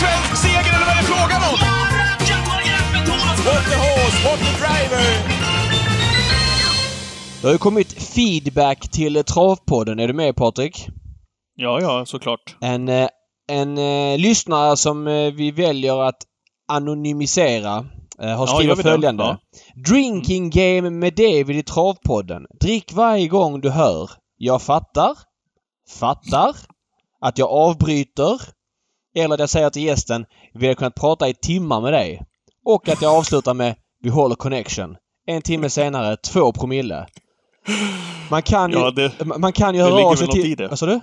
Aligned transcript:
svensk 0.00 0.42
seger 0.42 0.72
eller 0.76 0.86
vad 0.86 0.94
är 0.96 1.00
det 1.02 1.08
frågan 1.14 1.42
om? 1.50 1.56
What 3.46 3.64
the 3.70 3.76
horse, 3.76 4.28
what 4.28 4.38
the 4.38 4.52
driver! 4.58 5.06
Det 7.40 7.46
har 7.46 7.52
ju 7.52 7.58
kommit 7.58 7.92
feedback 8.14 8.88
till 8.90 9.24
Travpodden. 9.24 9.98
Är 10.00 10.08
du 10.08 10.14
med 10.14 10.36
Patrik? 10.36 10.86
Ja, 11.54 11.80
ja, 11.80 12.06
såklart. 12.06 12.56
En, 12.60 12.88
eh, 12.88 13.08
en 13.48 13.78
eh, 13.78 14.18
lyssnare 14.18 14.76
som 14.76 15.06
eh, 15.06 15.32
vi 15.32 15.50
väljer 15.50 16.02
att 16.08 16.16
anonymisera 16.68 17.76
eh, 18.22 18.28
har 18.28 18.46
Ja, 18.46 18.54
skrivit 18.58 18.76
det? 18.76 18.82
följande. 18.82 19.24
Ja. 19.24 19.38
Drinking 19.90 20.50
game 20.50 20.90
med 20.90 21.14
David 21.14 21.50
i 21.56 21.62
Travpodden. 21.62 22.46
Drick 22.60 22.92
varje 22.92 23.28
gång 23.28 23.60
du 23.60 23.70
hör. 23.70 24.10
Jag 24.36 24.62
fattar. 24.62 25.12
Fattar. 25.98 26.56
Att 27.20 27.38
jag 27.38 27.50
avbryter. 27.50 28.40
Eller 29.16 29.34
att 29.34 29.40
jag 29.40 29.50
säger 29.50 29.70
till 29.70 29.82
gästen 29.82 30.26
vi 30.54 30.66
hade 30.66 30.74
kunnat 30.74 30.94
prata 30.94 31.28
i 31.28 31.34
timmar 31.34 31.80
med 31.80 31.92
dig. 31.92 32.22
Och 32.64 32.88
att 32.88 33.02
jag 33.02 33.14
avslutar 33.16 33.54
med 33.54 33.74
vi 34.02 34.08
håller 34.10 34.34
connection. 34.34 34.96
En 35.26 35.42
timme 35.42 35.70
senare, 35.70 36.16
två 36.16 36.52
promille. 36.52 37.06
Man 38.30 38.42
kan 38.42 38.70
ju, 38.70 38.78
Ja, 38.78 38.90
det- 38.90 39.24
man 39.38 39.52
kan 39.52 39.74
ju 39.74 39.80
höra 39.82 40.04
av 40.06 40.14
sig 40.14 40.28
till... 40.28 40.66
Vad 40.70 40.78
sa 40.78 40.86
du? 40.86 41.00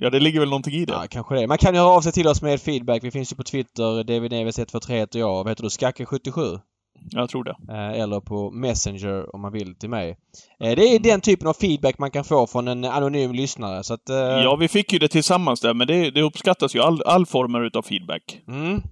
Ja, 0.00 0.10
det 0.10 0.20
ligger 0.20 0.40
väl 0.40 0.48
någonting 0.48 0.74
i 0.74 0.84
det. 0.84 0.92
Ja, 0.92 1.04
kanske 1.10 1.34
det. 1.34 1.46
Man 1.46 1.58
kan 1.58 1.74
ju 1.74 1.80
höra 1.80 1.90
av 1.90 2.00
sig 2.00 2.12
till 2.12 2.28
oss 2.28 2.42
med 2.42 2.60
feedback. 2.60 3.04
Vi 3.04 3.10
finns 3.10 3.32
ju 3.32 3.36
på 3.36 3.42
Twitter, 3.42 4.04
David 4.04 4.30
Neves 4.30 4.58
143 4.58 4.98
heter 4.98 5.18
jag. 5.18 5.28
Vad 5.44 5.48
heter 5.48 5.62
du? 5.62 5.68
Skacke77? 5.68 6.60
Jag 7.10 7.28
tror 7.28 7.44
det. 7.44 7.56
Eh, 7.68 8.00
eller 8.02 8.20
på 8.20 8.50
Messenger 8.50 9.34
om 9.34 9.40
man 9.42 9.52
vill 9.52 9.74
till 9.74 9.90
mig. 9.90 10.10
Eh, 10.60 10.76
det 10.76 10.82
är 10.82 10.98
den 10.98 11.20
typen 11.20 11.48
av 11.48 11.52
feedback 11.54 11.98
man 11.98 12.10
kan 12.10 12.24
få 12.24 12.46
från 12.46 12.68
en 12.68 12.84
anonym 12.84 13.32
lyssnare. 13.32 13.82
Så 13.82 13.94
att... 13.94 14.08
eh, 14.08 14.16
Ja, 14.16 14.56
vi 14.56 14.68
fick 14.68 14.92
ju 14.92 14.98
det 14.98 15.08
tillsammans 15.08 15.60
där, 15.60 15.74
men 15.74 15.86
det, 15.86 16.10
det 16.10 16.22
uppskattas 16.22 16.74
ju. 16.76 16.80
All, 16.80 17.02
all 17.02 17.26
former 17.26 17.60
utav 17.66 17.82
feedback. 17.82 18.38
Mm, 18.48 18.82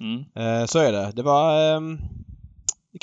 Mm. 0.00 0.66
så 0.68 0.78
är 0.78 0.92
det. 0.92 1.12
Det 1.16 1.22
var 1.22 1.74
ehm, 1.76 1.98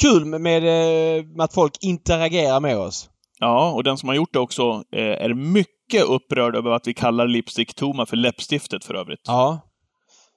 kul 0.02 0.26
med, 0.26 0.42
med, 0.42 1.42
att 1.42 1.54
folk 1.54 1.74
interagerar 1.82 2.60
med 2.60 2.78
oss. 2.78 3.10
Ja, 3.40 3.72
och 3.72 3.84
den 3.84 3.98
som 3.98 4.10
har 4.10 4.16
gjort 4.16 4.34
det 4.34 4.40
också 4.40 4.84
är 4.92 5.34
mycket 5.34 6.04
upprörd 6.10 6.56
över 6.56 6.72
att 6.72 6.88
vi 6.88 6.94
kallar 6.94 7.28
Lipstick 7.28 7.76
Toma 7.76 8.06
för 8.06 8.18
läppstiftet 8.18 8.86
för 8.86 8.94
övrigt. 8.94 9.22
Ja. 9.28 9.60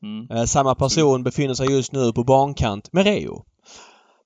Mm. 0.02 0.46
Samma 0.46 0.74
person 0.74 1.22
befinner 1.22 1.54
sig 1.54 1.72
just 1.72 1.92
nu 1.92 2.12
på 2.12 2.24
bankant 2.24 2.92
med 2.92 3.04
Reo. 3.04 3.44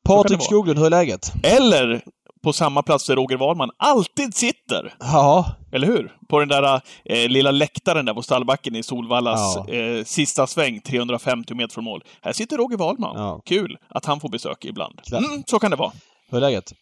Patrik. 0.06 0.42
Skoglund, 0.42 0.78
hur 0.78 0.86
är 0.86 0.90
läget? 0.90 1.32
Eller 1.42 2.02
på 2.42 2.52
samma 2.52 2.82
plats 2.82 3.06
där 3.06 3.16
Roger 3.16 3.36
Wahlman 3.36 3.70
alltid 3.76 4.34
sitter. 4.34 4.94
Ja, 5.00 5.54
Eller 5.72 5.86
hur? 5.86 6.12
På 6.28 6.38
den 6.40 6.48
där 6.48 6.80
eh, 7.04 7.28
lilla 7.28 7.50
läktaren 7.50 8.04
där 8.06 8.14
på 8.14 8.22
stallbacken 8.22 8.76
i 8.76 8.82
Solvallas 8.82 9.56
Ja. 9.66 9.74
eh, 9.74 10.04
sista 10.04 10.46
sväng, 10.46 10.80
350 10.80 11.54
meter 11.54 11.74
från 11.74 11.84
mål. 11.84 12.04
Här 12.22 12.32
sitter 12.32 12.56
Roger 12.56 12.76
Wahlman. 12.76 13.16
Ja. 13.16 13.40
Kul 13.44 13.78
att 13.88 14.04
han 14.04 14.20
får 14.20 14.28
besök 14.28 14.64
ibland. 14.64 15.00
Mm, 15.12 15.42
så 15.46 15.58
kan 15.58 15.70
det 15.70 15.76
vara. 15.76 15.92
hur 16.30 16.36
är 16.36 16.40
läget? 16.40 16.72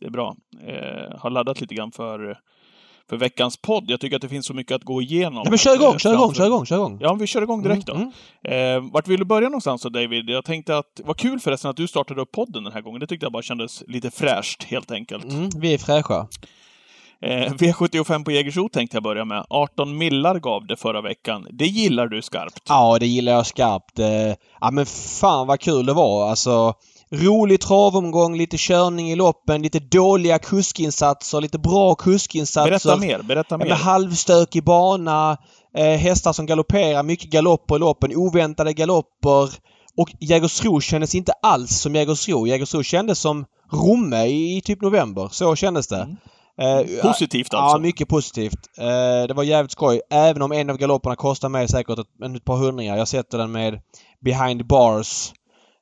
Det 0.00 0.06
är 0.06 0.10
bra. 0.10 0.34
Eh, 0.66 1.18
har 1.18 1.30
laddat 1.30 1.60
lite 1.60 1.74
grann 1.74 1.92
för, 1.92 2.38
för 3.10 3.16
veckans 3.16 3.56
podd. 3.56 3.84
Jag 3.86 4.00
tycker 4.00 4.16
att 4.16 4.22
det 4.22 4.28
finns 4.28 4.46
så 4.46 4.54
mycket 4.54 4.74
att 4.74 4.84
gå 4.84 5.02
igenom. 5.02 5.42
Ja, 5.44 5.50
men 5.50 5.58
kör 5.58 5.74
igång, 5.74 5.92
Eh, 5.92 5.98
kör 5.98 6.14
igång, 6.14 6.34
kör 6.34 6.46
igång, 6.46 6.66
kör 6.66 6.76
igång! 6.76 6.98
Ja, 7.00 7.14
vi 7.14 7.26
kör 7.26 7.42
igång 7.42 7.62
direkt 7.62 7.86
då. 7.86 7.94
Mm, 7.94 8.10
mm. 8.44 8.84
Eh, 8.84 8.92
vart 8.92 9.08
vill 9.08 9.18
du 9.18 9.24
börja 9.24 9.48
någonstans 9.48 9.82
då, 9.82 9.88
David? 9.88 10.30
Jag 10.30 10.44
tänkte 10.44 10.78
att, 10.78 11.00
vad 11.04 11.16
kul 11.16 11.40
förresten 11.40 11.70
att 11.70 11.76
du 11.76 11.88
startade 11.88 12.20
upp 12.20 12.32
podden 12.32 12.64
den 12.64 12.72
här 12.72 12.80
gången. 12.80 13.00
Det 13.00 13.06
tyckte 13.06 13.26
jag 13.26 13.32
bara 13.32 13.42
kändes 13.42 13.82
lite 13.86 14.10
fräscht, 14.10 14.62
helt 14.64 14.90
enkelt. 14.90 15.24
Mm, 15.24 15.48
vi 15.56 15.74
är 15.74 15.78
fräscha. 15.78 16.26
Eh, 17.22 17.52
V75 17.52 18.24
på 18.24 18.30
Jägersro 18.30 18.68
tänkte 18.68 18.96
jag 18.96 19.02
börja 19.02 19.24
med. 19.24 19.46
18 19.50 19.98
millar 19.98 20.38
gav 20.38 20.66
det 20.66 20.76
förra 20.76 21.00
veckan. 21.00 21.46
Det 21.50 21.66
gillar 21.66 22.06
du 22.06 22.22
skarpt. 22.22 22.62
Ja, 22.68 22.98
det 22.98 23.06
gillar 23.06 23.32
jag 23.32 23.46
skarpt. 23.46 23.98
Eh, 23.98 24.06
Ja 24.60 24.70
men 24.70 24.86
fan 24.86 25.46
vad 25.46 25.60
kul 25.60 25.86
det 25.86 25.92
var. 25.92 26.30
Alltså 26.30 26.74
rolig 27.12 27.60
travomgång, 27.60 28.36
lite 28.36 28.56
körning 28.58 29.10
i 29.10 29.16
loppen, 29.16 29.62
lite 29.62 29.78
dåliga 29.78 30.38
kuskinsatser, 30.38 31.40
lite 31.40 31.58
bra 31.58 31.94
kuskinsatser. 31.94 32.70
Berätta 32.70 32.96
mer, 32.96 33.22
berätta 33.22 33.58
mer. 33.58 33.68
men 33.68 33.76
halvstökig 33.76 34.64
bana, 34.64 35.36
eh, 35.76 35.84
hästar 35.84 36.32
som 36.32 36.46
galopperar, 36.46 37.02
mycket 37.02 37.30
galopper 37.30 37.76
i 37.76 37.78
loppen, 37.78 38.16
oväntade 38.16 38.72
galopper. 38.72 39.50
Och 39.96 40.10
Jägersro 40.20 40.80
kändes 40.80 41.14
inte 41.14 41.32
alls 41.42 41.80
som 41.80 41.94
Jägersro. 41.94 42.46
Jägersro 42.46 42.82
kändes 42.82 43.18
som 43.18 43.44
Romme 43.72 44.24
i, 44.26 44.56
i 44.56 44.60
typ 44.60 44.80
november. 44.80 45.28
Så 45.32 45.56
kändes 45.56 45.86
det. 45.86 45.96
Mm. 45.96 46.16
Eh, 46.60 47.02
Positivt 47.02 47.54
alltså. 47.54 47.76
Ja, 47.76 47.80
mycket 47.82 48.08
positivt. 48.08 48.58
Eh, 48.78 49.26
det 49.28 49.34
var 49.34 49.42
jävligt 49.42 49.72
skoj. 49.72 50.00
Även 50.10 50.42
om 50.42 50.52
en 50.52 50.70
av 50.70 50.76
galopperna 50.76 51.16
kostar 51.16 51.48
mig 51.48 51.68
säkert 51.68 51.98
ett, 51.98 52.36
ett 52.36 52.44
par 52.44 52.56
hundringar. 52.56 52.96
Jag 52.96 53.08
sätter 53.08 53.38
den 53.38 53.52
med 53.52 53.80
behind 54.20 54.66
bars. 54.66 55.32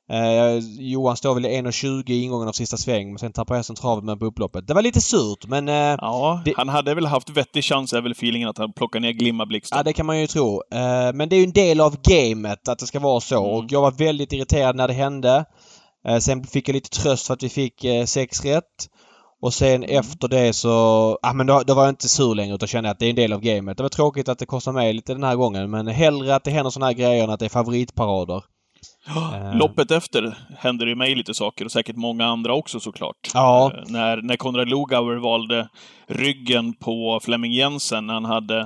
Eh, 0.09 0.57
Johan 0.79 1.17
står 1.17 1.33
väl 1.35 1.45
i 1.45 1.49
1,20 1.61 2.09
i 2.11 2.23
ingången 2.23 2.47
av 2.47 2.51
sista 2.51 2.77
sväng 2.77 3.09
men 3.09 3.19
sen 3.19 3.31
tappar 3.33 3.55
hästen 3.55 3.75
travet 3.75 4.03
med 4.03 4.19
på 4.19 4.25
upploppet. 4.25 4.67
Det 4.67 4.73
var 4.73 4.81
lite 4.81 5.01
surt 5.01 5.47
men... 5.47 5.69
Eh, 5.69 5.73
Ja, 5.75 6.41
Det- 6.45 6.53
han 6.57 6.69
hade 6.69 6.93
väl 6.95 7.05
haft 7.05 7.29
vettig 7.29 7.63
chans, 7.63 7.93
är 7.93 8.01
väl 8.01 8.11
feelingen, 8.11 8.49
att 8.49 8.57
han 8.57 8.73
plockar 8.73 8.99
ner 8.99 9.11
Glimma 9.11 9.45
Blixten. 9.45 9.77
Ja, 9.77 9.83
det 9.83 9.93
kan 9.93 10.05
man 10.05 10.19
ju 10.19 10.27
tro. 10.27 10.61
Eh, 10.73 11.13
men 11.13 11.29
det 11.29 11.35
är 11.35 11.37
ju 11.37 11.43
en 11.43 11.51
del 11.51 11.81
av 11.81 11.95
gamet 12.03 12.67
att 12.67 12.79
det 12.79 12.85
ska 12.87 12.99
vara 12.99 13.19
så. 13.19 13.43
Mm. 13.45 13.55
Och 13.55 13.65
jag 13.69 13.81
var 13.81 13.91
väldigt 13.91 14.33
irriterad 14.33 14.75
när 14.75 14.87
det 14.87 14.93
hände. 14.93 15.45
Eh, 16.07 16.17
sen 16.17 16.43
fick 16.43 16.69
jag 16.69 16.73
lite 16.73 16.89
tröst 16.89 17.27
för 17.27 17.33
att 17.33 17.43
vi 17.43 17.49
fick 17.49 17.83
eh, 17.83 18.05
sex 18.05 18.45
rätt. 18.45 18.63
Och 19.41 19.53
sen 19.53 19.83
Mm. 19.83 19.99
efter 19.99 20.27
det 20.27 20.53
så... 20.53 21.17
Ja 21.21 21.33
men 21.33 21.47
då, 21.47 21.61
då 21.67 21.73
var 21.73 21.83
jag 21.83 21.91
inte 21.91 22.09
sur 22.09 22.35
längre 22.35 22.55
utan 22.55 22.67
kände 22.67 22.89
att 22.89 22.99
det 22.99 23.05
är 23.05 23.09
en 23.09 23.15
del 23.15 23.33
av 23.33 23.41
gamet. 23.41 23.77
Det 23.77 23.83
var 23.83 23.89
tråkigt 23.89 24.29
att 24.29 24.39
det 24.39 24.45
kostar 24.45 24.71
mig 24.71 24.93
lite 24.93 25.13
den 25.13 25.23
här 25.23 25.35
gången 25.35 25.69
men 25.71 25.87
hellre 25.87 26.35
att 26.35 26.43
det 26.43 26.51
händer 26.51 26.69
såna 26.69 26.85
här 26.85 26.93
grejer 26.93 27.23
än 27.23 27.29
att 27.29 27.39
det 27.39 27.45
är 27.45 27.49
favoritparader. 27.49 28.43
Eh. 29.07 29.57
Loppet 29.57 29.91
efter 29.91 30.37
hände 30.57 30.85
det 30.85 30.89
ju 30.89 30.95
mig 30.95 31.15
lite 31.15 31.33
saker 31.33 31.65
och 31.65 31.71
säkert 31.71 31.95
många 31.95 32.25
andra 32.25 32.53
också 32.53 32.79
såklart. 32.79 33.29
Ja. 33.33 33.71
Eh, 33.75 33.83
När, 33.87 34.21
när 34.21 34.35
Konrad 34.35 34.69
Lugauer 34.69 35.15
valde 35.15 35.69
ryggen 36.07 36.73
på 36.73 37.19
Flemming 37.23 37.51
Jensen 37.51 38.07
när 38.07 38.13
han 38.13 38.25
hade 38.25 38.59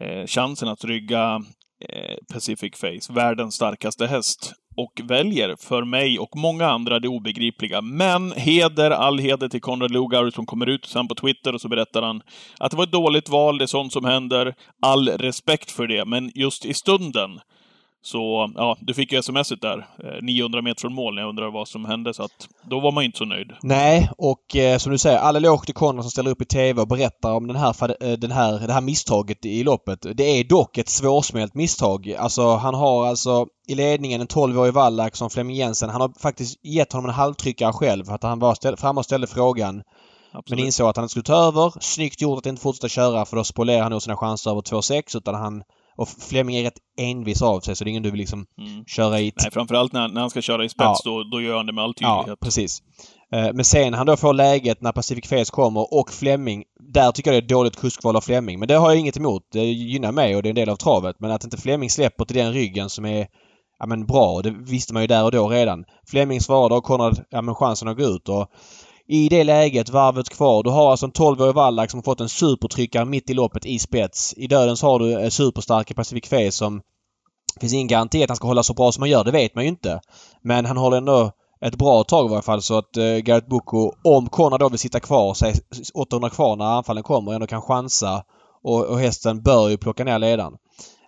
eh, 0.00 0.26
chansen 0.26 0.68
att 0.68 0.84
rygga 0.84 1.42
eh, 1.88 2.16
Pacific 2.32 2.76
Face, 2.76 3.12
världens 3.12 3.54
starkaste 3.54 4.06
häst. 4.06 4.52
Och 4.76 5.00
väljer, 5.04 5.56
för 5.58 5.84
mig 5.84 6.18
och 6.18 6.36
många 6.36 6.66
andra, 6.66 6.98
det 6.98 7.08
obegripliga. 7.08 7.80
Men 7.80 8.32
heder, 8.32 8.90
all 8.90 9.18
heder 9.18 9.48
till 9.48 9.60
Konrad 9.60 9.90
Lugauer 9.90 10.30
som 10.30 10.46
kommer 10.46 10.66
ut 10.66 10.86
sen 10.86 11.08
på 11.08 11.14
Twitter 11.14 11.54
och 11.54 11.60
så 11.60 11.68
berättar 11.68 12.02
han 12.02 12.22
att 12.60 12.70
det 12.70 12.76
var 12.76 12.84
ett 12.84 12.92
dåligt 12.92 13.28
val, 13.28 13.58
det 13.58 13.64
är 13.64 13.66
sånt 13.66 13.92
som 13.92 14.04
händer. 14.04 14.54
All 14.82 15.08
respekt 15.08 15.70
för 15.70 15.86
det, 15.86 16.04
men 16.04 16.30
just 16.34 16.64
i 16.64 16.74
stunden 16.74 17.30
så, 18.02 18.52
ja, 18.54 18.76
du 18.80 18.94
fick 18.94 19.12
ju 19.12 19.22
smset 19.22 19.60
där, 19.60 19.86
eh, 20.04 20.22
900 20.22 20.62
meter 20.62 20.80
från 20.80 20.94
mål, 20.94 21.14
när 21.14 21.22
jag 21.22 21.28
undrar 21.28 21.50
vad 21.50 21.68
som 21.68 21.84
hände, 21.84 22.14
så 22.14 22.22
att 22.22 22.48
då 22.62 22.80
var 22.80 22.92
man 22.92 23.04
ju 23.04 23.06
inte 23.06 23.18
så 23.18 23.24
nöjd. 23.24 23.52
Nej, 23.62 24.10
och 24.18 24.56
eh, 24.56 24.78
som 24.78 24.92
du 24.92 24.98
säger, 24.98 25.18
all 25.18 25.36
eloge 25.36 25.66
till 25.66 25.74
Konrad 25.74 26.04
som 26.04 26.10
ställer 26.10 26.30
upp 26.30 26.42
i 26.42 26.44
TV 26.44 26.80
och 26.80 26.88
berättar 26.88 27.34
om 27.34 27.46
den 27.46 27.56
här, 27.56 27.96
eh, 28.04 28.12
den 28.12 28.30
här, 28.30 28.66
det 28.66 28.72
här 28.72 28.80
misstaget 28.80 29.44
i 29.44 29.64
loppet. 29.64 30.06
Det 30.14 30.24
är 30.24 30.44
dock 30.44 30.78
ett 30.78 30.88
svårsmält 30.88 31.54
misstag. 31.54 32.14
Alltså 32.18 32.54
han 32.54 32.74
har 32.74 33.06
alltså 33.06 33.46
i 33.68 33.74
ledningen 33.74 34.20
en 34.20 34.26
12-årig 34.26 34.72
vallack 34.74 35.16
som 35.16 35.30
Flemming 35.30 35.56
Jensen. 35.56 35.90
Han 35.90 36.00
har 36.00 36.12
faktiskt 36.20 36.64
gett 36.64 36.92
honom 36.92 37.08
en 37.10 37.14
halvtryckare 37.14 37.72
själv 37.72 38.04
för 38.04 38.14
att 38.14 38.22
han 38.22 38.38
var 38.38 38.54
ställ, 38.54 38.76
framme 38.76 38.98
och 38.98 39.04
ställde 39.04 39.26
frågan. 39.26 39.74
Men 39.74 40.38
Absolut. 40.38 40.64
insåg 40.64 40.88
att 40.88 40.96
han 40.96 41.04
inte 41.04 41.10
skulle 41.10 41.22
ta 41.22 41.48
över. 41.48 41.72
Snyggt 41.80 42.20
gjort 42.20 42.38
att 42.38 42.46
inte 42.46 42.62
fortsätta 42.62 42.88
köra 42.88 43.24
för 43.24 43.36
då 43.36 43.44
spolerar 43.44 43.82
han 43.82 43.92
nog 43.92 44.02
sina 44.02 44.16
chanser 44.16 44.50
över 44.50 44.60
2,6 44.60 45.16
utan 45.16 45.34
han... 45.34 45.62
Och 45.98 46.08
Flemming 46.08 46.56
är 46.56 46.62
rätt 46.62 46.78
envis 47.00 47.42
av 47.42 47.60
sig 47.60 47.76
så 47.76 47.84
det 47.84 47.88
är 47.88 47.90
ingen 47.90 48.02
du 48.02 48.10
vill 48.10 48.20
liksom 48.20 48.46
Mm. 48.60 48.84
köra 48.84 49.20
i 49.20 49.32
Nej, 49.42 49.50
framförallt 49.52 49.92
när, 49.92 50.08
när 50.08 50.20
han 50.20 50.30
ska 50.30 50.40
köra 50.42 50.64
i 50.64 50.68
spets, 50.68 51.00
Ja. 51.04 51.10
då, 51.10 51.22
då 51.32 51.40
gör 51.40 51.56
han 51.56 51.66
det 51.66 51.72
med 51.72 51.84
all 51.84 51.94
Ja, 52.00 52.18
tydlighet. 52.20 52.40
precis. 52.40 52.82
Eh, 53.32 53.48
Men 53.54 53.64
sen 53.64 53.94
han 53.94 54.06
då 54.06 54.16
får 54.16 54.32
läget 54.32 54.82
när 54.82 54.92
Pacific 54.92 55.28
Face 55.28 55.44
kommer 55.52 55.94
och 55.94 56.10
Flemming. 56.10 56.64
Där 56.92 57.12
tycker 57.12 57.32
jag 57.32 57.42
det 57.42 57.46
är 57.46 57.48
dåligt 57.56 57.76
kuskval 57.76 58.16
av 58.16 58.20
Flemming. 58.20 58.58
Men 58.58 58.68
det 58.68 58.74
har 58.74 58.90
jag 58.90 58.98
inget 59.00 59.16
emot. 59.16 59.42
Det 59.52 59.64
gynnar 59.64 60.12
mig 60.12 60.36
och 60.36 60.42
det 60.42 60.48
är 60.48 60.50
en 60.50 60.54
del 60.56 60.68
av 60.68 60.76
travet. 60.76 61.16
Men 61.20 61.30
att 61.30 61.44
inte 61.44 61.56
Flemming 61.56 61.90
släpper 61.90 62.24
till 62.24 62.36
den 62.36 62.52
ryggen 62.52 62.90
som 62.90 63.04
är 63.04 63.26
ja, 63.78 63.86
men 63.86 64.06
bra. 64.06 64.40
Det 64.42 64.50
visste 64.50 64.92
man 64.94 65.02
ju 65.02 65.06
där 65.06 65.24
och 65.24 65.32
då 65.32 65.48
redan. 65.48 65.84
Flemming 66.10 66.40
svarade 66.40 66.74
och 66.74 66.84
Konrad 66.84 67.24
ja, 67.30 67.42
men 67.42 67.54
chansen 67.54 67.88
att 67.88 67.96
gå 67.98 68.04
ut. 68.04 68.28
Och 68.28 68.46
i 69.10 69.28
det 69.28 69.44
läget, 69.44 69.90
varvet 69.90 70.28
kvar, 70.28 70.62
du 70.62 70.70
har 70.70 70.90
alltså 70.90 71.06
en 71.06 71.12
12-årig 71.12 71.54
Wallach 71.54 71.90
som 71.90 71.98
har 71.98 72.02
fått 72.02 72.20
en 72.20 72.28
supertryckare 72.28 73.04
mitt 73.04 73.30
i 73.30 73.34
loppet 73.34 73.66
i 73.66 73.78
spets. 73.78 74.34
I 74.36 74.46
döden 74.46 74.76
så 74.76 74.86
har 74.86 74.98
du 74.98 75.20
eh, 75.20 75.28
superstarka 75.28 75.94
Pacific 75.94 76.28
Face 76.28 76.52
som... 76.52 76.82
Det 77.54 77.60
finns 77.60 77.72
ingen 77.72 77.86
garanti 77.86 78.22
att 78.22 78.30
han 78.30 78.36
ska 78.36 78.46
hålla 78.46 78.62
så 78.62 78.74
bra 78.74 78.92
som 78.92 79.02
han 79.02 79.10
gör, 79.10 79.24
det 79.24 79.30
vet 79.30 79.54
man 79.54 79.64
ju 79.64 79.70
inte. 79.70 80.00
Men 80.42 80.66
han 80.66 80.76
håller 80.76 80.96
ändå 80.96 81.30
ett 81.60 81.76
bra 81.76 82.04
tag 82.04 82.26
i 82.26 82.28
varje 82.28 82.42
fall 82.42 82.62
så 82.62 82.78
att 82.78 82.96
eh, 82.96 83.04
Garrett 83.04 83.48
Boko, 83.48 83.92
om 84.04 84.28
Konrad 84.28 84.60
då 84.60 84.68
vill 84.68 84.78
sitta 84.78 85.00
kvar, 85.00 85.34
säg 85.34 85.54
800 85.94 86.30
kvar 86.30 86.56
när 86.56 86.64
anfallen 86.64 87.02
kommer, 87.02 87.32
ändå 87.32 87.46
kan 87.46 87.62
chansa. 87.62 88.24
Och, 88.62 88.84
och 88.84 88.98
hästen 88.98 89.42
bör 89.42 89.68
ju 89.68 89.76
plocka 89.76 90.04
ner 90.04 90.18
ledaren. 90.18 90.52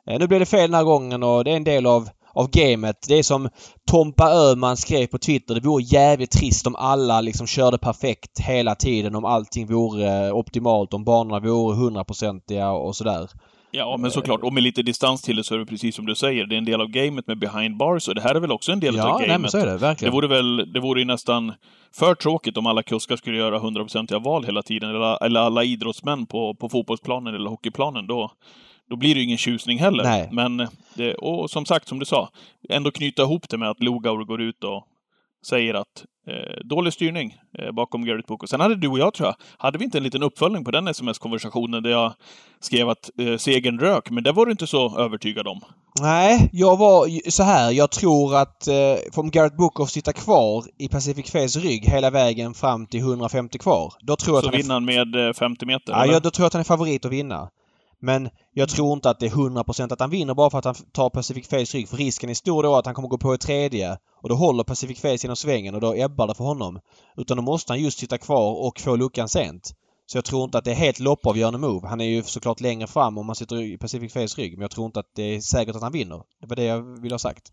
Eh, 0.06 0.18
nu 0.18 0.26
blev 0.26 0.40
det 0.40 0.46
fel 0.46 0.70
den 0.70 0.74
här 0.74 0.84
gången 0.84 1.22
och 1.22 1.44
det 1.44 1.50
är 1.50 1.56
en 1.56 1.64
del 1.64 1.86
av, 1.86 2.08
av 2.34 2.50
gamet. 2.50 2.96
Det 3.08 3.18
är 3.18 3.22
som 3.22 3.48
Tompa 3.90 4.30
Öhman 4.30 4.76
skrev 4.76 5.06
på 5.06 5.18
Twitter. 5.18 5.54
Det 5.54 5.60
vore 5.60 5.82
jävligt 5.82 6.30
trist 6.30 6.66
om 6.66 6.76
alla 6.76 7.20
liksom 7.20 7.46
körde 7.46 7.78
perfekt 7.78 8.40
hela 8.40 8.74
tiden. 8.74 9.14
Om 9.14 9.24
allting 9.24 9.66
vore 9.66 10.32
optimalt. 10.32 10.94
Om 10.94 11.04
banorna 11.04 11.40
vore 11.40 11.76
hundraprocentiga 11.76 12.70
och 12.70 12.96
sådär. 12.96 13.28
Ja, 13.70 13.96
men 13.96 14.10
såklart. 14.10 14.40
Och 14.42 14.52
med 14.52 14.62
lite 14.62 14.82
distans 14.82 15.22
till 15.22 15.36
det 15.36 15.44
så 15.44 15.54
är 15.54 15.58
det 15.58 15.66
precis 15.66 15.96
som 15.96 16.06
du 16.06 16.14
säger. 16.14 16.46
Det 16.46 16.54
är 16.54 16.58
en 16.58 16.64
del 16.64 16.80
av 16.80 16.86
gamet 16.86 17.26
med 17.26 17.38
behind 17.38 17.76
bars 17.76 18.08
och 18.08 18.14
det 18.14 18.20
här 18.20 18.34
är 18.34 18.40
väl 18.40 18.52
också 18.52 18.72
en 18.72 18.80
del 18.80 18.96
ja, 18.96 19.12
av 19.12 19.20
gamet. 19.20 19.40
Ja, 19.42 19.48
så 19.48 19.58
är 19.58 19.66
det. 19.66 19.76
Verkligen. 19.76 20.10
Det 20.10 20.14
vore 20.14 20.28
väl, 20.28 20.72
det 20.72 20.80
vore 20.80 21.00
ju 21.00 21.06
nästan 21.06 21.52
för 21.94 22.14
tråkigt 22.14 22.56
om 22.56 22.66
alla 22.66 22.82
kuskar 22.82 23.16
skulle 23.16 23.38
göra 23.38 23.58
hundraprocentiga 23.58 24.18
val 24.18 24.44
hela 24.44 24.62
tiden. 24.62 24.90
Eller, 24.90 25.24
eller 25.24 25.40
alla 25.40 25.64
idrottsmän 25.64 26.26
på, 26.26 26.54
på 26.54 26.68
fotbollsplanen 26.68 27.34
eller 27.34 27.50
hockeyplanen. 27.50 28.06
Då, 28.06 28.30
då 28.90 28.96
blir 28.96 29.14
det 29.14 29.20
ju 29.20 29.24
ingen 29.24 29.38
tjusning 29.38 29.78
heller. 29.78 30.04
Nej. 30.04 30.28
Men, 30.32 30.68
det, 30.94 31.14
och 31.14 31.50
som 31.50 31.66
sagt, 31.66 31.88
som 31.88 31.98
du 31.98 32.04
sa, 32.04 32.28
ändå 32.68 32.90
knyta 32.90 33.22
ihop 33.22 33.48
det 33.48 33.58
med 33.58 33.70
att 33.70 33.80
Lugauer 33.80 34.24
går 34.24 34.40
ut 34.40 34.64
och 34.64 34.86
säger 35.46 35.74
att 35.74 36.04
eh, 36.28 36.64
dålig 36.64 36.92
styrning 36.92 37.36
eh, 37.58 37.72
bakom 37.72 38.04
Garrett 38.04 38.26
Boko. 38.26 38.46
Sen 38.46 38.60
hade 38.60 38.74
du 38.74 38.88
och 38.88 38.98
jag, 38.98 39.14
tror 39.14 39.26
jag, 39.28 39.34
hade 39.58 39.78
vi 39.78 39.84
inte 39.84 39.98
en 39.98 40.04
liten 40.04 40.22
uppföljning 40.22 40.64
på 40.64 40.70
den 40.70 40.88
sms-konversationen 40.88 41.82
där 41.82 41.90
jag 41.90 42.12
skrev 42.60 42.88
att 42.88 43.10
eh, 43.18 43.36
segern 43.36 43.78
rök, 43.78 44.10
men 44.10 44.24
det 44.24 44.32
var 44.32 44.46
du 44.46 44.52
inte 44.52 44.66
så 44.66 44.98
övertygad 44.98 45.48
om. 45.48 45.60
Nej, 46.00 46.50
jag 46.52 46.76
var 46.76 47.30
så 47.30 47.42
här. 47.42 47.70
Jag 47.70 47.90
tror 47.90 48.36
att 48.36 48.68
eh, 48.68 48.74
om 49.16 49.30
Garrett 49.30 49.56
Booker 49.56 49.84
sitta 49.84 50.12
kvar 50.12 50.64
i 50.78 50.88
Pacific 50.88 51.30
Face 51.30 51.60
rygg 51.60 51.84
hela 51.84 52.10
vägen 52.10 52.54
fram 52.54 52.86
till 52.86 53.00
150 53.00 53.58
kvar. 53.58 53.92
Då 54.00 54.16
tror 54.16 54.36
jag 54.36 54.42
så 54.44 54.48
att 54.48 54.54
han 54.54 54.62
vinner 54.62 54.74
han 54.74 54.84
med 54.84 55.36
50 55.36 55.66
meter? 55.66 55.92
Ja, 55.92 56.02
eller? 56.02 56.12
jag, 56.12 56.22
då 56.22 56.30
tror 56.30 56.44
jag 56.44 56.46
att 56.46 56.52
han 56.52 56.60
är 56.60 56.64
favorit 56.64 57.04
att 57.04 57.12
vinna. 57.12 57.48
Men 58.02 58.28
jag 58.52 58.68
tror 58.68 58.92
inte 58.92 59.10
att 59.10 59.20
det 59.20 59.26
är 59.26 59.30
100% 59.30 59.92
att 59.92 60.00
han 60.00 60.10
vinner 60.10 60.34
bara 60.34 60.50
för 60.50 60.58
att 60.58 60.64
han 60.64 60.74
tar 60.74 61.10
Pacific 61.10 61.48
Face 61.48 61.76
rygg. 61.76 61.88
För 61.88 61.96
risken 61.96 62.30
är 62.30 62.34
stor 62.34 62.62
då 62.62 62.76
att 62.76 62.86
han 62.86 62.94
kommer 62.94 63.08
gå 63.08 63.18
på 63.18 63.32
ett 63.32 63.40
tredje 63.40 63.98
och 64.22 64.28
då 64.28 64.34
håller 64.34 64.64
Pacific 64.64 65.00
Face 65.00 65.18
genom 65.22 65.36
svängen 65.36 65.74
och 65.74 65.80
då 65.80 65.94
ebbar 65.94 66.26
det 66.26 66.34
för 66.34 66.44
honom. 66.44 66.80
Utan 67.16 67.36
då 67.36 67.42
måste 67.42 67.72
han 67.72 67.80
just 67.80 67.98
sitta 67.98 68.18
kvar 68.18 68.66
och 68.66 68.80
få 68.80 68.96
luckan 68.96 69.28
sent. 69.28 69.74
Så 70.06 70.16
jag 70.16 70.24
tror 70.24 70.44
inte 70.44 70.58
att 70.58 70.64
det 70.64 70.70
är 70.70 70.74
helt 70.74 70.98
loppavgörande 70.98 71.58
move. 71.58 71.88
Han 71.88 72.00
är 72.00 72.04
ju 72.04 72.22
såklart 72.22 72.60
längre 72.60 72.86
fram 72.86 73.18
om 73.18 73.26
man 73.26 73.36
sitter 73.36 73.62
i 73.62 73.78
Pacific 73.78 74.12
Face 74.12 74.40
rygg. 74.42 74.52
Men 74.52 74.62
jag 74.62 74.70
tror 74.70 74.86
inte 74.86 75.00
att 75.00 75.10
det 75.14 75.22
är 75.22 75.40
säkert 75.40 75.76
att 75.76 75.82
han 75.82 75.92
vinner. 75.92 76.22
Det 76.40 76.46
var 76.46 76.56
det 76.56 76.64
jag 76.64 77.00
ville 77.02 77.14
ha 77.14 77.18
sagt. 77.18 77.52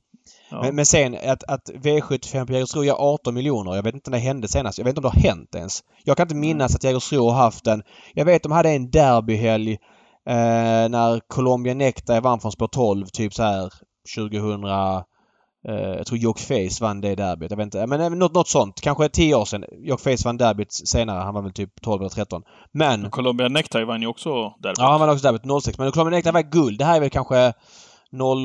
Ja. 0.52 0.62
Men, 0.62 0.76
men 0.76 0.86
sen 0.86 1.18
att, 1.26 1.44
att 1.44 1.70
V75 1.70 2.46
på 2.46 2.54
Jägersro 2.54 2.84
gör 2.84 2.96
18 3.00 3.34
miljoner. 3.34 3.76
Jag 3.76 3.84
vet 3.84 3.94
inte 3.94 4.10
när 4.10 4.18
det 4.18 4.24
hände 4.24 4.48
senast. 4.48 4.78
Jag 4.78 4.86
vet 4.86 4.92
inte 4.92 5.08
om 5.08 5.12
det 5.14 5.20
har 5.20 5.30
hänt 5.30 5.56
ens. 5.56 5.84
Jag 6.04 6.18
kan 6.18 6.24
inte 6.24 6.36
minnas 6.36 6.76
att 6.76 6.84
Jägersro 6.84 7.30
har 7.30 7.38
haft 7.44 7.68
en... 7.68 7.84
Jag 8.14 8.26
vet 8.26 8.44
de 8.44 8.52
hade 8.52 8.70
en 8.70 8.92
derbyhelg 8.92 9.78
eh, 10.28 10.90
när 10.90 11.20
Colombia 11.28 11.74
Nectar 11.74 12.22
vann 12.22 12.40
från 12.40 12.52
spår 12.52 12.68
12 12.68 13.06
typ 13.06 13.34
så 13.34 13.44
här 13.44 13.74
2000... 14.16 14.64
Eh, 15.68 15.76
jag 15.76 16.08
tror 16.08 16.20
Jock 16.20 16.40
Face 16.40 16.78
vann 16.82 17.02
det 17.02 17.16
derbyt. 17.16 17.52
Jag 17.52 17.58
vet 17.58 17.64
inte. 17.64 17.88
Men 17.88 18.02
eh, 18.02 18.10
något, 18.10 18.34
något 18.34 18.48
sånt. 18.48 18.82
Kanske 18.82 19.10
10 19.10 19.36
år 19.36 19.46
sedan. 19.46 19.64
Jock 19.80 20.00
Face 20.02 20.18
vann 20.26 20.38
derbyt 20.38 20.74
senare. 20.74 21.24
Han 21.24 21.34
var 21.34 21.42
väl 21.42 21.54
typ 21.54 21.82
12 21.82 22.02
eller 22.02 22.10
13. 22.10 22.44
Men... 22.72 23.10
Columbia 23.10 23.48
Necktie 23.48 23.86
vann 23.86 24.02
ju 24.02 24.08
också 24.08 24.54
derbyt. 24.60 24.78
Ja, 24.78 24.92
han 24.92 25.00
vann 25.00 25.10
också 25.10 25.32
derbyt 25.32 25.64
06. 25.64 25.78
Men 25.78 25.92
Colombia 25.92 26.18
Nectar 26.18 26.32
var 26.32 26.42
guld. 26.42 26.80
Det 26.80 26.86
här 26.86 26.96
är 26.96 27.00
väl 27.00 27.10
kanske 27.10 27.54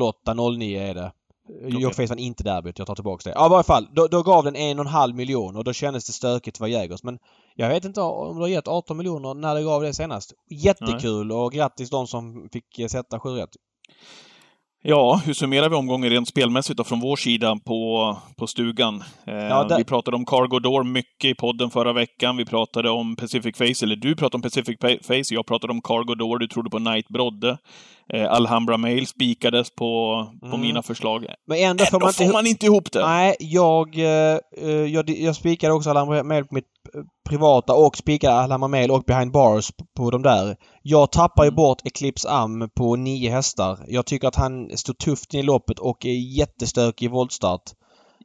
08, 0.01 0.33
09 0.33 0.81
är 0.81 0.93
det. 0.93 1.11
Okay. 1.67 1.93
Face 1.93 2.05
vann 2.09 2.19
inte 2.19 2.43
derbyt. 2.43 2.77
Jag 2.77 2.87
tar 2.87 2.95
tillbaka 2.95 3.29
det. 3.29 3.35
Ja, 3.35 3.45
i 3.45 3.49
varje 3.49 3.63
fall. 3.63 3.87
Då, 3.95 4.07
då 4.07 4.23
gav 4.23 4.43
den 4.43 4.55
en 4.55 4.79
och 4.79 4.85
en 4.85 4.91
halv 4.91 5.15
miljon 5.15 5.55
och 5.55 5.63
då 5.63 5.73
kändes 5.73 6.05
det 6.05 6.13
stökigt 6.13 6.57
för 6.57 6.67
Jägers. 6.67 7.03
Men 7.03 7.17
jag 7.55 7.69
vet 7.69 7.85
inte 7.85 8.01
om 8.01 8.35
det 8.35 8.41
har 8.43 8.47
gett 8.47 8.67
18 8.67 8.97
miljoner 8.97 9.33
när 9.33 9.55
det 9.55 9.63
gav 9.63 9.81
det 9.81 9.93
senast. 9.93 10.33
Jättekul 10.63 11.31
och 11.31 11.51
grattis 11.51 11.89
de 11.89 12.07
som 12.07 12.49
fick 12.53 12.91
sätta 12.91 13.19
7 13.19 13.29
rätt. 13.29 13.49
Ja, 14.85 15.21
hur 15.25 15.33
summerar 15.33 15.69
vi 15.69 15.75
omgången 15.75 16.09
rent 16.09 16.27
spelmässigt 16.27 16.77
då 16.77 16.83
från 16.83 16.99
vår 16.99 17.15
sida 17.15 17.57
på, 17.65 18.17
på 18.37 18.47
stugan? 18.47 19.03
Eh, 19.27 19.33
Ja, 19.35 19.63
där- 19.63 19.77
Vi 19.77 19.83
pratade 19.83 20.17
om 20.17 20.25
Cargo 20.25 20.59
Door 20.59 20.83
mycket 20.83 21.25
i 21.31 21.35
podden 21.35 21.69
förra 21.69 21.93
veckan. 21.93 22.37
Vi 22.37 22.45
pratade 22.45 22.89
om 22.89 23.15
Pacific 23.15 23.57
Face, 23.57 23.85
eller 23.85 23.95
du 23.95 24.15
pratade 24.15 24.35
om 24.37 24.41
Pacific 24.41 24.77
Pa- 24.79 25.03
Face, 25.03 25.33
jag 25.33 25.45
pratade 25.45 25.73
om 25.73 25.81
Cargo 25.81 26.15
Door, 26.15 26.37
du 26.39 26.47
trodde 26.47 26.69
på 26.69 26.79
Night 26.79 27.07
Brodde. 27.07 27.57
Eh, 28.13 28.31
Alhambra 28.31 28.77
Mail 28.77 29.07
spikades 29.07 29.69
på, 29.75 30.25
på 30.41 30.45
Mm. 30.47 30.61
mina 30.61 30.81
förslag. 30.83 31.25
Men 31.47 31.57
ändå 31.57 31.85
får 31.85 31.97
Ändå 31.97 32.05
man 32.05 32.09
inte... 32.09 32.25
får 32.25 32.33
man 32.33 32.47
inte 32.47 32.65
ihop 32.65 32.91
det! 32.91 33.05
Nej, 33.05 33.35
jag, 33.39 33.97
eh, 33.97 34.37
eh, 34.61 34.69
jag, 34.69 35.09
jag 35.09 35.35
spikade 35.35 35.73
också 35.73 35.89
Alhambra 35.89 36.23
Mail 36.23 36.45
på 36.45 36.55
mitt 36.55 36.65
eh, 36.95 37.01
privata 37.29 37.73
och 37.73 37.97
spikade 37.97 38.33
Alhambra 38.35 38.67
Mail 38.67 38.91
och 38.91 39.03
Behind 39.07 39.31
Bars 39.31 39.71
p- 39.71 39.83
på 39.97 40.11
de 40.11 40.21
där. 40.21 40.55
Jag 40.81 41.11
tappar 41.11 41.43
ju 41.43 41.47
Mm. 41.47 41.55
bort 41.55 41.77
Eclipse 41.85 42.29
Am 42.29 42.69
på 42.77 42.95
nio 42.95 43.29
hästar. 43.31 43.79
Jag 43.87 44.05
tycker 44.05 44.27
att 44.27 44.35
han 44.35 44.77
stod 44.77 44.97
tufft 44.97 45.33
i 45.33 45.41
loppet 45.43 45.79
och 45.79 46.05
är 46.05 46.37
jättestökig 46.37 47.05
i 47.05 47.09
voltstart. 47.09 47.61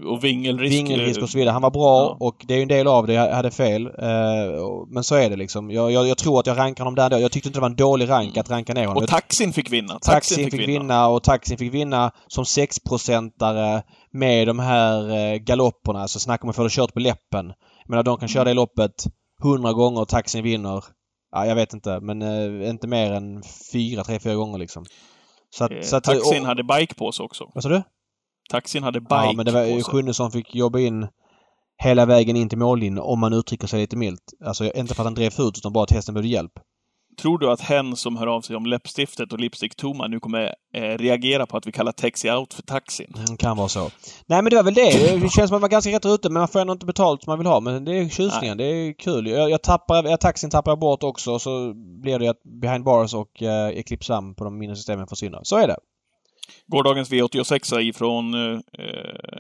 Och 0.05 0.25
vingelrisk. 0.25 0.73
Vingelrisk 0.75 1.23
och 1.23 1.31
så 1.31 1.39
vidare. 1.39 1.53
Han 1.53 1.63
var 1.63 1.71
bra 1.71 1.99
Ja. 1.99 2.17
och 2.27 2.45
det 2.49 2.55
är 2.55 2.57
ju 2.57 2.63
en 2.63 2.69
del 2.69 2.87
av 2.87 3.07
det. 3.07 3.13
Jag 3.13 3.35
hade 3.35 3.51
fel. 3.51 3.87
Eh, 3.87 3.93
Men 4.89 5.05
så 5.05 5.15
är 5.15 5.31
det 5.31 5.37
liksom. 5.37 5.71
Jag, 5.71 5.93
jag, 5.93 6.09
jag 6.09 6.19
tror 6.19 6.41
att 6.41 6.47
jag 6.47 6.59
rankar 6.59 6.85
honom 6.85 6.95
där 6.95 7.11
då. 7.11 7.19
Jag 7.21 7.33
tyckte 7.33 7.49
inte 7.49 7.59
det 7.59 7.61
var 7.61 7.71
en 7.71 7.77
dålig 7.77 8.09
rank 8.09 8.37
att 8.37 8.51
ranka 8.51 8.75
ner 8.75 8.81
honom. 8.81 8.97
Mm. 8.97 9.05
Och 9.05 9.11
Taxin 9.11 9.53
fick 9.53 9.73
vinna. 9.73 9.99
Taxin 9.99 10.51
fick 10.51 10.69
vinna 10.69 11.09
och 11.09 11.23
Taxin 11.23 11.59
fick 11.59 11.75
vinna 11.75 12.11
som 12.29 12.45
6-procentare 12.45 13.83
med 14.13 14.47
de 14.47 14.59
här 14.59 15.11
eh, 15.17 15.37
galopperna. 15.39 16.01
Alltså 16.03 16.19
snacka 16.19 16.43
om 16.43 16.51
att 16.51 16.57
få 16.57 16.63
det 16.63 16.71
kört 16.73 16.95
på 16.95 17.01
läppen. 17.01 17.47
Jag 17.83 17.91
menar 17.91 18.03
de 18.03 18.17
kan 18.17 18.29
köra 18.29 18.45
det 18.45 18.55
loppet 18.55 19.05
100 19.45 19.73
gånger 19.73 20.01
och 20.01 20.09
Taxin 20.09 20.45
vinner. 20.45 20.85
Ja, 21.33 21.47
jag 21.47 21.55
vet 21.55 21.73
inte 21.75 22.01
men 22.01 22.23
eh, 22.23 22.69
inte 22.71 22.87
mer 22.87 23.13
än 23.13 23.43
4, 23.73 24.05
3, 24.05 24.19
4 24.19 24.35
gånger 24.35 24.59
liksom. 24.59 24.85
Så 25.51 25.65
att, 25.65 25.71
Eh, 25.71 25.81
så 25.83 25.97
att, 25.97 26.05
Taxin 26.05 26.41
och- 26.43 26.47
hade 26.49 26.65
bike 26.65 26.95
på 26.95 27.13
sig 27.13 27.25
också. 27.25 27.51
Vad 27.55 27.63
sa 27.63 27.69
du? 27.69 27.83
Taxin 28.49 28.83
hade 28.83 29.01
bike 29.01 29.15
Ja 29.15 29.33
men 29.37 29.47
det 29.47 29.53
var 29.53 29.65
ju. 29.65 29.83
Sjunne 29.83 30.15
som 30.15 30.31
fick 30.31 30.55
jobba 30.55 30.79
in 30.79 31.09
hela 31.83 32.07
vägen 32.07 32.37
in 32.37 32.49
till 32.49 32.59
mållinjen 32.59 32.99
om 32.99 33.21
man 33.21 33.33
uttrycker 33.33 33.67
sig 33.67 33.81
lite 33.81 33.97
milt. 33.97 34.33
Alltså 34.45 34.73
inte 34.73 34.95
för 34.95 35.03
att 35.03 35.07
han 35.07 35.15
drev 35.15 35.33
ut 35.41 35.59
utan 35.59 35.73
bara 35.73 35.85
att 35.85 35.91
hästen 35.91 36.15
behövde 36.15 36.29
hjälp. 36.29 36.53
Tror 37.21 37.39
du 37.39 37.51
att 37.51 37.61
hen 37.61 37.97
som 37.97 38.17
hör 38.17 38.27
av 38.27 38.41
sig 38.41 38.57
om 38.57 38.67
läppstiftet 38.67 39.33
och 39.33 39.41
Lipstick 39.41 39.77
Toma 39.77 40.07
nu 40.09 40.21
kommer 40.21 40.55
eh, 40.75 40.81
reagera 40.81 41.47
på 41.47 41.57
att 41.57 41.67
vi 41.67 41.73
kallar 41.73 41.93
Taxi 41.93 42.31
Out 42.31 42.55
för 42.55 42.63
Taxin? 42.63 43.15
Mm, 43.17 43.37
kan 43.37 43.57
vara 43.57 43.69
så. 43.69 43.91
Nej 44.27 44.43
men 44.43 44.45
det 44.45 44.57
var 44.57 44.63
väl 44.63 44.75
det. 44.75 45.21
Det 45.21 45.21
känns 45.21 45.35
som 45.35 45.43
att 45.45 45.51
man 45.51 45.61
var 45.61 45.69
ganska 45.69 45.91
rätt 45.91 46.07
ute 46.07 46.29
men 46.29 46.41
man 46.41 46.49
får 46.49 46.61
ändå 46.61 46.73
inte 46.73 46.87
betalt 46.87 47.23
som 47.23 47.31
man 47.31 47.39
vill 47.39 47.47
ha. 47.47 47.61
Men 47.61 47.85
det 47.85 47.99
är 47.99 48.09
tjusningen. 48.09 48.59
Det 48.59 48.65
är 48.65 48.93
kul. 48.93 49.27
Jag, 49.27 49.51
jag 49.51 49.63
tappar, 49.63 50.05
jag, 50.05 50.21
taxin 50.21 50.51
tappar 50.51 50.71
jag 50.71 50.79
bort 50.79 51.03
också 51.03 51.33
och 51.33 51.43
så 51.43 51.73
blir 51.75 52.19
det 52.19 52.29
att 52.29 52.43
Behind 52.61 52.85
Bars 52.85 53.15
och 53.15 53.43
eh, 53.43 53.69
Eclipse 53.69 54.07
Sam 54.07 54.35
på 54.35 54.45
de 54.45 54.59
mindre 54.59 54.77
systemen 54.77 55.07
försvinner. 55.07 55.41
Så 55.43 55.57
är 55.57 55.67
det. 55.67 55.77
Gårdagens 56.67 57.11
V86 57.11 57.81
ifrån, 57.81 58.35
eh, 58.35 58.59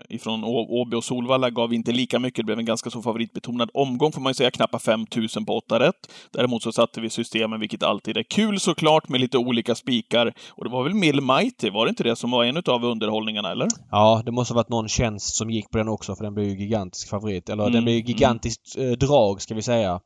ifrån 0.08 0.44
Åby 0.44 0.96
och 0.96 1.04
Solvalla 1.04 1.50
gav 1.50 1.74
inte 1.74 1.92
lika 1.92 2.18
mycket. 2.18 2.36
Det 2.36 2.44
blev 2.44 2.58
en 2.58 2.64
ganska 2.64 2.90
så 2.90 3.02
favoritbetonad 3.02 3.70
omgång, 3.74 4.12
får 4.12 4.20
man 4.20 4.30
ju 4.30 4.34
säga. 4.34 4.50
Knappt 4.50 4.82
5000 4.84 5.46
på 5.46 5.56
8 5.56 5.80
rätt. 5.80 5.94
Däremot 6.32 6.62
så 6.62 6.72
satte 6.72 7.00
vi 7.00 7.10
systemen, 7.10 7.60
vilket 7.60 7.82
alltid 7.82 8.16
är 8.16 8.22
kul 8.22 8.60
såklart, 8.60 9.08
med 9.08 9.20
lite 9.20 9.38
olika 9.38 9.74
spikar. 9.74 10.32
Och 10.50 10.64
det 10.64 10.70
var 10.70 10.82
väl 10.84 10.94
Mill 10.94 11.20
Mighty, 11.20 11.70
var 11.70 11.86
det 11.86 11.90
inte 11.90 12.04
det 12.04 12.16
som 12.16 12.30
var 12.30 12.44
en 12.44 12.62
av 12.66 12.84
underhållningarna, 12.84 13.50
eller? 13.52 13.68
Ja, 13.90 14.22
det 14.24 14.32
måste 14.32 14.54
ha 14.54 14.56
varit 14.56 14.68
någon 14.68 14.88
tjänst 14.88 15.36
som 15.36 15.50
gick 15.50 15.70
på 15.70 15.78
den 15.78 15.88
också 15.88 16.16
för 16.16 16.24
den 16.24 16.34
blev 16.34 16.46
ju 16.48 16.58
gigantisk 16.58 17.08
favorit. 17.10 17.48
Eller 17.48 17.64
den 17.64 17.72
Mm, 17.74 17.84
blev 17.84 17.96
ju 17.96 18.02
gigantiskt 18.02 18.78
eh, 18.78 18.90
drag 18.90 19.42
ska 19.42 19.54
vi 19.54 19.62
säga. 19.62 20.00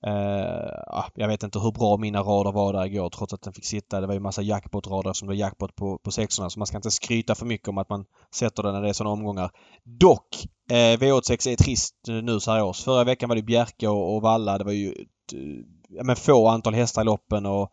Ja, 0.00 1.06
jag 1.14 1.28
vet 1.28 1.42
inte 1.42 1.58
hur 1.58 1.72
bra 1.72 1.96
mina 1.96 2.20
rader 2.20 2.52
var 2.52 2.72
där 2.72 2.86
igår 2.86 3.10
trots 3.10 3.32
att 3.32 3.42
den 3.42 3.52
fick 3.52 3.66
sitta. 3.66 4.00
Det 4.00 4.06
var 4.06 4.14
ju 4.14 4.20
massa 4.20 4.42
jackpot-rader 4.42 5.12
som 5.12 5.28
det 5.28 5.34
var 5.34 5.38
jackpot 5.38 5.76
på, 5.76 5.98
på 5.98 6.10
sexorna 6.10 6.50
så 6.50 6.58
man 6.58 6.66
ska 6.66 6.76
inte 6.76 6.90
skryta 6.90 7.34
för 7.34 7.46
mycket 7.46 7.68
om 7.68 7.78
att 7.78 7.88
man 7.88 8.04
sätter 8.34 8.62
den 8.62 8.74
när 8.74 8.82
det 8.82 8.88
är 8.88 8.92
sådana 8.92 9.12
omgångar. 9.12 9.50
Dock! 9.84 10.46
Eh, 10.70 10.74
V86 10.98 11.48
är 11.48 11.56
trist 11.56 11.94
eh, 12.08 12.14
nu 12.14 12.40
så 12.40 12.50
här 12.50 12.62
års. 12.62 12.84
Förra 12.84 13.04
veckan 13.04 13.28
var 13.28 13.36
det 13.36 13.42
Bjerke 13.42 13.88
och, 13.88 14.16
och 14.16 14.22
Valla. 14.22 14.58
Det 14.58 14.64
var 14.64 14.72
ju 14.72 14.88
eh, 14.88 15.64
ja, 15.88 16.04
men 16.04 16.16
få 16.16 16.48
antal 16.48 16.74
hästar 16.74 17.02
i 17.02 17.04
loppen 17.04 17.46
och 17.46 17.72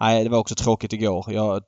nej, 0.00 0.24
det 0.24 0.30
var 0.30 0.38
också 0.38 0.54
tråkigt 0.54 0.92
igår. 0.92 1.24
Jag, 1.28 1.62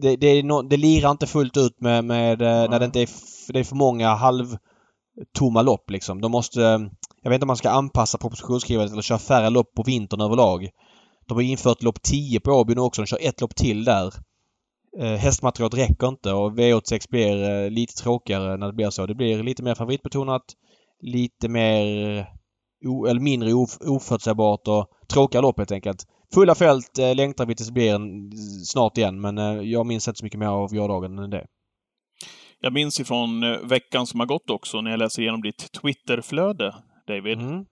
det, 0.00 0.16
det, 0.16 0.42
no, 0.42 0.62
det 0.62 0.76
lirar 0.76 1.10
inte 1.10 1.26
fullt 1.26 1.56
ut 1.56 1.80
med, 1.80 2.04
med 2.04 2.42
eh, 2.42 2.70
när 2.70 2.78
det 2.78 2.84
inte 2.84 3.00
är, 3.00 3.08
det 3.52 3.60
är 3.60 3.64
för 3.64 3.76
många 3.76 4.14
halvtomma 4.14 5.62
lopp 5.62 5.90
liksom. 5.90 6.20
De 6.20 6.32
måste... 6.32 6.90
Jag 7.22 7.30
vet 7.30 7.36
inte 7.36 7.44
om 7.44 7.48
man 7.48 7.56
ska 7.56 7.70
anpassa 7.70 8.18
propositionsskrivandet 8.18 8.92
eller 8.92 9.02
köra 9.02 9.18
färre 9.18 9.50
lopp 9.50 9.74
på 9.74 9.82
vintern 9.82 10.20
överlag. 10.20 10.68
De 11.26 11.34
har 11.34 11.42
infört 11.42 11.82
lopp 11.82 12.02
10 12.02 12.40
på 12.40 12.50
Åby 12.50 12.74
nu 12.74 12.80
också. 12.80 13.02
De 13.02 13.06
kör 13.06 13.28
ett 13.28 13.40
lopp 13.40 13.54
till 13.54 13.84
där. 13.84 14.14
Eh, 14.98 15.14
hästmaterialet 15.14 15.78
räcker 15.78 16.08
inte 16.08 16.32
och 16.32 16.52
V86 16.52 17.10
blir 17.10 17.50
eh, 17.50 17.70
lite 17.70 17.94
tråkigare 18.02 18.56
när 18.56 18.66
det 18.66 18.72
blir 18.72 18.90
så. 18.90 19.06
Det 19.06 19.14
blir 19.14 19.42
lite 19.42 19.62
mer 19.62 19.74
favoritbetonat. 19.74 20.44
Lite 21.02 21.48
mer... 21.48 22.26
O, 22.84 23.06
eller 23.06 23.20
mindre 23.20 23.52
of, 23.52 23.78
oförutsägbart 23.80 24.68
och 24.68 24.86
tråkiga 25.12 25.40
lopp 25.40 25.58
helt 25.58 25.72
enkelt. 25.72 26.06
Fulla 26.34 26.54
fält 26.54 26.98
eh, 26.98 27.14
längtar 27.14 27.46
vi 27.46 27.54
tills 27.54 27.68
det 27.68 27.72
blir 27.72 27.94
en, 27.94 28.32
snart 28.64 28.98
igen 28.98 29.20
men 29.20 29.38
eh, 29.38 29.60
jag 29.60 29.86
minns 29.86 30.08
inte 30.08 30.18
så 30.18 30.24
mycket 30.24 30.38
mer 30.38 30.46
av 30.46 30.74
gårdagen 30.74 31.18
än 31.18 31.30
det. 31.30 31.46
Jag 32.60 32.72
minns 32.72 33.00
ifrån 33.00 33.42
eh, 33.42 33.58
veckan 33.58 34.06
som 34.06 34.20
har 34.20 34.26
gått 34.26 34.50
också, 34.50 34.80
när 34.80 34.90
jag 34.90 34.98
läser 34.98 35.22
igenom 35.22 35.42
ditt 35.42 35.72
Twitterflöde, 35.72 36.74
David. 37.10 37.38
Mm. 37.38 37.64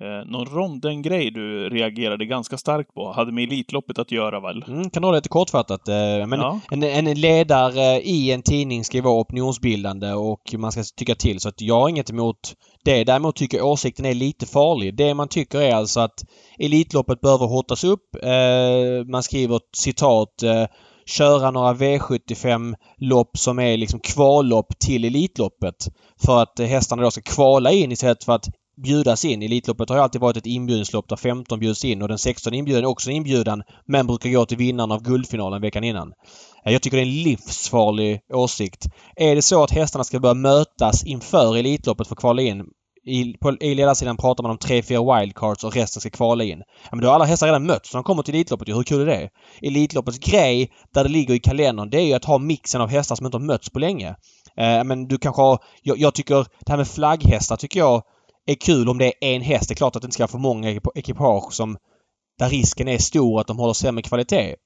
Eh, 0.00 0.30
någon 0.30 0.46
ronden-grej 0.46 1.30
du 1.30 1.68
reagerade 1.68 2.24
ganska 2.26 2.56
starkt 2.56 2.94
på. 2.94 3.12
Hade 3.12 3.32
med 3.32 3.44
Elitloppet 3.44 3.98
att 3.98 4.12
göra 4.12 4.40
väl? 4.40 4.64
Mm, 4.68 4.90
kan 4.90 5.02
det 5.02 5.12
lite 5.12 5.28
kortfattat. 5.28 5.88
Eh, 5.88 6.26
men 6.26 6.32
Ja. 6.40 6.60
en, 6.70 6.82
en 6.82 7.20
ledare 7.20 8.00
i 8.00 8.32
en 8.32 8.42
tidning 8.42 8.84
ska 8.84 8.96
ju 8.96 9.02
vara 9.02 9.20
opinionsbildande 9.20 10.12
och 10.12 10.54
man 10.58 10.72
ska 10.72 10.82
tycka 10.96 11.14
till. 11.14 11.40
Så 11.40 11.48
att 11.48 11.60
jag 11.60 11.80
har 11.80 11.88
inget 11.88 12.10
emot 12.10 12.54
det. 12.84 13.04
Däremot 13.04 13.36
tycker 13.36 13.58
jag 13.58 13.66
åsikten 13.66 14.06
är 14.06 14.14
lite 14.14 14.46
farlig. 14.46 14.96
Det 14.96 15.14
man 15.14 15.28
tycker 15.28 15.60
är 15.60 15.74
alltså 15.74 16.00
att 16.00 16.24
Elitloppet 16.58 17.20
behöver 17.20 17.46
hotas 17.46 17.84
upp. 17.84 18.14
Eh, 18.22 19.06
man 19.10 19.22
skriver 19.22 19.56
ett 19.56 19.76
citat 19.76 20.42
eh, 20.42 20.64
köra 21.06 21.50
några 21.50 21.74
V75-lopp 21.74 23.38
som 23.38 23.58
är 23.58 23.76
liksom 23.76 24.00
kvallopp 24.00 24.78
till 24.78 25.04
Elitloppet. 25.04 25.74
För 26.24 26.42
att 26.42 26.60
eh, 26.60 26.66
hästarna 26.66 27.02
då 27.02 27.10
ska 27.10 27.20
kvala 27.22 27.72
in 27.72 27.92
istället 27.92 28.24
för 28.24 28.32
att 28.32 28.46
bjudas 28.76 29.24
in. 29.24 29.42
Elitloppet 29.42 29.88
har 29.88 29.96
ju 29.96 30.02
alltid 30.02 30.20
varit 30.20 30.36
ett 30.36 30.46
inbjudningslopp 30.46 31.08
där 31.08 31.16
15 31.16 31.60
bjuds 31.60 31.84
in 31.84 32.02
och 32.02 32.08
den 32.08 32.18
16 32.18 32.54
inbjuden 32.54 32.84
är 32.84 32.88
också 32.88 33.10
en 33.10 33.16
inbjudan 33.16 33.62
men 33.86 34.06
brukar 34.06 34.30
gå 34.30 34.46
till 34.46 34.56
vinnaren 34.56 34.92
av 34.92 35.02
guldfinalen 35.02 35.62
veckan 35.62 35.84
innan. 35.84 36.12
Eh, 36.66 36.72
jag 36.72 36.82
tycker 36.82 36.96
det 36.96 37.02
är 37.02 37.06
en 37.06 37.22
livsfarlig 37.22 38.20
åsikt. 38.32 38.86
Är 39.16 39.34
det 39.34 39.42
så 39.42 39.62
att 39.62 39.70
hästarna 39.70 40.04
ska 40.04 40.20
börja 40.20 40.34
mötas 40.34 41.04
inför 41.04 41.56
Elitloppet 41.56 42.06
för 42.06 42.14
att 42.14 42.20
kvala 42.20 42.42
in 42.42 42.64
i, 43.06 43.34
på, 43.40 43.56
I 43.60 43.74
ledarsidan 43.74 44.16
pratar 44.16 44.42
man 44.42 44.50
om 44.50 44.58
3-4 44.58 45.20
wildcards 45.20 45.64
och 45.64 45.74
resten 45.74 46.00
ska 46.00 46.10
kvala 46.10 46.44
in. 46.44 46.62
Ja, 46.82 46.88
men 46.90 47.00
då 47.00 47.08
har 47.08 47.14
alla 47.14 47.24
hästar 47.24 47.46
redan 47.46 47.66
mötts 47.66 47.92
när 47.92 47.98
de 47.98 48.04
kommer 48.04 48.22
till 48.22 48.34
Elitloppet. 48.34 48.68
Hur 48.68 48.82
kul 48.82 49.00
är 49.00 49.06
det? 49.06 49.30
Elitloppets 49.62 50.18
grej, 50.18 50.72
där 50.94 51.04
det 51.04 51.10
ligger 51.10 51.34
i 51.34 51.38
kalendern, 51.38 51.90
det 51.90 51.96
är 51.96 52.06
ju 52.06 52.14
att 52.14 52.24
ha 52.24 52.38
mixen 52.38 52.80
av 52.80 52.88
hästar 52.88 53.16
som 53.16 53.26
inte 53.26 53.38
har 53.38 53.44
mötts 53.44 53.70
på 53.70 53.78
länge. 53.78 54.08
Eh, 54.56 54.84
men 54.84 55.08
du 55.08 55.18
kanske 55.18 55.42
har... 55.42 55.58
Jag, 55.82 55.98
jag 55.98 56.14
tycker... 56.14 56.34
Det 56.34 56.72
här 56.72 56.76
med 56.76 56.88
flagghästar 56.88 57.56
tycker 57.56 57.80
jag 57.80 58.02
är 58.46 58.54
kul 58.54 58.88
om 58.88 58.98
det 58.98 59.06
är 59.06 59.14
en 59.34 59.42
häst. 59.42 59.68
Det 59.68 59.72
är 59.72 59.76
klart 59.76 59.96
att 59.96 60.02
det 60.02 60.06
inte 60.06 60.14
ska 60.14 60.22
vara 60.22 60.28
för 60.28 60.38
många 60.38 60.80
ekipage 60.94 61.52
som... 61.52 61.76
Där 62.38 62.48
risken 62.48 62.88
är 62.88 62.98
stor 62.98 63.40
att 63.40 63.46
de 63.46 63.58
håller 63.58 63.72
sämre 63.72 64.02
kvalitet. 64.02 64.56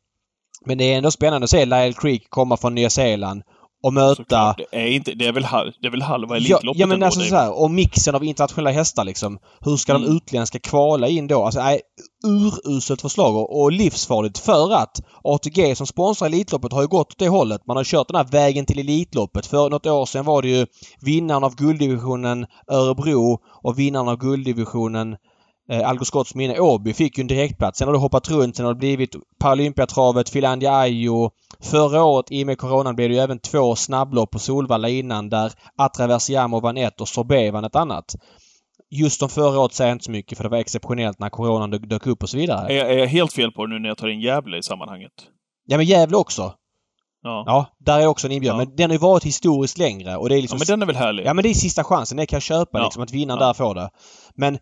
Men 0.66 0.78
det 0.78 0.84
är 0.84 0.96
ändå 0.96 1.10
spännande 1.10 1.44
att 1.44 1.50
se 1.50 1.64
Lyle 1.64 1.92
Creek 1.92 2.30
komma 2.30 2.56
från 2.56 2.74
Nya 2.74 2.90
Zeeland 2.90 3.42
och 3.82 3.92
möta... 3.92 4.54
Det 4.58 4.66
är, 4.70 4.86
inte, 4.86 5.14
det 5.14 5.26
är, 5.26 5.32
väl, 5.32 5.44
halv, 5.44 5.72
det 5.80 5.86
är 5.86 5.90
väl 5.90 6.02
halva 6.02 6.36
Elitloppet 6.36 6.80
ja 6.80 6.86
men 6.86 6.94
ändå, 6.94 7.06
alltså 7.06 7.20
så 7.20 7.36
här, 7.36 7.62
och 7.62 7.70
mixen 7.70 8.14
av 8.14 8.24
internationella 8.24 8.70
hästar 8.70 9.04
liksom. 9.04 9.38
Hur 9.60 9.76
ska 9.76 9.92
de 9.92 10.02
Mm. 10.02 10.16
utländska 10.16 10.58
kvala 10.58 11.08
in 11.08 11.26
då? 11.26 11.44
Alltså 11.44 11.60
nej, 11.60 11.80
uruselt 12.26 13.00
förslag 13.00 13.36
och, 13.36 13.60
och 13.62 13.72
livsfarligt 13.72 14.38
för 14.38 14.72
att 14.74 15.00
ATG 15.24 15.74
som 15.76 15.86
sponsrar 15.86 16.28
Elitloppet 16.28 16.72
har 16.72 16.80
ju 16.80 16.88
gått 16.88 17.12
åt 17.12 17.18
det 17.18 17.28
hållet. 17.28 17.66
Man 17.66 17.76
har 17.76 17.84
kört 17.84 18.08
den 18.08 18.16
här 18.16 18.28
vägen 18.30 18.66
till 18.66 18.78
Elitloppet. 18.78 19.46
För 19.46 19.70
något 19.70 19.86
år 19.86 20.06
sedan 20.06 20.24
var 20.24 20.42
det 20.42 20.48
ju 20.48 20.66
vinnaren 21.00 21.44
av 21.44 21.54
gulddivisionen 21.56 22.46
Örebro 22.70 23.38
och 23.62 23.78
vinnaren 23.78 24.08
av 24.08 24.16
gulddivisionen 24.16 25.16
eh, 25.72 25.88
Algot 25.88 26.06
Scotts 26.06 26.34
minne 26.34 26.58
Åby 26.60 26.92
fick 26.92 27.18
ju 27.18 27.20
en 27.22 27.26
direktplats. 27.26 27.78
Sen 27.78 27.88
har 27.88 27.92
det 27.92 27.98
hoppat 27.98 28.30
runt. 28.30 28.56
Sen 28.56 28.66
har 28.66 28.72
det 28.74 28.78
blivit 28.78 29.16
Paralympiatravet, 29.40 30.28
Finlandia 30.30 30.72
Ajo. 30.78 31.30
Förra 31.60 32.04
året 32.04 32.26
i 32.30 32.42
och 32.42 32.46
med 32.46 32.58
coronan 32.58 32.96
blev 32.96 33.08
det 33.08 33.14
ju 33.14 33.20
även 33.20 33.38
två 33.38 33.76
snabblopp 33.76 34.30
på 34.30 34.38
Solvalla 34.38 34.88
innan 34.88 35.28
där 35.28 35.52
Atraversiamo 35.78 36.60
vann 36.60 36.76
ett 36.76 37.00
och 37.00 37.08
Sorbet 37.08 37.52
vann 37.52 37.64
ett 37.64 37.76
annat. 37.76 38.14
Just 38.90 39.22
om 39.22 39.28
förra 39.28 39.60
året 39.60 39.72
säger 39.72 39.88
jag 39.90 39.94
inte 39.94 40.04
så 40.04 40.10
mycket 40.10 40.38
för 40.38 40.44
det 40.44 40.50
var 40.50 40.58
exceptionellt 40.58 41.18
när 41.18 41.28
coronan 41.30 41.70
dök- 41.70 41.88
dök 41.88 42.06
upp 42.06 42.22
och 42.22 42.28
så 42.28 42.36
vidare. 42.36 42.72
Är 42.72 42.76
jag, 42.76 42.90
är 42.92 42.98
jag 42.98 43.06
helt 43.06 43.32
fel 43.32 43.52
på 43.52 43.66
det 43.66 43.74
nu 43.74 43.78
när 43.80 43.88
jag 43.88 43.98
tar 43.98 44.08
in 44.08 44.20
Gävle 44.20 44.58
i 44.58 44.62
sammanhanget? 44.62 45.12
Ja 45.66 45.76
men 45.76 45.86
Gävle 45.86 46.16
också. 46.16 46.52
Ja. 47.22 47.42
Ja, 47.46 47.66
där 47.78 48.00
är 48.00 48.06
också 48.06 48.26
en 48.26 48.32
inbjudan. 48.32 48.58
Ja. 48.58 48.64
Men 48.64 48.76
den 48.76 48.90
har 48.90 48.94
ju 48.94 48.98
varit 48.98 49.24
historiskt 49.24 49.78
längre 49.78 50.16
och 50.16 50.28
det 50.28 50.34
är 50.34 50.36
Ja, 50.36 50.40
liksom... 50.40 50.58
men 50.58 50.66
den 50.66 50.82
är 50.82 50.86
väl 50.86 50.96
härlig? 50.96 51.26
Ja 51.26 51.34
men 51.34 51.42
det 51.42 51.48
är 51.50 51.54
sista 51.54 51.84
chansen. 51.84 52.16
Det 52.16 52.26
kan 52.26 52.36
jag 52.36 52.42
köpa 52.42 52.78
Ja. 52.78 52.84
liksom 52.84 53.02
att 53.02 53.12
vinnaren 53.12 53.40
Ja. 53.40 53.46
där 53.46 53.54
får 53.54 53.74
det. 53.74 53.90
Men 54.34 54.58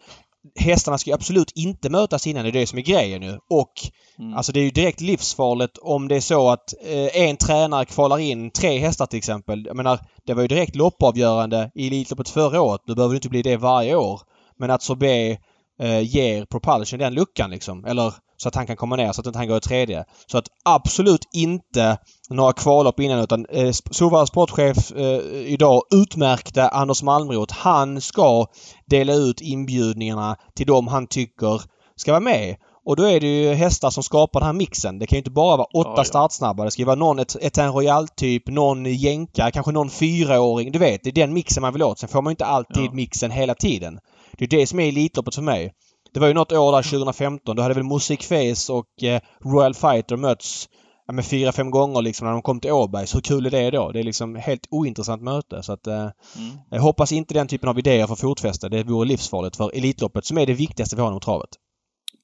hästarna 0.55 0.99
ska 0.99 1.11
ju 1.11 1.15
absolut 1.15 1.53
inte 1.55 1.91
mötas 1.91 2.27
innan. 2.27 2.43
Det 2.45 2.51
är 2.51 2.53
det 2.53 2.67
som 2.67 2.79
är 2.79 2.83
grejen 2.83 3.21
nu. 3.21 3.39
Och 3.51 3.73
Mm. 4.19 4.35
alltså 4.35 4.53
det 4.53 4.61
är 4.61 4.65
ju 4.65 4.71
direkt 4.71 5.01
livsfarligt 5.01 5.79
om 5.79 6.09
det 6.09 6.17
är 6.17 6.21
så 6.21 6.49
att 6.51 6.75
eh, 6.85 7.21
en 7.23 7.37
tränare 7.37 7.85
kvalar 7.85 8.19
in 8.19 8.51
tre 8.51 8.79
hästar 8.79 9.07
till 9.07 9.19
exempel. 9.19 9.67
Jag 9.67 9.77
menar, 9.77 9.99
det 10.27 10.35
var 10.35 10.43
ju 10.43 10.49
direkt 10.49 10.77
loppavgörande 10.77 11.71
i 11.75 11.87
Elitloppet 11.87 12.29
förra 12.29 12.61
året. 12.61 12.81
Nu 12.87 12.95
behöver 12.95 13.13
det 13.15 13.17
inte 13.17 13.29
bli 13.29 13.43
det 13.43 13.57
varje 13.57 13.95
år. 13.97 14.21
Men 14.59 14.71
att 14.71 14.83
Sorbet 14.83 15.39
eh, 15.81 16.01
ger 16.01 16.45
Propulsion 16.45 16.99
den 16.99 17.15
luckan 17.15 17.51
liksom. 17.51 17.85
Eller 17.85 18.15
så 18.37 18.49
att 18.49 18.55
han 18.55 18.67
kan 18.67 18.77
komma 18.77 18.97
ner 18.97 19.13
så 19.13 19.21
att 19.21 19.27
inte 19.27 19.39
han 19.39 19.49
går 19.49 19.57
i 19.57 19.61
tredje. 19.61 20.05
Så 20.27 20.39
att 20.39 20.49
absolut 20.65 21.29
inte 21.33 21.99
några 22.31 22.53
kvallopp 22.53 23.01
innan 23.01 23.21
utan 23.21 23.47
eh, 23.47 23.71
Solvallas 23.91 24.29
sportchef 24.29 24.93
eh, 24.93 25.21
idag 25.47 25.83
utmärkte 25.95 26.69
Anders 26.69 27.03
Malmroth. 27.03 27.55
Han 27.55 28.01
ska 28.01 28.47
dela 28.87 29.15
ut 29.15 29.41
inbjudningarna 29.41 30.37
till 30.57 30.67
dem 30.67 30.89
han 30.89 31.07
tycker 31.07 31.63
ska 31.97 32.13
vara 32.13 32.21
med. 32.21 32.57
Och 32.89 32.97
då 32.97 33.03
är 33.03 33.21
det 33.21 33.27
ju 33.27 33.55
hästar 33.55 33.91
som 33.91 34.03
skapar 34.03 34.41
den 34.41 34.47
här 34.47 34.53
mixen. 34.53 34.99
Det 34.99 35.07
kan 35.07 35.17
ju 35.17 35.21
inte 35.21 35.31
bara 35.31 35.57
vara 35.57 35.67
åtta 35.75 35.91
Ja, 35.91 35.95
ja. 35.97 36.05
startsnabba. 36.05 36.65
Det 36.65 36.71
ska 36.71 36.83
ju 36.83 36.87
vara 36.87 36.97
någon 36.97 37.19
en 37.59 37.73
Royal-typ, 37.73 38.49
någon 38.49 38.85
jänka, 38.87 39.51
kanske 39.51 39.73
någon 39.73 39.91
fyraåring. 39.91 40.73
Du 40.73 40.79
vet, 40.79 41.05
det 41.05 41.11
är 41.11 41.13
den 41.13 41.35
mixen 41.35 41.61
man 41.61 41.73
vill 41.73 41.83
åt. 41.83 41.99
Sen 41.99 42.09
får 42.09 42.23
man 42.23 42.31
ju 42.31 42.33
inte 42.33 42.45
alltid 42.47 42.85
Ja. 42.85 42.93
mixen 42.93 43.31
hela 43.31 43.55
tiden. 43.55 43.99
Det 44.39 44.45
är 44.45 44.49
det 44.49 44.67
som 44.67 44.81
är 44.81 44.89
Elitloppet 44.89 45.35
för 45.35 45.43
mig. 45.43 45.73
Det 46.13 46.21
var 46.21 46.29
ju 46.29 46.35
något 46.35 46.53
år 46.53 46.73
där 46.73 46.83
2015. 46.83 47.57
Då 47.57 47.63
hade 47.63 47.75
väl 47.75 47.85
Music 47.85 48.21
Face 48.29 48.73
och 48.73 49.03
eh, 49.03 49.21
Royal 49.45 49.75
Fighter 49.75 50.17
mötts 50.17 50.69
ja, 51.07 51.13
med 51.13 51.27
fyra, 51.27 51.53
fem 51.53 51.71
gånger 51.71 52.03
liksom 52.03 52.27
när 52.27 52.33
de 52.33 52.43
kom 52.43 52.61
till 52.61 52.73
Åbergs. 52.73 53.15
Hur 53.15 53.21
kul 53.21 53.47
är 53.47 53.51
det 53.51 53.71
då? 53.71 53.93
Det 53.93 53.99
är 53.99 54.05
liksom 54.05 54.35
helt 54.37 54.67
ointressant 54.71 55.23
möte. 55.23 55.63
Så 55.63 55.73
att, 55.73 55.87
eh, 55.87 55.95
Mm. 56.37 56.59
jag 56.71 56.81
hoppas 56.81 57.13
inte 57.13 57.35
den 57.35 57.49
typen 57.49 57.69
av 57.69 57.79
idéer 57.79 58.07
får 58.07 58.17
fotfäste. 58.17 58.69
Det 58.69 58.83
vore 58.85 59.09
livsfarligt 59.09 59.57
för 59.57 59.71
Elitloppet 59.77 60.25
som 60.25 60.39
är 60.39 60.47
det 60.47 60.55
viktigaste 60.55 60.97
vi 60.97 61.03
har 61.03 61.09
inom 61.09 61.21
travet. 61.21 61.49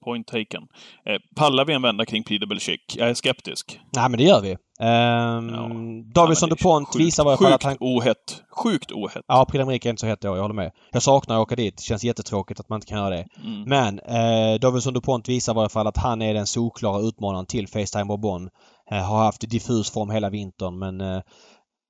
Point 0.04 0.26
taken. 0.26 0.62
Eh, 1.06 1.16
pallar 1.36 1.64
vi 1.64 1.72
en 1.74 1.82
vända 1.82 2.06
kring 2.06 2.24
Belgique? 2.46 2.98
Jag 2.98 3.10
är 3.10 3.14
skeptisk. 3.14 3.80
Nej 3.96 4.08
men 4.08 4.18
det 4.18 4.24
gör 4.24 4.40
vi. 4.40 4.50
Ehm, 4.80 5.48
Ja. 5.48 5.70
Davidson 6.14 6.48
Ja, 6.48 6.54
DuPont 6.54 6.88
sjukt- 6.88 7.04
visar 7.04 7.24
alla 7.28 7.36
fall 7.36 7.52
Sjukt 7.52 7.64
han... 7.64 7.76
ohett. 7.80 8.42
Sjukt 8.62 8.92
ohett. 8.92 9.24
Ja, 9.28 9.44
Prix 9.44 9.60
är 9.86 9.90
inte 9.90 10.00
så 10.00 10.06
hett 10.06 10.24
år, 10.24 10.36
jag 10.36 10.42
håller 10.42 10.54
med. 10.54 10.70
Jag 10.92 11.02
saknar 11.02 11.36
att 11.36 11.42
åka 11.42 11.56
dit. 11.56 11.76
Det 11.76 11.82
känns 11.82 12.04
jättetråkigt 12.04 12.60
att 12.60 12.68
man 12.68 12.76
inte 12.76 12.86
kan 12.86 12.98
göra 12.98 13.10
det. 13.10 13.26
Mm. 13.44 13.62
Men 13.62 13.98
eh, 13.98 14.58
Davidson 14.60 14.94
DuPont 14.94 15.28
visar 15.28 15.54
i 15.54 15.58
alla 15.58 15.68
fall 15.68 15.86
att 15.86 15.96
han 15.98 16.22
är 16.22 16.34
den 16.34 16.46
solklara 16.46 17.00
utmanaren 17.00 17.46
till 17.46 17.68
Facetime 17.68 18.04
Bourbon. 18.04 18.48
Eh, 18.90 18.98
har 18.98 19.24
haft 19.24 19.50
diffus 19.50 19.90
form 19.90 20.10
hela 20.10 20.30
vintern 20.30 20.78
men 20.78 21.00
eh, 21.00 21.20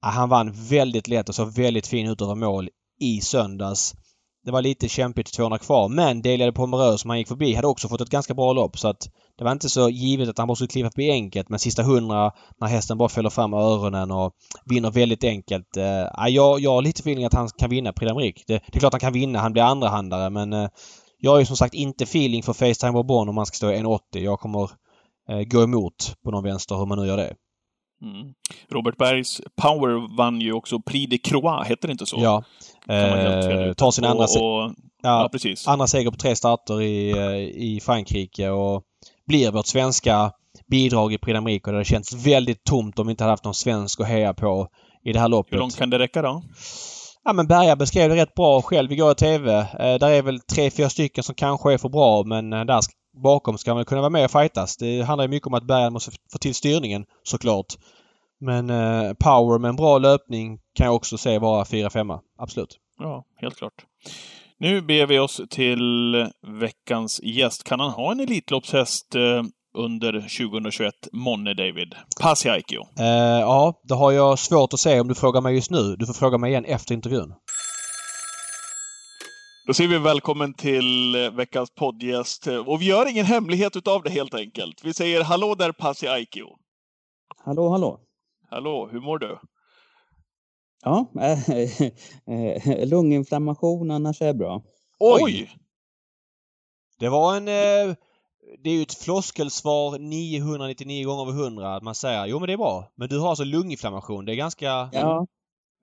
han 0.04 0.28
vann 0.28 0.52
väldigt 0.68 1.08
lätt 1.08 1.28
och 1.28 1.34
såg 1.34 1.54
väldigt 1.56 1.86
fin 1.86 2.08
ut 2.08 2.22
över 2.22 2.34
mål 2.34 2.68
i 3.00 3.20
söndags. 3.20 3.94
Det 4.44 4.50
var 4.50 4.62
lite 4.62 4.88
kämpigt 4.88 5.32
200 5.32 5.58
kvar 5.58 5.88
men 5.88 6.22
Delade 6.22 6.52
Pomereux 6.52 7.00
som 7.00 7.10
han 7.10 7.18
gick 7.18 7.28
förbi 7.28 7.54
hade 7.54 7.66
också 7.66 7.88
fått 7.88 8.00
ett 8.00 8.10
ganska 8.10 8.34
bra 8.34 8.52
lopp 8.52 8.78
så 8.78 8.88
att 8.88 9.08
det 9.38 9.44
var 9.44 9.52
inte 9.52 9.68
så 9.68 9.88
givet 9.88 10.28
att 10.28 10.38
han 10.38 10.48
bara 10.48 10.54
skulle 10.54 10.68
kliva 10.68 10.90
förbi 10.90 11.10
enkelt 11.10 11.48
men 11.48 11.58
sista 11.58 11.82
hundra 11.82 12.32
när 12.60 12.66
hästen 12.68 12.98
bara 12.98 13.08
fäller 13.08 13.30
fram 13.30 13.54
öronen 13.54 14.10
och 14.10 14.32
vinner 14.64 14.90
väldigt 14.90 15.24
enkelt. 15.24 15.76
Eh, 15.76 16.28
jag, 16.28 16.60
jag 16.60 16.70
har 16.70 16.82
lite 16.82 17.00
feeling 17.00 17.24
att 17.24 17.34
han 17.34 17.48
kan 17.48 17.70
vinna 17.70 17.92
Prix 17.92 18.12
d'Amérique. 18.12 18.42
Det, 18.46 18.62
det 18.72 18.76
är 18.76 18.80
klart 18.80 18.92
han 18.92 19.00
kan 19.00 19.12
vinna. 19.12 19.38
Han 19.38 19.52
blir 19.52 19.62
andrahandare 19.62 20.30
men 20.30 20.52
eh, 20.52 20.68
jag 21.18 21.30
har 21.30 21.38
ju 21.38 21.46
som 21.46 21.56
sagt 21.56 21.74
inte 21.74 22.04
feeling 22.04 22.42
för 22.42 22.52
Facetime 22.52 22.92
Bourbon 22.92 23.28
om 23.28 23.34
man 23.34 23.46
ska 23.46 23.54
stå 23.54 23.72
i 23.72 23.76
1,80. 23.76 23.98
Jag 24.12 24.40
kommer 24.40 24.70
eh, 25.28 25.40
gå 25.40 25.62
emot 25.62 26.14
på 26.24 26.30
någon 26.30 26.44
vänster 26.44 26.74
hur 26.74 26.86
man 26.86 26.98
nu 26.98 27.06
gör 27.06 27.16
det. 27.16 27.34
Mm. 28.02 28.32
Robert 28.70 28.96
Bergs 28.96 29.40
Power 29.62 30.16
vann 30.16 30.40
ju 30.40 30.52
också 30.52 30.80
Prix 30.80 31.10
de 31.10 31.18
Croix, 31.18 31.68
heter 31.68 31.88
det 31.88 31.92
inte 31.92 32.06
så? 32.06 32.16
Ja. 32.20 32.44
Eh, 32.94 33.72
tar 33.72 33.90
sin 33.90 34.04
andra, 34.04 34.26
se- 34.26 34.38
och, 34.38 34.62
ja, 35.02 35.22
ja, 35.22 35.28
precis. 35.32 35.68
andra 35.68 35.86
seger 35.86 36.10
på 36.10 36.16
tre 36.16 36.36
starter 36.36 36.82
i, 36.82 37.10
eh, 37.10 37.36
i 37.62 37.80
Frankrike 37.82 38.48
och 38.50 38.82
blir 39.26 39.50
vårt 39.50 39.66
svenska 39.66 40.30
bidrag 40.70 41.12
i 41.12 41.18
Prix 41.18 41.66
och 41.66 41.72
det 41.72 41.84
känns 41.84 42.26
väldigt 42.26 42.64
tomt 42.64 42.98
om 42.98 43.06
vi 43.06 43.10
inte 43.10 43.24
hade 43.24 43.32
haft 43.32 43.44
någon 43.44 43.54
svensk 43.54 44.00
att 44.00 44.08
heja 44.08 44.34
på 44.34 44.68
i 45.04 45.12
det 45.12 45.20
här 45.20 45.28
loppet. 45.28 45.52
Hur 45.52 45.58
långt 45.58 45.76
kan 45.76 45.90
det 45.90 45.98
räcka 45.98 46.22
då? 46.22 46.42
Ja 47.24 47.32
men 47.32 47.46
Berga 47.46 47.76
beskrev 47.76 48.08
det 48.10 48.16
rätt 48.16 48.34
bra 48.34 48.62
själv 48.62 48.92
igår 48.92 49.12
i 49.12 49.14
TV. 49.14 49.58
Eh, 49.58 49.66
där 49.98 50.10
är 50.10 50.22
väl 50.22 50.40
tre, 50.40 50.70
fyra 50.70 50.90
stycken 50.90 51.24
som 51.24 51.34
kanske 51.34 51.72
är 51.72 51.78
för 51.78 51.88
bra 51.88 52.22
men 52.26 52.52
eh, 52.52 52.64
där 52.64 52.80
bakom 53.22 53.58
ska 53.58 53.74
man 53.74 53.84
kunna 53.84 54.00
vara 54.00 54.10
med 54.10 54.24
och 54.24 54.30
fightas. 54.30 54.76
Det 54.76 55.02
handlar 55.02 55.24
ju 55.24 55.28
mycket 55.28 55.46
om 55.46 55.54
att 55.54 55.66
Berga 55.66 55.90
måste 55.90 56.10
få 56.32 56.38
till 56.38 56.54
styrningen 56.54 57.04
såklart. 57.22 57.66
Men 58.40 58.70
eh, 58.70 59.12
power 59.12 59.58
med 59.58 59.68
en 59.68 59.76
bra 59.76 59.98
löpning 59.98 60.58
kan 60.74 60.86
jag 60.86 60.94
också 60.94 61.18
se 61.18 61.38
vara 61.38 61.64
4-5. 61.64 62.18
Absolut. 62.38 62.78
Ja, 62.98 63.24
helt 63.36 63.56
klart. 63.56 63.86
Nu 64.58 64.80
ber 64.80 65.06
vi 65.06 65.18
oss 65.18 65.40
till 65.50 66.14
veckans 66.60 67.20
gäst. 67.22 67.64
Kan 67.64 67.80
han 67.80 67.90
ha 67.90 68.12
en 68.12 68.20
Elitloppshäst 68.20 69.14
eh, 69.14 69.42
under 69.78 70.12
2021, 70.12 70.94
Monne 71.12 71.54
David? 71.54 71.94
Passi 72.20 72.48
Aikio. 72.48 72.80
Eh, 72.98 73.06
ja, 73.40 73.80
det 73.88 73.94
har 73.94 74.12
jag 74.12 74.38
svårt 74.38 74.72
att 74.72 74.80
säga 74.80 75.00
om 75.00 75.08
du 75.08 75.14
frågar 75.14 75.40
mig 75.40 75.54
just 75.54 75.70
nu. 75.70 75.96
Du 75.96 76.06
får 76.06 76.14
fråga 76.14 76.38
mig 76.38 76.50
igen 76.50 76.64
efter 76.64 76.94
intervjun. 76.94 77.34
Då 79.66 79.74
säger 79.74 79.90
vi 79.90 79.98
välkommen 79.98 80.54
till 80.54 81.14
eh, 81.14 81.30
veckans 81.30 81.70
poddgäst. 81.70 82.46
Och 82.46 82.80
vi 82.80 82.86
gör 82.86 83.10
ingen 83.10 83.26
hemlighet 83.26 83.76
utav 83.76 84.02
det 84.02 84.10
helt 84.10 84.34
enkelt. 84.34 84.84
Vi 84.84 84.94
säger 84.94 85.24
hallå 85.24 85.54
där 85.54 85.72
Pasi 85.72 86.08
Aikio. 86.08 86.46
Hallå, 87.44 87.68
hallå. 87.68 88.00
Hallå, 88.50 88.88
hur 88.92 89.00
mår 89.00 89.18
du? 89.18 89.38
Ja, 90.82 91.06
eh, 91.20 92.86
lunginflammation 92.88 93.90
annars 93.90 94.22
är 94.22 94.34
bra. 94.34 94.62
Oj! 94.98 95.50
Det 96.98 97.08
var 97.08 97.36
en... 97.36 97.48
Eh, 97.48 97.96
det 98.62 98.70
är 98.70 98.74
ju 98.74 98.82
ett 98.82 98.94
floskelsvar 98.94 99.98
999 99.98 101.06
gånger 101.06 101.22
över 101.22 101.42
100 101.42 101.76
att 101.76 101.82
man 101.82 101.94
säger 101.94 102.26
jo 102.26 102.38
men 102.38 102.46
det 102.46 102.52
är 102.52 102.56
bra. 102.56 102.92
Men 102.96 103.08
du 103.08 103.18
har 103.18 103.28
alltså 103.28 103.44
lunginflammation. 103.44 104.24
Det 104.24 104.32
är 104.32 104.36
ganska... 104.36 104.90
Ja. 104.92 105.26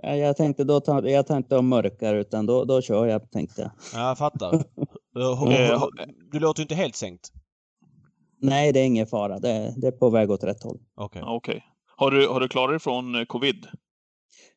Ja, 0.01 0.15
Jag 0.15 0.38
tänkte 0.38 0.63
då 0.63 0.79
ta, 0.79 1.10
jag 1.10 1.27
tänkte 1.27 1.58
om 1.58 1.68
mörkare 1.68 2.20
utan 2.20 2.46
då, 2.46 2.65
då 2.65 2.82
kör 2.82 3.06
jag 3.06 3.32
tänkte 3.32 3.62
jag. 3.62 3.72
Ja, 3.94 4.08
jag 4.08 4.18
fattar. 4.18 4.53
Eh, 5.15 5.84
Eh, 5.84 5.84
Du 6.32 6.39
låter 6.39 6.60
ju 6.60 6.63
inte 6.63 6.75
helt 6.75 6.96
sänkt. 6.96 7.32
Nej, 8.41 8.72
det 8.74 8.79
är 8.79 8.86
ingen 8.86 9.08
fara. 9.08 9.39
Det, 9.39 9.74
det 9.77 9.88
är 9.88 9.91
på 9.91 10.10
väg 10.10 10.32
åt 10.32 10.44
rätt 10.44 10.63
håll. 10.63 10.79
Okej. 10.96 11.22
Ja, 11.25 11.36
Okej. 11.36 11.63
Har, 11.96 12.12
du, 12.12 12.27
har 12.27 12.39
du 12.39 12.48
klarat 12.48 12.70
dig 12.72 12.79
från 12.79 13.15
eh, 13.15 13.25
covid? 13.25 13.68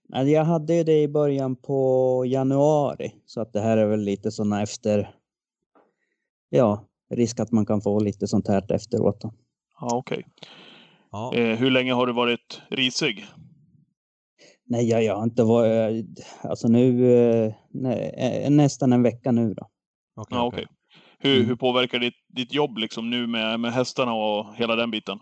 Men 0.08 0.30
jag 0.30 0.44
hade 0.44 0.74
ju 0.74 0.84
det 0.84 1.02
i 1.02 1.08
början 1.08 1.56
på 1.56 2.24
januari 2.26 3.12
så 3.26 3.40
att 3.40 3.52
det 3.52 3.60
här 3.60 3.76
är 3.76 3.86
väl 3.86 4.00
lite 4.00 4.30
såna 4.30 4.62
efter. 4.62 5.14
Ja, 6.50 6.84
risk 7.10 7.40
att 7.40 7.52
man 7.52 7.66
kan 7.66 7.80
få 7.80 8.00
lite 8.00 8.26
sånt 8.26 8.48
här 8.48 8.72
efteråt. 8.72 9.20
Då. 9.20 9.32
Ja, 9.80 9.96
okej. 9.96 10.26
Ja. 11.12 11.34
Eh, 11.34 11.56
hur 11.58 11.70
länge 11.70 11.92
har 11.92 12.06
du 12.06 12.12
varit 12.12 12.62
risig? 12.68 13.24
Nej, 14.72 14.88
jag, 14.88 15.04
jag 15.04 15.16
har 15.16 15.24
inte 15.24 15.42
varit. 15.44 16.06
Alltså 16.42 16.68
nu 16.68 17.14
eh, 17.14 17.54
nä, 17.70 17.94
eh, 17.94 18.50
nästan 18.50 18.92
en 18.92 19.02
vecka 19.02 19.32
nu 19.32 19.54
då. 19.54 19.68
Okej, 20.16 20.38
Ja, 20.38 20.44
okej. 20.46 20.66
Hur, 21.18 21.36
Mm. 21.36 21.46
hur 21.48 21.56
påverkar 21.56 21.98
ditt, 21.98 22.14
ditt 22.28 22.54
jobb 22.54 22.78
liksom 22.78 23.10
nu 23.10 23.26
med, 23.26 23.60
med 23.60 23.72
hästarna 23.72 24.14
och 24.14 24.54
hela 24.56 24.76
den 24.76 24.90
biten? 24.90 25.18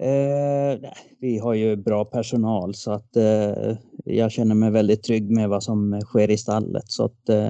Eh, 0.00 0.80
nej, 0.80 0.94
vi 1.20 1.38
har 1.38 1.54
ju 1.54 1.76
bra 1.76 2.04
personal 2.04 2.74
så 2.74 2.92
att 2.92 3.16
eh, 3.16 3.76
jag 4.04 4.32
känner 4.32 4.54
mig 4.54 4.70
väldigt 4.70 5.02
trygg 5.02 5.30
med 5.30 5.48
vad 5.48 5.62
som 5.62 6.00
sker 6.00 6.30
i 6.30 6.38
stallet 6.38 6.84
så 6.86 7.04
att 7.04 7.28
eh, 7.28 7.48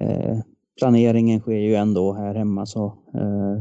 eh, 0.00 0.38
planeringen 0.78 1.40
sker 1.40 1.52
ju 1.58 1.74
ändå 1.74 2.12
här 2.12 2.34
hemma 2.34 2.66
så 2.66 2.98
eh, 3.14 3.52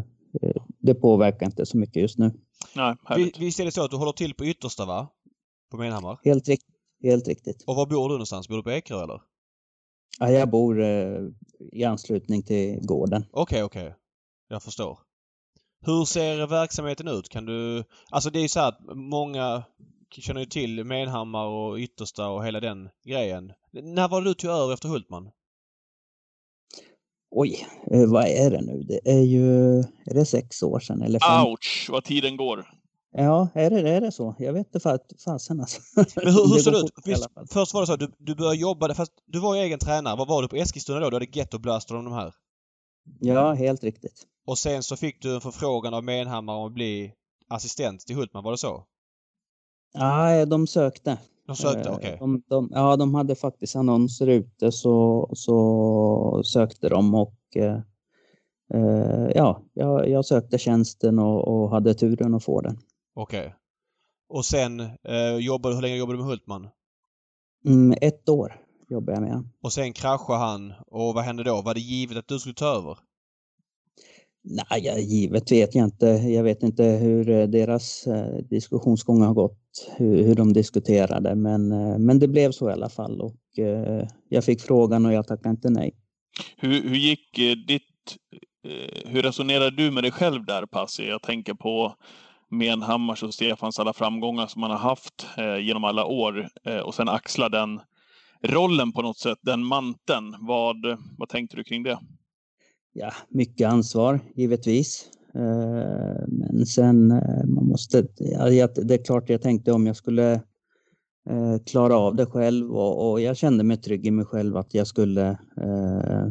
eh, 0.42 0.62
det 0.80 0.94
påverkar 0.96 1.46
inte 1.46 1.66
så 1.66 1.78
mycket 1.78 2.02
just 2.02 2.18
nu. 2.18 2.32
Nej, 2.76 2.96
Vi-. 3.16 3.34
Visst 3.40 3.60
är 3.60 3.66
det 3.66 3.72
så 3.72 3.84
att 3.84 3.92
du 3.92 3.98
håller 3.98 4.12
till 4.12 4.34
på 4.34 4.46
yttersta 4.46 4.86
va? 4.86 5.08
På 5.72 5.78
Menhammar? 5.78 6.20
Helt, 6.24 6.48
rikt, 6.48 6.66
helt 7.04 7.28
riktigt. 7.28 7.64
Och 7.68 7.76
var 7.76 7.86
bor 7.86 8.10
du 8.10 8.14
någonstans? 8.14 8.48
Bor 8.48 8.58
du 8.58 8.64
på 8.64 8.72
Ekerö 8.72 9.04
eller? 9.04 9.22
Ja, 10.20 10.32
jag 10.32 10.50
bor 10.50 10.82
eh, 10.82 11.20
i 11.72 11.84
anslutning 11.84 12.44
till 12.44 12.80
gården. 12.82 13.26
Okej, 13.32 13.64
okej. 13.64 13.96
Jag 14.48 14.64
förstår. 14.64 15.00
Hur 15.86 16.06
ser 16.06 16.48
verksamheten 16.48 17.08
ut? 17.08 17.30
Kan 17.30 17.46
du... 17.46 17.84
Alltså 18.10 18.30
det 18.30 18.40
är 18.40 18.42
ju 18.42 18.48
så 18.48 18.60
här 18.60 18.68
att 18.68 18.80
många 18.96 19.64
känner 20.12 20.40
ju 20.40 20.46
till 20.46 20.84
Menhammar 20.84 21.46
och 21.46 21.78
yttersta 21.78 22.30
och 22.30 22.46
hela 22.46 22.60
den 22.60 22.90
grejen. 23.06 23.54
När 23.72 24.08
var 24.08 24.22
det 24.22 24.30
du 24.30 24.34
tog 24.34 24.52
över 24.52 24.74
efter 24.74 24.90
Hultman? 24.90 25.30
Oj, 27.30 27.68
eh, 27.92 28.06
vad 28.06 28.28
är 28.28 28.52
det 28.52 28.62
nu? 28.62 28.84
Det 28.84 29.12
är 29.12 29.22
ju, 29.22 29.80
är 29.80 30.14
det 30.14 30.26
sex 30.26 30.64
år 30.64 30.80
sedan 30.80 31.02
eller 31.02 31.20
fem? 31.20 31.48
Ouch, 31.48 31.88
vad 31.90 32.04
tiden 32.04 32.38
går. 32.38 32.77
Ja, 33.20 33.48
är 33.54 33.70
det, 33.70 33.90
är 33.90 34.02
det 34.02 34.12
så? 34.12 34.36
Jag 34.40 34.54
vet 34.54 34.68
inte 34.68 34.80
fa- 34.90 35.18
fasen 35.26 35.60
alltså. 35.60 35.82
Men 35.96 36.06
hur, 36.16 36.32
hur 36.32 36.64
går 36.66 36.72
det 36.72 36.78
ut? 36.80 36.92
Visst, 37.06 37.28
först 37.54 37.74
var 37.74 37.82
det 37.82 37.88
så 37.88 37.94
att 37.94 38.00
du, 38.00 38.12
du 38.18 38.36
började 38.36 38.58
jobba, 38.58 38.94
fast 38.94 39.12
du 39.26 39.40
var 39.40 39.56
ju 39.56 39.62
egen 39.62 39.80
tränare. 39.80 40.16
Vad 40.18 40.28
var 40.28 40.42
du 40.42 40.48
på 40.48 40.56
Eskilstuna 40.56 41.00
då? 41.00 41.10
Du 41.10 41.16
hade 41.16 41.28
Getto 41.34 41.60
Blaster 41.60 41.96
och 41.96 42.04
de 42.04 42.14
här. 42.14 42.34
Ja, 43.20 43.54
helt 43.54 43.84
riktigt. 43.84 44.24
Och 44.48 44.58
sen 44.58 44.84
så 44.84 44.96
fick 44.96 45.22
du 45.22 45.36
en 45.36 45.42
förfrågan 45.42 45.94
av 45.94 46.04
Menhammar 46.04 46.54
om 46.54 46.68
att 46.68 46.74
bli 46.74 47.14
assistent 47.48 48.02
till 48.02 48.16
Hultman, 48.16 48.44
var 48.44 48.52
det 48.52 48.58
så? 48.58 48.84
Ja, 49.94 50.46
de 50.46 50.68
sökte. 50.68 51.18
De 51.48 51.56
sökte, 51.56 51.90
Eh, 51.90 51.96
okej. 51.96 52.18
De, 52.20 52.44
de, 52.48 52.70
ja, 52.74 52.96
de 52.96 53.16
hade 53.16 53.36
faktiskt 53.36 53.76
annonser 53.76 54.28
ute 54.28 54.72
så, 54.72 55.30
så 55.34 56.42
sökte 56.46 56.90
de 56.90 57.16
och 57.16 57.36
eh, 57.56 57.80
eh, 58.74 59.28
ja, 59.36 59.62
jag, 59.74 60.10
jag 60.10 60.26
sökte 60.26 60.58
tjänsten 60.58 61.20
och, 61.20 61.48
och 61.48 61.70
hade 61.70 61.94
turen 61.94 62.34
att 62.36 62.44
få 62.44 62.62
den. 62.62 62.78
Okej. 63.20 63.54
Och 64.30 64.46
sen 64.46 64.80
eh, 64.80 65.36
jobbade, 65.40 65.76
hur 65.76 65.82
länge 65.82 65.96
jobbade 65.96 66.18
du 66.18 66.22
med 66.22 66.28
Hultman? 66.28 66.70
Mm, 67.66 67.98
ett 68.02 68.30
år 68.30 68.62
jobbade 68.90 69.16
jag 69.16 69.22
med 69.22 69.32
han. 69.32 69.50
Och 69.62 69.74
sen 69.74 69.94
kraschade 69.94 70.40
han 70.40 70.74
och 70.88 71.14
vad 71.14 71.24
hände 71.24 71.44
då? 71.44 71.62
Var 71.62 71.74
det 71.74 71.80
givet 71.80 72.18
att 72.18 72.28
du 72.28 72.40
skulle 72.40 72.56
ta 72.56 72.66
över? 72.66 72.98
Nej, 74.44 74.82
jag, 74.86 75.00
givet 75.00 75.52
vet 75.52 75.76
jag 75.76 75.86
inte. 75.86 76.06
Jag 76.08 76.44
vet 76.44 76.64
inte 76.64 76.84
hur 76.84 77.30
eh, 77.30 77.48
deras 77.48 78.08
eh, 78.08 78.36
diskussionsgång 78.50 79.22
har 79.22 79.34
gått, 79.34 79.90
hur, 79.98 80.24
hur 80.24 80.36
de 80.36 80.54
diskuterade, 80.54 81.36
men, 81.36 81.72
eh, 81.72 81.98
men 81.98 82.20
det 82.20 82.28
blev 82.28 82.52
så 82.52 82.70
i 82.70 82.74
alla 82.74 82.90
fall 82.90 83.22
och 83.22 83.36
jag 84.30 84.44
fick 84.44 84.62
frågan 84.62 85.06
och 85.06 85.14
jag 85.14 85.28
tackade 85.28 85.50
inte 85.50 85.70
nej. 85.70 85.96
Hur, 86.58 86.90
hur 86.90 86.96
gick 86.96 87.36
ditt... 87.68 87.84
Hur 89.06 89.22
resonerade 89.22 89.76
du 89.76 89.92
med 89.92 90.04
dig 90.04 90.12
själv 90.12 90.46
där, 90.46 90.66
Passi? 90.66 91.10
Jag 91.10 91.22
tänker 91.22 91.54
på 91.54 91.96
Menhammars 92.52 93.24
och 93.24 93.34
Stefans 93.34 93.80
alla 93.80 93.94
framgångar 93.94 94.48
som 94.48 94.62
man 94.62 94.72
har 94.72 94.78
haft 94.78 95.28
eh, 95.38 95.58
genom 95.66 95.84
alla 95.84 96.06
år 96.06 96.50
eh, 96.66 96.80
och 96.80 96.96
sen 96.96 97.10
axla 97.10 97.50
den 97.50 97.80
rollen 98.44 98.92
på 98.92 99.02
något 99.02 99.18
sätt, 99.18 99.38
den 99.42 99.64
manteln. 99.66 100.36
Vad, 100.40 100.76
vad 101.18 101.30
tänkte 101.30 101.58
du 101.58 101.64
kring 101.64 101.84
det? 101.84 102.00
Ja, 102.94 103.12
mycket 103.30 103.70
ansvar 103.70 104.20
givetvis. 104.36 105.10
Eh, 105.36 106.24
Men 106.28 106.66
sen 106.66 107.12
eh, 107.12 107.46
man 107.46 107.66
måste, 107.68 108.08
ja, 108.18 108.50
jag- 108.50 108.88
det 108.88 108.94
är 108.94 109.04
klart 109.06 109.30
jag 109.30 109.42
tänkte 109.42 109.72
om 109.72 109.88
jag 109.88 109.96
skulle 109.96 110.32
eh, 111.30 111.58
klara 111.66 111.98
av 111.98 112.16
det 112.16 112.26
själv 112.26 112.72
och, 112.72 113.12
och 113.12 113.22
jag 113.22 113.38
kände 113.38 113.64
mig 113.64 113.78
trygg 113.78 114.06
i 114.08 114.12
mig 114.12 114.26
själv 114.26 114.58
att 114.58 114.74
jag 114.74 114.88
skulle 114.88 115.28
eh, 115.62 116.26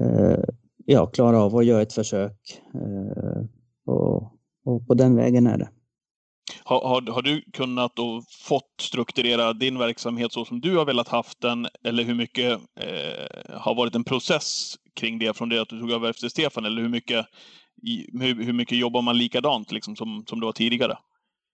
eh, 0.00 0.44
ja, 0.86 1.06
klara 1.06 1.38
av 1.42 1.56
att 1.56 1.64
göra 1.66 1.82
ett 1.82 1.92
försök. 1.92 2.62
Eh, 2.74 3.44
Och, 3.86 4.30
och 4.64 4.86
på 4.86 4.94
den 4.94 5.16
vägen 5.16 5.46
är 5.46 5.58
det. 5.58 5.68
Har, 6.64 6.80
har, 6.80 7.12
har 7.12 7.22
du 7.22 7.42
kunnat 7.52 7.98
och 7.98 8.24
fått 8.30 8.80
strukturera 8.80 9.52
din 9.52 9.78
verksamhet 9.78 10.32
så 10.32 10.44
som 10.44 10.60
du 10.60 10.76
har 10.76 10.84
velat 10.84 11.08
haft 11.08 11.40
den? 11.40 11.66
Eller 11.84 12.04
hur 12.04 12.14
mycket 12.14 12.52
eh, 12.80 13.56
har 13.58 13.74
varit 13.74 13.94
en 13.94 14.04
process 14.04 14.74
kring 14.94 15.18
det 15.18 15.36
från 15.36 15.48
det 15.48 15.62
att 15.62 15.68
du 15.68 15.80
tog 15.80 15.90
över 15.90 16.10
efter 16.10 16.28
Stefan? 16.28 16.64
Eller 16.64 16.82
hur 16.82 16.88
mycket, 16.88 17.26
i, 17.82 18.18
hur, 18.20 18.44
hur 18.44 18.52
mycket 18.52 18.78
jobbar 18.78 19.02
man 19.02 19.18
likadant 19.18 19.72
liksom, 19.72 19.96
som, 19.96 20.24
som 20.26 20.40
det 20.40 20.46
var 20.46 20.52
tidigare? 20.52 20.98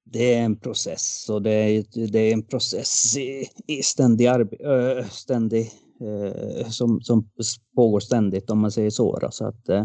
Det 0.04 0.34
är 0.34 0.42
en 0.42 0.60
process 0.60 1.28
och 1.30 1.42
det 1.42 1.50
är, 1.50 1.84
det 2.12 2.18
är 2.18 2.32
en 2.32 2.46
process 2.46 3.16
i, 3.16 3.46
i 3.66 3.82
ständig 3.82 4.26
arbete, 4.26 5.08
ständig, 5.10 5.70
eh, 6.00 6.68
som, 6.68 7.00
som 7.00 7.30
pågår 7.76 8.00
ständigt 8.00 8.50
om 8.50 8.58
man 8.58 8.72
säger 8.72 8.90
så. 8.90 9.18
Då. 9.18 9.30
så 9.30 9.46
att, 9.46 9.68
eh, 9.68 9.84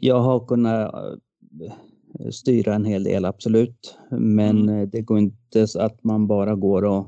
jag 0.00 0.20
har 0.20 0.46
kunnat 0.46 0.94
eh, 0.94 2.30
styra 2.30 2.74
en 2.74 2.84
hel 2.84 3.04
del, 3.04 3.24
absolut. 3.24 3.98
Men 4.10 4.58
Mm. 4.62 4.68
eh, 4.82 4.88
det 4.88 5.00
går 5.02 5.18
inte 5.18 5.66
så 5.66 5.80
att 5.80 6.04
man 6.04 6.26
bara 6.26 6.54
går 6.54 6.84
och 6.84 7.06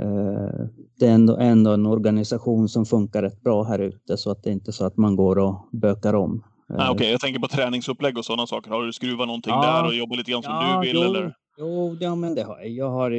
eh, 0.00 0.66
det 0.98 1.06
är 1.06 1.14
ändå, 1.14 1.36
ändå 1.36 1.70
en 1.70 1.86
organisation 1.86 2.68
som 2.68 2.84
funkar 2.86 3.22
rätt 3.22 3.40
bra 3.40 3.62
här 3.62 3.78
ute 3.78 4.16
så 4.16 4.30
att 4.30 4.42
det 4.42 4.50
är 4.50 4.52
inte 4.54 4.72
så 4.72 4.84
att 4.84 4.96
man 4.96 5.16
går 5.16 5.38
och 5.38 5.68
bökar 5.72 6.14
om. 6.14 6.44
Eh, 6.78 6.90
Okej, 6.90 7.10
jag 7.10 7.20
tänker 7.20 7.40
på 7.40 7.48
träningsupplägg 7.48 8.18
och 8.18 8.24
sådana 8.24 8.46
saker. 8.46 8.70
Har 8.70 8.82
du 8.82 8.92
skruvat 8.92 9.26
någonting 9.26 9.52
Ja. 9.52 9.62
där 9.76 9.86
och 9.86 9.94
jobbat 9.94 10.18
lite 10.18 10.30
grann 10.30 10.42
som 10.42 10.52
du 10.80 10.86
vill? 10.86 10.96
jo, 10.96 11.02
Eller? 11.02 11.34
Jo, 11.58 11.96
ja, 12.00 12.14
men 12.14 12.34
det 12.34 12.42
har 12.42 12.58
jag. 12.58 12.68
Jag 12.68 12.90
har 12.90 13.10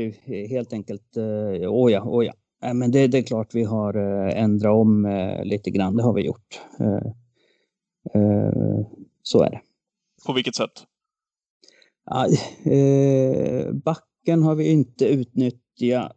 helt 0.48 0.74
enkelt, 0.74 1.18
eh, 1.18 1.72
åh 1.72 1.92
ja, 1.92 2.04
åh 2.06 2.26
ja. 2.26 2.34
Men 2.74 2.92
det, 2.92 3.08
det 3.08 3.18
är 3.18 3.22
klart 3.22 3.48
vi 3.56 3.64
har 3.64 3.94
eh, 4.28 4.44
ändrat 4.44 4.72
om 4.74 5.06
eh, 5.06 5.44
lite 5.46 5.70
grann, 5.70 5.98
det 5.98 6.04
har 6.04 6.14
vi 6.14 6.26
gjort. 6.26 6.62
Eh, 8.14 8.88
så 9.24 9.44
är 9.44 9.50
det. 9.50 9.62
På 10.26 10.34
vilket 10.34 10.56
sätt? 10.56 10.86
Eh, 12.66 13.74
backen 13.74 14.44
har 14.44 14.56
vi 14.56 14.72
inte 14.72 15.06
utnyttjat 15.06 16.16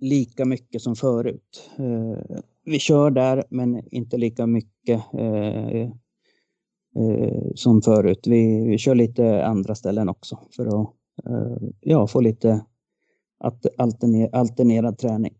lika 0.00 0.44
mycket 0.44 0.82
som 0.82 0.96
förut. 0.96 1.70
Eh, 1.78 2.38
vi 2.64 2.78
kör 2.78 3.10
där, 3.10 3.44
men 3.50 3.94
inte 3.94 4.16
lika 4.16 4.46
mycket 4.46 5.02
eh, 5.14 5.80
eh, 6.96 7.52
som 7.54 7.82
förut. 7.82 8.26
Vi, 8.26 8.68
vi 8.68 8.78
kör 8.78 8.94
lite 8.94 9.44
andra 9.46 9.74
ställen 9.74 10.08
också 10.08 10.38
för 10.56 10.66
att 10.66 10.88
eh, 11.26 11.68
ja, 11.80 12.06
få 12.06 12.20
lite 12.20 12.64
att 13.38 13.66
alterner, 13.78 14.34
alternerad 14.34 14.98
träning. 14.98 15.34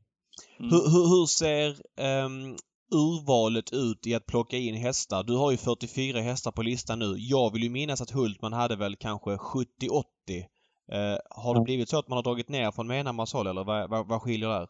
Mm. 0.59 0.71
Hur, 0.71 0.91
hur, 0.91 1.09
hur 1.09 1.27
ser 1.27 1.77
ehm, 1.97 2.57
urvalet 2.91 3.73
ut 3.73 4.07
i 4.07 4.15
att 4.15 4.27
plocka 4.27 4.57
in 4.57 4.75
hästar? 4.75 5.25
Du 5.25 5.37
har 5.37 5.51
ju 5.51 5.57
44 5.57 6.21
hästar 6.21 6.51
på 6.51 6.63
listan 6.63 6.99
nu. 6.99 7.15
Jag 7.19 7.53
vill 7.53 7.63
ju 7.63 7.71
minnas 7.71 8.01
att 8.01 8.11
Hultman 8.11 8.53
hade 8.53 8.77
väl 8.77 8.97
kanske 8.97 9.31
70-80. 9.31 9.65
Eh, 10.93 11.19
har 11.31 11.55
det 11.55 11.61
blivit 11.61 11.89
så 11.89 11.99
att 11.99 12.09
man 12.09 12.17
har 12.17 12.23
dragit 12.23 12.49
ner 12.49 12.71
från 12.71 12.87
Menhammars 12.87 13.33
håll 13.33 13.47
eller 13.47 13.65
vad, 13.65 13.91
vad, 13.91 14.09
vad 14.09 14.23
skiljer 14.23 14.49
där? 14.49 14.69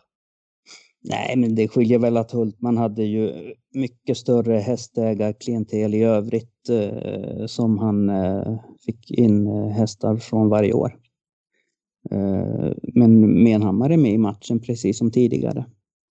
Nej, 1.09 1.37
men 1.37 1.55
det 1.55 1.69
skiljer 1.69 1.99
väl 1.99 2.17
att 2.17 2.31
Hultman 2.33 2.77
hade 2.77 3.05
ju 3.05 3.55
mycket 3.75 4.17
större 4.17 4.59
hästägarklientel 4.59 5.95
i 5.95 6.03
övrigt 6.03 6.69
eh, 6.69 7.47
som 7.47 7.79
han 7.79 8.09
eh, 8.11 8.59
fick 8.87 9.11
in 9.11 9.47
eh, 9.47 9.69
hästar 9.69 10.17
från 10.17 10.49
varje 10.49 10.73
år. 10.73 10.97
Eh, 12.11 12.73
men 12.95 13.43
Menhammar 13.43 13.91
är 13.91 13.97
med 13.97 14.13
i 14.13 14.19
matchen 14.19 14.61
precis 14.61 14.99
som 14.99 15.11
tidigare. 15.11 15.65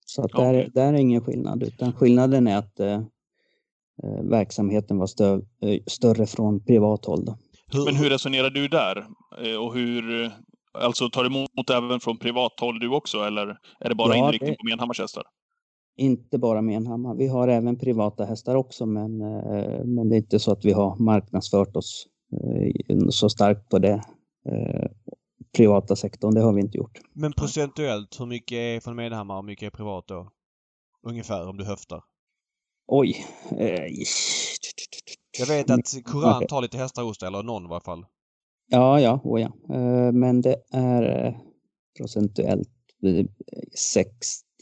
Så 0.05 0.21
att 0.21 0.31
där, 0.31 0.53
okay. 0.53 0.69
där 0.73 0.93
är 0.93 0.97
ingen 0.97 1.21
skillnad, 1.21 1.63
utan 1.63 1.93
skillnaden 1.93 2.47
är 2.47 2.57
att 2.57 2.79
eh, 2.79 3.01
eh, 4.03 4.23
verksamheten 4.23 4.97
var 4.97 5.07
stö, 5.07 5.33
eh, 5.61 5.79
större 5.87 6.25
från 6.25 6.65
privat 6.65 7.05
håll. 7.05 7.25
Då. 7.25 7.37
Men 7.85 7.95
hur 7.95 8.09
resonerar 8.09 8.49
du 8.49 8.67
där? 8.67 9.05
Eh, 9.43 9.55
och 9.55 9.73
hur, 9.73 10.31
alltså 10.73 11.09
tar 11.09 11.23
du 11.23 11.27
emot 11.27 11.69
även 11.71 11.99
från 11.99 12.17
privat 12.17 12.59
håll 12.59 12.79
du 12.79 12.89
också, 12.89 13.17
eller 13.17 13.57
är 13.79 13.89
det 13.89 13.95
bara 13.95 14.17
ja, 14.17 14.25
inriktning 14.27 14.51
det... 14.51 14.57
på 14.57 14.67
Menhammars 14.69 14.99
hästar? 14.99 15.23
Inte 15.97 16.37
bara 16.37 16.61
Menhammar. 16.61 17.15
Vi 17.15 17.27
har 17.27 17.47
även 17.47 17.79
privata 17.79 18.25
hästar 18.25 18.55
också, 18.55 18.85
men, 18.85 19.17
men 19.85 20.09
det 20.09 20.15
är 20.15 20.17
inte 20.17 20.39
så 20.39 20.51
att 20.51 20.65
vi 20.65 20.71
har 20.71 20.95
marknadsfört 20.95 21.75
oss 21.75 22.07
så 23.09 23.29
starkt 23.29 23.69
på 23.69 23.79
det 23.79 24.01
privata 25.57 25.95
sektorn. 25.95 26.33
Det 26.33 26.41
har 26.41 26.53
vi 26.53 26.61
inte 26.61 26.77
gjort. 26.77 26.99
Men 27.13 27.33
procentuellt, 27.33 28.19
hur 28.19 28.25
mycket 28.25 28.55
är 28.55 28.79
från 28.79 28.95
Medhammar 28.95 29.35
och 29.35 29.41
hur 29.41 29.47
mycket 29.47 29.65
är 29.73 29.77
privat 29.77 30.07
då? 30.07 30.31
Ungefär 31.07 31.47
om 31.49 31.57
du 31.57 31.63
höftar. 31.63 32.03
Oj. 32.87 33.25
Eh, 33.59 33.85
jag 35.39 35.47
vet 35.47 35.69
att 35.69 36.03
Koran 36.05 36.47
tar 36.47 36.61
lite 36.61 36.77
dig, 36.77 37.27
eller 37.27 37.43
någon 37.43 37.65
i 37.65 37.69
varje 37.69 37.83
fall. 37.83 38.05
Ja, 38.67 38.99
ja, 38.99 39.19
oh 39.23 39.41
ja. 39.41 39.75
Eh, 39.75 40.11
men 40.11 40.41
det 40.41 40.55
är 40.71 41.25
eh, 41.25 41.35
procentuellt 41.97 42.69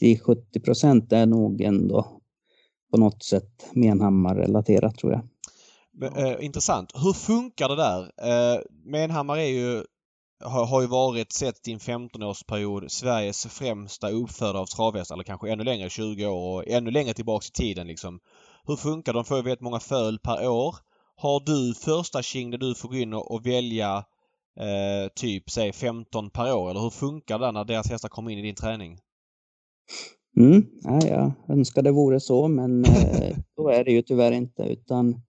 60-70 0.00 0.64
procent 0.64 1.12
är 1.12 1.26
nog 1.26 1.60
ändå 1.60 2.20
på 2.90 2.96
något 2.96 3.22
sätt 3.22 3.66
Menhammar-relaterat 3.72 4.98
tror 4.98 5.12
jag. 5.12 5.28
Men, 5.92 6.16
eh, 6.16 6.44
intressant. 6.44 6.92
Hur 6.94 7.12
funkar 7.12 7.68
det 7.68 7.76
där? 7.76 8.00
Eh, 8.02 8.60
Menhammar 8.84 9.38
är 9.38 9.48
ju 9.48 9.84
har, 10.42 10.66
har 10.66 10.80
ju 10.80 10.86
varit, 10.86 11.32
sett 11.32 11.68
i 11.68 11.72
en 11.72 11.78
15-årsperiod, 11.78 12.88
Sveriges 12.88 13.46
främsta 13.46 14.10
uppfödare 14.10 14.58
av 14.58 14.66
travhästar, 14.66 15.14
eller 15.14 15.24
kanske 15.24 15.52
ännu 15.52 15.64
längre, 15.64 15.90
20 15.90 16.26
år 16.26 16.54
och 16.54 16.68
ännu 16.68 16.90
längre 16.90 17.14
tillbaks 17.14 17.48
i 17.48 17.52
tiden 17.52 17.86
liksom. 17.86 18.20
Hur 18.66 18.76
funkar 18.76 19.12
det? 19.12 19.18
De 19.18 19.24
får 19.24 19.36
ju 19.36 19.42
väldigt 19.42 19.60
många 19.60 19.80
föl 19.80 20.18
per 20.18 20.48
år. 20.48 20.74
Har 21.16 21.40
du 21.46 21.74
första 21.74 22.22
king 22.22 22.50
där 22.50 22.58
du 22.58 22.74
får 22.74 22.88
gå 22.88 22.96
in 22.96 23.14
och, 23.14 23.46
välja 23.46 23.96
eh, 24.60 25.12
typ, 25.14 25.50
säg 25.50 25.72
15 25.72 26.30
per 26.30 26.54
år? 26.54 26.70
Eller 26.70 26.80
hur 26.80 26.90
funkar 26.90 27.38
det 27.38 27.52
när 27.52 27.64
deras 27.64 27.90
hästar 27.90 28.08
kommer 28.08 28.30
in 28.30 28.38
i 28.38 28.42
din 28.42 28.54
träning? 28.54 28.98
Mm, 30.36 30.66
ja, 30.82 31.00
jag 31.08 31.32
önskar 31.48 31.82
det 31.82 31.92
vore 31.92 32.20
så, 32.20 32.48
men 32.48 32.84
eh, 32.84 33.36
så 33.56 33.68
är 33.68 33.84
det 33.84 33.92
ju 33.92 34.02
tyvärr 34.02 34.32
inte. 34.32 34.62
Utan, 34.62 35.20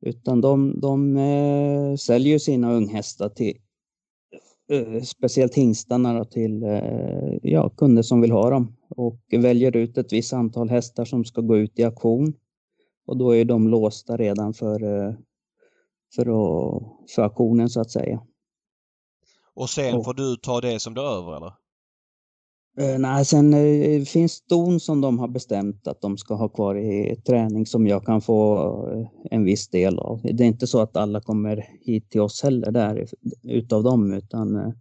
utan 0.00 0.40
de, 0.40 0.80
de 0.80 1.16
eh, 1.16 1.96
säljer 1.96 2.38
sina 2.38 2.72
unghästar 2.72 3.28
till 3.28 3.56
speciellt 5.04 5.54
hingstarna 5.54 6.24
till 6.24 6.62
eh, 6.62 7.38
ja, 7.42 7.70
kunder 7.70 8.02
som 8.02 8.20
vill 8.20 8.30
ha 8.30 8.50
dem 8.50 8.76
och 8.88 9.20
väljer 9.30 9.76
ut 9.76 9.98
ett 9.98 10.12
visst 10.12 10.32
antal 10.32 10.70
hästar 10.70 11.04
som 11.04 11.24
ska 11.24 11.40
gå 11.40 11.56
ut 11.56 11.78
i 11.78 11.84
auktion. 11.84 12.34
Och 13.06 13.16
då 13.16 13.36
är 13.36 13.44
de 13.44 13.68
låsta 13.68 14.16
redan 14.16 14.54
för, 14.54 14.82
eh, 14.82 15.14
för, 16.14 16.22
att, 16.22 16.82
för 17.14 17.22
auktionen 17.22 17.70
så 17.70 17.80
att 17.80 17.90
säga. 17.90 18.22
Och 19.54 19.70
sen 19.70 20.04
får 20.04 20.14
du 20.14 20.36
ta 20.36 20.60
det 20.60 20.80
som 20.80 20.92
blir 20.92 21.02
över 21.02 21.36
eller? 21.36 21.52
Eh, 22.78 22.98
nej, 22.98 23.24
sen 23.24 23.54
eh, 23.54 24.02
finns 24.02 24.32
ston 24.32 24.80
som 24.80 25.00
de 25.00 25.18
har 25.18 25.28
bestämt 25.28 25.86
att 25.86 26.00
de 26.00 26.18
ska 26.18 26.34
ha 26.34 26.48
kvar 26.48 26.74
i 26.74 27.16
träning 27.26 27.66
som 27.66 27.86
jag 27.86 28.06
kan 28.06 28.20
få 28.20 28.56
eh, 28.92 29.06
en 29.30 29.44
viss 29.44 29.68
del 29.68 29.98
av. 29.98 30.20
Det 30.22 30.44
är 30.44 30.48
inte 30.48 30.66
så 30.66 30.80
att 30.80 30.96
alla 30.96 31.20
kommer 31.20 31.68
hit 31.80 32.10
till 32.10 32.20
oss 32.20 32.42
heller 32.42 32.70
där 32.70 33.06
utav 33.42 33.82
dem 33.82 34.12
utan, 34.12 34.72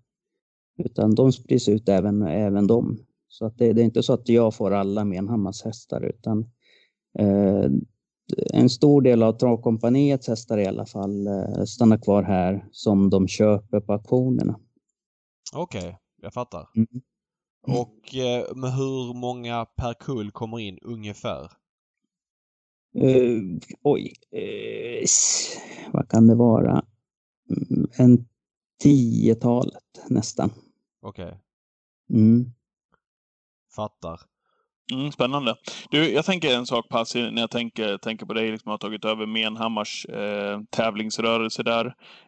utan 0.78 1.16
de 1.16 1.32
sprids 1.32 1.70
ut 1.70 1.90
även, 1.90 2.22
även 2.22 2.68
de. 2.68 2.98
Så 3.28 3.46
att 3.46 3.58
det, 3.58 3.74
det 3.74 3.82
är 3.82 3.86
inte 3.86 4.04
så 4.04 4.14
att 4.14 4.30
jag 4.30 4.56
får 4.56 4.72
alla 4.72 5.06
Menhammars 5.06 5.64
hästar 5.64 6.06
utan 6.06 6.40
eh, 7.20 7.66
en 8.54 8.70
stor 8.70 9.02
del 9.02 9.24
av 9.24 9.34
travkompaniets 9.34 10.28
hästar 10.28 10.58
i 10.58 10.66
alla 10.66 10.86
fall 10.86 11.28
stannar 11.66 11.98
kvar 11.98 12.24
här 12.24 12.66
som 12.72 13.10
de 13.10 13.28
köper 13.28 13.80
på 13.80 13.94
auktionerna. 13.94 14.60
Okej, 15.56 15.80
okay, 15.80 15.94
jag 16.22 16.34
fattar. 16.34 16.68
Mm. 16.76 16.88
Mm. 17.68 17.80
Och 17.80 18.16
eh, 18.16 18.56
med 18.56 18.74
hur 18.74 19.14
många 19.14 19.66
per 19.66 19.94
kull 19.94 20.32
kommer 20.32 20.60
in 20.60 20.78
ungefär? 20.82 21.52
Uh, 22.96 23.60
oj, 23.84 24.14
uh, 24.36 25.08
vad 25.94 26.10
kan 26.10 26.28
det 26.28 26.36
vara? 26.36 26.86
Mm, 27.50 27.90
en 27.98 28.28
tiotalet 28.80 30.04
nästan. 30.10 30.52
Okej. 31.02 31.26
Okay. 31.26 31.38
Mm. 32.10 32.52
Fattar. 33.76 34.22
Mm, 34.92 35.12
spännande. 35.12 35.56
Du, 35.90 36.12
jag 36.12 36.26
tänker 36.26 36.56
en 36.56 36.66
sak 36.66 36.90
Pass, 36.90 37.16
när 37.16 37.42
jag 37.42 37.52
tänker, 37.52 37.98
tänker 37.98 38.26
på 38.26 38.34
dig, 38.34 38.52
liksom, 38.52 38.70
har 38.70 38.78
tagit 38.78 39.06
över 39.06 39.26
Menhammars 39.26 40.06
eh, 40.06 40.60
tävlingsrörelse 40.70 41.64
där. 41.64 41.86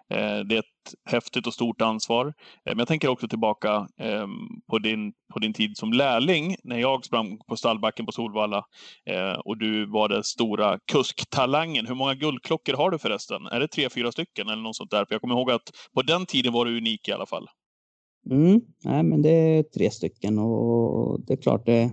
Eh, 0.09 0.39
det 0.39 0.55
är 0.55 0.59
ett 0.59 0.93
häftigt 1.05 1.47
och 1.47 1.53
stort 1.53 1.81
ansvar. 1.81 2.25
Eh, 2.27 2.31
men 2.65 2.77
jag 2.77 2.87
tänker 2.87 3.07
också 3.07 3.27
tillbaka 3.27 3.87
eh, 3.99 4.27
på, 4.69 4.79
din, 4.79 5.13
på 5.33 5.39
din 5.39 5.53
tid 5.53 5.77
som 5.77 5.93
lärling, 5.93 6.55
när 6.63 6.77
jag 6.77 7.05
sprang 7.05 7.37
på 7.47 7.55
stallbacken 7.55 8.05
på 8.05 8.11
Solvalla 8.11 8.65
eh, 9.09 9.33
och 9.45 9.57
du 9.57 9.85
var 9.85 10.09
den 10.09 10.23
stora 10.23 10.79
kusktalangen. 10.91 11.87
Hur 11.87 11.95
många 11.95 12.15
guldklockor 12.15 12.73
har 12.73 12.91
du 12.91 12.97
förresten? 12.97 13.45
Är 13.45 13.59
det 13.59 13.67
tre, 13.67 13.89
fyra 13.89 14.11
stycken 14.11 14.49
eller 14.49 14.63
något 14.63 14.75
sånt 14.75 14.91
där? 14.91 15.05
För 15.05 15.13
jag 15.15 15.21
kommer 15.21 15.35
ihåg 15.35 15.51
att 15.51 15.71
på 15.95 16.01
den 16.01 16.25
tiden 16.25 16.53
var 16.53 16.65
du 16.65 16.77
unik 16.77 17.07
i 17.07 17.11
alla 17.11 17.25
fall. 17.25 17.47
Mm, 18.29 18.61
nej, 18.83 19.03
men 19.03 19.21
det 19.21 19.29
är 19.29 19.63
tre 19.63 19.91
stycken 19.91 20.39
och 20.39 21.21
det 21.21 21.33
är 21.33 21.37
klart 21.37 21.65
det 21.65 21.91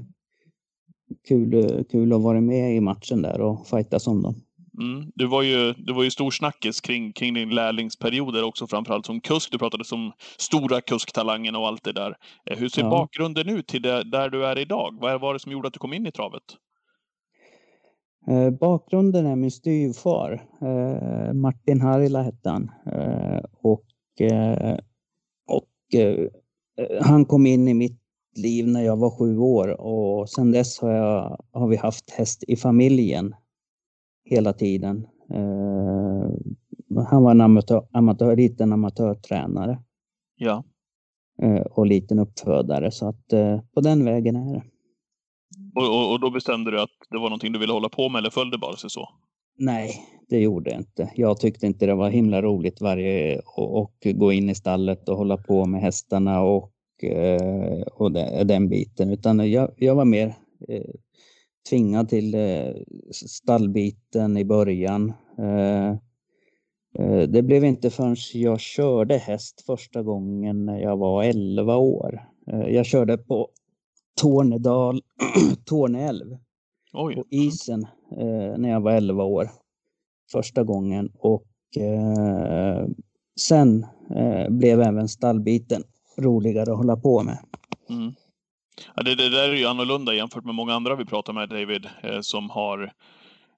kul, 1.28 1.84
kul 1.90 2.12
att 2.12 2.22
vara 2.22 2.40
med 2.40 2.76
i 2.76 2.80
matchen 2.80 3.22
där 3.22 3.40
och 3.40 3.66
fightas 3.66 4.06
om 4.06 4.22
dem. 4.22 4.34
Mm. 4.80 5.12
Du 5.14 5.26
var 5.26 5.42
ju, 5.42 5.72
du 5.72 5.92
var 5.92 6.02
ju 6.02 6.10
stor 6.10 6.30
snackis 6.30 6.80
kring, 6.80 7.12
kring 7.12 7.34
din 7.34 7.50
lärlingsperioder 7.50 8.44
också, 8.44 8.66
framförallt 8.66 9.06
som 9.06 9.20
kusk. 9.20 9.52
Du 9.52 9.58
pratade 9.58 9.84
som 9.84 10.12
stora 10.38 10.80
kusktalangen 10.80 11.56
och 11.56 11.66
allt 11.66 11.84
det 11.84 11.92
där. 11.92 12.16
Eh, 12.50 12.58
hur 12.58 12.68
ser 12.68 12.82
ja. 12.82 12.90
bakgrunden 12.90 13.48
ut 13.48 13.66
till 13.66 13.82
det, 13.82 14.04
där 14.04 14.30
du 14.30 14.46
är 14.46 14.58
idag? 14.58 14.98
Vad 15.00 15.20
var 15.20 15.32
det 15.32 15.40
som 15.40 15.52
gjorde 15.52 15.68
att 15.68 15.74
du 15.74 15.78
kom 15.78 15.92
in 15.92 16.06
i 16.06 16.12
travet? 16.12 16.42
Eh, 18.28 18.50
bakgrunden 18.50 19.26
är 19.26 19.36
min 19.36 19.50
styvfar. 19.50 20.42
Eh, 20.62 21.32
Martin 21.32 21.80
Harila 21.80 22.22
hette 22.22 22.50
han. 22.50 22.70
Eh, 22.86 23.40
och 23.62 23.84
eh, 24.20 24.78
och 25.46 26.00
eh, 26.00 26.28
han 27.02 27.24
kom 27.24 27.46
in 27.46 27.68
i 27.68 27.74
mitt 27.74 28.00
liv 28.36 28.68
när 28.68 28.82
jag 28.82 28.96
var 28.96 29.10
sju 29.10 29.38
år 29.38 29.80
och 29.80 30.28
sedan 30.28 30.52
dess 30.52 30.80
har, 30.80 30.90
jag, 30.90 31.44
har 31.52 31.68
vi 31.68 31.76
haft 31.76 32.10
häst 32.10 32.44
i 32.48 32.56
familjen 32.56 33.34
hela 34.24 34.52
tiden. 34.52 35.06
Eh, 35.30 36.30
han 37.10 37.22
var 37.22 37.30
en 37.30 37.40
amatör, 37.40 37.86
amatör, 37.92 38.36
liten 38.36 38.72
amatörtränare. 38.72 39.78
Ja. 40.36 40.64
Eh, 41.42 41.60
och 41.60 41.86
liten 41.86 42.18
uppfödare 42.18 42.90
så 42.90 43.08
att 43.08 43.32
eh, 43.32 43.60
på 43.74 43.80
den 43.80 44.04
vägen 44.04 44.36
är 44.36 44.54
det. 44.54 44.62
Och, 45.74 45.88
och, 45.88 46.12
och, 46.12 46.20
då 46.20 46.30
bestämde 46.30 46.70
du 46.70 46.80
att 46.80 46.90
det 47.10 47.18
var 47.18 47.24
någonting 47.24 47.52
du 47.52 47.58
ville 47.58 47.72
hålla 47.72 47.88
på 47.88 48.08
med 48.08 48.18
eller 48.18 48.30
följde 48.30 48.58
bara 48.58 48.76
sig 48.76 48.90
så? 48.90 49.08
Nej, 49.58 49.90
det 50.28 50.38
gjorde 50.40 50.70
jag 50.70 50.80
inte. 50.80 51.12
Jag 51.14 51.40
tyckte 51.40 51.66
inte 51.66 51.86
det 51.86 51.94
var 51.94 52.10
himla 52.10 52.42
roligt 52.42 52.80
varje 52.80 53.38
och, 53.38 53.78
och 53.80 53.92
gå 54.14 54.32
in 54.32 54.50
i 54.50 54.54
stallet 54.54 55.08
och 55.08 55.16
hålla 55.16 55.36
på 55.36 55.66
med 55.66 55.80
hästarna 55.80 56.40
och 56.40 56.72
och 57.92 58.12
den 58.46 58.68
biten, 58.68 59.10
utan 59.10 59.50
jag, 59.50 59.70
jag 59.76 59.94
var 59.94 60.04
mer 60.04 60.34
eh, 60.68 60.90
tvingad 61.70 62.08
till 62.08 62.34
eh, 62.34 62.74
stallbiten 63.10 64.36
i 64.36 64.44
början. 64.44 65.12
Det 67.28 67.42
blev 67.42 67.64
inte 67.64 67.90
förrän 67.90 68.16
jag 68.34 68.60
körde 68.60 69.16
häst 69.16 69.62
första 69.66 70.02
gången 70.02 70.64
när 70.64 70.78
jag 70.78 70.96
var 70.96 71.24
11 71.24 71.76
år. 71.76 72.22
Jag 72.68 72.86
körde 72.86 73.18
på 73.18 73.48
Tornedal, 74.20 75.02
Torneälv 75.64 76.36
Oj. 76.92 77.14
på 77.14 77.24
isen 77.30 77.86
när 78.58 78.70
jag 78.70 78.80
var 78.80 78.92
11 78.92 79.24
år 79.24 79.50
första 80.32 80.64
gången 80.64 81.12
och 81.18 81.46
sen 83.40 83.86
blev 84.48 84.80
även 84.80 85.08
stallbiten 85.08 85.82
roligare 86.20 86.72
att 86.72 86.78
hålla 86.78 86.96
på 86.96 87.22
med. 87.22 87.38
Mm. 87.88 88.12
Ja, 88.96 89.02
det, 89.02 89.14
det, 89.14 89.28
där 89.28 89.48
är 89.48 89.54
ju 89.54 89.66
annorlunda 89.66 90.14
jämfört 90.14 90.44
med 90.44 90.54
många 90.54 90.74
andra 90.74 90.96
vi 90.96 91.04
pratar 91.04 91.32
med, 91.32 91.48
David, 91.48 91.88
eh, 92.02 92.20
som 92.20 92.50
har 92.50 92.92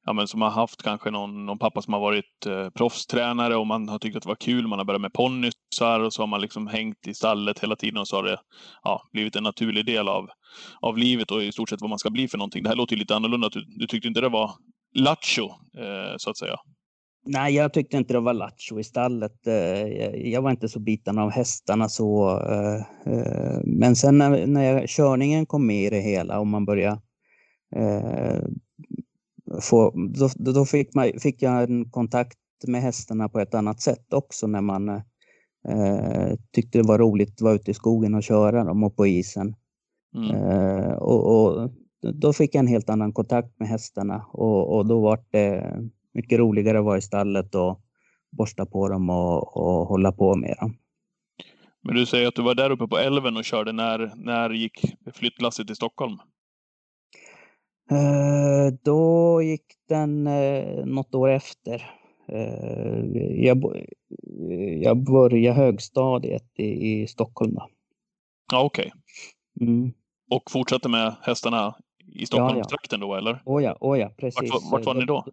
ja, 0.04 0.12
men 0.12 0.28
som 0.28 0.42
har 0.42 0.50
haft 0.50 0.82
kanske 0.82 1.10
någon, 1.10 1.46
någon 1.46 1.58
pappa 1.58 1.82
som 1.82 1.92
har 1.92 2.00
varit 2.00 2.46
eh, 2.46 2.70
proffstränare 2.70 3.56
och 3.56 3.66
man 3.66 3.88
har 3.88 3.98
tyckt 3.98 4.16
att 4.16 4.22
det 4.22 4.28
var 4.28 4.34
kul. 4.34 4.66
Man 4.66 4.78
har 4.78 4.86
börjat 4.86 5.00
med 5.00 5.12
ponnysar 5.12 6.00
och 6.00 6.12
så 6.12 6.22
har 6.22 6.26
man 6.26 6.40
liksom 6.40 6.66
hängt 6.66 7.06
i 7.06 7.14
stallet 7.14 7.58
hela 7.58 7.76
tiden 7.76 7.98
och 7.98 8.08
så 8.08 8.16
har 8.16 8.22
det 8.22 8.40
ja, 8.82 9.02
blivit 9.12 9.36
en 9.36 9.42
naturlig 9.42 9.86
del 9.86 10.08
av, 10.08 10.28
av 10.80 10.98
livet 10.98 11.30
och 11.30 11.42
i 11.42 11.52
stort 11.52 11.68
sett 11.68 11.80
vad 11.80 11.90
man 11.90 11.98
ska 11.98 12.10
bli 12.10 12.28
för 12.28 12.38
någonting. 12.38 12.62
Det 12.62 12.68
här 12.68 12.76
låter 12.76 12.94
ju 12.94 13.00
lite 13.00 13.16
annorlunda. 13.16 13.48
Du, 13.48 13.64
du 13.78 13.86
tyckte 13.86 14.08
inte 14.08 14.20
det 14.20 14.28
var 14.28 14.50
lattjo, 14.94 15.44
eh, 15.78 16.16
så 16.16 16.30
att 16.30 16.38
säga? 16.38 16.56
Nej, 17.24 17.54
jag 17.54 17.72
tyckte 17.72 17.96
inte 17.96 18.12
det 18.12 18.20
var 18.20 18.34
lattjo 18.34 18.80
i 18.80 18.84
stallet. 18.84 19.46
Eh, 19.46 19.86
jag 20.30 20.42
var 20.42 20.50
inte 20.50 20.68
så 20.68 20.80
biten 20.80 21.18
av 21.18 21.30
hästarna 21.30 21.88
så. 21.88 22.40
Eh, 22.40 23.12
eh, 23.12 23.60
men 23.64 23.96
sen 23.96 24.18
när, 24.18 24.46
när 24.46 24.86
körningen 24.86 25.46
kom 25.46 25.66
med 25.66 25.84
i 25.84 25.90
det 25.90 26.00
hela 26.00 26.40
och 26.40 26.46
man 26.46 26.64
började 26.64 27.00
få, 29.60 29.92
då, 30.34 30.52
då 30.52 30.64
fick, 30.64 30.94
man, 30.94 31.12
fick 31.20 31.42
jag 31.42 31.62
en 31.62 31.90
kontakt 31.90 32.38
med 32.66 32.82
hästarna 32.82 33.28
på 33.28 33.40
ett 33.40 33.54
annat 33.54 33.80
sätt 33.80 34.12
också 34.12 34.46
när 34.46 34.60
man 34.60 34.88
eh, 35.68 36.36
tyckte 36.52 36.78
det 36.78 36.88
var 36.88 36.98
roligt 36.98 37.32
att 37.32 37.40
vara 37.40 37.54
ute 37.54 37.70
i 37.70 37.74
skogen 37.74 38.14
och 38.14 38.22
köra 38.22 38.64
dem 38.64 38.82
och 38.82 38.96
på 38.96 39.06
isen. 39.06 39.54
Mm. 40.14 40.30
Eh, 40.30 40.92
och, 40.92 41.44
och, 41.44 41.70
då 42.14 42.32
fick 42.32 42.54
jag 42.54 42.60
en 42.60 42.66
helt 42.66 42.90
annan 42.90 43.12
kontakt 43.12 43.60
med 43.60 43.68
hästarna 43.68 44.26
och, 44.32 44.76
och 44.76 44.86
då 44.86 45.00
var 45.00 45.24
det 45.30 45.76
mycket 46.14 46.38
roligare 46.38 46.78
att 46.78 46.84
vara 46.84 46.98
i 46.98 47.02
stallet 47.02 47.54
och 47.54 47.80
borsta 48.30 48.66
på 48.66 48.88
dem 48.88 49.10
och, 49.10 49.56
och 49.56 49.86
hålla 49.86 50.12
på 50.12 50.36
med 50.36 50.56
dem. 50.60 50.76
Men 51.82 51.94
du 51.94 52.06
säger 52.06 52.28
att 52.28 52.34
du 52.34 52.42
var 52.42 52.54
där 52.54 52.70
uppe 52.70 52.86
på 52.86 52.98
älven 52.98 53.36
och 53.36 53.44
körde. 53.44 53.72
När, 53.72 54.12
när 54.16 54.50
gick 54.50 54.80
flyttlasset 55.14 55.66
till 55.66 55.76
Stockholm? 55.76 56.18
Eh, 57.90 58.74
då 58.82 59.42
gick 59.42 59.64
den 59.88 60.26
eh, 60.26 60.86
något 60.86 61.14
år 61.14 61.28
efter. 61.28 61.90
Eh, 62.28 63.04
jag, 63.44 63.86
jag 64.82 65.04
började 65.04 65.56
högstadiet 65.56 66.58
i, 66.58 66.92
i 66.92 67.06
Stockholm. 67.06 67.54
Då. 67.54 67.68
Ja, 68.52 68.62
okej. 68.62 68.92
Okay. 69.56 69.68
Mm. 69.68 69.92
Och 70.30 70.50
fortsatte 70.50 70.88
med 70.88 71.14
hästarna 71.22 71.74
i 72.14 72.26
Stockholmstrakten 72.26 73.00
ja, 73.00 73.06
ja. 73.06 73.12
då, 73.12 73.14
eller? 73.14 73.42
Oh 73.44 73.62
ja, 73.62 73.76
oh 73.80 73.98
ja, 73.98 74.10
precis. 74.16 74.50
Vart, 74.50 74.72
vart 74.72 74.86
var 74.86 74.94
ni 74.94 75.04
då? 75.04 75.24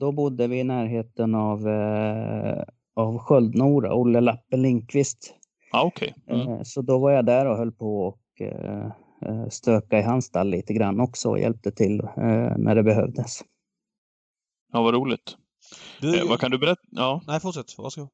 Då 0.00 0.12
bodde 0.12 0.46
vi 0.46 0.58
i 0.58 0.64
närheten 0.64 1.34
av, 1.34 1.68
eh, 1.68 2.62
av 2.96 3.18
Sköldnora, 3.18 3.94
Olle 3.94 4.20
Lappen 4.20 4.62
Lindqvist. 4.62 5.34
Ah, 5.72 5.86
okay. 5.86 6.12
Mm. 6.26 6.48
Eh, 6.48 6.60
så 6.62 6.82
då 6.82 6.98
var 6.98 7.10
jag 7.10 7.26
där 7.26 7.46
och 7.46 7.56
höll 7.56 7.72
på 7.72 8.06
och 8.06 8.40
eh, 8.40 8.86
eh, 9.22 9.48
stöka 9.48 9.98
i 9.98 10.02
hans 10.02 10.24
stall 10.24 10.48
lite 10.48 10.72
grann 10.72 11.00
också 11.00 11.28
och 11.28 11.38
hjälpte 11.38 11.70
till 11.70 12.00
eh, 12.00 12.56
när 12.56 12.74
det 12.74 12.82
behövdes. 12.82 13.40
Ja, 14.72 14.82
vad 14.82 14.94
roligt. 14.94 15.36
Du, 16.00 16.18
eh, 16.18 16.28
vad 16.28 16.40
kan 16.40 16.50
du 16.50 16.58
berätta? 16.58 16.82
Ja. 16.90 17.22
Nej, 17.26 17.40
fortsätt. 17.40 17.78
Varsågod. 17.78 18.08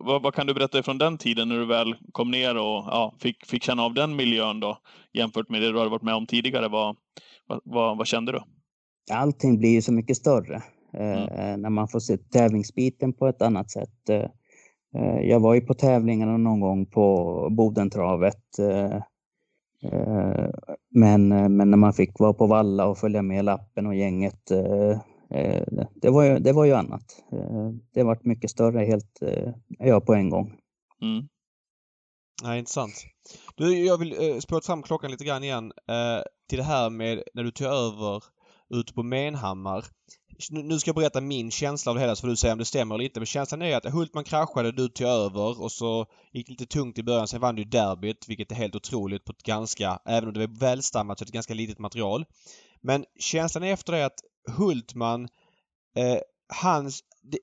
Vad, 0.00 0.22
vad 0.22 0.34
kan 0.34 0.46
du 0.46 0.54
berätta 0.54 0.82
från 0.82 0.98
den 0.98 1.18
tiden 1.18 1.48
när 1.48 1.58
du 1.58 1.66
väl 1.66 1.94
kom 2.12 2.30
ner 2.30 2.56
och 2.56 2.84
ja, 2.86 3.14
fick, 3.18 3.46
fick 3.46 3.62
känna 3.62 3.82
av 3.82 3.94
den 3.94 4.16
miljön 4.16 4.60
då 4.60 4.78
jämfört 5.12 5.48
med 5.48 5.62
det 5.62 5.72
du 5.72 5.78
hade 5.78 5.90
varit 5.90 6.02
med 6.02 6.14
om 6.14 6.26
tidigare? 6.26 6.68
Vad, 6.68 6.96
vad, 7.46 7.60
vad, 7.64 7.98
vad 7.98 8.06
kände 8.06 8.32
du? 8.32 8.40
Allting 9.12 9.58
blir 9.58 9.70
ju 9.70 9.82
så 9.82 9.92
mycket 9.92 10.16
större. 10.16 10.62
Mm. 10.94 11.28
Eh, 11.28 11.56
när 11.56 11.70
man 11.70 11.88
får 11.88 12.00
se 12.00 12.16
tävlingsbiten 12.16 13.12
på 13.12 13.26
ett 13.26 13.42
annat 13.42 13.70
sätt. 13.70 14.08
Eh, 14.08 14.26
eh, 14.94 15.20
jag 15.20 15.40
var 15.40 15.54
ju 15.54 15.60
på 15.60 15.74
tävlingarna 15.74 16.36
någon 16.36 16.60
gång 16.60 16.86
på 16.86 17.48
Bodentravet. 17.50 18.42
Men, 20.94 21.28
men 21.28 21.70
när 21.70 21.76
man 21.76 21.92
fick 21.92 22.18
vara 22.18 22.32
på 22.32 22.46
Valla 22.46 22.86
och 22.86 22.98
följa 22.98 23.22
med 23.22 23.44
lappen 23.44 23.86
och 23.86 23.94
gänget. 23.94 24.46
Det 25.94 26.10
var 26.10 26.22
ju, 26.22 26.38
det 26.38 26.52
var 26.52 26.64
ju 26.64 26.72
annat. 26.72 27.04
Det 27.94 28.02
varit 28.02 28.24
mycket 28.24 28.50
större 28.50 28.84
helt 28.84 29.18
ja, 29.78 30.00
på 30.00 30.14
en 30.14 30.30
gång. 30.30 30.56
Mm. 31.02 31.28
Ja, 32.42 32.56
intressant. 32.56 32.94
Du, 33.56 33.84
jag 33.84 33.98
vill 33.98 34.12
eh, 34.12 34.38
spåra 34.38 34.60
fram 34.60 34.82
klockan 34.82 35.10
lite 35.10 35.24
grann 35.24 35.44
igen 35.44 35.72
eh, 35.88 36.22
till 36.48 36.58
det 36.58 36.64
här 36.64 36.90
med 36.90 37.22
när 37.34 37.44
du 37.44 37.50
tog 37.50 37.66
över 37.66 38.22
ute 38.74 38.94
på 38.94 39.02
Menhammar 39.02 39.84
nu 40.50 40.78
ska 40.78 40.88
jag 40.88 40.96
berätta 40.96 41.20
min 41.20 41.50
känsla 41.50 41.90
av 41.90 41.96
det 41.96 42.00
hela 42.00 42.16
så 42.16 42.20
får 42.20 42.28
du 42.28 42.36
säga 42.36 42.52
om 42.52 42.58
det 42.58 42.64
stämmer 42.64 42.94
eller 42.94 43.04
inte. 43.04 43.20
Men 43.20 43.26
känslan 43.26 43.62
är 43.62 43.76
att 43.76 43.92
Hultman 43.92 44.24
kraschade, 44.24 44.72
du 44.72 44.88
tog 44.88 45.06
över 45.06 45.62
och 45.62 45.72
så 45.72 46.06
gick 46.32 46.46
det 46.46 46.52
lite 46.52 46.66
tungt 46.66 46.98
i 46.98 47.02
början. 47.02 47.28
Sen 47.28 47.40
vann 47.40 47.54
du 47.54 47.64
derbyt, 47.64 48.28
vilket 48.28 48.50
är 48.50 48.54
helt 48.54 48.74
otroligt 48.74 49.24
på 49.24 49.32
ett 49.32 49.42
ganska, 49.42 49.98
även 50.04 50.28
om 50.28 50.34
det 50.34 50.46
var 50.46 50.58
välstammat, 50.58 51.18
så 51.18 51.24
ett 51.24 51.30
ganska 51.30 51.54
litet 51.54 51.78
material. 51.78 52.24
Men 52.80 53.04
känslan 53.18 53.64
efter 53.64 53.92
det 53.92 53.98
är 53.98 54.06
att 54.06 54.20
Hultman, 54.56 55.28
eh, 55.96 56.18
hans 56.62 57.02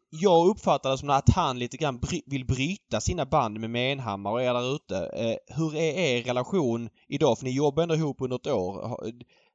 jag 0.10 0.48
uppfattar 0.48 0.92
det 0.92 0.98
som 0.98 1.10
att 1.10 1.30
han 1.30 1.60
lite 1.60 1.78
grann 1.78 2.00
bry, 2.00 2.22
vill 2.26 2.46
bryta 2.46 3.02
sina 3.02 3.26
band 3.26 3.60
med 3.60 3.70
Menhammar 3.70 4.32
och 4.32 4.44
er 4.44 4.54
där 4.54 4.76
ute. 4.76 4.98
Eh, 4.98 5.56
hur 5.56 5.76
är 5.76 5.98
er 5.98 6.24
relation 6.24 6.90
idag? 7.08 7.38
För 7.38 7.46
ni 7.46 7.52
jobbar 7.52 7.84
ändå 7.84 7.96
ihop 7.96 8.22
under 8.22 8.36
ett 8.36 8.48
år. 8.48 9.00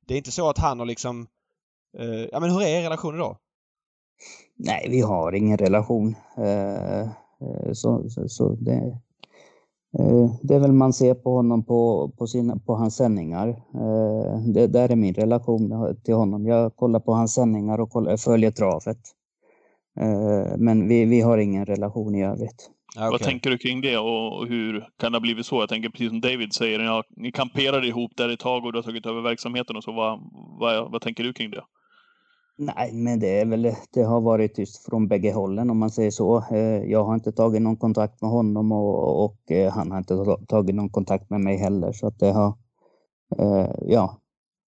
Det 0.07 0.15
är 0.15 0.19
inte 0.19 0.33
så 0.33 0.51
att 0.51 0.59
han 0.59 0.79
har 0.79 0.87
liksom 0.87 1.27
Eh, 1.99 2.29
ja, 2.33 2.41
men 2.41 2.51
hur 2.51 2.63
är 2.63 2.67
er 2.67 2.83
relation 2.83 3.15
idag? 3.15 3.37
Nej, 4.57 4.87
vi 4.91 5.01
har 5.01 5.33
ingen 5.33 5.59
relation. 5.59 6.15
Eh, 6.37 7.01
eh, 7.01 7.73
så, 7.73 8.11
så, 8.11 8.29
så 8.29 8.55
det, 8.55 8.99
det 10.43 10.55
är 10.55 10.59
väl 10.59 10.73
man 10.73 10.93
ser 10.93 11.15
på 11.15 11.35
honom 11.35 11.65
på, 11.65 12.11
på, 12.19 12.27
sina, 12.27 12.57
på 12.57 12.75
hans 12.75 12.97
sändningar. 12.97 13.63
Det 14.53 14.67
där 14.67 14.89
är 14.93 14.97
min 14.97 15.15
relation 15.15 15.97
till 16.05 16.15
honom. 16.15 16.47
Jag 16.47 16.77
kollar 16.77 17.01
på 17.01 17.13
hans 17.13 17.35
sändningar 17.35 17.81
och 17.81 17.91
kollar, 17.91 18.17
följer 18.17 18.51
travet. 18.51 18.99
Men 20.59 20.89
vi, 20.89 21.05
vi 21.05 21.21
har 21.21 21.39
ingen 21.39 21.67
relation 21.67 22.15
i 22.15 22.25
övrigt. 22.25 22.71
Okay. 22.97 23.11
Vad 23.11 23.21
tänker 23.21 23.51
du 23.51 23.59
kring 23.59 23.81
det 23.81 23.99
och 23.99 24.47
hur 24.47 24.89
kan 24.99 25.13
det 25.13 25.17
ha 25.17 25.21
blivit 25.21 25.47
så? 25.47 25.63
Jag 25.63 25.69
tänker 25.69 25.89
precis 25.89 26.09
som 26.09 26.21
David 26.21 26.53
säger, 26.53 26.81
ja, 26.81 27.03
ni 27.17 27.33
kamperade 27.33 27.87
ihop 27.87 28.13
där 28.17 28.29
ett 28.29 28.41
tag 28.41 28.65
och 28.65 28.73
du 28.73 28.79
har 28.79 28.83
tagit 28.83 29.07
över 29.07 29.21
verksamheten 29.21 29.77
och 29.77 29.85
så. 29.85 29.93
Vad, 29.93 30.21
vad, 30.61 30.93
vad 30.93 31.03
tänker 31.03 31.25
du 31.25 31.33
kring 31.33 31.51
det? 31.51 31.65
Nej, 32.57 32.93
men 32.93 33.21
det 33.21 33.41
är 33.41 33.47
väl, 33.47 33.75
det 33.93 34.03
har 34.03 34.21
varit 34.21 34.55
tyst 34.55 34.85
från 34.85 35.09
bägge 35.09 35.33
hållen 35.33 35.71
om 35.71 35.79
man 35.79 35.91
säger 35.91 36.11
så. 36.11 36.45
Eh, 36.51 36.83
jag 36.85 37.05
har 37.05 37.15
inte 37.15 37.33
tagit 37.33 37.63
någon 37.63 37.77
kontakt 37.77 38.23
med 38.23 38.31
honom 38.31 38.73
och, 38.73 39.25
och 39.25 39.51
eh, 39.51 39.73
han 39.73 39.91
har 39.91 39.99
inte 39.99 40.37
tagit 40.49 40.75
någon 40.75 40.91
kontakt 40.91 41.31
med 41.31 41.41
mig 41.41 41.57
heller. 41.57 41.93
Så 41.93 42.07
att 42.07 42.19
det 42.19 42.33
har, 42.33 42.55
eh, 43.39 43.71
ja, 43.83 44.21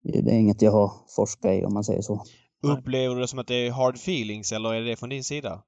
det 0.03 0.31
är 0.31 0.39
inget 0.39 0.61
jag 0.61 0.71
har 0.71 0.91
forskat 1.15 1.51
i 1.51 1.65
om 1.65 1.73
man 1.73 1.83
säger 1.83 2.01
så. 2.01 2.23
Upplever 2.63 3.15
du 3.15 3.21
det 3.21 3.27
som 3.27 3.39
att 3.39 3.47
det 3.47 3.67
är 3.67 3.71
hard 3.71 3.95
feelings 3.95 4.51
eller 4.51 4.73
är 4.73 4.81
det 4.81 4.95
från 4.95 5.09
din 5.09 5.23
sida? 5.23 5.63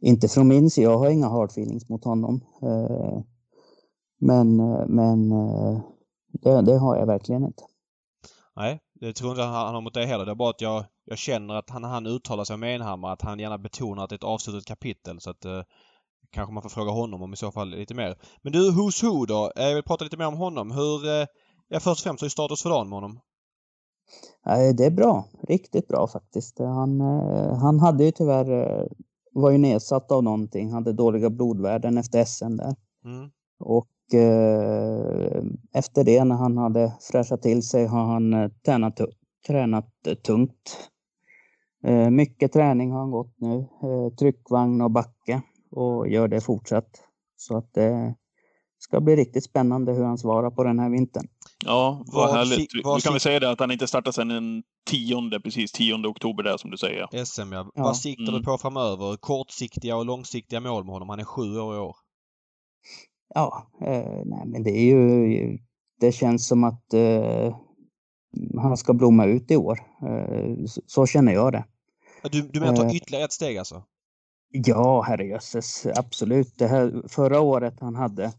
Inte 0.00 0.28
från 0.28 0.48
min 0.48 0.70
sida. 0.70 0.90
Jag 0.90 0.98
har 0.98 1.10
inga 1.10 1.28
hard 1.28 1.50
feelings 1.50 1.88
mot 1.88 2.04
honom. 2.04 2.40
Men, 4.20 4.56
men 4.88 5.28
det, 6.32 6.62
det 6.62 6.78
har 6.78 6.96
jag 6.96 7.06
verkligen 7.06 7.44
inte. 7.44 7.62
Nej, 8.56 8.80
det 9.00 9.12
tror 9.12 9.30
inte 9.30 9.42
han 9.42 9.74
har 9.74 9.80
mot 9.80 9.94
det 9.94 10.06
heller. 10.06 10.24
Det 10.24 10.30
är 10.30 10.34
bara 10.34 10.50
att 10.50 10.60
jag, 10.60 10.84
jag 11.04 11.18
känner 11.18 11.54
att 11.54 11.70
han, 11.70 11.84
han 11.84 12.06
uttalar 12.06 12.44
sig 12.44 12.54
om 12.54 12.64
Enhammar 12.64 13.12
att 13.12 13.22
han 13.22 13.38
gärna 13.38 13.58
betonar 13.58 14.04
att 14.04 14.10
det 14.10 14.14
är 14.14 14.18
ett 14.18 14.24
avslutat 14.24 14.64
kapitel. 14.64 15.20
Så 15.20 15.30
att 15.30 15.44
eh, 15.44 15.62
kanske 16.30 16.52
man 16.54 16.62
får 16.62 16.70
fråga 16.70 16.90
honom 16.90 17.22
om 17.22 17.32
i 17.32 17.36
så 17.36 17.52
fall 17.52 17.68
lite 17.68 17.94
mer. 17.94 18.18
Men 18.42 18.52
du, 18.52 18.70
Who's 18.70 19.04
Who 19.04 19.26
då? 19.26 19.52
Eh, 19.56 19.66
jag 19.66 19.74
vill 19.74 19.84
prata 19.84 20.04
lite 20.04 20.16
mer 20.16 20.26
om 20.26 20.36
honom. 20.36 20.70
Hur, 20.70 21.06
eh, 21.06 21.26
ja 21.68 21.80
först 21.80 22.00
och 22.00 22.04
främst, 22.04 22.22
hur 22.22 22.26
är 22.26 22.30
status 22.30 22.62
för 22.62 22.70
dagen 22.70 22.88
med 22.88 22.96
honom? 22.96 23.20
Det 24.76 24.84
är 24.84 24.90
bra. 24.90 25.24
Riktigt 25.48 25.88
bra 25.88 26.06
faktiskt. 26.06 26.58
Han, 26.58 27.00
eh, 27.00 27.58
han 27.58 27.80
hade 27.80 28.04
ju 28.04 28.10
tyvärr, 28.12 28.88
var 29.32 29.50
ju 29.50 29.58
nedsatt 29.58 30.12
av 30.12 30.24
någonting. 30.24 30.72
Hade 30.72 30.92
dåliga 30.92 31.30
blodvärden 31.30 31.98
efter 31.98 32.24
SM 32.24 32.56
där. 32.56 32.76
Mm. 33.04 33.30
Och 33.60 33.88
Eh, 34.12 35.42
efter 35.72 36.04
det 36.04 36.24
när 36.24 36.34
han 36.34 36.58
hade 36.58 36.92
fräschat 37.00 37.42
till 37.42 37.62
sig 37.62 37.86
har 37.86 38.04
han 38.04 38.34
eh, 38.34 38.50
tränat, 38.64 39.00
tränat 39.46 40.06
eh, 40.06 40.14
tungt. 40.14 40.90
Mycket 42.10 42.52
träning 42.52 42.90
har 42.90 42.98
han 42.98 43.10
gått 43.10 43.34
nu. 43.36 43.68
Tryckvagn 44.18 44.80
och 44.80 44.90
backe 44.90 45.42
och 45.70 46.08
gör 46.08 46.28
det 46.28 46.40
fortsatt. 46.40 46.90
Så 47.36 47.56
att 47.56 47.74
det 47.74 48.14
ska 48.78 49.00
bli 49.00 49.16
riktigt 49.16 49.44
spännande 49.44 49.92
hur 49.92 50.04
han 50.04 50.18
svarar 50.18 50.50
på 50.50 50.64
den 50.64 50.78
här 50.78 50.90
vintern. 50.90 51.28
Ja, 51.64 52.04
vad 52.06 52.30
härligt. 52.30 52.74
Nu 52.74 53.00
kan 53.00 53.14
vi 53.14 53.20
säga 53.20 53.40
det 53.40 53.50
att 53.50 53.60
han 53.60 53.70
inte 53.70 53.86
startar 53.86 54.12
sedan 54.12 54.28
den 54.28 54.62
tionde, 54.90 55.40
precis 55.40 55.72
10 55.72 55.94
oktober 55.94 56.42
där 56.42 56.56
som 56.56 56.70
du 56.70 56.76
säger. 56.76 57.24
SM 57.24 57.52
ja. 57.52 57.70
ja. 57.74 57.82
Vad 57.82 57.96
siktar 57.96 58.28
mm. 58.28 58.34
du 58.34 58.44
på 58.44 58.58
framöver? 58.58 59.16
Kortsiktiga 59.16 59.96
och 59.96 60.06
långsiktiga 60.06 60.60
mål 60.60 60.84
med 60.84 60.92
honom? 60.92 61.08
Han 61.08 61.20
är 61.20 61.24
sju 61.24 61.58
år 61.58 61.76
i 61.76 61.78
år. 61.78 61.96
Ja, 63.34 63.66
eh, 63.80 64.22
nej, 64.24 64.42
men 64.46 64.62
det 64.62 64.70
är 64.70 64.84
ju, 64.84 65.58
det 66.00 66.12
känns 66.12 66.48
som 66.48 66.64
att 66.64 66.94
eh, 66.94 67.56
han 68.56 68.76
ska 68.76 68.94
blomma 68.94 69.24
ut 69.24 69.50
i 69.50 69.56
år. 69.56 69.78
Eh, 70.02 70.64
så, 70.66 70.80
så, 70.86 71.06
känner 71.06 71.32
jag 71.32 71.52
det. 71.52 71.64
Du, 72.32 72.42
du 72.42 72.60
menar 72.60 72.76
ta 72.76 72.84
eh. 72.84 72.96
ytterligare 72.96 73.24
ett 73.24 73.32
steg 73.32 73.58
alltså? 73.58 73.82
Ja, 74.50 75.02
herrejösses, 75.02 75.86
absolut. 75.96 76.58
Det 76.58 76.66
här 76.66 77.02
förra 77.08 77.40
året 77.40 77.80
han 77.80 77.94
hade, 77.94 78.32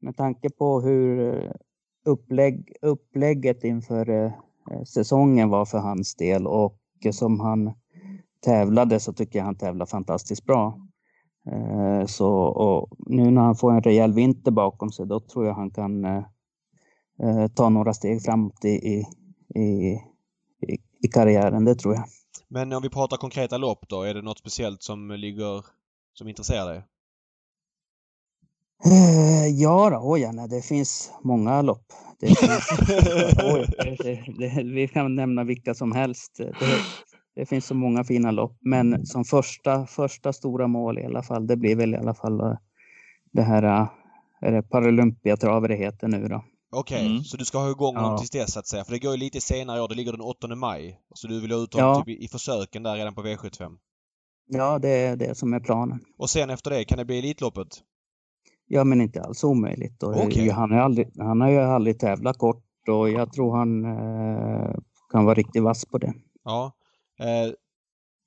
med 0.00 0.16
tanke 0.16 0.50
på 0.50 0.80
hur 0.80 1.34
eh, 1.44 1.50
upplägg, 2.04 2.72
upplägget 2.82 3.64
inför 3.64 4.10
eh, 4.10 4.32
säsongen 4.84 5.48
var 5.48 5.64
för 5.64 5.78
hans 5.78 6.14
del 6.14 6.46
och 6.46 6.78
som 7.12 7.40
han 7.40 7.72
tävlade 8.44 9.00
så 9.00 9.12
tycker 9.12 9.38
jag 9.38 9.46
han 9.46 9.58
tävlade 9.58 9.90
fantastiskt 9.90 10.44
bra. 10.44 10.78
Så, 12.06 12.28
och 12.34 12.96
nu 12.98 13.30
när 13.30 13.42
han 13.42 13.56
får 13.56 13.72
en 13.72 13.82
rejäl 13.82 14.12
vinter 14.12 14.50
bakom 14.50 14.92
sig, 14.92 15.06
då 15.06 15.20
tror 15.20 15.46
jag 15.46 15.54
han 15.54 15.70
kan 15.70 16.06
ta 17.54 17.68
några 17.68 17.92
steg 17.92 18.22
framåt 18.22 18.64
i, 18.64 18.68
i, 18.68 19.06
i, 19.60 19.98
i 21.02 21.08
karriären. 21.12 21.64
Det 21.64 21.74
tror 21.74 21.94
jag. 21.94 22.04
Men 22.48 22.72
om 22.72 22.82
vi 22.82 22.90
pratar 22.90 23.16
konkreta 23.16 23.56
lopp 23.56 23.88
då, 23.88 24.02
är 24.02 24.14
det 24.14 24.22
något 24.22 24.38
speciellt 24.38 24.82
som 24.82 25.10
ligger 25.10 25.64
som 26.14 26.28
intresserar 26.28 26.68
dig? 26.68 26.84
Eh, 28.84 29.46
ja 29.46 29.90
då, 29.90 30.00
oj, 30.02 30.30
nej, 30.32 30.48
det 30.48 30.62
finns 30.62 31.12
många 31.22 31.62
lopp. 31.62 31.92
Det 32.20 32.26
finns, 32.38 32.68
oj, 33.44 33.66
det, 33.78 34.24
det, 34.38 34.62
vi 34.62 34.88
kan 34.88 35.14
nämna 35.14 35.44
vilka 35.44 35.74
som 35.74 35.92
helst. 35.92 36.36
Det, 36.36 36.54
det, 37.34 37.46
finns 37.46 37.66
så 37.66 37.74
många 37.74 38.04
fina 38.04 38.30
lopp, 38.30 38.58
men 38.60 39.06
som 39.06 39.24
första, 39.24 39.86
första 39.86 40.32
stora 40.32 40.66
mål 40.66 40.98
i 40.98 41.04
alla 41.04 41.22
fall, 41.22 41.46
det 41.46 41.56
blir 41.56 41.76
väl 41.76 41.94
i 41.94 41.98
alla 41.98 42.14
fall 42.14 42.40
eh, 42.40 42.56
det 43.32 43.42
här 43.42 43.62
eh, 43.62 43.88
är 44.40 44.52
det 44.52 44.62
Paralympiatravet 44.62 45.68
det 45.68 45.76
heter 45.76 46.08
nu 46.08 46.28
då. 46.28 46.44
Okej, 46.70 46.96
okay, 46.96 47.10
mm. 47.10 47.24
så 47.24 47.36
du 47.36 47.44
ska 47.44 47.58
ha 47.58 47.70
igång 47.70 47.94
ja. 47.94 48.02
dem 48.02 48.18
tills 48.18 48.30
dess 48.30 48.52
så 48.52 48.58
att 48.58 48.66
säga. 48.66 48.84
För 48.84 48.92
det 48.92 48.98
går 48.98 49.12
ju 49.12 49.18
lite 49.18 49.40
senare 49.40 49.78
i 49.78 49.80
år. 49.80 49.88
Det 49.88 49.94
ligger 49.94 50.12
den 50.12 50.20
8 50.20 50.54
maj. 50.54 51.00
Så 51.14 51.28
du 51.28 51.40
vill 51.40 51.52
ha 51.52 51.58
ut 51.58 51.70
dem 51.70 51.80
ja. 51.80 52.04
typ 52.04 52.22
i, 52.22 52.28
försöken 52.28 52.82
där 52.82 52.96
redan 52.96 53.14
på 53.14 53.22
V75? 53.22 53.76
Ja, 54.46 54.78
det 54.78 54.88
är 54.88 55.16
det 55.16 55.34
som 55.34 55.52
är 55.52 55.60
planen. 55.60 56.00
Och 56.18 56.30
sen 56.30 56.50
efter 56.50 56.70
det, 56.70 56.84
kan 56.84 56.98
det 56.98 57.04
bli 57.04 57.18
Elitloppet? 57.18 57.68
Ja, 58.66 58.84
men 58.84 59.00
inte 59.00 59.22
alls 59.22 59.44
omöjligt. 59.44 60.02
Och 60.02 60.16
okay. 60.16 60.50
han, 60.50 60.72
är 60.72 60.78
aldrig, 60.78 61.08
han 61.18 61.40
har 61.40 61.48
ju 61.48 61.58
aldrig 61.58 61.98
tävlat 61.98 62.38
kort 62.38 62.64
och 62.88 63.10
jag 63.10 63.32
tror 63.32 63.56
han 63.56 63.84
eh, 63.84 64.74
kan 65.12 65.24
vara 65.24 65.34
riktigt 65.34 65.62
vass 65.62 65.84
på 65.84 65.98
det. 65.98 66.14
Ja. 66.44 66.72
Eh, 67.20 67.52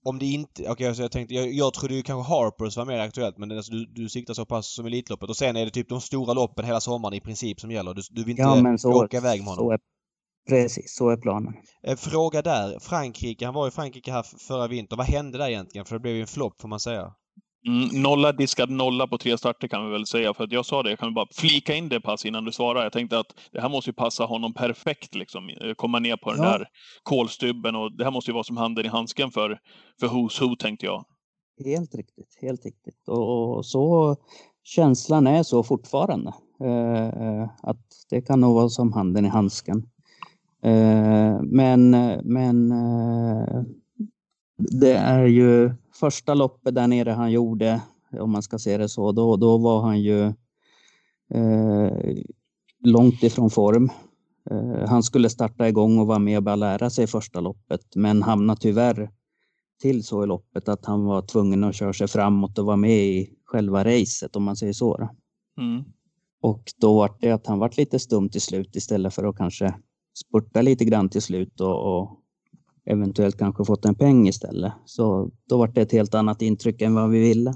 om 0.04 0.20
det 0.20 0.26
inte... 0.26 0.62
Okej, 0.62 0.72
okay, 0.72 0.88
alltså 0.88 1.02
jag 1.02 1.12
tänkte... 1.12 1.34
Jag, 1.34 1.54
jag 1.54 1.74
trodde 1.74 1.96
ju 1.96 2.04
kanske 2.04 2.34
Harpers 2.34 2.78
var 2.78 2.86
mer 2.86 3.00
aktuellt 3.00 3.38
men 3.38 3.52
alltså, 3.52 3.72
du, 3.72 3.86
du 3.86 4.10
siktar 4.10 4.34
så 4.34 4.46
pass 4.46 4.74
som 4.74 4.86
Elitloppet 4.86 5.30
och 5.30 5.38
sen 5.38 5.56
är 5.56 5.66
det 5.66 5.72
typ 5.72 5.90
de 5.90 6.02
stora 6.02 6.34
loppen 6.34 6.66
hela 6.66 6.80
sommaren 6.80 7.14
i 7.14 7.22
princip 7.22 7.60
som 7.60 7.72
gäller. 7.72 7.94
Du, 7.94 8.02
du 8.10 8.22
vill 8.24 8.32
inte 8.32 8.42
ja, 8.42 8.62
men 8.62 8.78
så, 8.78 9.04
åka 9.04 9.18
iväg 9.18 9.40
med 9.40 9.48
honom? 9.48 9.66
Så 9.66 9.72
är, 9.72 9.80
precis, 10.50 10.96
så 10.96 11.10
är 11.10 11.18
planen. 11.18 11.54
Eh, 11.88 11.96
fråga 11.96 12.42
där. 12.42 12.80
Frankrike, 12.80 13.46
han 13.46 13.54
var 13.54 13.68
i 13.68 13.72
Frankrike 13.72 14.12
här 14.12 14.26
förra 14.48 14.68
vintern. 14.68 14.98
Vad 14.98 15.08
hände 15.08 15.38
där 15.38 15.50
egentligen? 15.50 15.86
För 15.86 15.96
det 15.96 16.00
blev 16.00 16.16
ju 16.16 16.22
en 16.22 16.28
flopp 16.28 16.62
får 16.62 16.68
man 16.68 16.80
säga. 16.80 17.14
Mm, 17.68 18.02
nolla 18.02 18.32
diskad 18.32 18.70
nolla 18.70 19.08
på 19.08 19.18
tre 19.18 19.38
starter 19.38 19.68
kan 19.68 19.86
vi 19.86 19.92
väl 19.92 20.06
säga. 20.06 20.34
För 20.34 20.44
att 20.44 20.52
jag 20.52 20.66
sa 20.66 20.84
det, 20.84 20.90
jag 20.90 21.00
kan 21.00 21.14
bara 21.14 21.28
flika 21.32 21.76
in 21.76 21.90
det 21.90 22.02
pass 22.02 22.26
innan 22.26 22.46
du 22.46 22.52
svarar. 22.52 22.84
Jag 22.84 22.94
tänkte 22.94 23.20
att 23.20 23.36
det 23.52 23.62
här 23.62 23.70
måste 23.70 23.90
ju 23.90 23.94
passa 23.94 24.26
honom 24.26 24.54
perfekt. 24.54 25.16
Liksom. 25.16 25.50
Eh, 25.50 25.74
komma 25.74 26.00
ner 26.00 26.18
på 26.18 26.32
den 26.32 26.42
där 26.42 26.68
kolstubben 27.04 27.76
och 27.76 27.98
det 27.98 28.04
här 28.04 28.12
måste 28.12 28.32
ju 28.32 28.34
vara 28.34 28.44
som 28.44 28.58
handen 28.58 28.86
i 28.86 28.88
handsken 28.88 29.32
för, 29.32 29.60
för 30.00 30.08
Who's 30.08 30.42
Who, 30.42 30.56
tänkte 30.56 30.86
jag. 30.86 31.06
Helt 31.66 31.96
riktigt, 31.96 32.38
helt 32.42 32.66
riktigt. 32.66 33.08
Och, 33.08 33.58
och 33.58 33.66
så 33.66 34.16
känslan 34.64 35.28
är 35.28 35.44
så 35.44 35.64
fortfarande. 35.64 36.34
Eh, 36.64 37.08
eh 37.08 37.50
att 37.64 37.86
det 38.10 38.22
kan 38.22 38.40
nog 38.40 38.56
vara 38.56 38.70
som 38.70 38.94
handen 38.94 39.26
i 39.26 39.30
handsken. 39.30 39.78
Eh, 40.64 41.42
men, 41.42 41.90
men 42.24 42.72
eh, 42.72 43.64
det 44.58 44.94
är 44.94 45.26
ju 45.26 45.72
första 45.94 46.34
loppet 46.34 46.76
där 46.76 46.88
nere 46.88 47.12
han 47.12 47.32
gjorde, 47.32 47.82
om 48.20 48.32
man 48.32 48.44
ska 48.44 48.60
se 48.60 48.78
det 48.78 48.90
så, 48.90 49.12
då, 49.12 49.36
då 49.36 49.58
var 49.58 49.82
han 49.82 50.02
ju 50.02 50.26
eh, 51.34 52.18
långt 52.84 53.24
ifrån 53.24 53.50
form. 53.50 53.90
Eh, 54.52 54.90
han 54.90 55.04
skulle 55.04 55.30
starta 55.30 55.68
igång 55.68 56.00
och 56.00 56.08
vara 56.08 56.20
med 56.20 56.38
och 56.38 56.44
bara 56.44 56.56
lära 56.56 56.90
sig 56.90 57.08
första 57.08 57.40
loppet, 57.40 57.96
men 57.96 58.24
hamnade 58.24 58.62
tyvärr 58.62 59.12
till 59.82 60.04
så 60.04 60.24
i 60.24 60.28
loppet 60.28 60.70
att 60.70 60.86
han 60.86 61.06
var 61.06 61.22
tvungen 61.22 61.64
att 61.64 61.76
köra 61.76 61.94
sig 61.94 62.08
framåt 62.08 62.58
och 62.58 62.66
vara 62.66 62.78
med 62.78 63.06
i 63.06 63.30
själva 63.46 63.84
racet, 63.84 64.36
om 64.36 64.44
man 64.44 64.56
säger 64.56 64.74
så. 64.74 65.10
Mm. 65.58 65.84
Och 66.42 66.64
då 66.78 66.96
var 66.96 67.18
det 67.20 67.32
att 67.32 67.48
han 67.48 67.60
var 67.60 67.72
lite 67.78 68.00
stum 68.00 68.30
till 68.30 68.42
slut 68.42 68.76
istället 68.76 69.14
för 69.14 69.24
att 69.24 69.38
kanske 69.38 69.74
spurta 70.14 70.62
lite 70.62 70.86
grann 70.86 71.10
till 71.10 71.22
slut 71.22 71.62
och, 71.62 72.02
och 72.02 72.21
eventuellt 72.92 73.38
kanske 73.38 73.66
fått 73.66 73.86
en 73.86 73.96
peng 73.96 74.28
istället. 74.28 74.74
Så 74.86 75.32
då 75.46 75.58
var 75.58 75.68
det 75.68 75.82
ett 75.82 75.92
helt 75.92 76.16
annat 76.16 76.42
intryck 76.42 76.82
än 76.82 76.96
vad 76.96 77.10
vi 77.10 77.20
ville. 77.20 77.54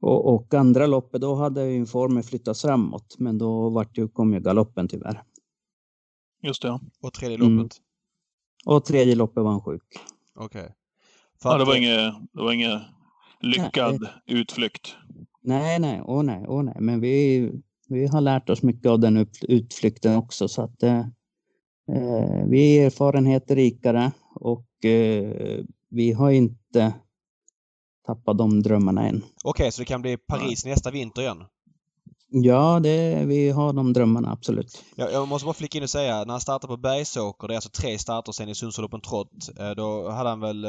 Och, 0.00 0.34
och 0.34 0.54
andra 0.54 0.86
loppet, 0.86 1.20
då 1.20 1.34
hade 1.34 1.74
informen 1.74 2.22
flyttats 2.22 2.62
framåt, 2.62 3.16
men 3.18 3.38
då 3.38 3.70
vart 3.70 3.98
ju, 3.98 4.08
kom 4.08 4.32
ju 4.32 4.40
galoppen 4.40 4.88
tyvärr. 4.88 5.22
Just 6.42 6.62
det. 6.62 6.80
Och 7.02 7.12
tredje 7.12 7.36
loppet? 7.36 7.50
Mm. 7.50 7.68
Och 8.66 8.84
tredje 8.84 9.14
loppet 9.14 9.42
var 9.44 9.50
han 9.50 9.60
sjuk. 9.60 9.82
Okej. 10.34 10.60
Okay. 10.60 10.72
Ja, 11.44 11.58
det 11.58 11.64
var 11.64 11.76
inget, 11.76 12.14
det 12.32 12.42
var 12.42 12.52
inget 12.52 12.82
lyckad 13.40 14.00
nej. 14.00 14.40
utflykt. 14.40 14.96
Nej, 15.42 15.78
nej, 15.78 16.02
åh 16.04 16.22
nej, 16.22 16.44
åh 16.48 16.62
nej, 16.62 16.76
men 16.80 17.00
vi, 17.00 17.50
vi 17.88 18.06
har 18.06 18.20
lärt 18.20 18.50
oss 18.50 18.62
mycket 18.62 18.86
av 18.86 19.00
den 19.00 19.26
utflykten 19.42 20.16
också 20.16 20.48
så 20.48 20.62
att 20.62 20.82
Eh, 20.82 21.06
vi 22.46 22.78
är 22.78 22.86
erfarenheter 22.86 23.56
rikare 23.56 24.12
och 24.34 24.84
eh, 24.84 25.64
vi 25.90 26.12
har 26.12 26.30
inte 26.30 26.92
tappat 28.06 28.38
de 28.38 28.62
drömmarna 28.62 29.08
än. 29.08 29.16
Okej, 29.16 29.28
okay, 29.44 29.70
så 29.70 29.82
det 29.82 29.86
kan 29.86 30.02
bli 30.02 30.16
Paris 30.16 30.64
nästa 30.64 30.90
vinter 30.90 31.22
igen? 31.22 31.44
Ja, 32.32 32.80
det, 32.82 33.24
vi 33.24 33.50
har 33.50 33.72
de 33.72 33.92
drömmarna 33.92 34.32
absolut. 34.32 34.84
Jag, 34.94 35.12
jag 35.12 35.28
måste 35.28 35.44
bara 35.44 35.54
flika 35.54 35.78
in 35.78 35.84
och 35.84 35.90
säga, 35.90 36.24
när 36.24 36.30
han 36.30 36.40
startade 36.40 36.70
på 36.70 36.76
Bergsåker, 36.76 37.48
det 37.48 37.54
är 37.54 37.56
alltså 37.56 37.70
tre 37.70 37.98
starter 37.98 38.32
sen 38.32 38.48
i 38.48 38.54
Sundsvall 38.54 38.84
Open 38.86 39.00
Trot, 39.00 39.28
eh, 39.58 39.70
då 39.70 40.10
hade 40.10 40.28
han 40.28 40.40
väl 40.40 40.64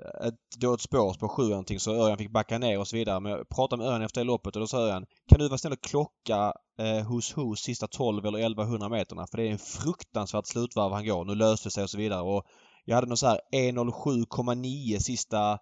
Eh, 0.00 0.26
ett 0.26 0.60
dåligt 0.60 0.80
spår 0.80 1.14
på 1.14 1.28
sju 1.28 1.48
någonting 1.48 1.80
så 1.80 1.94
Örjan 1.94 2.18
fick 2.18 2.32
backa 2.32 2.58
ner 2.58 2.78
och 2.78 2.88
så 2.88 2.96
vidare. 2.96 3.20
Men 3.20 3.32
jag 3.32 3.48
pratade 3.48 3.82
med 3.82 3.88
Örjan 3.88 4.02
efter 4.02 4.20
det 4.20 4.24
loppet 4.26 4.56
och 4.56 4.60
då 4.60 4.66
sa 4.66 4.78
Örjan 4.78 5.06
Kan 5.28 5.38
du 5.38 5.48
vara 5.48 5.58
snäll 5.58 5.72
och 5.72 5.82
klocka 5.82 6.52
eh, 6.78 7.06
hos 7.06 7.32
hos 7.32 7.60
sista 7.60 7.86
12 7.86 8.26
eller 8.26 8.38
1100 8.38 8.88
meterna? 8.88 9.26
För 9.26 9.38
det 9.38 9.48
är 9.48 9.50
en 9.50 9.58
fruktansvärt 9.58 10.46
slutvarv 10.46 10.92
han 10.92 11.06
går. 11.06 11.24
Nu 11.24 11.34
löste 11.34 11.68
det 11.68 11.72
sig 11.72 11.84
och 11.84 11.90
så 11.90 11.98
vidare. 11.98 12.22
Och 12.22 12.44
jag 12.84 12.94
hade 12.94 13.08
nog 13.08 13.18
så 13.18 13.26
här 13.26 13.40
1.07,9 13.52 14.98
sista 14.98 15.58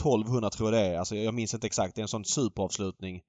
1200 0.00 0.50
tror 0.50 0.74
jag 0.74 0.82
det 0.82 0.86
är. 0.86 0.98
Alltså 0.98 1.16
jag 1.16 1.34
minns 1.34 1.54
inte 1.54 1.66
exakt. 1.66 1.94
Det 1.94 2.00
är 2.00 2.02
en 2.02 2.08
sån 2.08 2.24
superavslutning. 2.24 3.20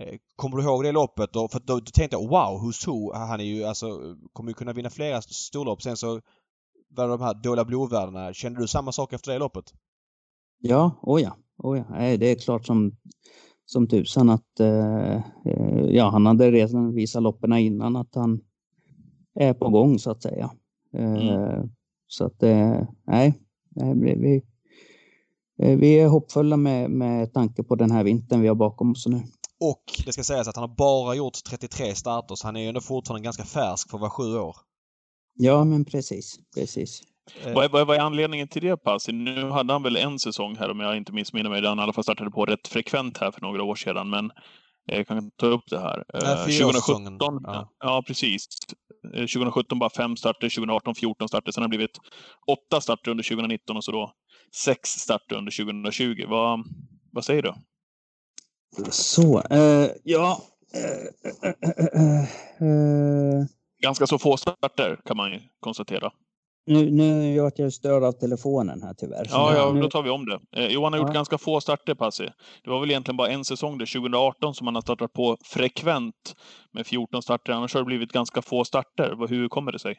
Eh, 0.00 0.14
kommer 0.36 0.56
du 0.56 0.62
ihåg 0.62 0.84
det 0.84 0.92
loppet? 0.92 1.32
Då? 1.32 1.48
för 1.48 1.60
då, 1.60 1.80
då 1.80 1.90
tänkte 1.94 2.16
jag 2.16 2.28
wow, 2.28 2.62
Who's 2.62 2.86
Who, 2.86 3.12
han 3.14 3.40
är 3.40 3.44
ju 3.44 3.64
alltså, 3.64 4.16
kommer 4.32 4.50
ju 4.50 4.54
kunna 4.54 4.72
vinna 4.72 4.90
flera 4.90 5.22
storlopp. 5.22 5.82
Sen 5.82 5.96
så 5.96 6.20
var 6.88 7.04
det 7.04 7.12
de 7.12 7.20
här 7.20 7.34
dåliga 7.34 7.64
blodvärdena. 7.64 8.34
Kände 8.34 8.60
du 8.60 8.66
samma 8.68 8.92
sak 8.92 9.12
efter 9.12 9.32
det 9.32 9.38
loppet? 9.38 9.72
Ja, 10.66 10.98
oh 11.02 11.22
ja. 11.22 11.36
Oh 11.58 11.78
ja. 11.78 12.16
Det 12.16 12.26
är 12.26 12.34
klart 12.34 12.66
som, 12.66 12.96
som 13.66 13.88
tusan 13.88 14.30
att 14.30 14.60
eh, 14.60 15.20
ja, 15.90 16.10
han 16.10 16.26
hade 16.26 16.50
redan 16.50 16.94
visat 16.94 17.22
loppen 17.22 17.52
innan 17.52 17.96
att 17.96 18.14
han 18.14 18.40
är 19.34 19.54
på 19.54 19.68
gång 19.68 19.98
så 19.98 20.10
att 20.10 20.22
säga. 20.22 20.50
Eh, 20.94 21.14
mm. 21.14 21.70
Så 22.06 22.24
att 22.24 22.42
eh, 22.42 22.80
nej, 23.06 23.40
vi, 23.94 24.14
vi, 24.14 24.42
eh, 25.62 25.78
vi 25.78 26.00
är 26.00 26.08
hoppfulla 26.08 26.56
med, 26.56 26.90
med 26.90 27.32
tanke 27.32 27.62
på 27.62 27.74
den 27.74 27.90
här 27.90 28.04
vintern 28.04 28.40
vi 28.40 28.48
har 28.48 28.54
bakom 28.54 28.90
oss 28.90 29.06
nu. 29.06 29.22
Och 29.60 29.84
det 30.06 30.12
ska 30.12 30.24
sägas 30.24 30.48
att 30.48 30.56
han 30.56 30.68
har 30.68 30.76
bara 30.76 31.14
gjort 31.14 31.44
33 31.48 31.94
starter 31.94 32.34
så 32.34 32.46
han 32.46 32.56
är 32.56 32.60
ju 32.60 32.68
ändå 32.68 32.80
fortfarande 32.80 33.24
ganska 33.24 33.44
färsk 33.44 33.90
för 33.90 33.96
att 33.96 34.00
vara 34.00 34.10
sju 34.10 34.38
år. 34.38 34.56
Ja, 35.34 35.64
men 35.64 35.84
precis. 35.84 36.38
precis. 36.54 37.02
Vad, 37.54 37.70
vad, 37.70 37.86
vad 37.86 37.96
är 37.96 38.00
anledningen 38.00 38.48
till 38.48 38.62
det 38.62 38.76
Passi? 38.76 39.12
Nu 39.12 39.50
hade 39.50 39.72
han 39.72 39.82
väl 39.82 39.96
en 39.96 40.18
säsong 40.18 40.56
här 40.56 40.70
om 40.70 40.80
jag 40.80 40.96
inte 40.96 41.12
missminner 41.12 41.50
mig, 41.50 41.60
där 41.60 41.68
han 41.68 41.78
i 41.78 41.82
alla 41.82 41.92
fall 41.92 42.04
startade 42.04 42.30
på 42.30 42.44
rätt 42.44 42.68
frekvent 42.68 43.18
här 43.18 43.30
för 43.30 43.40
några 43.40 43.62
år 43.62 43.74
sedan. 43.74 44.10
Men 44.10 44.30
jag 44.86 44.98
eh, 44.98 45.04
kan 45.04 45.30
ta 45.30 45.46
upp 45.46 45.64
det 45.70 45.80
här. 45.80 46.04
Nej, 46.14 46.58
2017, 46.58 47.40
ja. 47.44 47.70
ja. 47.78 48.02
precis. 48.06 48.48
2017 49.12 49.76
eh, 49.76 49.78
bara 49.78 49.90
fem 49.90 50.16
starter, 50.16 50.48
2018 50.48 50.94
14 50.94 51.28
starter. 51.28 51.52
Sen 51.52 51.62
har 51.62 51.68
det 51.68 51.76
blivit 51.76 51.98
åtta 52.46 52.80
starter 52.80 53.10
under 53.10 53.24
2019 53.24 53.76
och 53.76 53.84
så 53.84 53.92
då 53.92 54.12
sex 54.54 54.90
starter 54.90 55.36
under 55.36 55.64
2020. 55.64 56.24
Vad, 56.28 56.64
vad 57.12 57.24
säger 57.24 57.42
du? 57.42 57.54
Så, 58.90 59.38
uh, 59.38 59.88
ja. 60.04 60.42
Uh, 60.76 61.48
uh, 62.68 63.44
Ganska 63.82 64.06
så 64.06 64.18
få 64.18 64.36
starter 64.36 65.00
kan 65.04 65.16
man 65.16 65.32
ju 65.32 65.40
konstatera. 65.60 66.12
Nu, 66.66 66.90
nu 66.90 67.40
vart 67.40 67.58
jag 67.58 67.72
störd 67.72 68.02
av 68.02 68.12
telefonen 68.12 68.82
här 68.82 68.94
tyvärr. 68.94 69.26
Ja, 69.30 69.54
ja, 69.54 69.80
då 69.80 69.90
tar 69.90 70.02
vi 70.02 70.10
om 70.10 70.26
det. 70.26 70.40
Eh, 70.56 70.66
Johan 70.66 70.92
har 70.92 71.00
gjort 71.00 71.08
ja. 71.08 71.14
ganska 71.14 71.38
få 71.38 71.60
starter, 71.60 71.94
Passi. 71.94 72.28
Det 72.64 72.70
var 72.70 72.80
väl 72.80 72.90
egentligen 72.90 73.16
bara 73.16 73.28
en 73.28 73.44
säsong, 73.44 73.78
det 73.78 73.86
2018, 73.86 74.54
som 74.54 74.66
han 74.66 74.74
har 74.74 74.82
startat 74.82 75.12
på 75.12 75.36
frekvent 75.44 76.36
med 76.72 76.86
14 76.86 77.22
starter. 77.22 77.52
Annars 77.52 77.74
har 77.74 77.80
det 77.80 77.86
blivit 77.86 78.12
ganska 78.12 78.42
få 78.42 78.64
starter. 78.64 79.26
Hur 79.28 79.48
kommer 79.48 79.72
det 79.72 79.78
sig? 79.78 79.96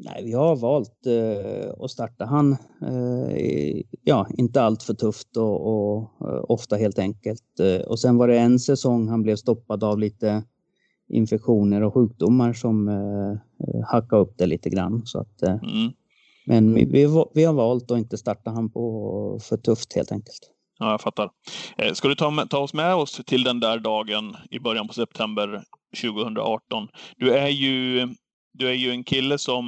Nej, 0.00 0.24
vi 0.24 0.32
har 0.32 0.56
valt 0.56 1.06
eh, 1.06 1.84
att 1.84 1.90
starta 1.90 2.24
han, 2.24 2.52
eh, 2.82 3.82
ja, 4.02 4.26
inte 4.36 4.62
allt 4.62 4.82
för 4.82 4.94
tufft 4.94 5.36
och, 5.36 5.66
och 5.66 6.02
eh, 6.20 6.44
ofta 6.48 6.76
helt 6.76 6.98
enkelt. 6.98 7.60
Eh, 7.60 7.80
och 7.80 8.00
sen 8.00 8.16
var 8.16 8.28
det 8.28 8.38
en 8.38 8.58
säsong 8.58 9.08
han 9.08 9.22
blev 9.22 9.36
stoppad 9.36 9.84
av 9.84 9.98
lite 9.98 10.42
infektioner 11.08 11.82
och 11.82 11.94
sjukdomar 11.94 12.52
som 12.52 12.88
eh, 13.60 13.88
hackade 13.92 14.22
upp 14.22 14.34
det 14.38 14.46
lite 14.46 14.70
grann. 14.70 15.02
Så 15.06 15.20
att, 15.20 15.42
eh, 15.42 15.54
mm. 15.62 15.92
Men 16.46 16.74
vi, 16.74 16.84
vi, 16.84 17.24
vi, 17.34 17.44
har 17.44 17.52
valt 17.52 17.90
att 17.90 17.98
inte 17.98 18.18
starta 18.18 18.50
han 18.50 18.70
på 18.70 19.40
för 19.42 19.56
tufft 19.56 19.92
helt 19.92 20.12
enkelt. 20.12 20.50
Ja, 20.78 20.90
jag 20.90 21.00
fattar. 21.00 21.30
Eh, 21.78 21.92
ska 21.92 22.08
du 22.08 22.14
ta, 22.14 22.46
ta 22.50 22.58
oss 22.58 22.74
med 22.74 22.94
oss 22.94 23.20
till 23.26 23.44
den 23.44 23.60
där 23.60 23.78
dagen 23.78 24.36
i 24.50 24.58
början 24.58 24.88
på 24.88 24.94
september 24.94 25.62
2018? 26.02 26.88
Du 27.16 27.32
är 27.32 27.48
ju, 27.48 28.08
du 28.52 28.68
är 28.68 28.74
ju 28.74 28.90
en 28.90 29.04
kille 29.04 29.38
som 29.38 29.64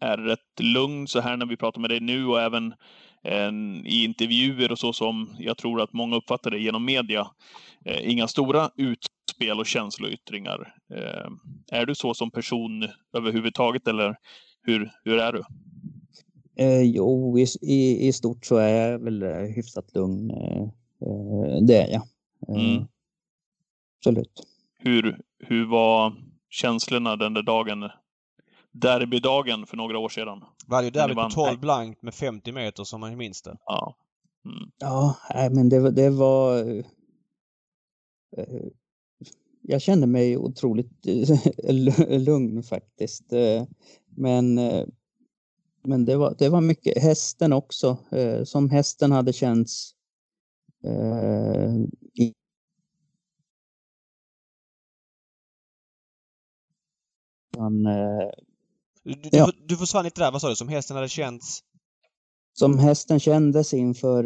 är 0.00 0.16
rätt 0.16 0.60
lugn 0.60 1.06
så 1.06 1.20
här 1.20 1.36
när 1.36 1.46
vi 1.46 1.56
pratar 1.56 1.80
med 1.80 1.90
dig 1.90 2.00
nu 2.00 2.26
och 2.26 2.40
även 2.40 2.74
en, 3.22 3.86
i 3.86 4.04
intervjuer 4.04 4.72
och 4.72 4.78
så 4.78 4.92
som 4.92 5.36
jag 5.38 5.56
tror 5.56 5.80
att 5.80 5.92
många 5.92 6.16
uppfattar 6.16 6.50
det 6.50 6.58
genom 6.58 6.84
media. 6.84 7.26
Eh, 7.84 8.10
inga 8.10 8.28
stora 8.28 8.70
utspel 9.40 9.60
och 9.60 9.66
känsloyttringar. 9.66 10.74
Eh, 10.94 11.30
är 11.72 11.86
du 11.86 11.94
så 11.94 12.14
som 12.14 12.30
person 12.30 12.88
överhuvudtaget 13.12 13.88
eller 13.88 14.16
hur, 14.62 14.90
hur 15.04 15.18
är 15.18 15.32
du? 15.32 15.42
Eh, 16.56 16.82
jo, 16.82 17.38
i, 17.38 17.46
i, 17.62 18.08
i, 18.08 18.12
stort 18.12 18.46
så 18.46 18.56
är 18.56 18.90
jag 18.90 18.98
väl 18.98 19.22
eh, 19.22 19.28
hyfsat 19.28 19.94
lugn. 19.94 20.30
Eh, 20.30 20.62
eh, 21.02 21.62
det 21.62 21.76
är 21.76 21.88
jag. 21.92 22.02
Mm. 22.48 22.84
Absolut. 23.98 24.46
Hur, 24.78 25.18
hur 25.38 25.66
var 25.66 26.14
känslorna 26.50 27.16
den 27.16 27.34
där 27.34 27.42
dagen 27.42 27.90
derbydagen 28.72 29.66
för 29.66 29.76
några 29.76 29.98
år 29.98 30.08
sedan. 30.08 30.44
Var 30.66 30.82
det 30.82 30.90
derby 30.90 31.14
på 31.14 31.28
12 31.30 31.60
blankt 31.60 32.02
med 32.02 32.14
50 32.14 32.52
meter 32.52 32.84
som 32.84 33.00
man 33.00 33.16
minns 33.16 33.42
det. 33.42 33.56
Ja. 33.66 33.96
Mm. 34.44 34.70
Ja, 34.78 35.16
men 35.50 35.68
det, 35.68 35.90
det 35.90 36.10
var... 36.10 36.64
Eh, 39.60 39.70
jag 39.70 39.82
kände 39.82 40.06
mig 40.06 40.36
otroligt 40.36 41.06
lugn 42.08 42.62
faktiskt. 42.62 43.32
Eh, 43.32 43.64
men, 44.16 44.58
eh, 44.58 44.86
men 45.84 46.04
det, 46.04 46.16
var, 46.16 46.34
det 46.38 46.48
var 46.48 46.60
mycket 46.60 47.02
hästen 47.02 47.52
också, 47.52 47.98
som 48.44 48.70
hästen 48.70 49.12
hade 49.12 49.32
känts 49.32 49.94
han 57.58 57.82
du, 59.04 59.14
du, 59.14 59.28
ja. 59.32 59.52
du 59.66 59.76
försvann 59.76 60.04
lite 60.04 60.20
där. 60.20 60.32
Vad 60.32 60.40
sa 60.40 60.48
du? 60.48 60.56
Som 60.56 60.68
hästen 60.68 60.96
hade 60.96 61.08
känts? 61.08 61.60
Som 62.52 62.78
hästen 62.78 63.20
kändes 63.20 63.74
inför, 63.74 64.24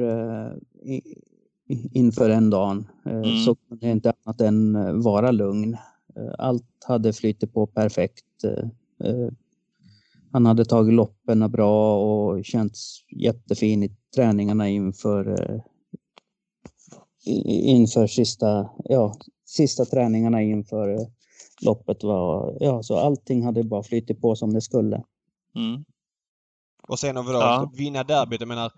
inför 1.93 2.31
en 2.31 2.51
dag 2.51 2.85
uh, 3.07 3.13
mm. 3.13 3.45
så 3.45 3.55
kunde 3.55 3.87
jag 3.87 3.93
inte 3.93 4.13
annat 4.25 4.41
än 4.41 4.77
uh, 4.77 5.03
vara 5.03 5.31
lugn. 5.31 5.77
allt 6.39 6.85
hade 6.85 7.13
flyttit 7.13 7.53
på 7.53 7.67
perfekt. 7.67 8.25
han 10.33 10.47
hade 10.47 10.65
tagit 10.65 10.95
loppen 10.95 11.51
bra 11.51 11.99
och 11.99 12.45
känts 12.45 12.99
jättefin 13.17 13.83
i 13.83 13.91
träningarna 14.15 14.69
inför 14.69 15.37
inför 17.27 18.07
sista, 18.07 18.71
ja, 18.85 19.15
sista 19.45 19.85
träningarna 19.85 20.43
inför 20.43 20.99
loppet 21.61 22.03
var, 22.03 22.57
ja 22.61 22.83
så 22.83 22.99
allting 22.99 23.45
hade 23.45 23.65
bara 23.65 23.83
flyttit 23.83 24.21
på 24.21 24.37
som 24.37 24.55
det 24.55 24.61
skulle. 24.61 25.05
Mm. 25.57 25.85
Och 26.89 26.99
sen 26.99 27.15
då 27.15 27.23
ja. 27.33 27.73
vinna 27.77 28.05
derbyt, 28.05 28.41
jag 28.41 28.49
menar 28.49 28.73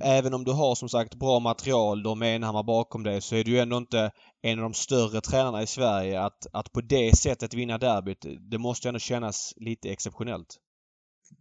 även 0.00 0.34
om 0.34 0.44
du 0.44 0.52
har 0.52 0.74
som 0.74 0.88
sagt 0.88 1.14
bra 1.14 1.40
material, 1.40 2.02
du 2.02 2.08
har 2.08 2.16
Menhammar 2.16 2.62
bakom 2.62 3.02
dig, 3.02 3.20
så 3.20 3.36
är 3.36 3.44
du 3.44 3.60
ändå 3.60 3.76
inte 3.76 4.10
en 4.42 4.58
av 4.58 4.62
de 4.62 4.74
större 4.74 5.20
tränarna 5.20 5.62
i 5.62 5.66
Sverige. 5.66 6.20
Att, 6.20 6.46
att 6.52 6.72
på 6.72 6.80
det 6.80 7.18
sättet 7.18 7.54
vinna 7.54 7.78
derbyt, 7.78 8.26
det 8.50 8.58
måste 8.58 8.88
ändå 8.88 8.98
kännas 8.98 9.54
lite 9.56 9.90
exceptionellt. 9.90 10.56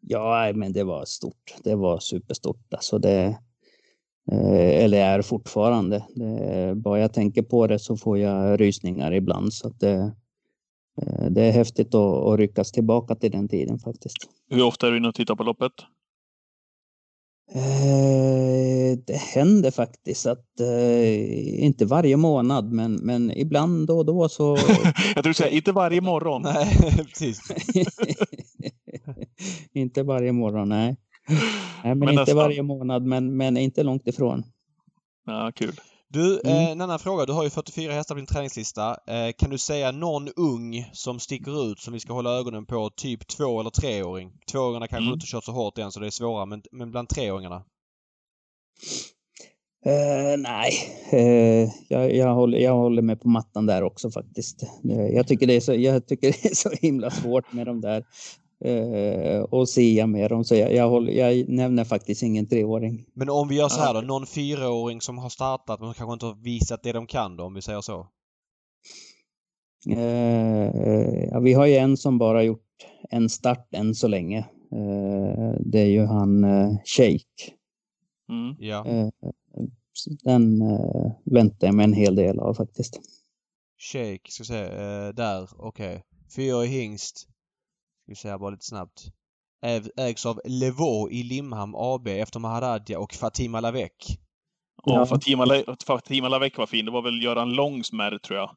Ja, 0.02 0.52
men 0.56 0.74
det 0.74 0.84
var 0.84 1.06
stort. 1.06 1.56
Det 1.64 1.76
var 1.76 2.00
superstort. 2.00 2.74
Alltså 2.74 3.00
det, 3.00 3.24
eh, 4.32 4.84
eller 4.84 4.98
är 4.98 5.22
fortfarande. 5.22 6.06
Det, 6.16 6.74
bara 6.76 7.00
jag 7.00 7.14
tänker 7.14 7.42
på 7.42 7.68
det 7.68 7.80
så 7.80 7.98
får 7.98 8.18
jag 8.18 8.62
rysningar 8.62 9.14
ibland. 9.14 9.54
Så 9.54 9.68
att 9.68 9.80
det, 9.80 10.16
Eh, 11.02 11.32
det 11.32 11.42
är 11.42 11.52
häftigt 11.52 11.96
att, 11.96 12.28
att 12.28 12.40
ryckas 12.40 12.72
tillbaka 12.72 13.16
till 13.16 13.32
den 13.32 13.48
tiden 13.48 13.80
faktiskt. 13.80 14.18
Hur 14.50 14.64
ofta 14.64 14.88
är 14.88 14.92
du 14.92 14.98
inne 14.98 15.08
och 15.08 15.16
tittar 15.16 15.36
på 15.36 15.44
loppet? 15.44 15.72
Eh, 17.54 18.98
det 19.06 19.18
händer 19.18 19.72
faktiskt 19.72 20.26
att, 20.26 20.60
eh, 20.60 21.64
inte 21.64 21.86
varje 21.86 22.18
månad, 22.18 22.72
men, 22.72 22.94
men 22.94 23.32
ibland 23.32 23.88
då 23.88 23.98
och 23.98 24.06
då 24.06 24.30
så... 24.30 24.58
jag 25.16 25.24
tror 25.24 25.34
säga 25.34 25.50
inte 25.50 25.72
varje 25.72 26.02
morgon. 26.02 26.42
Nej, 26.42 26.78
precis. 26.98 27.40
inte 29.74 30.04
varje 30.04 30.32
morgon, 30.32 30.70
nej. 30.70 30.96
nej 31.28 31.38
men, 31.84 32.00
men 32.00 32.10
inte 32.10 32.22
nästan. 32.22 32.38
varje 32.38 32.64
månad, 32.64 33.06
men, 33.06 33.38
men 33.38 33.58
inte 33.58 33.84
långt 33.84 34.08
ifrån. 34.08 34.44
Ja, 35.26 35.52
kul. 35.56 35.80
Du, 36.10 36.40
mm. 36.40 36.56
eh, 36.56 36.72
en 36.72 36.82
annan 36.82 37.00
fråga. 37.00 37.26
Du 37.26 37.34
har 37.34 37.44
ju 37.44 37.50
44 37.50 37.94
hästar 37.94 38.16
på 38.16 38.20
din 38.20 38.26
träningslista. 38.26 38.98
Eh, 39.08 39.32
kan 39.38 39.50
du 39.50 39.58
säga 39.58 39.92
någon 39.92 40.30
ung 40.36 40.90
som 40.94 41.20
sticker 41.20 41.72
ut 41.72 41.80
som 41.80 41.94
vi 41.94 42.00
ska 42.00 42.14
hålla 42.14 42.38
ögonen 42.40 42.66
på? 42.66 42.90
Typ 42.90 43.28
två 43.28 43.60
eller 43.60 43.70
treåring? 43.70 44.32
Tvååringarna 44.52 44.88
kanske 44.88 45.04
mm. 45.04 45.14
inte 45.14 45.28
kört 45.28 45.44
så 45.44 45.52
hårt 45.52 45.78
än 45.78 45.92
så 45.92 46.00
det 46.00 46.08
är 46.08 46.12
svårare, 46.12 46.46
men, 46.46 46.62
men 46.72 46.92
bland 46.92 47.10
treåringarna? 47.10 47.64
Uh, 49.88 50.38
nej, 50.38 50.72
uh, 51.14 51.70
jag, 51.88 52.16
jag, 52.16 52.34
håller, 52.34 52.58
jag 52.58 52.74
håller 52.74 53.02
mig 53.02 53.16
på 53.16 53.28
mattan 53.28 53.66
där 53.66 53.84
också 53.84 54.12
faktiskt. 54.12 54.64
Uh, 54.86 55.08
jag, 55.08 55.28
tycker 55.28 55.48
det 55.48 55.54
är 55.54 55.60
så, 55.60 55.74
jag 55.74 56.08
tycker 56.08 56.28
det 56.42 56.46
är 56.46 56.56
så 56.56 56.70
himla 56.82 57.12
svårt 57.12 57.54
med 57.54 57.66
de 57.66 57.82
där 57.82 58.04
eh, 58.60 59.42
och 59.42 59.70
sia 59.70 60.08
med 60.08 60.32
dem. 60.32 60.44
Så 60.44 60.56
jag, 60.56 60.74
jag, 60.74 60.90
håller, 60.90 61.14
jag, 61.14 61.50
nämner 61.50 61.84
faktiskt 61.84 62.24
ingen 62.24 62.48
treåring. 62.48 63.06
Men 63.14 63.30
om 63.30 63.48
vi 63.48 63.56
gör 63.56 63.70
så 63.70 63.82
här 63.82 63.94
då, 63.94 64.02
någon 64.02 64.26
fyraåring 64.26 65.02
som 65.02 65.18
har 65.18 65.30
startat 65.30 65.80
men 65.80 65.94
kanske 65.94 66.14
inte 66.14 66.26
har 66.26 66.44
visat 66.44 66.84
det 66.84 66.92
de 66.92 67.08
kan 67.08 67.38
då, 67.38 67.44
om 67.44 67.54
vi 67.54 67.62
säger 67.62 67.82
så? 67.82 68.08
Eh, 69.90 71.24
ja, 71.32 71.40
vi 71.40 71.54
har 71.54 71.66
ju 71.66 71.76
en 71.76 71.98
som 71.98 72.18
bara 72.18 72.44
gjort 72.44 72.62
en 73.10 73.30
start 73.30 73.68
än 73.72 73.96
så 73.96 74.08
länge. 74.08 74.40
Eh, 74.72 75.54
det 75.60 75.80
är 75.80 75.90
ju 75.90 76.06
han 76.06 76.44
eh, 76.44 76.78
Shake. 76.86 77.54
Mm. 78.30 78.56
Ja. 78.60 78.86
Eh, 78.88 79.10
den 80.24 80.62
eh, 80.62 81.12
väntar 81.24 81.68
jag 81.68 81.76
mig 81.76 81.84
en 81.84 81.94
hel 81.94 82.16
del 82.16 82.40
av 82.40 82.54
faktiskt. 82.54 83.00
Shake, 83.78 84.32
ska 84.32 84.44
vi 84.44 84.48
se, 84.48 84.62
eh, 84.64 85.10
där, 85.14 85.50
okej. 85.58 85.96
Okay. 85.96 86.02
Fyra 86.36 86.66
i 86.66 86.68
hingst. 86.68 87.28
Ska 88.06 88.12
vi 88.12 88.16
säga 88.16 88.38
bara 88.38 88.50
lite 88.50 88.66
snabbt. 88.66 89.02
Ägs 89.98 90.26
av 90.26 90.42
Levaux 90.46 91.12
i 91.14 91.24
Limhamn 91.24 91.74
AB 91.76 92.08
efter 92.08 92.40
Maharadja 92.40 93.00
och 93.00 93.14
Fatima 93.14 93.60
Lavec. 93.60 93.92
Ja, 94.84 95.06
Fatima, 95.06 95.64
Fatima 95.88 96.30
Lavec 96.30 96.58
var 96.58 96.66
fin. 96.66 96.86
Det 96.86 96.92
var 96.92 97.02
väl 97.02 97.24
Göran 97.24 97.54
Långs 97.54 97.92
märr, 97.92 98.18
tror 98.18 98.40
jag. 98.40 98.56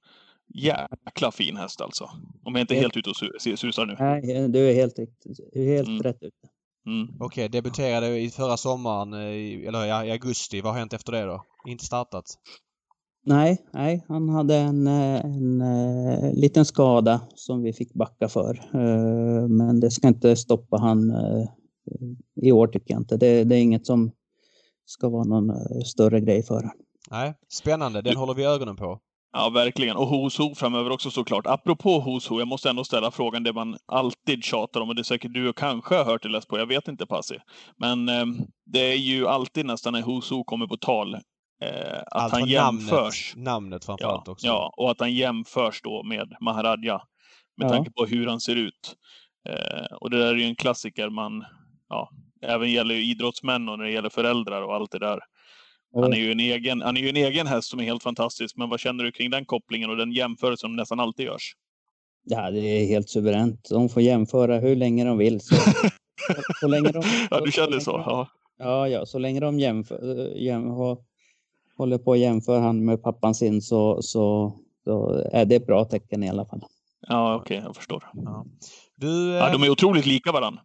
Jäkla 0.55 1.32
fin 1.32 1.57
häst 1.57 1.80
alltså. 1.80 2.11
Om 2.44 2.55
jag 2.55 2.61
inte 2.61 2.74
är 2.76 2.80
helt 2.80 2.96
ute 2.96 3.11
och 3.11 3.16
susar 3.59 3.86
nu. 3.86 3.96
Nej, 3.99 4.49
du 4.49 4.70
är 4.70 4.74
helt, 4.74 4.96
du 5.53 5.62
är 5.62 5.76
helt 5.76 5.88
mm. 5.88 6.03
rätt 6.03 6.22
ute. 6.22 6.49
Mm. 6.86 7.09
Okej, 7.20 7.26
okay, 7.26 7.49
debuterade 7.49 8.18
i 8.18 8.30
förra 8.30 8.57
sommaren, 8.57 9.12
eller 9.12 10.05
i 10.05 10.11
augusti. 10.11 10.61
Vad 10.61 10.72
har 10.72 10.78
hänt 10.78 10.92
efter 10.92 11.12
det 11.12 11.24
då? 11.24 11.44
Inte 11.66 11.84
startat? 11.84 12.24
Nej, 13.28 13.58
nej, 13.72 14.04
han 14.08 14.28
hade 14.28 14.56
en, 14.56 14.86
eh, 14.86 15.24
en, 15.24 15.60
en, 15.60 16.24
eh, 16.24 16.34
liten 16.34 16.64
skada 16.64 17.20
som 17.34 17.62
vi 17.62 17.72
fick 17.72 17.94
backa 17.94 18.28
för. 18.28 18.54
Eh, 18.74 19.48
men 19.48 19.80
det 19.80 19.90
ska 19.90 20.08
inte 20.08 20.36
stoppa 20.36 20.76
han 20.76 21.12
i 22.42 22.52
år 22.52 22.66
tycker 22.66 22.94
jag 22.94 23.00
inte. 23.00 23.16
Det, 23.16 23.44
det 23.44 23.56
är 23.56 23.60
inget 23.60 23.86
som 23.86 24.10
ska 24.84 25.08
vara 25.08 25.24
någon 25.24 25.52
större 25.84 26.20
grej 26.20 26.42
för 26.42 26.70
Nej, 27.10 27.34
spännande. 27.48 28.02
Den 28.02 28.16
håller 28.16 28.34
vi 28.34 28.44
ögonen 28.44 28.76
på. 28.76 29.00
Ja, 29.32 29.50
verkligen. 29.50 29.96
Och 29.96 30.06
Hoso 30.06 30.54
framöver 30.54 30.90
också 30.90 31.10
såklart. 31.10 31.46
Apropå 31.46 32.00
Hoso, 32.00 32.38
jag 32.38 32.48
måste 32.48 32.70
ändå 32.70 32.84
ställa 32.84 33.10
frågan 33.10 33.42
det 33.42 33.52
man 33.52 33.76
alltid 33.86 34.44
tjatar 34.44 34.80
om 34.80 34.88
och 34.88 34.94
det 34.94 35.00
är 35.00 35.04
säkert 35.04 35.34
du 35.34 35.48
och 35.48 35.56
kanske 35.56 35.94
har 35.94 36.04
hört 36.04 36.22
det 36.22 36.28
läst 36.28 36.48
på, 36.48 36.58
jag 36.58 36.66
vet 36.66 36.88
inte 36.88 37.06
Passi. 37.06 37.38
Men 37.76 38.08
eh, 38.08 38.26
det 38.66 38.92
är 38.92 38.96
ju 38.96 39.26
alltid 39.26 39.66
nästan 39.66 39.92
när 39.92 40.02
Hoso 40.02 40.44
kommer 40.44 40.66
på 40.66 40.76
tal 40.76 41.16
Eh, 41.61 41.98
att 41.98 42.06
alltså 42.12 42.38
han 42.38 42.48
jämförs. 42.48 43.36
Namnet, 43.36 43.46
namnet 43.46 43.84
framförallt 43.84 44.26
ja, 44.26 44.32
också. 44.32 44.46
Ja, 44.46 44.74
och 44.76 44.90
att 44.90 45.00
han 45.00 45.14
jämförs 45.14 45.80
då 45.82 46.02
med 46.02 46.36
Maharadja. 46.40 47.02
Med 47.56 47.66
ja. 47.66 47.68
tanke 47.68 47.90
på 47.90 48.04
hur 48.04 48.26
han 48.26 48.40
ser 48.40 48.56
ut. 48.56 48.96
Eh, 49.48 49.96
och 50.00 50.11
det 50.11 50.18
där 50.18 50.26
är 50.26 50.36
ju 50.36 50.44
en 50.44 50.56
klassiker 50.56 51.09
man, 51.09 51.44
ja, 51.88 52.11
även 52.42 52.72
gäller 52.72 52.94
idrottsmän 52.94 53.68
och 53.68 53.78
när 53.78 53.84
det 53.84 53.92
gäller 53.92 54.09
föräldrar 54.09 54.62
och 54.62 54.74
allt 54.74 54.90
det 54.90 54.98
där. 54.98 55.20
Han 55.94 56.12
är, 56.12 56.16
ju 56.16 56.32
en 56.32 56.40
egen, 56.40 56.80
han 56.80 56.96
är 56.96 57.00
ju 57.00 57.09
en 57.09 57.16
egen 57.16 57.46
häst 57.46 57.68
som 57.68 57.80
är 57.80 57.84
helt 57.84 58.02
fantastisk, 58.02 58.56
men 58.56 58.68
vad 58.68 58.80
känner 58.80 59.04
du 59.04 59.12
kring 59.12 59.30
den 59.30 59.44
kopplingen 59.44 59.90
och 59.90 59.96
den 59.96 60.12
jämförelsen 60.12 60.68
som 60.68 60.76
nästan 60.76 61.00
alltid 61.00 61.26
görs? 61.26 61.54
Ja, 62.24 62.50
det 62.50 62.61
är 62.61 62.86
helt 62.86 63.09
suveränt. 63.09 63.68
De 63.70 63.88
får 63.88 64.02
jämföra 64.02 64.59
hur 64.59 64.76
länge 64.76 65.04
de 65.04 65.18
vill. 65.18 65.40
Så, 65.40 65.54
så 66.61 66.68
länge 66.68 66.92
de, 66.92 67.02
ja, 67.30 67.40
du 67.40 67.52
känner 67.52 67.78
så? 67.78 67.90
Ja. 67.90 68.28
ja, 68.59 68.88
ja, 68.88 69.06
så 69.06 69.18
länge 69.18 69.40
de 69.40 69.61
jämför, 69.61 70.32
jäm, 70.36 70.70
har 70.70 70.98
håller 71.78 71.98
på 71.98 72.12
att 72.12 72.18
jämföra 72.18 72.60
han 72.60 72.84
med 72.84 73.02
pappan 73.02 73.34
sin 73.34 73.62
så, 73.62 74.02
så, 74.02 74.52
så 74.84 75.24
är 75.32 75.44
det 75.44 75.56
ett 75.56 75.66
bra 75.66 75.84
tecken 75.84 76.24
i 76.24 76.28
alla 76.28 76.46
fall. 76.46 76.64
Ja, 77.00 77.36
okej, 77.36 77.58
okay, 77.58 77.66
jag 77.66 77.76
förstår. 77.76 78.04
Ja. 78.12 78.46
Du, 78.96 79.32
ja, 79.32 79.52
de 79.52 79.62
är 79.62 79.70
otroligt 79.70 80.06
lika 80.06 80.32
varandra. 80.32 80.62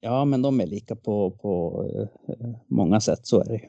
Ja, 0.00 0.24
men 0.24 0.42
de 0.42 0.60
är 0.60 0.66
lika 0.66 0.96
på, 0.96 1.30
på 1.30 1.82
uh, 1.82 2.54
många 2.68 3.00
sätt, 3.00 3.26
så 3.26 3.40
är 3.40 3.44
det 3.44 3.60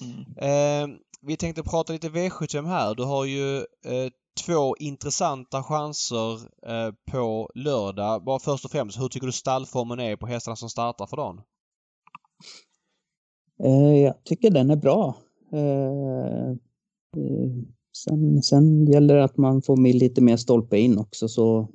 mm. 0.00 0.90
eh, 0.90 0.96
Vi 1.20 1.36
tänkte 1.36 1.62
prata 1.62 1.92
lite 1.92 2.08
V75 2.08 2.66
här. 2.66 2.94
Du 2.94 3.04
har 3.04 3.24
ju 3.24 3.56
eh, 3.56 4.10
två 4.46 4.76
intressanta 4.76 5.62
chanser 5.62 6.32
eh, 6.66 6.92
på 7.10 7.50
lördag. 7.54 8.24
Bara 8.24 8.38
först 8.38 8.64
och 8.64 8.70
främst, 8.70 9.00
hur 9.00 9.08
tycker 9.08 9.26
du 9.26 9.32
stallformen 9.32 10.00
är 10.00 10.16
på 10.16 10.26
hästarna 10.26 10.56
som 10.56 10.68
startar 10.68 11.06
för 11.06 11.16
dagen? 11.16 11.40
Eh, 13.64 14.02
jag 14.02 14.24
tycker 14.24 14.50
den 14.50 14.70
är 14.70 14.76
bra. 14.76 15.14
Eh, 15.52 16.50
eh, 17.16 17.50
sen, 17.96 18.42
sen 18.42 18.86
gäller 18.86 19.16
det 19.16 19.24
att 19.24 19.36
man 19.36 19.62
får 19.62 19.76
med 19.76 19.94
lite 19.94 20.20
mer 20.20 20.36
stolpe 20.36 20.78
in 20.78 20.98
också 20.98 21.28
så 21.28 21.68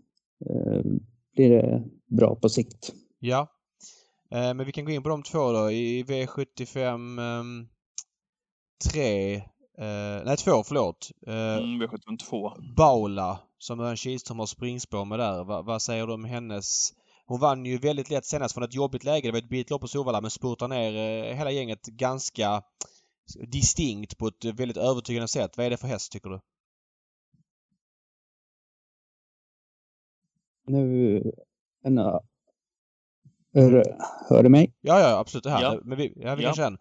blir 1.35 1.49
det 1.49 1.83
bra 2.17 2.35
på 2.35 2.49
sikt. 2.49 2.93
Ja. 3.19 3.47
Men 4.29 4.65
vi 4.65 4.71
kan 4.71 4.85
gå 4.85 4.91
in 4.91 5.03
på 5.03 5.09
de 5.09 5.23
två 5.23 5.51
då. 5.51 5.71
I 5.71 6.03
V75 6.03 7.67
3 8.91 9.41
Uh, 9.81 10.25
nej, 10.25 10.37
två, 10.37 10.63
förlåt. 10.63 11.11
Uh, 11.27 11.33
mm, 11.33 11.81
V75 11.81 12.17
2. 12.29 12.53
Baula, 12.75 13.39
som 13.57 13.79
Örn 13.79 13.97
Kihlström 13.97 14.39
har 14.39 14.45
springspår 14.45 15.05
med 15.05 15.19
där. 15.19 15.43
Va, 15.43 15.61
vad 15.61 15.81
säger 15.81 16.07
du 16.07 16.13
om 16.13 16.25
hennes... 16.25 16.93
Hon 17.25 17.39
vann 17.39 17.65
ju 17.65 17.77
väldigt 17.77 18.09
lätt 18.09 18.25
senast 18.25 18.53
från 18.53 18.63
ett 18.63 18.73
jobbigt 18.73 19.03
läge. 19.03 19.27
Det 19.27 19.31
var 19.31 19.39
ett 19.39 19.49
billigt 19.49 19.69
lopp 19.69 19.81
på 19.81 19.87
Solvalla 19.87 20.21
men 20.21 20.31
spurtar 20.31 20.67
ner 20.67 20.91
uh, 20.91 21.37
hela 21.37 21.51
gänget 21.51 21.85
ganska 21.85 22.61
distinkt 23.35 24.17
på 24.17 24.27
ett 24.27 24.45
väldigt 24.45 24.77
övertygande 24.77 25.27
sätt. 25.27 25.57
Vad 25.57 25.65
är 25.65 25.69
det 25.69 25.77
för 25.77 25.87
häst 25.87 26.11
tycker 26.11 26.29
du? 26.29 26.39
Nu... 30.67 31.23
En, 31.83 31.97
hör, 33.53 33.83
hör 34.29 34.43
du 34.43 34.49
mig? 34.49 34.73
Ja, 34.81 34.99
ja, 34.99 35.19
absolut. 35.19 35.43
Det 35.43 35.49
här. 35.49 35.61
Ja. 35.61 35.79
Men 35.83 35.97
vi, 35.97 36.13
ja, 36.15 36.35
vi 36.35 36.43
ja. 36.43 36.49
kan 36.49 36.55
känna. 36.55 36.77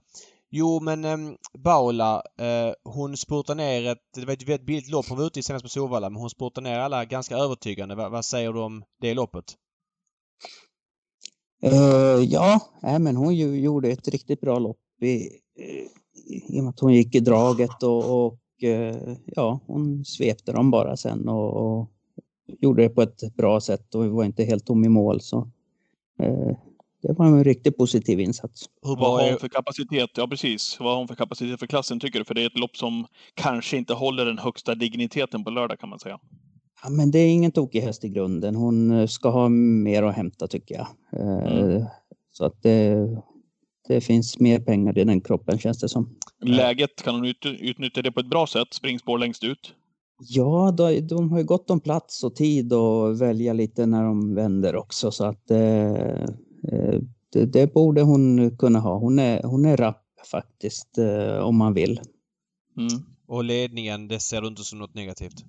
Jo 0.51 0.81
men 0.81 1.05
um, 1.05 1.37
Baula, 1.59 2.23
uh, 2.41 2.93
hon 2.93 3.17
spurtar 3.17 3.55
ner 3.55 3.87
ett, 3.87 3.99
det 4.15 4.25
var 4.25 4.33
ett 4.33 4.49
väldigt 4.49 4.67
billigt 4.67 4.91
lopp 4.91 5.09
hon 5.09 5.19
var 5.19 5.27
ute 5.27 5.41
i 5.41 5.43
senast 5.43 5.65
på 5.65 5.69
Solvalla, 5.69 6.11
men 6.11 6.21
hon 6.21 6.31
spurtar 6.31 6.63
ner 6.63 6.79
alla 6.79 7.05
ganska 7.05 7.37
övertygande. 7.37 7.95
Va, 7.95 8.09
vad 8.09 8.25
säger 8.25 8.53
du 8.53 8.61
om 8.61 8.85
det 9.01 9.15
loppet? 9.15 9.45
Uh, 11.65 12.25
ja, 12.25 12.61
äh, 12.83 12.99
men 12.99 13.17
hon 13.17 13.35
ju, 13.35 13.61
gjorde 13.61 13.89
ett 13.89 14.09
riktigt 14.09 14.41
bra 14.41 14.59
lopp 14.59 15.03
i, 15.03 15.29
i 16.27 16.61
och 16.61 16.65
med 16.65 16.71
att 16.71 16.81
hon 16.81 16.95
gick 16.95 17.15
i 17.15 17.21
draget 17.21 17.83
och, 17.83 18.27
och 18.27 18.39
uh, 18.65 19.17
ja, 19.27 19.61
hon 19.67 20.05
svepte 20.05 20.53
dem 20.53 20.71
bara 20.71 20.97
sen 20.97 21.29
och, 21.29 21.57
och, 21.57 21.91
gjorde 22.61 22.83
det 22.83 22.89
på 22.89 23.03
ett 23.03 23.37
bra 23.37 23.61
sätt 23.61 23.95
och 23.95 24.07
var 24.07 24.25
inte 24.25 24.45
helt 24.45 24.67
tom 24.67 24.85
i 24.85 24.89
mål. 24.89 25.21
Så 25.21 25.51
det 27.07 27.13
var 27.13 27.27
en 27.27 27.45
riktigt 27.45 27.77
positiv 27.77 28.21
insats. 28.21 28.65
Hur 28.83 28.97
Vad 28.97 29.21
har 29.21 29.31
hon 29.31 29.39
för 29.39 29.49
kapacitet? 29.49 30.11
Ja, 30.17 30.27
precis. 30.29 30.77
Vad 30.81 30.89
har 30.89 30.99
hon 30.99 31.09
för 31.09 31.15
kapacitet 31.15 31.61
för 31.61 31.67
klassen 31.67 32.01
tycker 32.01 32.19
du? 32.19 32.25
För 32.25 32.35
det 32.35 32.43
är 32.43 32.47
ett 32.47 32.59
lopp 32.59 32.77
som 32.77 33.07
kanske 33.35 33.77
inte 33.77 33.95
håller 33.95 34.27
den 34.27 34.39
högsta 34.39 34.75
digniteten 34.75 35.45
på 35.45 35.51
lördag 35.51 35.81
kan 35.81 35.89
man 35.89 35.99
säga. 35.99 36.19
Ja, 36.83 36.91
men 36.91 37.11
det 37.11 37.19
är 37.19 37.29
ingen 37.29 37.53
tokig 37.53 37.81
häst 37.81 38.05
i 38.05 38.09
grunden. 38.09 38.55
Hon 38.55 38.91
eh, 38.91 39.07
ska 39.07 39.31
ha 39.31 39.49
mer 39.49 40.03
att 40.03 40.17
hämta 40.17 40.47
tycker 40.47 40.75
jag. 40.75 40.87
Eh, 41.21 41.59
mm. 41.59 41.85
Så 42.33 42.45
att 42.45 42.63
det, 42.63 43.09
det 43.89 44.01
finns 44.01 44.39
mer 44.39 44.59
pengar 44.59 44.99
i 44.99 45.05
den 45.05 45.21
kroppen 45.21 45.59
känns 45.59 45.79
det 45.79 45.89
som. 45.89 46.19
Läget, 46.43 47.03
kan 47.03 47.15
hon 47.15 47.25
ut, 47.25 47.47
utnyttja 47.47 48.03
det 48.03 48.13
på 48.13 48.21
ett 48.21 48.31
bra 48.31 48.47
sätt? 48.47 48.69
Springspår 48.71 49.19
längst 49.19 49.45
ut? 49.45 49.75
Ja, 50.19 50.75
de, 50.77 51.01
de 51.01 51.33
har 51.33 51.39
ju 51.39 51.45
gott 51.45 51.71
om 51.71 51.81
plats 51.81 52.25
och 52.25 52.35
tid 52.35 52.73
att 52.73 53.21
välja 53.21 53.53
lite 53.53 53.87
när 53.87 54.03
de 54.03 54.35
vänder 54.35 54.77
också 54.77 55.11
så 55.11 55.25
att 55.25 55.51
eh, 55.51 56.27
Eh, 56.73 57.01
det, 57.33 57.47
det, 57.47 57.75
borde 57.75 58.03
hon 58.03 58.57
kunna 58.57 58.79
ha. 58.79 58.99
Hon 58.99 59.19
är, 59.19 59.43
hon 59.43 59.65
är 59.65 59.77
rapp 59.77 60.05
faktiskt 60.31 60.99
eh, 60.99 61.39
om 61.39 61.57
man 61.57 61.75
vill. 61.75 62.01
Mm. 62.77 63.03
Och 63.27 63.45
ledningen, 63.45 64.09
det 64.09 64.21
ser 64.21 64.41
du 64.41 64.49
inte 64.49 64.63
som 64.63 64.79
något 64.79 64.95
negativt? 64.95 65.45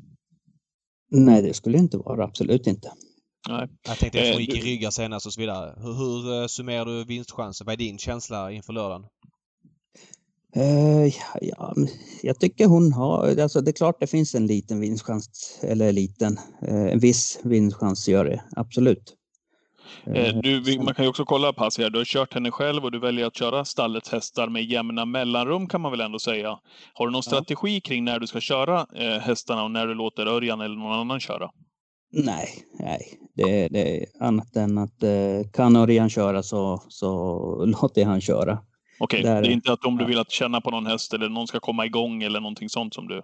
Nej, 1.12 1.42
det 1.42 1.54
skulle 1.54 1.78
inte 1.78 1.98
vara. 1.98 2.24
Absolut 2.24 2.68
inte. 2.68 2.92
Nej. 3.48 3.68
Jag 3.88 3.98
tänkte 3.98 4.22
att 4.22 4.34
hon 4.34 4.42
gick 4.42 4.56
i 4.56 4.62
ryggar 4.62 4.92
senast 4.92 5.26
och 5.26 5.34
så 5.34 5.42
vidare. 5.42 5.74
Hur, 5.78 5.94
hur 5.94 6.42
eh, 6.42 6.48
summerar 6.48 6.86
du 6.86 7.04
vinstchansen? 7.04 7.66
Vad 7.66 7.74
är 7.74 7.78
din 7.78 7.98
känsla 7.98 8.52
inför 8.52 8.74
lördagen? 8.74 9.06
Uh, 10.58 11.14
ja, 11.42 11.76
jag 12.22 12.40
tycker 12.40 12.66
hon 12.66 12.94
har, 12.94 13.42
alltså 13.42 13.62
det 13.62 13.72
är 13.72 13.74
klart 13.74 14.00
det 14.00 14.08
finns 14.08 14.36
en 14.36 14.48
liten 14.48 14.80
vinstchans, 14.80 15.60
eller 15.64 15.92
liten, 15.92 16.40
uh, 16.68 16.92
en 16.92 17.00
viss 17.00 17.40
vinstchans 17.44 18.08
gör 18.08 18.26
det, 18.26 18.44
absolut. 18.56 19.18
Eh, 20.16 20.36
du, 20.36 20.80
man 20.80 20.94
kan 20.94 21.06
ju 21.06 21.10
också 21.10 21.26
kolla 21.26 21.54
pass 21.54 21.78
här. 21.78 21.90
Du 21.90 21.98
har 21.98 22.06
kört 22.06 22.34
henne 22.34 22.52
själv 22.52 22.84
och 22.84 22.92
du 22.92 23.00
väljer 23.00 23.26
att 23.26 23.36
köra 23.36 23.66
stallets 23.66 24.12
hästar 24.12 24.50
med 24.50 24.64
jämna 24.64 25.06
mellanrum 25.06 25.68
kan 25.68 25.82
man 25.82 25.92
väl 25.92 26.02
ändå 26.02 26.20
säga. 26.20 26.60
Har 26.94 27.08
du 27.08 27.12
någon 27.12 27.24
strategi 27.24 27.82
kring 27.82 28.04
när 28.04 28.20
du 28.20 28.28
ska 28.28 28.40
köra 28.40 28.88
eh, 28.96 29.20
hästarna 29.20 29.64
och 29.64 29.72
när 29.72 29.88
du 29.88 29.94
låter 29.94 30.26
Örjan 30.26 30.62
eller 30.62 30.76
någon 30.76 31.00
annan 31.00 31.20
köra? 31.20 31.50
Nej, 32.12 32.50
nej. 32.80 33.20
Det, 33.38 33.68
det 33.68 34.02
är 34.02 34.06
annat 34.20 34.56
än 34.56 34.78
att 34.78 35.04
eh, 35.04 35.52
kan 35.54 35.76
Örjan 35.76 36.10
köra 36.10 36.44
så, 36.44 36.84
så 36.88 37.66
låter 37.66 38.02
jag 38.02 38.08
han 38.08 38.22
köra. 38.22 38.60
Okej, 39.00 39.20
okay. 39.20 39.42
det 39.42 39.48
är 39.48 39.52
inte 39.52 39.74
att 39.74 39.86
om 39.86 39.98
du 39.98 40.06
vill 40.06 40.20
att 40.20 40.32
känna 40.32 40.62
på 40.62 40.72
någon 40.72 40.86
häst 40.86 41.14
eller 41.14 41.30
någon 41.30 41.48
ska 41.48 41.60
komma 41.60 41.86
igång 41.86 42.24
eller 42.24 42.40
någonting 42.40 42.70
sånt 42.70 42.94
som 42.94 43.08
du... 43.08 43.22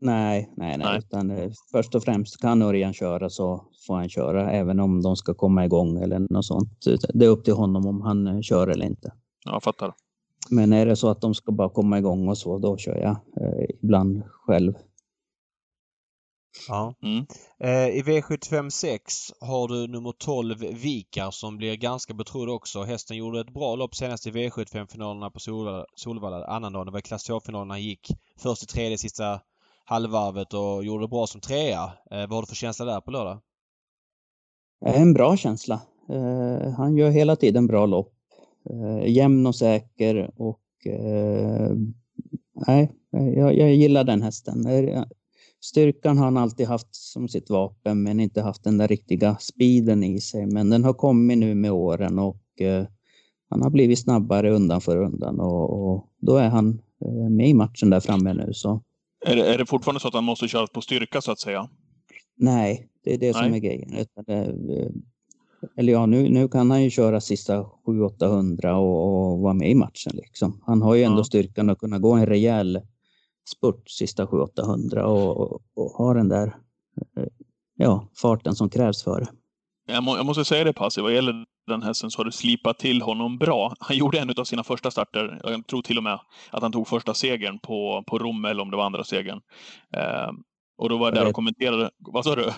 Nej, 0.00 0.52
nej, 0.56 0.78
nej. 0.78 0.86
nej. 0.86 0.98
Utan, 0.98 1.30
eh, 1.30 1.50
först 1.72 1.94
och 1.94 2.02
främst 2.02 2.40
kan 2.40 2.62
Örjan 2.62 2.92
köra 2.92 3.30
så 3.30 3.64
får 3.86 3.94
han 3.96 4.08
köra 4.08 4.50
även 4.50 4.80
om 4.80 5.02
de 5.02 5.16
ska 5.16 5.34
komma 5.34 5.64
igång 5.64 6.02
eller 6.02 6.18
något 6.18 6.44
sånt. 6.44 6.84
Det 7.14 7.24
är 7.24 7.28
upp 7.28 7.44
till 7.44 7.54
honom 7.54 7.86
om 7.86 8.00
han 8.00 8.26
eh, 8.26 8.40
kör 8.40 8.68
eller 8.68 8.86
inte. 8.86 9.12
Jag 9.44 9.62
fattar. 9.62 9.94
Men 10.50 10.72
är 10.72 10.86
det 10.86 10.96
så 10.96 11.08
att 11.08 11.20
de 11.20 11.34
ska 11.34 11.52
bara 11.52 11.68
komma 11.68 11.98
igång 11.98 12.28
och 12.28 12.38
så, 12.38 12.58
då 12.58 12.76
kör 12.76 12.96
jag 12.96 13.16
eh, 13.40 13.64
ibland 13.82 14.22
själv. 14.30 14.74
Ja. 16.68 16.94
Mm. 17.02 17.26
Eh, 17.60 17.98
I 17.98 18.02
V75 18.02 18.70
6 18.70 19.14
har 19.40 19.68
du 19.68 19.86
nummer 19.86 20.12
12 20.12 20.58
Vikar 20.58 21.30
som 21.30 21.56
blir 21.56 21.76
ganska 21.76 22.14
betrodd 22.14 22.48
också. 22.48 22.82
Hästen 22.82 23.16
gjorde 23.16 23.40
ett 23.40 23.54
bra 23.54 23.76
lopp 23.76 23.94
senast 23.94 24.26
i 24.26 24.30
V75-finalerna 24.30 25.30
på 25.30 25.40
Solvalla, 25.40 25.86
Solvalla 25.94 26.46
annandagen. 26.46 26.86
Det 26.86 26.92
var 26.92 27.00
klass 27.00 27.30
2-finalerna. 27.30 27.74
Han 27.74 27.82
gick 27.82 28.10
först 28.38 28.62
i 28.62 28.66
tredje 28.66 28.98
sista 28.98 29.40
halvvarvet 29.84 30.54
och 30.54 30.84
gjorde 30.84 31.04
det 31.04 31.08
bra 31.08 31.26
som 31.26 31.40
trea. 31.40 31.84
Eh, 32.10 32.20
vad 32.20 32.30
har 32.30 32.42
du 32.42 32.46
för 32.46 32.54
känsla 32.54 32.84
där 32.84 33.00
på 33.00 33.10
lördag? 33.10 33.40
En 34.84 35.12
bra 35.12 35.36
känsla. 35.36 35.80
Eh, 36.10 36.70
han 36.72 36.96
gör 36.96 37.10
hela 37.10 37.36
tiden 37.36 37.66
bra 37.66 37.86
lopp. 37.86 38.12
Eh, 38.70 39.10
jämn 39.10 39.46
och 39.46 39.54
säker 39.54 40.30
och 40.36 40.60
nej, 42.66 42.92
jag, 43.10 43.56
jag 43.56 43.74
gillar 43.74 44.04
den 44.04 44.22
hästen. 44.22 44.62
Styrkan 45.60 46.18
har 46.18 46.24
han 46.24 46.36
alltid 46.36 46.66
haft 46.66 46.94
som 46.94 47.28
sitt 47.28 47.50
vapen 47.50 48.02
men 48.02 48.20
inte 48.20 48.42
haft 48.42 48.64
den 48.64 48.78
där 48.78 48.88
riktiga 48.88 49.36
speeden 49.40 50.04
i 50.04 50.20
sig. 50.20 50.46
Men 50.46 50.70
den 50.70 50.84
har 50.84 50.94
kommit 50.94 51.38
nu 51.38 51.54
med 51.54 51.72
åren 51.72 52.18
och 52.18 52.42
han 53.50 53.62
har 53.62 53.70
blivit 53.70 53.98
snabbare 53.98 54.50
undan 54.50 54.80
för 54.80 54.96
undan 54.96 55.40
och, 55.40 55.92
och 55.92 56.08
då 56.20 56.36
är 56.36 56.48
han 56.48 56.82
med 57.30 57.48
i 57.48 57.54
matchen 57.54 57.90
där 57.90 58.00
framme 58.00 58.34
nu. 58.34 58.52
Så 58.52 58.82
är 59.26 59.36
det, 59.36 59.54
är 59.54 59.58
det 59.58 59.66
fortfarande 59.66 60.00
så 60.00 60.08
att 60.08 60.14
han 60.14 60.24
måste 60.24 60.48
köra 60.48 60.66
på 60.66 60.80
styrka 60.80 61.20
så 61.20 61.32
att 61.32 61.40
säga? 61.40 61.68
Nej, 62.36 62.88
det 63.04 63.14
är 63.14 63.18
det 63.18 63.32
Nej. 63.32 63.44
som 63.44 63.54
är 63.54 63.58
grejen. 63.58 63.94
Eh, 64.28 64.88
eller 65.76 65.92
ja, 65.92 66.06
nu, 66.06 66.28
nu 66.28 66.48
kan 66.48 66.70
han 66.70 66.82
ju 66.82 66.90
köra 66.90 67.20
sista 67.20 67.62
700-800 67.86 68.72
och, 68.72 69.32
och 69.32 69.38
vara 69.38 69.54
med 69.54 69.70
i 69.70 69.74
matchen. 69.74 70.12
Liksom. 70.14 70.62
Han 70.66 70.82
har 70.82 70.94
ju 70.94 71.02
ändå 71.02 71.20
ja. 71.20 71.24
styrkan 71.24 71.70
att 71.70 71.78
kunna 71.78 71.98
gå 71.98 72.12
en 72.12 72.26
rejäl 72.26 72.80
spurt 73.48 73.90
sista 73.90 74.24
700-800 74.24 74.98
och, 75.00 75.40
och, 75.40 75.60
och 75.76 75.90
ha 75.90 76.14
den 76.14 76.28
där 76.28 76.46
eh, 77.16 77.24
ja, 77.76 78.08
farten 78.22 78.54
som 78.54 78.70
krävs 78.70 79.04
för 79.04 79.20
det. 79.20 79.28
Jag, 79.92 80.02
må, 80.02 80.16
jag 80.16 80.26
måste 80.26 80.44
säga 80.44 80.64
det 80.64 80.72
Passi, 80.72 81.00
vad 81.00 81.14
gäller 81.14 81.44
den 81.66 81.82
hästen 81.82 82.10
så 82.10 82.18
har 82.18 82.24
du 82.24 82.32
slipat 82.32 82.78
till 82.78 83.02
honom 83.02 83.38
bra. 83.38 83.74
Han 83.80 83.96
gjorde 83.96 84.18
en 84.18 84.30
av 84.36 84.44
sina 84.44 84.64
första 84.64 84.90
starter, 84.90 85.40
jag 85.44 85.66
tror 85.66 85.82
till 85.82 85.98
och 85.98 86.04
med 86.04 86.20
att 86.50 86.62
han 86.62 86.72
tog 86.72 86.88
första 86.88 87.14
segern 87.14 87.58
på, 87.58 88.04
på 88.06 88.18
Rom, 88.18 88.44
eller 88.44 88.62
om 88.62 88.70
det 88.70 88.76
var 88.76 88.84
andra 88.84 89.04
segern. 89.04 89.40
Eh, 89.96 90.30
och 90.78 90.88
då 90.88 90.98
var 90.98 91.06
jag 91.06 91.14
där 91.14 91.28
och 91.28 91.34
kommenterade. 91.34 91.90
Vad 91.98 92.24
sa 92.24 92.34
du? 92.34 92.52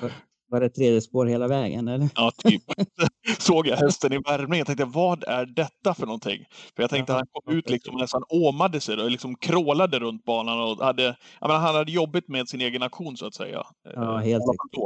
Var 0.51 0.61
det 0.61 0.69
tredje 0.69 1.01
spår 1.01 1.27
hela 1.27 1.49
vägen 1.49 1.89
eller? 1.89 2.09
Ja, 2.15 2.33
typ. 2.39 2.63
Såg 3.39 3.67
jag 3.67 3.77
hästen 3.77 4.13
i 4.13 4.19
värmning. 4.19 4.59
Jag 4.59 4.67
tänkte, 4.67 4.85
vad 4.85 5.25
är 5.25 5.47
detta 5.47 5.95
för 5.95 6.07
någonting? 6.07 6.45
För 6.77 6.83
jag 6.83 6.91
tänkte 6.91 7.13
att 7.13 7.19
han 7.19 7.27
kom 7.33 7.57
ut 7.57 7.71
liksom 7.71 7.97
nästan 7.97 8.23
åmade 8.29 8.81
sig 8.81 8.97
och 8.97 9.11
liksom 9.11 9.35
krålade 9.35 9.99
runt 9.99 10.25
banan 10.25 10.61
och 10.61 10.85
hade, 10.85 11.03
jag 11.41 11.49
menar, 11.49 11.61
han 11.61 11.75
hade 11.75 11.93
jobbigt 11.93 12.29
med 12.29 12.49
sin 12.49 12.61
egen 12.61 12.83
aktion 12.83 13.17
så 13.17 13.27
att 13.27 13.35
säga. 13.35 13.67
Ja, 13.95 14.17
helt 14.17 14.45
riktigt. 14.53 14.81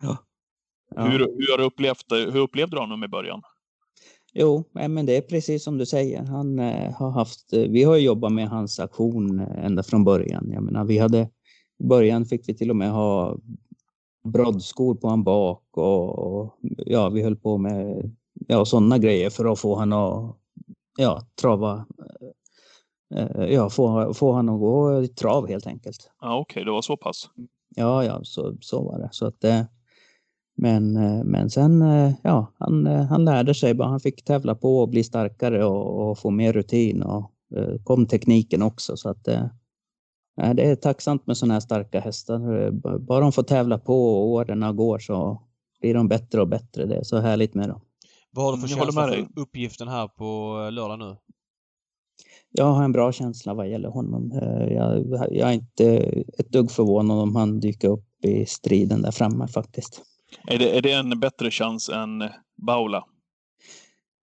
Ja. 0.00 0.16
Hur, 0.96 1.18
hur, 1.18 1.50
har 1.50 1.58
du 1.58 1.64
upplevt, 1.64 2.04
hur 2.10 2.36
upplevde 2.36 2.76
du 2.76 2.80
honom 2.80 3.04
i 3.04 3.08
början? 3.08 3.42
Jo, 4.32 4.64
men 4.72 5.06
det 5.06 5.16
är 5.16 5.20
precis 5.20 5.64
som 5.64 5.78
du 5.78 5.86
säger. 5.86 6.22
Han 6.24 6.58
eh, 6.58 6.92
har 6.92 7.10
haft, 7.10 7.52
eh, 7.52 7.60
vi 7.60 7.82
har 7.82 7.96
jobbat 7.96 8.32
med 8.32 8.48
hans 8.48 8.80
aktion 8.80 9.40
eh, 9.40 9.64
ända 9.64 9.82
från 9.82 10.04
början. 10.04 10.50
Jag 10.52 10.62
menar, 10.62 10.84
vi 10.84 10.98
hade, 10.98 11.30
I 11.78 11.84
början 11.84 12.24
fick 12.24 12.48
vi 12.48 12.54
till 12.54 12.70
och 12.70 12.76
med 12.76 12.90
ha 12.90 13.38
broddskor 14.24 14.94
på 14.94 15.08
han 15.08 15.24
bak 15.24 15.64
och, 15.70 16.18
och 16.18 16.54
ja, 16.86 17.08
vi 17.08 17.22
höll 17.22 17.36
på 17.36 17.58
med 17.58 18.10
ja, 18.46 18.64
sådana 18.64 18.98
grejer 18.98 19.30
för 19.30 19.52
att 19.52 19.58
få 19.58 19.76
han 19.76 19.92
att 19.92 20.36
ja, 20.98 21.22
trava 21.40 21.86
ja, 23.48 23.70
få, 23.70 24.14
få 24.14 24.32
han 24.32 24.48
att 24.48 24.60
gå 24.60 25.02
i 25.02 25.08
trav 25.08 25.48
helt 25.48 25.66
enkelt. 25.66 26.10
Ja, 26.20 26.38
Okej, 26.38 26.52
okay, 26.52 26.64
det 26.64 26.70
var 26.70 26.82
så 26.82 26.96
pass. 26.96 27.30
Ja, 27.76 28.04
ja, 28.04 28.20
så, 28.22 28.56
så 28.60 28.82
var 28.82 28.98
det. 28.98 29.08
Så 29.12 29.26
att, 29.26 29.44
eh, 29.44 29.62
men, 30.56 30.96
eh, 30.96 31.24
men 31.24 31.50
sen, 31.50 31.82
eh, 31.82 32.12
ja, 32.22 32.52
han, 32.58 32.86
han 32.86 33.24
lärde 33.24 33.54
sig 33.54 33.74
bara. 33.74 33.88
Han 33.88 34.00
fick 34.00 34.24
tävla 34.24 34.54
på 34.54 34.78
och 34.78 34.88
bli 34.88 35.04
starkare 35.04 35.64
och, 35.64 36.10
och 36.10 36.18
få 36.18 36.30
mer 36.30 36.52
rutin 36.52 37.02
och 37.02 37.32
kom 37.84 38.06
tekniken 38.06 38.62
också. 38.62 38.96
Så 38.96 39.08
att 39.08 39.28
det 40.54 40.62
är 40.62 40.76
tacksamt 40.76 41.26
med 41.26 41.36
sådana 41.36 41.54
här 41.54 41.60
starka 41.60 42.00
hästar. 42.00 42.70
Bara 42.98 43.20
de 43.20 43.32
får 43.32 43.42
tävla 43.42 43.78
på 43.78 44.16
och 44.16 44.26
åren 44.26 44.76
går 44.76 44.98
så 44.98 45.42
blir 45.80 45.94
de 45.94 46.08
bättre 46.08 46.40
och 46.40 46.48
bättre. 46.48 46.86
Det 46.86 46.96
är 46.96 47.02
så 47.02 47.18
härligt 47.18 47.54
med 47.54 47.68
dem. 47.68 47.80
Vad 48.30 48.44
har 48.44 48.52
du 48.52 48.58
för 48.58 48.68
mm, 48.68 48.84
känsla 48.84 49.08
för 49.08 49.40
uppgiften 49.40 49.88
här 49.88 50.08
på 50.08 50.54
lördag 50.72 50.98
nu? 50.98 51.16
Jag 52.50 52.64
har 52.64 52.84
en 52.84 52.92
bra 52.92 53.12
känsla 53.12 53.54
vad 53.54 53.68
gäller 53.68 53.88
honom. 53.88 54.30
Jag, 54.70 55.06
jag 55.30 55.48
är 55.48 55.52
inte 55.52 55.96
ett 56.38 56.48
dugg 56.48 56.70
förvånad 56.70 57.18
om 57.18 57.36
han 57.36 57.60
dyker 57.60 57.88
upp 57.88 58.24
i 58.24 58.46
striden 58.46 59.02
där 59.02 59.10
framme 59.10 59.48
faktiskt. 59.48 60.02
Är 60.46 60.58
det, 60.58 60.78
är 60.78 60.82
det 60.82 60.92
en 60.92 61.20
bättre 61.20 61.50
chans 61.50 61.88
än 61.88 62.24
Baula? 62.66 63.04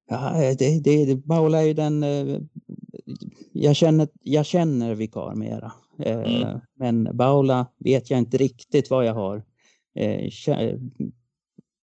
Ja, 0.09 0.55
det, 0.59 0.79
det, 0.79 1.15
Baula 1.15 1.61
är 1.61 1.65
ju 1.65 1.73
den... 1.73 2.03
Eh, 2.03 2.39
jag 3.53 3.75
känner, 3.75 4.07
jag 4.21 4.45
känner 4.45 4.95
Vikar 4.95 5.35
mera. 5.35 5.71
Eh, 5.99 6.43
mm. 6.43 6.59
Men 6.75 7.17
Baula 7.17 7.67
vet 7.79 8.09
jag 8.09 8.19
inte 8.19 8.37
riktigt 8.37 8.89
vad 8.89 9.05
jag 9.05 9.13
har. 9.13 9.43
Eh, 9.95 10.29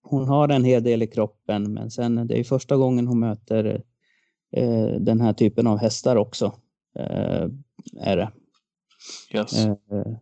hon 0.03 0.27
har 0.27 0.49
en 0.49 0.63
hel 0.63 0.83
del 0.83 1.03
i 1.03 1.07
kroppen, 1.07 1.73
men 1.73 1.91
sen 1.91 2.27
det 2.27 2.39
är 2.39 2.43
första 2.43 2.77
gången 2.77 3.07
hon 3.07 3.19
möter 3.19 3.83
den 4.99 5.21
här 5.21 5.33
typen 5.33 5.67
av 5.67 5.77
hästar 5.77 6.15
också. 6.15 6.53
Är 7.99 8.17
det. 8.17 8.31
Yes. 9.33 9.65
Eh, 9.65 9.75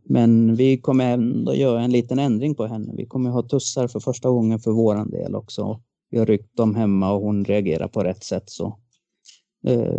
men 0.04 0.56
vi 0.56 0.78
kommer 0.78 1.14
ändå 1.14 1.56
göra 1.56 1.82
en 1.82 1.92
liten 1.92 2.20
ändring 2.20 2.56
på 2.56 2.66
henne. 2.66 2.94
Vi 2.98 3.06
kommer 3.06 3.30
ha 3.30 3.44
tussar 3.44 3.88
för 3.88 4.00
första 4.00 4.30
gången 4.30 4.60
för 4.60 4.72
våran 4.72 5.10
del 5.10 5.36
också. 5.36 5.82
Vi 6.10 6.20
har 6.20 6.26
ryckt 6.26 6.58
dem 6.58 6.76
hemma 6.76 7.12
och 7.12 7.22
hon 7.22 7.46
reagerar 7.46 7.88
på 7.88 8.04
rätt 8.04 8.24
sätt. 8.24 8.50
Så, 8.50 8.66
eh, 8.66 8.74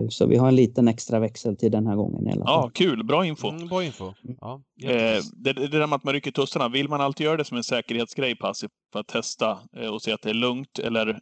så 0.08 0.26
vi 0.26 0.36
har 0.36 0.48
en 0.48 0.56
liten 0.56 0.88
extra 0.88 1.18
växel 1.18 1.56
till 1.56 1.70
den 1.70 1.86
här 1.86 1.96
gången. 1.96 2.28
I 2.28 2.32
alla 2.32 2.44
fall. 2.44 2.62
Ja, 2.64 2.70
kul. 2.74 3.04
Bra 3.04 3.26
info. 3.26 3.48
Mm, 3.48 3.68
bra 3.68 3.84
info. 3.84 4.04
Mm. 4.04 4.36
Ja, 4.40 4.62
eh, 4.82 5.20
det, 5.32 5.52
det 5.52 5.68
där 5.68 5.86
med 5.86 5.96
att 5.96 6.04
man 6.04 6.14
rycker 6.14 6.30
tussarna, 6.30 6.68
vill 6.68 6.88
man 6.88 7.00
alltid 7.00 7.24
göra 7.24 7.36
det 7.36 7.44
som 7.44 7.56
en 7.56 7.64
säkerhetsgrej 7.64 8.36
passiv 8.36 8.68
för 8.92 9.00
att 9.00 9.08
testa 9.08 9.58
och 9.92 10.02
se 10.02 10.12
att 10.12 10.22
det 10.22 10.30
är 10.30 10.34
lugnt 10.34 10.78
eller 10.78 11.20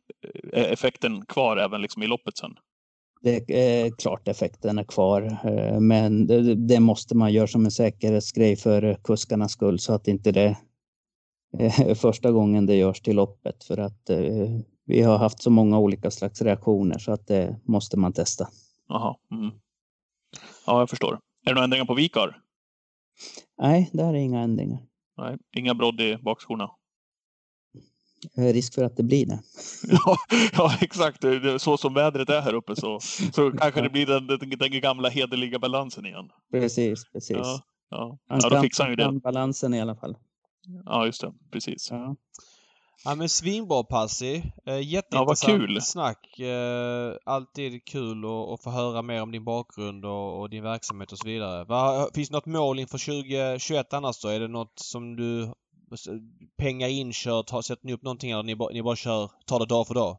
är 0.53 0.72
effekten 0.72 1.26
kvar 1.26 1.57
även 1.57 1.82
liksom 1.82 2.03
i 2.03 2.07
loppet 2.07 2.36
sen? 2.36 2.51
det 3.22 3.45
är 3.49 3.91
klart 3.91 4.28
effekten 4.28 4.78
är 4.78 4.84
kvar, 4.84 5.22
eh, 5.45 5.80
men 5.80 6.26
det, 6.26 6.55
det, 6.55 6.80
måste 6.80 7.16
man 7.16 7.32
göra 7.32 7.47
som 7.47 7.64
en 7.64 7.70
säkerhetsgrej 7.70 8.57
för 8.57 8.95
kuskarnas 9.05 9.53
skull 9.53 9.78
så 9.78 9.93
att 9.93 10.09
inte 10.09 10.32
det 10.32 10.57
första 11.95 12.32
gången 12.32 12.66
det 12.66 12.74
görs 12.74 13.01
till 13.01 13.16
loppet 13.16 13.64
för 13.64 13.78
att 13.78 14.11
eh, 14.11 14.61
vi 14.91 15.03
har 15.03 15.18
haft 15.18 15.43
så 15.43 15.51
många 15.51 15.78
olika 15.78 16.11
slags 16.11 16.43
reaktioner 16.43 16.99
så 16.99 17.12
att 17.12 17.26
det 17.26 17.57
måste 17.64 17.97
man 17.97 18.12
testa. 18.12 18.49
Jaha. 18.88 19.16
Mm. 19.30 19.51
Ja, 20.66 20.78
jag 20.78 20.91
förstår. 20.91 21.12
Är 21.12 21.18
det 21.45 21.53
några 21.55 21.64
ändringar 21.64 21.84
på 21.84 21.95
Vikar? 21.95 22.41
Nej, 23.59 23.91
där 23.93 24.09
är 24.09 24.14
inga 24.14 24.41
ändringar. 24.41 24.78
Nej, 25.16 25.36
inga 25.57 25.74
brodd 25.74 26.01
i 26.01 26.16
bakskorna? 26.16 26.70
risk 28.36 28.74
för 28.74 28.84
att 28.84 28.97
det 28.97 29.03
blir 29.03 29.26
det. 29.26 29.43
ja, 29.91 30.16
ja, 30.53 30.74
exakt. 30.80 31.24
Så 31.59 31.76
som 31.76 31.95
vädret 31.95 32.28
är 32.28 32.41
här 32.41 32.55
uppe 32.55 32.76
så, 32.76 33.01
så 33.32 33.51
kanske 33.59 33.80
det 33.80 33.91
blir 33.91 34.07
den, 34.07 34.26
den, 34.26 34.38
den 34.38 34.80
gamla 34.80 35.09
hederliga 35.09 35.59
balansen 35.59 36.07
igen. 36.07 36.30
Precis, 36.53 37.05
precis. 37.12 37.36
Ja, 37.36 37.62
ja. 37.91 38.18
Han 38.28 38.41
ja, 38.43 38.49
då 38.49 38.61
fixar 38.61 38.84
han 38.84 38.93
ju 38.93 38.97
det. 38.97 39.20
balansen 39.20 39.74
i 39.74 39.80
alla 39.80 39.97
fall. 39.97 40.16
Ja, 40.84 41.07
just 41.07 41.20
det. 41.20 41.32
Precis. 41.51 41.91
Ja. 41.91 42.16
Ja 43.05 43.14
men 43.14 43.28
svinbra 43.28 43.82
Passi. 43.82 44.53
Eh, 44.66 44.80
jätteintressant 44.80 45.12
ja, 45.12 45.59
vad 45.59 45.68
kul. 45.68 45.80
snack. 45.82 46.38
Eh, 46.40 47.14
alltid 47.24 47.84
kul 47.84 48.24
att 48.24 48.62
få 48.62 48.70
höra 48.70 49.03
mer 49.03 49.22
om 49.22 49.32
din 49.32 49.44
bakgrund 49.44 50.05
och, 50.05 50.40
och 50.40 50.51
din 50.51 50.62
verksamhet 50.62 51.12
och 51.12 51.18
så 51.18 51.28
vidare. 51.28 51.64
Va, 51.64 52.09
finns 52.14 52.28
det 52.28 52.34
något 52.34 52.46
mål 52.46 52.78
inför 52.78 52.98
2021 52.98 53.92
annars 53.92 54.22
då? 54.22 54.28
Är 54.28 54.40
det 54.40 54.48
något 54.48 54.72
som 54.74 55.16
du 55.16 55.53
pengar 56.59 56.88
inkört? 56.88 57.64
Sätter 57.64 57.86
ni 57.86 57.92
upp 57.92 58.03
någonting 58.03 58.30
eller 58.30 58.42
ni 58.42 58.57
bara, 58.57 58.72
ni 58.72 58.82
bara 58.82 58.96
kör, 58.96 59.30
tar 59.46 59.59
det 59.59 59.66
dag 59.66 59.86
för 59.86 59.94
dag? 59.94 60.16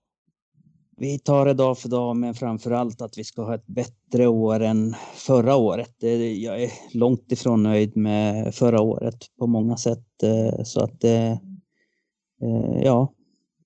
Vi 0.97 1.19
tar 1.19 1.45
det 1.45 1.53
dag 1.53 1.77
för 1.77 1.89
dag, 1.89 2.15
men 2.15 2.33
framför 2.33 2.71
allt 2.71 3.01
att 3.01 3.17
vi 3.17 3.23
ska 3.23 3.43
ha 3.43 3.55
ett 3.55 3.67
bättre 3.67 4.27
år 4.27 4.59
än 4.59 4.95
förra 5.15 5.55
året. 5.55 5.95
Jag 6.37 6.63
är 6.63 6.71
långt 6.93 7.31
ifrån 7.31 7.63
nöjd 7.63 7.97
med 7.97 8.55
förra 8.55 8.81
året 8.81 9.17
på 9.39 9.47
många 9.47 9.77
sätt. 9.77 10.23
Eh, 10.23 10.63
så 10.63 10.83
att 10.83 11.01
det, 11.01 11.39
ja, 12.83 13.13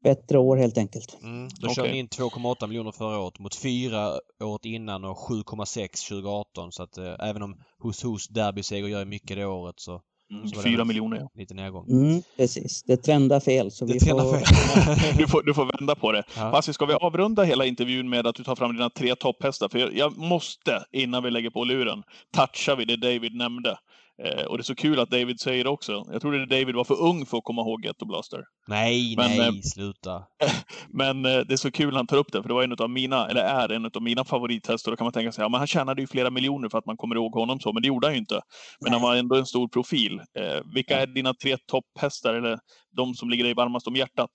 bättre 0.04 0.38
år 0.38 0.58
helt 0.58 0.78
enkelt. 0.78 1.18
Mm, 1.24 1.50
då 1.60 1.68
okay. 1.68 1.76
kör 1.76 1.92
ni 1.92 2.00
in 2.00 2.08
2,8 2.08 2.68
miljoner 2.68 2.92
förra 2.92 3.20
året 3.20 3.40
mot 3.40 3.56
4 3.56 4.20
året 4.44 4.66
innan 4.66 5.06
och 5.06 5.18
7,6 5.18 6.10
2018. 6.10 6.72
Så 6.72 6.84
att 6.84 6.98
eh, 6.98 7.16
även 7.20 7.42
om 7.42 7.56
Hos 7.80 8.04
Hos 8.04 8.28
derbyseger 8.28 8.88
gör 8.88 9.06
mycket 9.06 9.38
det 9.38 9.46
året 9.46 9.80
så 9.80 10.02
Mm, 10.32 10.64
fyra 10.64 10.86
miljoner. 10.86 11.18
Ja. 11.18 11.30
Lite 11.36 11.54
nedgång. 11.54 11.88
Mm, 11.90 12.22
precis. 12.38 12.84
Det 12.84 12.98
trendar 12.98 13.40
fel. 13.40 13.72
Så 13.72 13.86
det 13.86 13.94
vi 13.94 14.00
får... 14.00 14.38
fel. 14.38 15.18
du, 15.18 15.28
får, 15.28 15.44
du 15.44 15.54
får 15.54 15.78
vända 15.78 15.96
på 15.96 16.12
det. 16.12 16.24
Ja. 16.36 16.52
Pasi, 16.52 16.74
ska 16.74 16.86
vi 16.86 16.94
avrunda 16.94 17.44
hela 17.44 17.66
intervjun 17.66 18.10
med 18.10 18.28
att 18.28 18.36
du 18.36 18.44
tar 18.44 18.56
fram 18.56 18.74
dina 18.74 18.90
tre 18.90 19.16
topphästar? 19.16 19.70
För 19.70 19.80
jag, 19.80 19.96
jag 19.96 20.18
måste, 20.18 20.86
innan 20.92 21.24
vi 21.24 21.32
lägger 21.32 21.50
på 21.50 21.64
luren, 21.64 22.04
toucha 22.34 22.76
vid 22.76 22.88
det 22.88 22.98
David 22.98 23.36
nämnde. 23.36 23.78
Eh, 24.24 24.46
och 24.46 24.58
det 24.58 24.62
är 24.62 24.64
så 24.64 24.76
kul 24.76 25.00
att 25.00 25.10
David 25.10 25.40
säger 25.40 25.64
det 25.64 25.70
också. 25.70 26.06
Jag 26.12 26.22
trodde 26.22 26.46
David 26.46 26.76
var 26.76 26.84
för 26.84 27.02
ung 27.02 27.26
för 27.26 27.38
att 27.38 27.44
komma 27.44 27.62
ihåg 27.62 27.84
Ghetto 27.84 28.06
Blaster. 28.06 28.44
Nej, 28.68 29.16
men, 29.18 29.38
nej, 29.38 29.48
eh, 29.48 29.62
sluta. 29.62 30.24
men 30.90 31.26
eh, 31.26 31.40
det 31.40 31.54
är 31.54 31.58
så 31.58 31.72
kul 31.72 31.90
att 31.90 31.96
han 31.96 32.08
tar 32.08 32.18
upp 32.18 32.32
det, 32.32 32.42
för 32.42 32.50
det 32.50 32.54
var 32.54 32.64
en 32.64 32.76
av 32.80 32.90
mina, 32.90 33.28
eller 33.28 33.42
är 33.42 33.72
en 33.72 33.86
av 33.86 34.02
mina 34.02 34.26
favorithästar. 34.26 34.92
Då 34.92 34.96
kan 34.98 35.06
man 35.06 35.14
tänka 35.14 35.32
sig, 35.32 35.42
ja 35.42 35.50
men 35.50 35.58
han 35.58 35.68
tjänade 35.68 36.02
ju 36.02 36.08
flera 36.08 36.30
miljoner 36.30 36.70
för 36.70 36.78
att 36.78 36.86
man 36.86 36.98
kommer 36.98 37.16
ihåg 37.16 37.34
honom 37.34 37.60
så, 37.60 37.74
men 37.74 37.82
det 37.82 37.88
gjorde 37.88 38.08
han 38.08 38.14
ju 38.14 38.20
inte. 38.20 38.36
Men 38.36 38.42
nej. 38.80 38.92
han 38.92 39.02
var 39.02 39.16
ändå 39.16 39.36
en 39.36 39.46
stor 39.46 39.68
profil. 39.68 40.22
Eh, 40.40 40.62
vilka 40.74 41.02
är 41.02 41.08
dina 41.08 41.34
tre 41.34 41.58
topphästar, 41.66 42.34
eller 42.34 42.60
de 42.92 43.14
som 43.14 43.30
ligger 43.30 43.44
dig 43.44 43.54
varmast 43.54 43.88
om 43.88 43.96
hjärtat? 43.96 44.32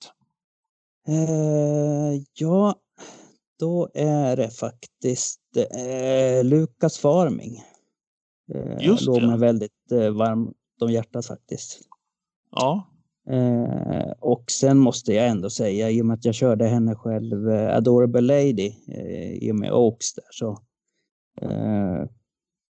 Eh, 1.08 2.22
ja, 2.34 2.74
då 3.58 3.88
är 3.94 4.36
det 4.36 4.50
faktiskt 4.50 5.40
eh, 5.56 6.44
Lukas 6.44 6.98
Farming. 6.98 7.62
Eh, 8.54 8.86
Just 8.86 9.06
låg 9.06 9.22
mig 9.22 9.38
väldigt 9.38 9.92
eh, 9.92 10.10
varmt 10.10 10.56
om 10.80 10.90
hjärtat 10.90 11.26
faktiskt. 11.26 11.80
Ja. 12.50 12.86
Eh, 13.30 14.10
och 14.20 14.50
sen 14.50 14.78
måste 14.78 15.14
jag 15.14 15.28
ändå 15.28 15.50
säga, 15.50 15.90
i 15.90 16.02
och 16.02 16.06
med 16.06 16.14
att 16.14 16.24
jag 16.24 16.34
körde 16.34 16.66
henne 16.66 16.94
själv, 16.94 17.50
eh, 17.50 17.76
Adorable 17.76 18.20
Lady, 18.20 18.72
eh, 18.88 19.32
i 19.32 19.52
och 19.52 19.56
med 19.56 19.72
Oaks 19.72 20.14
där, 20.14 20.24
så 20.30 20.58
eh, 21.40 22.04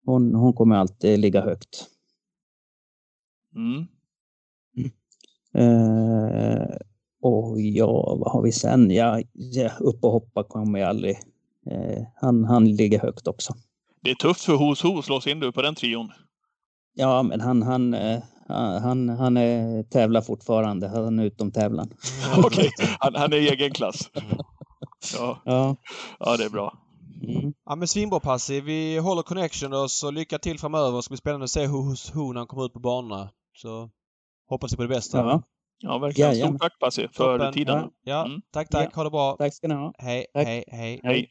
hon, 0.04 0.34
hon 0.34 0.52
kommer 0.52 0.76
alltid 0.76 1.18
ligga 1.18 1.40
högt. 1.40 1.86
Mm. 3.56 3.86
Eh, 5.54 6.76
och 7.22 7.60
ja, 7.60 8.16
vad 8.20 8.32
har 8.32 8.42
vi 8.42 8.52
sen? 8.52 8.90
Ja, 8.90 9.22
ja 9.32 9.70
upp 9.80 10.04
och 10.04 10.12
hoppa 10.12 10.44
kommer 10.44 10.78
jag 10.78 10.88
aldrig. 10.88 11.16
Eh, 11.66 12.02
han, 12.14 12.44
han 12.44 12.76
ligger 12.76 12.98
högt 12.98 13.26
också. 13.26 13.54
Det 14.02 14.10
är 14.10 14.14
tufft 14.14 14.44
för 14.44 14.54
Hos 14.54 14.82
Ho 14.82 14.98
att 14.98 15.04
slå 15.04 15.20
sig 15.20 15.32
in 15.32 15.40
du 15.40 15.52
på 15.52 15.62
den 15.62 15.74
trion. 15.74 16.12
Ja, 16.94 17.22
men 17.22 17.40
han, 17.40 17.62
han, 17.62 17.94
eh, 17.94 18.22
han, 18.82 19.08
han 19.08 19.36
är, 19.36 19.82
tävlar 19.82 20.20
fortfarande. 20.20 20.88
Han 20.88 21.18
är 21.18 21.24
utom 21.24 21.52
tävlan. 21.52 21.90
Okej, 22.38 22.68
okay. 22.68 22.88
han, 22.98 23.14
han 23.14 23.32
är 23.32 23.36
i 23.36 23.48
egen 23.48 23.70
klass. 23.72 24.10
Ja, 25.14 25.42
ja. 25.44 25.76
ja 26.18 26.36
det 26.36 26.44
är 26.44 26.50
bra. 26.50 26.78
Mm. 27.22 27.52
Ja 27.64 27.76
men 27.76 27.88
svinbra 27.88 28.20
Passi. 28.20 28.60
Vi 28.60 28.98
håller 28.98 29.22
connection 29.22 29.72
och 29.72 29.90
så 29.90 30.10
lycka 30.10 30.38
till 30.38 30.58
framöver. 30.58 30.96
Det 30.96 31.02
ska 31.02 31.12
bli 31.12 31.18
spännande 31.18 31.44
att 31.44 31.50
se 31.50 31.60
hur 31.60 32.14
Ho 32.14 32.32
när 32.32 32.40
han 32.40 32.46
kommer 32.46 32.66
ut 32.66 32.72
på 32.72 32.80
banorna. 32.80 33.30
Så 33.56 33.90
hoppas 34.48 34.72
vi 34.72 34.76
på 34.76 34.82
det 34.82 34.88
bästa. 34.88 35.18
Ja, 35.18 35.42
ja 35.78 35.98
verkligen. 35.98 36.34
Stort 36.34 36.60
tack 36.60 36.78
Passi 36.78 37.08
för 37.12 37.38
Toppen. 37.38 37.52
tiden. 37.52 37.78
Ja, 37.78 37.90
ja. 38.02 38.26
Mm. 38.26 38.40
tack 38.52 38.68
tack. 38.68 38.94
Ha 38.94 39.04
det 39.04 39.10
bra. 39.10 39.36
Tack 39.36 39.54
ska 39.54 39.68
ni 39.68 39.74
ha. 39.74 39.94
Hej, 39.98 40.26
tack. 40.34 40.46
hej, 40.46 40.64
hej. 40.68 41.00
Hej. 41.04 41.30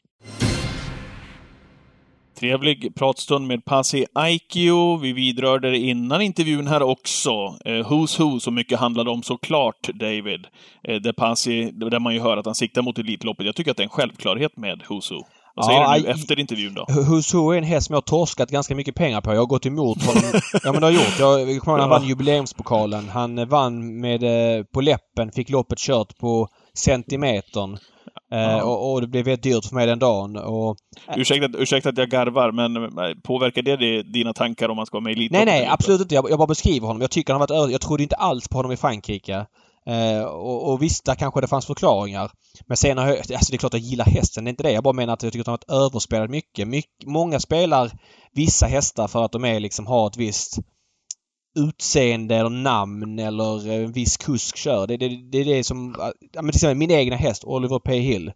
Trevlig 2.40 2.96
pratstund 2.96 3.48
med 3.48 3.66
Pasi 3.66 4.06
Aikio. 4.14 4.98
Vi 4.98 5.14
vidrörde 5.14 5.72
det 5.72 5.78
innan 5.78 6.22
intervjun 6.22 6.68
här 6.68 6.82
också. 6.82 7.30
Eh, 7.66 7.72
Who's 7.72 8.20
Who, 8.20 8.40
som 8.40 8.56
mycket 8.56 8.80
handlade 8.80 9.10
om 9.10 9.24
såklart, 9.24 9.90
David. 9.94 10.46
Eh, 10.84 10.96
där 10.96 11.14
Pasi, 11.14 11.72
där 11.72 12.00
man 12.00 12.14
ju 12.14 12.20
hör 12.20 12.38
att 12.38 12.46
han 12.46 12.56
siktar 12.56 12.82
mot 12.82 12.98
Elitloppet. 12.98 13.46
Jag 13.46 13.56
tycker 13.56 13.72
att 13.72 13.78
det 13.78 13.84
är 13.84 13.86
en 13.86 13.90
självklarhet 13.90 14.58
med 14.58 14.82
Who's 14.82 15.14
Who. 15.14 15.24
Vad 15.56 15.66
säger 15.66 15.82
ja, 15.82 15.96
du 15.98 16.04
nu 16.04 16.10
efter 16.10 16.40
intervjun 16.40 16.74
då? 16.74 16.86
Who's 16.86 17.36
Who 17.36 17.52
är 17.52 17.58
en 17.58 17.64
häst 17.64 17.88
som 17.88 17.94
jag 17.94 17.98
har 17.98 18.02
torskat 18.02 18.50
ganska 18.50 18.76
mycket 18.76 18.96
pengar 18.96 19.22
på. 19.22 19.34
Jag 19.34 19.40
har 19.40 19.46
gått 19.46 19.66
emot 19.66 20.04
honom. 20.04 20.24
ja 20.64 20.72
men 20.72 20.82
det 20.82 20.88
har 20.88 20.92
gjort. 20.92 21.20
Jag 21.20 21.40
kommer 21.40 21.54
ihåg 21.56 21.80
han 21.80 21.90
vann 21.90 22.08
jubileumspokalen. 22.08 23.10
Han 23.10 23.48
vann 23.50 24.00
med, 24.00 24.24
eh, 24.24 24.64
på 24.64 24.82
läppen, 24.82 25.32
fick 25.32 25.50
loppet 25.50 25.80
kört 25.80 26.18
på 26.18 26.48
centimetern. 26.74 27.78
Ja. 28.30 28.64
Och, 28.64 28.94
och, 28.94 29.02
det 29.02 29.08
blev 29.08 29.26
väldigt 29.26 29.44
dyrt 29.44 29.66
för 29.66 29.76
mig 29.76 29.88
den 29.88 30.00
dagen. 30.00 30.38
Och, 30.38 30.78
ursäkta, 31.16 31.58
ursäkta 31.58 31.90
att 31.90 31.98
jag 31.98 32.10
garvar, 32.10 32.52
men 32.52 32.74
påverkar 33.22 33.62
det 33.62 34.04
dina 34.04 34.34
tankar 34.34 34.70
om 34.70 34.76
man 34.76 34.86
ska 34.86 34.96
vara 34.96 35.04
med 35.04 35.12
i 35.12 35.16
Elitloppet? 35.16 35.46
Nej, 35.46 35.60
nej, 35.60 35.70
absolut 35.72 36.02
inte. 36.02 36.16
Jag, 36.16 36.30
jag 36.30 36.38
bara 36.38 36.48
beskriver 36.48 36.88
honom. 36.88 37.02
Jag 37.02 37.12
tycker 37.12 37.34
han 37.34 37.42
har 37.42 37.48
varit 37.48 37.72
Jag 37.72 37.82
trodde 37.82 38.04
inte 38.04 38.16
alls 38.16 38.48
på 38.48 38.58
honom 38.58 38.72
i 38.72 38.78
Frankrike. 38.78 39.46
Eh, 39.86 40.24
och, 40.24 40.72
och 40.72 40.82
visst, 40.82 41.06
där 41.06 41.16
kanske 41.16 41.42
det 41.42 41.48
fanns 41.48 41.66
förklaringar. 41.66 42.32
Men 42.68 42.78
sen 42.78 42.98
har 42.98 43.08
jag, 43.08 43.18
alltså 43.18 43.52
det 43.52 43.56
är 43.56 43.58
klart 43.58 43.74
jag 43.74 43.82
gillar 43.82 44.06
hästen, 44.06 44.44
det 44.44 44.48
är 44.48 44.50
inte 44.50 44.64
det. 44.64 44.72
Jag 44.72 44.84
bara 44.84 44.94
menar 44.94 45.14
att 45.14 45.24
jag 45.24 45.34
tycker 45.34 45.42
att 45.42 45.48
han 45.48 45.58
har 45.68 45.78
varit 45.78 45.92
överspelad 45.92 46.30
mycket. 46.30 46.68
mycket. 46.68 47.08
Många 47.08 47.40
spelar 47.40 47.92
vissa 48.34 48.66
hästar 48.66 49.08
för 49.08 49.26
att 49.26 49.32
de 49.32 49.46
är 49.46 49.60
liksom 49.60 49.88
har 49.88 50.08
ett 50.08 50.18
visst 50.18 50.60
utseende 51.60 52.36
eller 52.36 52.50
namn 52.50 53.20
eller 53.20 53.72
en 53.72 53.92
viss 53.92 54.18
kusk 54.18 54.58
kör. 54.58 54.88
Det, 54.88 54.98
det, 54.98 55.10
det 55.32 55.38
är 55.38 55.46
det 55.46 55.64
som... 55.64 55.96
Ja, 56.32 56.42
men 56.42 56.52
till 56.52 56.58
exempel 56.58 56.78
min 56.78 56.92
egna 56.92 57.16
häst, 57.16 57.44
Oliver 57.44 57.80
P 57.80 58.00
Hill. 58.00 58.32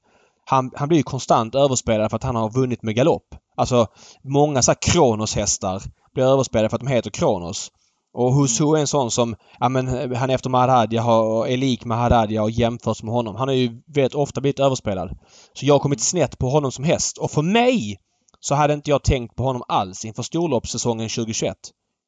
Han, 0.45 0.71
han 0.75 0.87
blir 0.87 0.97
ju 0.97 1.03
konstant 1.03 1.55
överspelad 1.55 2.09
för 2.09 2.15
att 2.15 2.23
han 2.23 2.35
har 2.35 2.49
vunnit 2.49 2.83
med 2.83 2.95
galopp. 2.95 3.35
Alltså 3.57 3.87
många 4.23 4.61
så 4.61 4.71
här 4.71 4.77
Kronos-hästar 4.91 5.81
blir 6.13 6.23
överspelade 6.23 6.69
för 6.69 6.75
att 6.75 6.81
de 6.81 6.87
heter 6.87 7.09
Kronos. 7.09 7.71
Och 8.13 8.35
Husu 8.35 8.75
är 8.75 8.77
en 8.77 8.87
sån 8.87 9.11
som, 9.11 9.35
ja 9.59 9.69
men 9.69 10.15
han 10.15 10.29
efter 10.29 10.49
Mahadadja 10.49 11.01
har, 11.01 11.47
är 11.47 11.57
lik 11.57 11.85
Mahadadja 11.85 12.43
och 12.43 12.51
jämförs 12.51 13.03
med 13.03 13.13
honom. 13.13 13.35
Han 13.35 13.47
har 13.47 13.55
ju 13.55 13.81
väldigt 13.87 14.15
ofta 14.15 14.41
blivit 14.41 14.59
överspelad. 14.59 15.17
Så 15.53 15.65
jag 15.65 15.73
har 15.73 15.79
kommit 15.79 16.01
snett 16.01 16.37
på 16.37 16.49
honom 16.49 16.71
som 16.71 16.83
häst. 16.83 17.17
Och 17.17 17.31
för 17.31 17.41
mig 17.41 17.97
så 18.39 18.55
hade 18.55 18.73
inte 18.73 18.89
jag 18.89 19.03
tänkt 19.03 19.35
på 19.35 19.43
honom 19.43 19.63
alls 19.67 20.05
inför 20.05 20.23
storloppssäsongen 20.23 21.09
2021. 21.09 21.57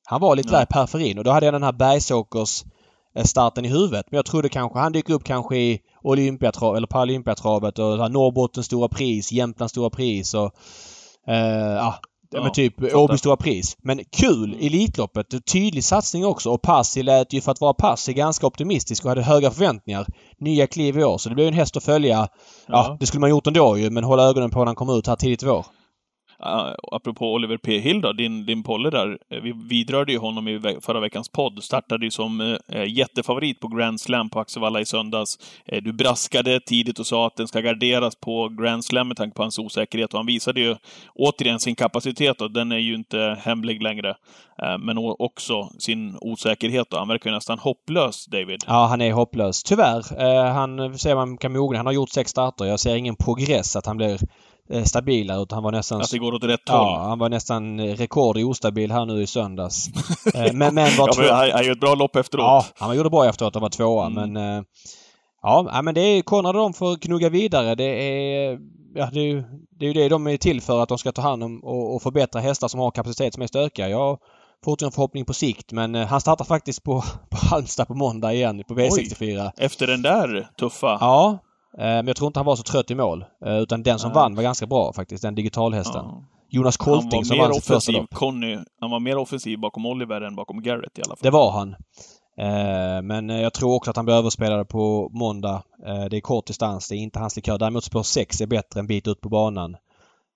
Han 0.05 0.21
var 0.21 0.35
lite 0.35 0.51
där 0.51 0.63
i 0.63 0.65
periferin 0.65 1.17
och 1.17 1.23
då 1.23 1.31
hade 1.31 1.45
jag 1.45 1.53
den 1.53 1.63
här 1.63 1.71
Bergsåkers 1.71 2.63
eh, 3.15 3.23
starten 3.23 3.65
i 3.65 3.67
huvudet. 3.67 4.05
Men 4.11 4.15
jag 4.15 4.25
trodde 4.25 4.49
kanske 4.49 4.79
han 4.79 4.91
dyker 4.91 5.13
upp 5.13 5.23
kanske 5.23 5.57
i 5.57 5.79
Olympiatravet 6.03 6.77
eller 6.77 6.87
Paralympiatravet 6.87 7.79
och 7.79 8.11
Norrbottens 8.11 8.65
stora 8.65 8.87
pris, 8.87 9.31
Jämtlands 9.31 9.71
stora 9.71 9.89
pris 9.89 10.33
och 10.33 10.51
eh, 11.27 11.75
ja, 11.75 11.95
Ja, 12.31 12.43
men 12.43 12.51
typ 12.51 12.95
Åby 12.95 13.17
Stora 13.17 13.37
Pris. 13.37 13.77
Men 13.83 13.99
kul! 14.17 14.53
Mm. 14.53 14.65
Elitloppet. 14.65 15.45
Tydlig 15.53 15.83
satsning 15.83 16.25
också. 16.25 16.49
Och 16.49 16.61
Passi 16.61 17.03
lät 17.03 17.33
ju 17.33 17.41
för 17.41 17.51
att 17.51 17.61
vara 17.61 17.73
Passi 17.73 18.13
ganska 18.13 18.47
optimistisk 18.47 19.05
och 19.05 19.09
hade 19.09 19.21
höga 19.21 19.51
förväntningar. 19.51 20.07
Nya 20.39 20.67
kliv 20.67 20.99
i 20.99 21.03
år. 21.03 21.17
Så 21.17 21.29
det 21.29 21.35
blev 21.35 21.47
en 21.47 21.53
häst 21.53 21.77
att 21.77 21.83
följa. 21.83 22.17
Ja, 22.17 22.27
ja 22.67 22.97
det 22.99 23.05
skulle 23.05 23.19
man 23.21 23.29
gjort 23.29 23.47
ändå 23.47 23.77
ju, 23.77 23.89
men 23.89 24.03
hålla 24.03 24.23
ögonen 24.23 24.49
på 24.49 24.59
när 24.59 24.65
han 24.65 24.75
kom 24.75 24.89
ut 24.89 25.07
här 25.07 25.15
tidigt 25.15 25.43
i 25.43 25.45
vår. 25.45 25.65
Uh, 26.43 26.73
apropå 26.91 27.33
Oliver 27.33 27.57
P 27.57 27.77
Hill 27.79 28.01
då, 28.01 28.13
din, 28.13 28.45
din 28.45 28.63
polle 28.63 28.89
där. 28.89 29.17
Eh, 29.29 29.41
vi 29.41 29.53
vidrörde 29.69 30.11
ju 30.11 30.17
honom 30.17 30.47
i 30.47 30.57
ve 30.57 30.81
förra 30.81 30.99
veckans 30.99 31.29
podd. 31.29 31.63
Startade 31.63 32.05
ju 32.05 32.11
som 32.11 32.41
uh, 32.41 32.57
jättefavorit 32.87 33.59
på 33.59 33.67
Grand 33.67 34.01
Slam 34.01 34.29
på 34.29 34.39
Axevalla 34.39 34.81
i 34.81 34.85
söndags. 34.85 35.39
Uh, 35.73 35.81
du 35.81 35.93
braskade 35.93 36.59
tidigt 36.59 36.99
och 36.99 37.07
sa 37.07 37.27
att 37.27 37.35
den 37.35 37.47
ska 37.47 37.61
garderas 37.61 38.15
på 38.15 38.49
Grand 38.49 38.85
Slam 38.85 39.07
med 39.07 39.17
tanke 39.17 39.35
på 39.35 39.41
hans 39.41 39.59
osäkerhet. 39.59 40.13
Och 40.13 40.19
han 40.19 40.25
visade 40.25 40.61
ju 40.61 40.75
återigen 41.15 41.59
sin 41.59 41.75
kapacitet 41.75 42.41
och 42.41 42.51
den 42.51 42.71
är 42.71 42.77
ju 42.77 42.95
inte 42.95 43.37
hemlig 43.41 43.83
längre. 43.83 44.15
men 44.79 44.97
också 44.97 45.69
sin 45.79 46.17
osäkerhet 46.21 46.89
då. 46.89 46.97
Han 46.97 47.07
verkar 47.07 47.29
ju 47.29 47.35
nästan 47.35 47.59
hopplös, 47.59 48.25
David. 48.25 48.63
Ja, 48.67 48.85
han 48.85 49.01
är 49.01 49.13
hopplös. 49.13 49.63
Tyvärr. 49.63 50.51
han 50.51 50.97
ser 50.97 51.15
man 51.15 51.37
kan 51.37 51.53
mogna. 51.53 51.79
Han 51.79 51.85
har 51.85 51.93
gjort 51.93 52.09
sex 52.09 52.31
starter. 52.31 52.65
Jag 52.65 52.79
ser 52.79 52.95
ingen 52.95 53.15
progress 53.15 53.75
att 53.75 53.85
han 53.85 53.97
blir 53.97 54.19
stabila 54.85 55.41
utan 55.41 55.55
han 55.55 55.63
var 55.63 55.71
nästan... 55.71 56.01
Att 56.01 56.11
det 56.11 56.17
går 56.17 56.33
åt 56.33 56.43
rätt 56.43 56.69
håll? 56.69 56.77
Ja, 56.77 57.05
han 57.07 57.19
var 57.19 57.29
nästan 57.29 57.81
rekord 57.81 58.37
i 58.37 58.43
ostabil 58.43 58.91
här 58.91 59.05
nu 59.05 59.21
i 59.21 59.27
söndags. 59.27 59.89
Eh, 60.33 60.53
men, 60.53 60.75
men 60.75 60.97
var 60.97 61.13
två... 61.13 61.23
ja, 61.23 61.49
han 61.53 61.63
gjorde 61.63 61.71
ett 61.71 61.79
bra 61.79 61.95
lopp 61.95 62.15
efteråt. 62.15 62.43
Ja, 62.43 62.65
han 62.77 62.97
gjorde 62.97 63.09
bra 63.09 63.25
efteråt. 63.25 63.55
Han 63.55 63.61
var 63.61 63.69
tvåa 63.69 64.05
mm. 64.05 64.31
men... 64.33 64.57
Eh, 64.57 64.63
ja, 65.41 65.81
men 65.83 65.93
det 65.93 66.01
är 66.01 66.21
Konrad 66.21 66.55
och 66.55 66.61
de 66.61 66.73
får 66.73 66.97
knugga 66.97 67.29
vidare. 67.29 67.75
Det 67.75 67.83
är... 67.83 68.59
Ja, 68.95 69.09
det 69.13 69.19
är, 69.19 69.23
ju, 69.23 69.43
det 69.79 69.85
är 69.85 69.93
det 69.93 70.09
de 70.09 70.27
är 70.27 70.37
till 70.37 70.61
för, 70.61 70.83
att 70.83 70.89
de 70.89 70.97
ska 70.97 71.11
ta 71.11 71.21
hand 71.21 71.43
om 71.43 71.63
och, 71.63 71.95
och 71.95 72.01
förbättra 72.01 72.41
hästar 72.41 72.67
som 72.67 72.79
har 72.79 72.91
kapacitet 72.91 73.33
som 73.33 73.43
är 73.43 73.47
stökiga. 73.47 73.89
Jag 73.89 74.17
fortfarande 74.65 74.95
förhoppning 74.95 75.25
på 75.25 75.33
sikt 75.33 75.71
men 75.71 75.95
han 75.95 76.21
startar 76.21 76.45
faktiskt 76.45 76.83
på, 76.83 77.03
på 77.29 77.37
Halmstad 77.37 77.87
på 77.87 77.93
måndag 77.93 78.33
igen 78.33 78.63
på 78.67 78.73
V64. 78.73 79.45
Oj, 79.45 79.51
efter 79.57 79.87
den 79.87 80.01
där 80.01 80.47
tuffa? 80.59 80.97
Ja, 81.01 81.39
Eh, 81.39 81.44
men 81.77 82.07
jag 82.07 82.15
tror 82.15 82.27
inte 82.27 82.39
han 82.39 82.45
var 82.45 82.55
så 82.55 82.63
trött 82.63 82.91
i 82.91 82.95
mål. 82.95 83.25
Eh, 83.45 83.57
utan 83.57 83.83
den 83.83 83.99
som 83.99 84.09
Nej. 84.09 84.15
vann 84.15 84.35
var 84.35 84.43
ganska 84.43 84.65
bra 84.65 84.93
faktiskt, 84.93 85.23
den 85.23 85.35
digitalhästen. 85.35 86.05
Ja. 86.05 86.23
Jonas 86.49 86.77
Kolting 86.77 87.25
som 87.25 87.37
vann 87.37 87.53
sitt 87.53 87.65
första 87.65 87.91
lopp. 87.91 88.13
Conny, 88.13 88.57
han 88.81 88.91
var 88.91 88.99
mer 88.99 89.17
offensiv 89.17 89.59
bakom 89.59 89.85
Oliver 89.85 90.21
än 90.21 90.35
bakom 90.35 90.61
Garrett 90.61 90.97
i 90.97 91.01
alla 91.01 91.15
fall. 91.15 91.23
Det 91.23 91.29
var 91.29 91.51
han. 91.51 91.75
Eh, 92.37 93.01
men 93.01 93.29
jag 93.29 93.53
tror 93.53 93.75
också 93.75 93.89
att 93.89 93.95
han 93.95 94.05
blir 94.05 94.15
överspelad 94.15 94.69
på 94.69 95.09
måndag. 95.13 95.63
Det 96.09 96.17
är 96.17 96.21
kort 96.21 96.47
distans, 96.47 96.89
det 96.89 96.95
är 96.95 96.97
inte 96.97 97.19
hans 97.19 97.35
likör. 97.35 97.57
Däremot 97.57 97.83
spår 97.83 98.03
6 98.03 98.41
är 98.41 98.47
bättre 98.47 98.79
en 98.79 98.87
bit 98.87 99.07
ut 99.07 99.21
på 99.21 99.29
banan. 99.29 99.77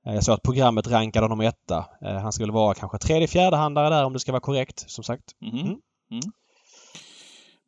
Jag 0.04 0.24
såg 0.24 0.34
att 0.34 0.42
programmet 0.42 0.88
rankade 0.88 1.24
honom 1.24 1.42
etta. 1.42 1.86
Han 2.02 2.32
skulle 2.32 2.52
vara 2.52 2.74
kanske 2.74 2.98
tredje, 2.98 3.28
fjärde 3.28 3.58
handlare 3.58 3.90
där 3.90 4.06
om 4.06 4.14
det 4.14 4.20
ska 4.20 4.32
vara 4.32 4.42
korrekt, 4.42 4.84
som 4.88 5.04
sagt. 5.04 5.24
Mhm. 5.42 5.60
Mm. 5.60 5.78
Mm. 6.12 6.22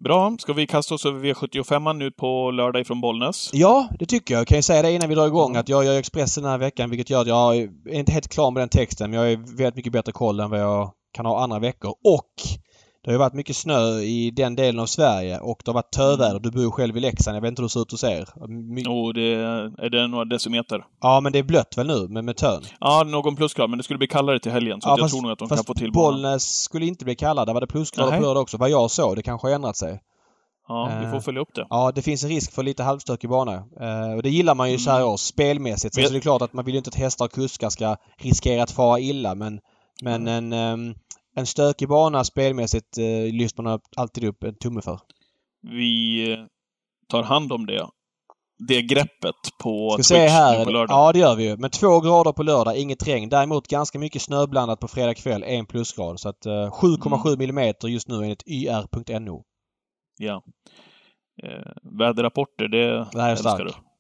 Bra. 0.04 0.36
Ska 0.40 0.54
vi 0.54 0.68
kasta 0.68 0.96
oss 0.96 1.06
över 1.06 1.20
V75 1.20 1.94
nu 1.94 2.12
på 2.12 2.52
lördag 2.52 2.82
ifrån 2.82 3.02
Bollnäs? 3.02 3.50
Ja, 3.54 3.88
det 4.00 4.06
tycker 4.06 4.34
jag. 4.34 4.40
Jag 4.40 4.48
kan 4.48 4.58
ju 4.58 4.62
säga 4.62 4.82
det 4.82 4.92
innan 4.92 5.10
vi 5.10 5.16
drar 5.16 5.28
igång 5.28 5.56
att 5.56 5.70
jag 5.70 5.86
gör 5.86 6.00
Expressen 6.00 6.44
den 6.44 6.52
här 6.52 6.60
veckan 6.60 6.90
vilket 6.90 7.10
gör 7.10 7.22
att 7.22 7.28
jag 7.28 7.58
är 7.58 7.70
inte 7.92 8.12
helt 8.12 8.28
klar 8.28 8.52
med 8.52 8.62
den 8.62 8.70
texten 8.70 9.12
men 9.12 9.20
jag 9.20 9.32
är 9.32 9.58
väldigt 9.58 9.76
mycket 9.76 9.94
bättre 9.94 10.12
koll 10.12 10.40
än 10.40 10.50
vad 10.50 10.60
jag 10.60 10.92
kan 11.14 11.26
ha 11.26 11.44
andra 11.44 11.60
veckor. 11.60 11.90
Och 11.90 12.32
det 13.04 13.10
har 13.10 13.14
ju 13.14 13.20
varit 13.20 13.34
mycket 13.34 13.56
snö 13.56 14.00
i 14.00 14.32
den 14.32 14.56
delen 14.56 14.80
av 14.80 14.86
Sverige 14.86 15.40
och 15.40 15.62
det 15.66 15.72
har 15.72 15.74
varit 15.74 15.92
töväder. 15.92 16.40
Du 16.40 16.52
bor 16.52 16.72
själv 16.72 16.98
i 16.98 17.00
Leksand. 17.00 17.38
Jag 17.38 17.42
vet 17.42 17.48
inte 17.48 17.62
hur 17.62 17.68
det 17.68 17.72
ser 17.72 17.82
ut 17.82 17.92
hos 17.92 18.04
er? 18.04 18.48
My 18.48 18.84
oh, 18.84 19.14
det 19.14 19.34
är, 19.34 19.86
är 19.86 19.90
det 19.90 20.08
några 20.08 20.26
decimeter. 20.26 20.86
Ja, 21.02 21.20
men 21.20 21.32
det 21.32 21.40
är 21.40 21.44
blött 21.44 21.78
väl 21.78 21.88
nu 21.88 22.08
med, 22.08 22.24
med 22.24 22.38
tön? 22.38 22.62
Ja, 22.80 23.04
någon 23.04 23.36
plusgrad. 23.36 23.70
Men 23.70 23.78
det 23.78 23.84
skulle 23.84 23.98
bli 23.98 24.08
kallare 24.08 24.40
till 24.40 24.52
helgen. 24.52 24.82
Så 24.82 24.90
ja, 24.90 24.92
jag 24.92 25.00
fast, 25.00 25.14
tror 25.14 25.22
nog 25.22 25.32
att 25.32 25.40
de 25.40 25.50
kan 25.50 25.64
få 25.64 25.74
till 25.74 25.92
Bollnäs 25.92 26.64
skulle 26.64 26.86
inte 26.86 27.06
bli 27.06 27.16
kallare. 27.16 27.46
Där 27.46 27.54
var 27.54 27.62
det 27.62 27.68
plusgrader 27.68 28.18
på 28.18 28.24
lördag 28.24 28.42
också. 28.42 28.58
Vad 28.58 28.70
jag 28.70 28.92
såg. 28.92 29.16
Det 29.16 29.24
kanske 29.24 29.48
har 29.48 29.56
ändrat 29.56 29.78
sig. 29.78 30.02
Ja, 30.68 31.00
vi 31.02 31.06
får 31.06 31.16
eh, 31.16 31.22
följa 31.22 31.42
upp 31.42 31.56
det. 31.56 31.68
Ja, 31.70 31.92
det 31.96 32.02
finns 32.02 32.24
en 32.24 32.30
risk 32.30 32.52
för 32.52 32.64
lite 32.64 32.84
halvstökig 32.84 33.30
bana. 33.30 33.54
Eh, 33.56 34.16
och 34.16 34.24
det 34.24 34.30
gillar 34.30 34.56
man 34.56 34.70
ju 34.70 34.74
mm. 34.74 34.80
så 34.80 34.92
här 34.92 35.06
års, 35.06 35.20
spelmässigt. 35.20 35.96
Sen 35.96 36.04
så 36.04 36.10
är 36.10 36.14
det 36.14 36.20
klart 36.20 36.42
att 36.42 36.54
man 36.54 36.66
vill 36.66 36.74
ju 36.74 36.78
inte 36.78 36.90
att 36.90 36.96
hästar 36.96 37.26
och 37.26 37.32
kuskar 37.32 37.70
ska 37.70 37.96
riskera 38.18 38.64
att 38.64 38.72
fara 38.72 39.00
illa 39.00 39.36
men, 39.36 39.60
men 40.02 40.28
mm. 40.28 40.54
en, 40.54 40.54
ehm, 40.54 40.96
en 41.36 41.46
stökig 41.46 41.88
bana 41.88 42.24
spelmässigt 42.24 42.98
eh, 42.98 43.34
lyfter 43.34 43.64
man 43.64 43.80
alltid 43.98 44.24
upp 44.24 44.44
en 44.44 44.56
tumme 44.56 44.82
för. 44.82 45.00
Vi 45.62 46.38
tar 47.08 47.24
hand 47.24 47.52
om 47.52 47.66
det. 47.66 47.88
Det 48.68 48.82
greppet 48.82 49.36
på 49.64 49.98
Ska 50.00 50.16
Twitch 50.16 50.32
här. 50.32 50.66
på 50.66 50.72
lördag. 50.72 50.98
Ja, 50.98 51.12
det 51.12 51.20
gör 51.20 51.36
vi 51.36 51.44
ju. 51.44 51.58
Men 51.58 51.70
två 51.70 52.00
grader 52.00 52.32
på 52.32 52.44
lördag, 52.44 52.78
inget 52.78 53.08
regn. 53.08 53.30
Däremot 53.30 53.68
ganska 53.68 54.00
mycket 54.00 54.22
snöblandat 54.22 54.80
på 54.80 54.88
fredag 54.88 55.14
kväll, 55.14 55.44
en 55.44 55.66
plusgrad. 55.66 56.20
Så 56.20 56.30
att 56.30 56.46
7,7 56.46 57.28
mm. 57.28 57.40
millimeter 57.40 57.88
just 57.88 58.08
nu 58.08 58.16
enligt 58.16 58.48
yr.no. 58.48 59.44
Ja. 60.18 60.44
Eh, 61.44 61.72
väderrapporter, 62.00 62.68
det, 62.68 63.08
det 63.12 63.22
är 63.22 63.36
stark. 63.36 63.60
du. 63.60 63.91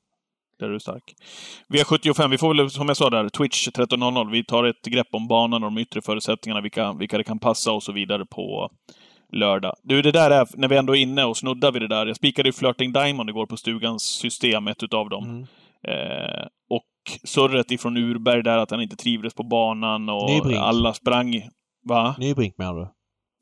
Där 0.61 0.67
är 0.67 0.73
du 0.73 0.79
stark. 0.79 1.03
V75, 1.73 2.29
vi 2.29 2.37
får 2.37 2.55
väl 2.55 2.69
som 2.69 2.87
jag 2.87 2.97
sa 2.97 3.09
där, 3.09 3.29
Twitch 3.29 3.67
13.00. 3.67 4.31
Vi 4.31 4.43
tar 4.43 4.63
ett 4.63 4.85
grepp 4.85 5.07
om 5.11 5.27
banan 5.27 5.63
och 5.63 5.71
de 5.71 5.77
yttre 5.77 6.01
förutsättningarna, 6.01 6.61
vilka, 6.61 6.93
vilka 6.93 7.17
det 7.17 7.23
kan 7.23 7.39
passa 7.39 7.71
och 7.71 7.83
så 7.83 7.91
vidare 7.91 8.25
på 8.25 8.69
lördag. 9.33 9.75
Du, 9.83 10.01
det 10.01 10.11
där 10.11 10.31
är, 10.31 10.47
när 10.53 10.67
vi 10.67 10.77
ändå 10.77 10.95
är 10.95 11.01
inne 11.01 11.23
och 11.23 11.37
snuddar 11.37 11.71
vid 11.71 11.81
det 11.81 11.87
där. 11.87 12.07
Jag 12.07 12.15
spikade 12.15 12.49
ju 12.49 12.53
Flirting 12.53 12.93
Diamond 12.93 13.29
igår 13.29 13.45
på 13.45 13.57
stugans 13.57 14.03
system, 14.03 14.67
ett 14.67 14.83
utav 14.83 15.09
dem. 15.09 15.23
Mm. 15.23 15.41
Eh, 15.87 16.45
och 16.69 17.19
surret 17.23 17.71
ifrån 17.71 17.97
Urberg 17.97 18.43
där 18.43 18.57
att 18.57 18.71
han 18.71 18.81
inte 18.81 18.95
trivdes 18.95 19.33
på 19.33 19.43
banan 19.43 20.09
och 20.09 20.29
Nybrink. 20.29 20.59
alla 20.61 20.93
sprang... 20.93 21.41
Va? 21.89 22.15
Nybrink 22.19 22.57
menar 22.57 22.73
du? 22.73 22.87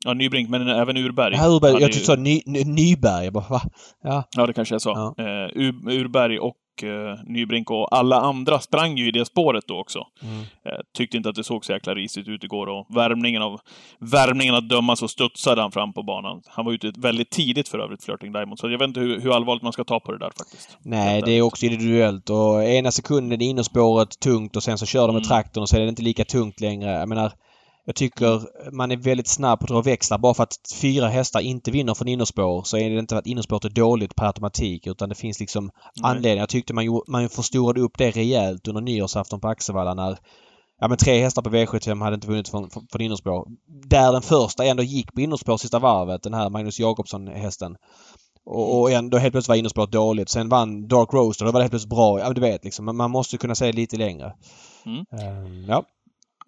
Ja, 0.04 0.14
Nybrink, 0.14 0.48
men 0.48 0.68
även 0.68 0.96
Urberg. 0.96 1.34
Ja, 1.34 1.46
Urberg. 1.48 1.72
Jag 1.72 1.92
tyckte 1.92 1.98
du 1.98 2.04
sa 2.04 2.14
ny, 2.14 2.42
ny, 2.46 2.64
Nyberg. 2.64 3.24
Jag 3.24 3.32
bara, 3.32 3.44
va? 3.48 3.60
Ja. 4.02 4.24
ja, 4.36 4.46
det 4.46 4.52
kanske 4.52 4.74
jag 4.74 4.82
sa. 4.82 5.14
Ja. 5.16 5.24
Uh, 5.24 5.68
Urberg 5.86 6.38
och 6.38 6.56
uh, 6.84 7.14
Nybrink 7.26 7.70
och 7.70 7.96
alla 7.96 8.20
andra 8.20 8.60
sprang 8.60 8.96
ju 8.96 9.08
i 9.08 9.10
det 9.10 9.24
spåret 9.24 9.64
då 9.66 9.80
också. 9.80 10.06
Mm. 10.22 10.38
Uh, 10.38 10.44
tyckte 10.96 11.16
inte 11.16 11.28
att 11.28 11.34
det 11.34 11.44
såg 11.44 11.64
så 11.64 11.72
jäkla 11.72 11.94
risigt 11.94 12.28
ut 12.28 12.44
igår 12.44 12.66
och 12.66 12.86
värmningen 12.96 13.42
av 13.42 13.60
värmningen 13.98 14.54
att 14.54 14.68
döma 14.68 14.96
så 14.96 15.08
studsade 15.08 15.62
han 15.62 15.72
fram 15.72 15.92
på 15.92 16.02
banan. 16.02 16.42
Han 16.46 16.64
var 16.64 16.72
ute 16.72 16.92
väldigt 16.96 17.30
tidigt 17.30 17.68
för 17.68 17.78
övrigt, 17.78 18.04
Flirting 18.04 18.32
Diamond, 18.32 18.58
så 18.58 18.70
jag 18.70 18.78
vet 18.78 18.88
inte 18.88 19.00
hur, 19.00 19.20
hur 19.20 19.34
allvarligt 19.36 19.62
man 19.62 19.72
ska 19.72 19.84
ta 19.84 20.00
på 20.00 20.12
det 20.12 20.18
där 20.18 20.30
faktiskt. 20.38 20.78
Nej, 20.82 21.22
det 21.22 21.32
är 21.32 21.42
också 21.42 21.66
individuellt 21.66 22.30
och 22.30 22.64
ena 22.64 22.90
sekunden 22.90 23.42
är 23.42 23.46
innerspåret 23.46 24.20
tungt 24.20 24.56
och 24.56 24.62
sen 24.62 24.78
så 24.78 24.86
kör 24.86 25.06
de 25.06 25.14
med 25.14 25.22
mm. 25.22 25.28
traktorn 25.28 25.62
och 25.62 25.68
så 25.68 25.76
är 25.76 25.80
det 25.80 25.88
inte 25.88 26.02
lika 26.02 26.24
tungt 26.24 26.60
längre. 26.60 26.90
Jag 26.90 27.08
menar, 27.08 27.32
jag 27.84 27.94
tycker 27.94 28.40
man 28.72 28.90
är 28.90 28.96
väldigt 28.96 29.28
snabb 29.28 29.58
på 29.58 29.64
att 29.64 29.68
dra 29.68 29.82
växlar. 29.82 30.18
Bara 30.18 30.34
för 30.34 30.42
att 30.42 30.56
fyra 30.80 31.08
hästar 31.08 31.40
inte 31.40 31.70
vinner 31.70 31.94
från 31.94 32.08
innerspår 32.08 32.62
så 32.62 32.76
är 32.76 32.90
det 32.90 32.98
inte 32.98 33.18
att 33.18 33.26
innerspåret 33.26 33.64
är 33.64 33.68
dåligt 33.68 34.14
per 34.14 34.26
automatik 34.26 34.86
utan 34.86 35.08
det 35.08 35.14
finns 35.14 35.40
liksom 35.40 35.64
mm. 35.64 36.10
anledningar. 36.10 36.42
Jag 36.42 36.48
tyckte 36.48 36.74
man, 36.74 37.02
man 37.08 37.28
förstorade 37.28 37.80
upp 37.80 37.98
det 37.98 38.10
rejält 38.10 38.68
under 38.68 38.80
nyårsafton 38.80 39.40
på 39.40 39.48
Axevalla 39.48 39.94
när 39.94 40.18
Ja 40.80 40.88
men 40.88 40.98
tre 40.98 41.22
hästar 41.22 41.42
på 41.42 41.50
V75 41.50 42.02
hade 42.02 42.14
inte 42.14 42.26
vunnit 42.26 42.48
från, 42.48 42.70
från 42.70 43.00
innerspår. 43.00 43.46
Där 43.86 44.12
den 44.12 44.22
första 44.22 44.64
ändå 44.64 44.82
gick 44.82 45.12
på 45.12 45.20
innerspår 45.20 45.56
sista 45.56 45.78
varvet, 45.78 46.22
den 46.22 46.34
här 46.34 46.50
Magnus 46.50 46.80
Jakobsson-hästen. 46.80 47.76
Och, 48.44 48.80
och 48.80 48.90
ändå 48.90 49.18
helt 49.18 49.32
plötsligt 49.32 49.48
var 49.48 49.56
innerspåret 49.56 49.92
dåligt. 49.92 50.28
Sen 50.28 50.48
vann 50.48 50.88
Dark 50.88 51.12
Roaster. 51.12 51.44
Då 51.44 51.52
var 51.52 51.60
det 51.60 51.64
helt 51.64 51.72
plötsligt 51.72 51.90
bra. 51.90 52.20
Ja, 52.20 52.32
du 52.32 52.40
vet 52.40 52.64
liksom. 52.64 52.96
Man 52.96 53.10
måste 53.10 53.38
kunna 53.38 53.54
se 53.54 53.72
lite 53.72 53.96
längre. 53.96 54.32
Mm. 54.86 54.98
Um, 54.98 55.64
ja. 55.68 55.84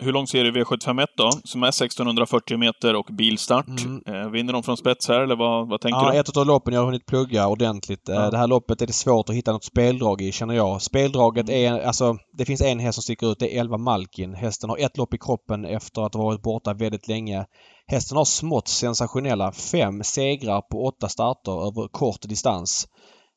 Hur 0.03 0.13
lång 0.13 0.27
ser 0.27 0.45
du 0.45 0.53
V751 0.53 1.07
då? 1.17 1.31
Som 1.45 1.63
är 1.63 1.69
1640 1.69 2.59
meter 2.59 2.95
och 2.95 3.07
bilstart. 3.13 3.67
Mm. 3.69 4.03
Eh, 4.07 4.31
vinner 4.31 4.53
de 4.53 4.63
från 4.63 4.77
spets 4.77 5.09
här 5.09 5.21
eller 5.21 5.37
vad, 5.37 5.69
vad 5.69 5.81
tänker 5.81 5.99
ja, 5.99 6.13
du? 6.13 6.19
ett 6.19 6.37
av 6.37 6.47
loppen 6.47 6.75
jag 6.75 6.81
har 6.81 6.87
hunnit 6.87 7.07
plugga 7.07 7.49
ordentligt. 7.49 8.09
Eh, 8.09 8.15
ja. 8.15 8.31
Det 8.31 8.39
här 8.39 8.47
loppet 8.47 8.83
är 8.83 8.87
det 8.87 8.93
svårt 8.93 9.29
att 9.29 9.35
hitta 9.35 9.53
något 9.53 9.65
speldrag 9.65 10.23
i 10.23 10.33
känner 10.33 10.55
jag. 10.55 10.83
Speldraget 10.83 11.49
mm. 11.49 11.75
är 11.75 11.81
alltså 11.87 12.17
Det 12.39 12.45
finns 12.45 12.61
en 12.61 12.79
häst 12.79 12.95
som 12.95 13.03
sticker 13.03 13.33
ut. 13.33 13.39
Det 13.39 13.57
är 13.57 13.61
11 13.61 13.79
Malkin. 13.79 14.35
Hästen 14.35 14.71
har 14.71 14.79
ett 14.79 14.97
lopp 14.97 15.15
i 15.15 15.19
kroppen 15.19 15.65
efter 15.65 16.03
att 16.03 16.15
ha 16.15 16.23
varit 16.23 16.43
borta 16.43 16.75
väldigt 16.75 17.09
länge. 17.09 17.45
Hästen 17.87 18.17
har 18.17 18.25
smått 18.25 18.69
sensationella 18.69 19.53
fem 19.53 20.03
segrar 20.03 20.61
på 20.61 20.85
åtta 20.85 21.09
starter 21.09 21.53
över 21.53 21.89
kort 21.89 22.23
distans. 22.23 22.87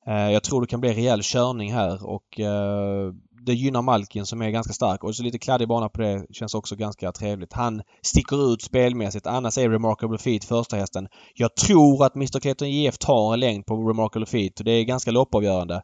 Eh, 0.07 0.31
jag 0.31 0.43
tror 0.43 0.61
det 0.61 0.67
kan 0.67 0.81
bli 0.81 0.93
rejäl 0.93 1.21
körning 1.23 1.73
här 1.73 2.05
och 2.05 2.39
det 3.45 3.53
gynnar 3.53 3.81
Malkin 3.81 4.25
som 4.25 4.41
är 4.41 4.49
ganska 4.49 4.73
stark 4.73 5.03
och 5.03 5.15
så 5.15 5.23
lite 5.23 5.39
kladdig 5.39 5.67
bana 5.67 5.89
på 5.89 6.01
det 6.01 6.25
känns 6.31 6.55
också 6.55 6.75
ganska 6.75 7.11
trevligt. 7.11 7.53
Han 7.53 7.81
sticker 8.01 8.53
ut 8.53 8.61
spelmässigt. 8.61 9.27
Annars 9.27 9.57
är 9.57 9.69
Remarkable 9.69 10.17
Feet 10.17 10.45
första 10.45 10.75
hästen. 10.75 11.07
Jag 11.35 11.55
tror 11.55 12.05
att 12.05 12.15
Mr 12.15 12.39
Clayton 12.39 12.71
JF 12.71 12.97
tar 12.97 13.33
en 13.33 13.39
längd 13.39 13.65
på 13.65 13.75
Remarkable 13.89 14.25
Feet. 14.25 14.61
Det 14.65 14.71
är 14.71 14.83
ganska 14.83 15.11
loppavgörande. 15.11 15.81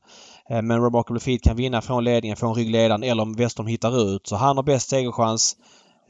Eh, 0.49 0.61
men 0.61 0.83
Remarkable 0.83 1.19
Feet 1.19 1.41
kan 1.41 1.57
vinna 1.57 1.81
från 1.81 2.03
ledningen, 2.03 2.37
från 2.37 2.55
ryggledaren 2.55 3.03
eller 3.03 3.23
om 3.23 3.33
Westholm 3.33 3.67
hittar 3.67 4.15
ut. 4.15 4.27
Så 4.27 4.35
han 4.35 4.55
har 4.57 4.63
bäst 4.63 4.89
segerchans. 4.89 5.55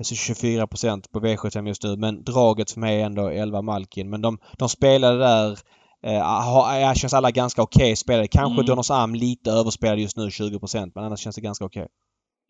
Så 0.03 0.15
24% 0.15 1.03
på 1.11 1.19
V75 1.19 1.67
just 1.67 1.83
nu. 1.83 1.95
Men 1.95 2.23
draget 2.23 2.71
för 2.71 2.79
mig 2.79 3.01
är 3.01 3.05
ändå 3.05 3.27
11 3.27 3.61
Malkin. 3.61 4.09
Men 4.09 4.21
de, 4.21 4.37
de 4.57 4.69
spelade 4.69 5.19
där 5.19 5.59
Eh, 6.03 6.93
känns 6.93 7.13
alla 7.13 7.31
ganska 7.31 7.61
okej 7.61 7.83
okay 7.83 7.95
spelade. 7.95 8.27
Kanske 8.27 8.53
mm. 8.53 8.65
Donners 8.65 8.91
Am 8.91 9.15
lite 9.15 9.51
överspelad 9.51 9.99
just 9.99 10.17
nu, 10.17 10.29
20% 10.29 10.91
men 10.95 11.03
annars 11.03 11.19
känns 11.19 11.35
det 11.35 11.41
ganska 11.41 11.65
okej. 11.65 11.83
Okay. 11.83 11.91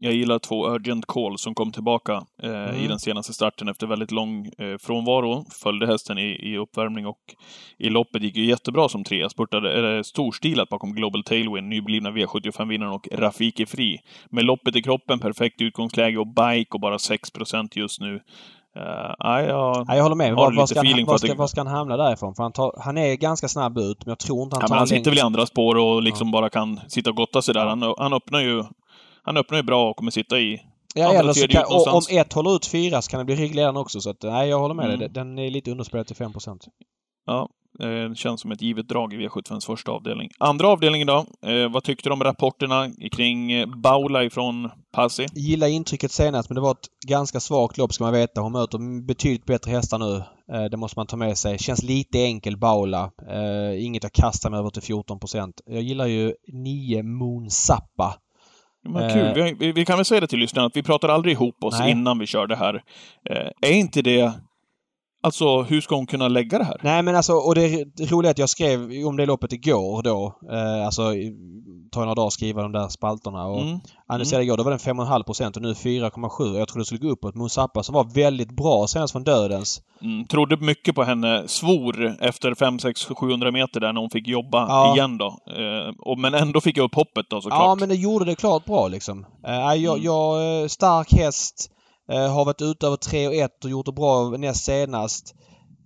Jag 0.03 0.13
gillar 0.13 0.39
två 0.39 0.67
Urgent 0.69 1.05
Call 1.05 1.37
som 1.37 1.55
kom 1.55 1.71
tillbaka 1.71 2.23
eh, 2.43 2.69
mm. 2.69 2.75
i 2.75 2.87
den 2.87 2.99
senaste 2.99 3.33
starten 3.33 3.69
efter 3.69 3.87
väldigt 3.87 4.11
lång 4.11 4.45
eh, 4.45 4.77
frånvaro. 4.79 5.45
Följde 5.63 5.87
hästen 5.87 6.17
i, 6.17 6.51
i 6.51 6.57
uppvärmning 6.57 7.05
och 7.05 7.19
i 7.77 7.89
loppet 7.89 8.23
gick 8.23 8.35
ju 8.35 8.45
jättebra 8.45 8.89
som 8.89 9.03
trea. 9.03 9.29
Spurtade 9.29 9.95
eh, 9.95 10.01
storstilat 10.01 10.69
bakom 10.69 10.95
Global 10.95 11.23
Tailwind, 11.23 11.67
nyblivna 11.67 12.11
V75-vinnaren 12.11 12.93
och 12.93 13.07
Rafiki 13.11 13.65
Fri. 13.65 13.99
Med 14.29 14.45
loppet 14.45 14.75
i 14.75 14.81
kroppen, 14.81 15.19
perfekt 15.19 15.61
utgångsläge 15.61 16.17
och 16.17 16.27
bike 16.27 16.69
och 16.73 16.79
bara 16.79 16.97
6% 16.97 17.69
just 17.73 18.01
nu. 18.01 18.19
Uh, 18.77 18.83
ja, 19.19 19.41
jag, 19.41 19.85
ja, 19.87 19.95
jag 19.95 20.03
håller 20.03 20.15
med. 20.15 20.35
Var, 20.35 20.51
var, 20.51 20.65
ska 20.65 20.79
han, 20.79 21.05
var, 21.05 21.17
ska, 21.17 21.35
var 21.35 21.47
ska 21.47 21.59
han 21.59 21.67
hamna 21.67 21.97
därifrån? 21.97 22.35
För 22.35 22.43
han, 22.43 22.51
tar, 22.51 22.75
han 22.79 22.97
är 22.97 23.15
ganska 23.15 23.47
snabb 23.47 23.77
ut, 23.77 24.05
men 24.05 24.11
jag 24.11 24.19
tror 24.19 24.43
inte 24.43 24.55
han 24.55 24.61
ja, 24.61 24.67
tar 24.67 24.75
men 24.75 24.79
Han 24.79 24.87
sitter 24.87 25.11
väl 25.11 25.17
i 25.17 25.21
andra 25.21 25.45
spår 25.45 25.77
och 25.77 26.03
liksom 26.03 26.27
ja. 26.27 26.31
bara 26.31 26.49
kan 26.49 26.79
sitta 26.87 27.09
och 27.09 27.15
gotta 27.15 27.41
sig 27.41 27.53
där. 27.53 27.65
Han, 27.65 27.93
han, 27.97 28.13
öppnar 28.13 28.39
ju, 28.39 28.63
han 29.23 29.37
öppnar 29.37 29.57
ju 29.57 29.63
bra 29.63 29.89
och 29.89 29.95
kommer 29.95 30.11
sitta 30.11 30.39
i 30.39 30.61
Ja, 30.95 31.13
eller 31.13 31.33
så 31.33 31.47
kan, 31.47 31.63
om 31.67 32.01
ett 32.09 32.33
håller 32.33 32.55
ut 32.55 32.65
fyra 32.65 33.01
så 33.01 33.11
kan 33.11 33.17
det 33.17 33.25
bli 33.25 33.35
ryggledaren 33.35 33.77
också. 33.77 34.01
Så 34.01 34.09
att, 34.09 34.23
nej, 34.23 34.49
jag 34.49 34.59
håller 34.59 34.75
med 34.75 34.85
mm. 34.85 34.99
dig. 34.99 35.09
Den 35.09 35.39
är 35.39 35.49
lite 35.49 35.71
underspelad 35.71 36.07
till 36.07 36.15
5 36.15 36.31
Ja, 37.25 37.49
eh, 37.79 38.13
känns 38.13 38.41
som 38.41 38.51
ett 38.51 38.61
givet 38.61 38.89
drag 38.89 39.13
i 39.13 39.17
V75s 39.17 39.65
första 39.65 39.91
avdelning. 39.91 40.29
Andra 40.39 40.67
avdelningen 40.67 41.07
då? 41.07 41.25
Eh, 41.45 41.71
vad 41.71 41.83
tyckte 41.83 42.09
du 42.09 42.13
om 42.13 42.23
rapporterna 42.23 42.89
kring 43.11 43.51
eh, 43.51 43.67
Baula 43.67 44.23
ifrån 44.23 44.69
Passi? 44.93 45.25
Gillar 45.33 45.67
intrycket 45.67 46.11
senast, 46.11 46.49
men 46.49 46.55
det 46.55 46.61
var 46.61 46.71
ett 46.71 47.07
ganska 47.07 47.39
svagt 47.39 47.77
lopp 47.77 47.93
ska 47.93 48.03
man 48.03 48.13
veta. 48.13 48.41
Hon 48.41 48.51
möter 48.51 49.05
betydligt 49.05 49.45
bättre 49.45 49.71
hästar 49.71 49.99
nu. 49.99 50.15
Eh, 50.55 50.65
det 50.65 50.77
måste 50.77 50.99
man 50.99 51.07
ta 51.07 51.17
med 51.17 51.37
sig. 51.37 51.57
Känns 51.57 51.83
lite 51.83 52.19
enkel 52.19 52.57
Baula. 52.57 53.11
Inget 53.77 54.03
jag 54.03 54.13
kastar 54.13 54.49
mig 54.49 54.59
över 54.59 54.69
till 54.69 54.81
14 54.81 55.19
Jag 55.65 55.81
gillar 55.81 56.05
ju 56.05 56.33
9 56.47 57.03
Moon 57.03 57.49
Zappa. 57.49 58.15
Men 58.83 59.13
kul. 59.13 59.55
Vi, 59.59 59.71
vi, 59.71 59.85
kan 59.85 59.95
väl 59.95 60.05
säga 60.05 60.21
det 60.21 60.27
till 60.27 60.39
lyssnarna 60.39 60.67
att 60.67 60.75
vi 60.75 60.83
pratar 60.83 61.09
aldrig 61.09 61.33
ihop 61.33 61.63
oss 61.63 61.79
Nej. 61.79 61.91
innan 61.91 62.19
vi 62.19 62.25
kör 62.25 62.47
det 62.47 62.55
här. 62.55 62.83
är 63.61 63.71
inte 63.71 64.01
det 64.01 64.33
Alltså, 65.23 65.61
hur 65.61 65.81
ska 65.81 65.95
hon 65.95 66.07
kunna 66.07 66.27
lägga 66.27 66.57
det 66.57 66.63
här? 66.63 66.77
Nej 66.83 67.03
men 67.03 67.15
alltså, 67.15 67.33
och 67.33 67.55
det 67.55 67.85
roliga 68.11 68.29
är 68.29 68.31
att 68.31 68.37
jag 68.37 68.49
skrev 68.49 68.79
om 69.05 69.17
det 69.17 69.25
loppet 69.25 69.53
igår 69.53 70.03
då. 70.03 70.39
Eh, 70.51 70.85
alltså, 70.85 71.13
tar 71.91 72.01
några 72.01 72.15
dagar 72.15 72.27
att 72.27 72.33
skriva 72.33 72.61
de 72.61 72.71
där 72.71 72.87
spalterna. 72.87 73.45
Och 73.45 73.61
mm. 73.61 73.79
analyserade 74.07 74.43
mm. 74.43 74.47
igår, 74.47 74.57
då 74.57 74.63
var 74.63 74.71
den 74.71 74.79
5,5 74.79 75.23
procent 75.23 75.55
och 75.55 75.61
nu 75.61 75.73
4,7. 75.73 76.57
Jag 76.57 76.67
trodde 76.67 76.81
det 76.81 76.85
skulle 76.85 77.01
gå 77.01 77.09
uppåt. 77.09 77.35
Musappa 77.35 77.83
som 77.83 77.95
var 77.95 78.03
väldigt 78.03 78.51
bra 78.51 78.87
senast 78.87 79.11
från 79.11 79.23
dödens. 79.23 79.81
Mm, 80.01 80.25
trodde 80.25 80.57
mycket 80.57 80.95
på 80.95 81.03
henne. 81.03 81.43
Svor 81.47 82.17
efter 82.19 82.55
5, 82.55 82.79
6, 82.79 83.05
700 83.05 83.51
meter 83.51 83.79
där 83.79 83.93
när 83.93 84.01
hon 84.01 84.09
fick 84.09 84.27
jobba 84.27 84.67
ja. 84.67 84.93
igen 84.93 85.17
då. 85.17 85.27
Eh, 85.27 85.93
och, 85.99 86.19
men 86.19 86.33
ändå 86.33 86.61
fick 86.61 86.77
jag 86.77 86.83
upp 86.83 86.95
hoppet 86.95 87.25
då 87.29 87.41
såklart. 87.41 87.61
Ja, 87.61 87.75
men 87.79 87.89
det 87.89 87.95
gjorde 87.95 88.25
det 88.25 88.35
klart 88.35 88.65
bra 88.65 88.87
liksom. 88.87 89.25
Eh, 89.47 89.53
jag, 89.53 89.97
mm. 89.97 90.03
jag, 90.03 90.71
stark 90.71 91.13
häst. 91.13 91.71
Eh, 92.09 92.33
har 92.33 92.45
varit 92.45 92.61
ute 92.61 92.87
över 92.87 92.97
3 92.97 93.27
och 93.27 93.35
1 93.35 93.65
och 93.65 93.69
gjort 93.69 93.85
det 93.85 93.91
bra 93.91 94.29
näst 94.29 94.63
senast. 94.63 95.35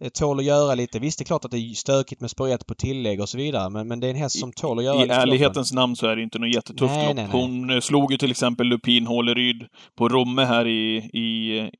Eh, 0.01 0.09
tål 0.09 0.39
att 0.39 0.45
göra 0.45 0.75
lite. 0.75 0.99
Visst, 0.99 1.19
det 1.19 1.23
är 1.23 1.25
klart 1.25 1.45
att 1.45 1.51
det 1.51 1.57
är 1.57 1.73
stökigt 1.73 2.21
med 2.21 2.29
spår 2.29 2.47
1 2.47 2.67
på 2.67 2.75
tillägg 2.75 3.21
och 3.21 3.29
så 3.29 3.37
vidare. 3.37 3.69
Men, 3.69 3.87
men 3.87 3.99
det 3.99 4.07
är 4.07 4.11
en 4.11 4.15
häst 4.15 4.39
som 4.39 4.51
tål 4.51 4.79
att 4.79 4.85
göra 4.85 4.95
I, 4.95 5.01
lite. 5.01 5.13
I 5.13 5.17
ärlighetens 5.17 5.71
loppen. 5.71 5.81
namn 5.81 5.95
så 5.95 6.07
är 6.07 6.15
det 6.15 6.23
inte 6.23 6.39
något 6.39 6.55
jättetufft 6.55 6.95
nej, 6.95 7.07
lopp. 7.07 7.15
Nej, 7.15 7.27
nej. 7.31 7.41
Hon 7.41 7.69
eh, 7.69 7.79
slog 7.79 8.11
ju 8.11 8.17
till 8.17 8.31
exempel 8.31 8.67
Lupin 8.67 9.07
Håleryd 9.07 9.65
på 9.97 10.09
Romme 10.09 10.43
här 10.43 10.67
i, 10.67 10.95
i 10.97 11.71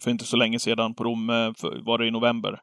för 0.00 0.10
inte 0.10 0.24
så 0.24 0.36
länge 0.36 0.58
sedan. 0.58 0.94
På 0.94 1.04
Romme 1.04 1.54
var 1.84 1.98
det 1.98 2.06
i 2.06 2.10
november 2.10 2.60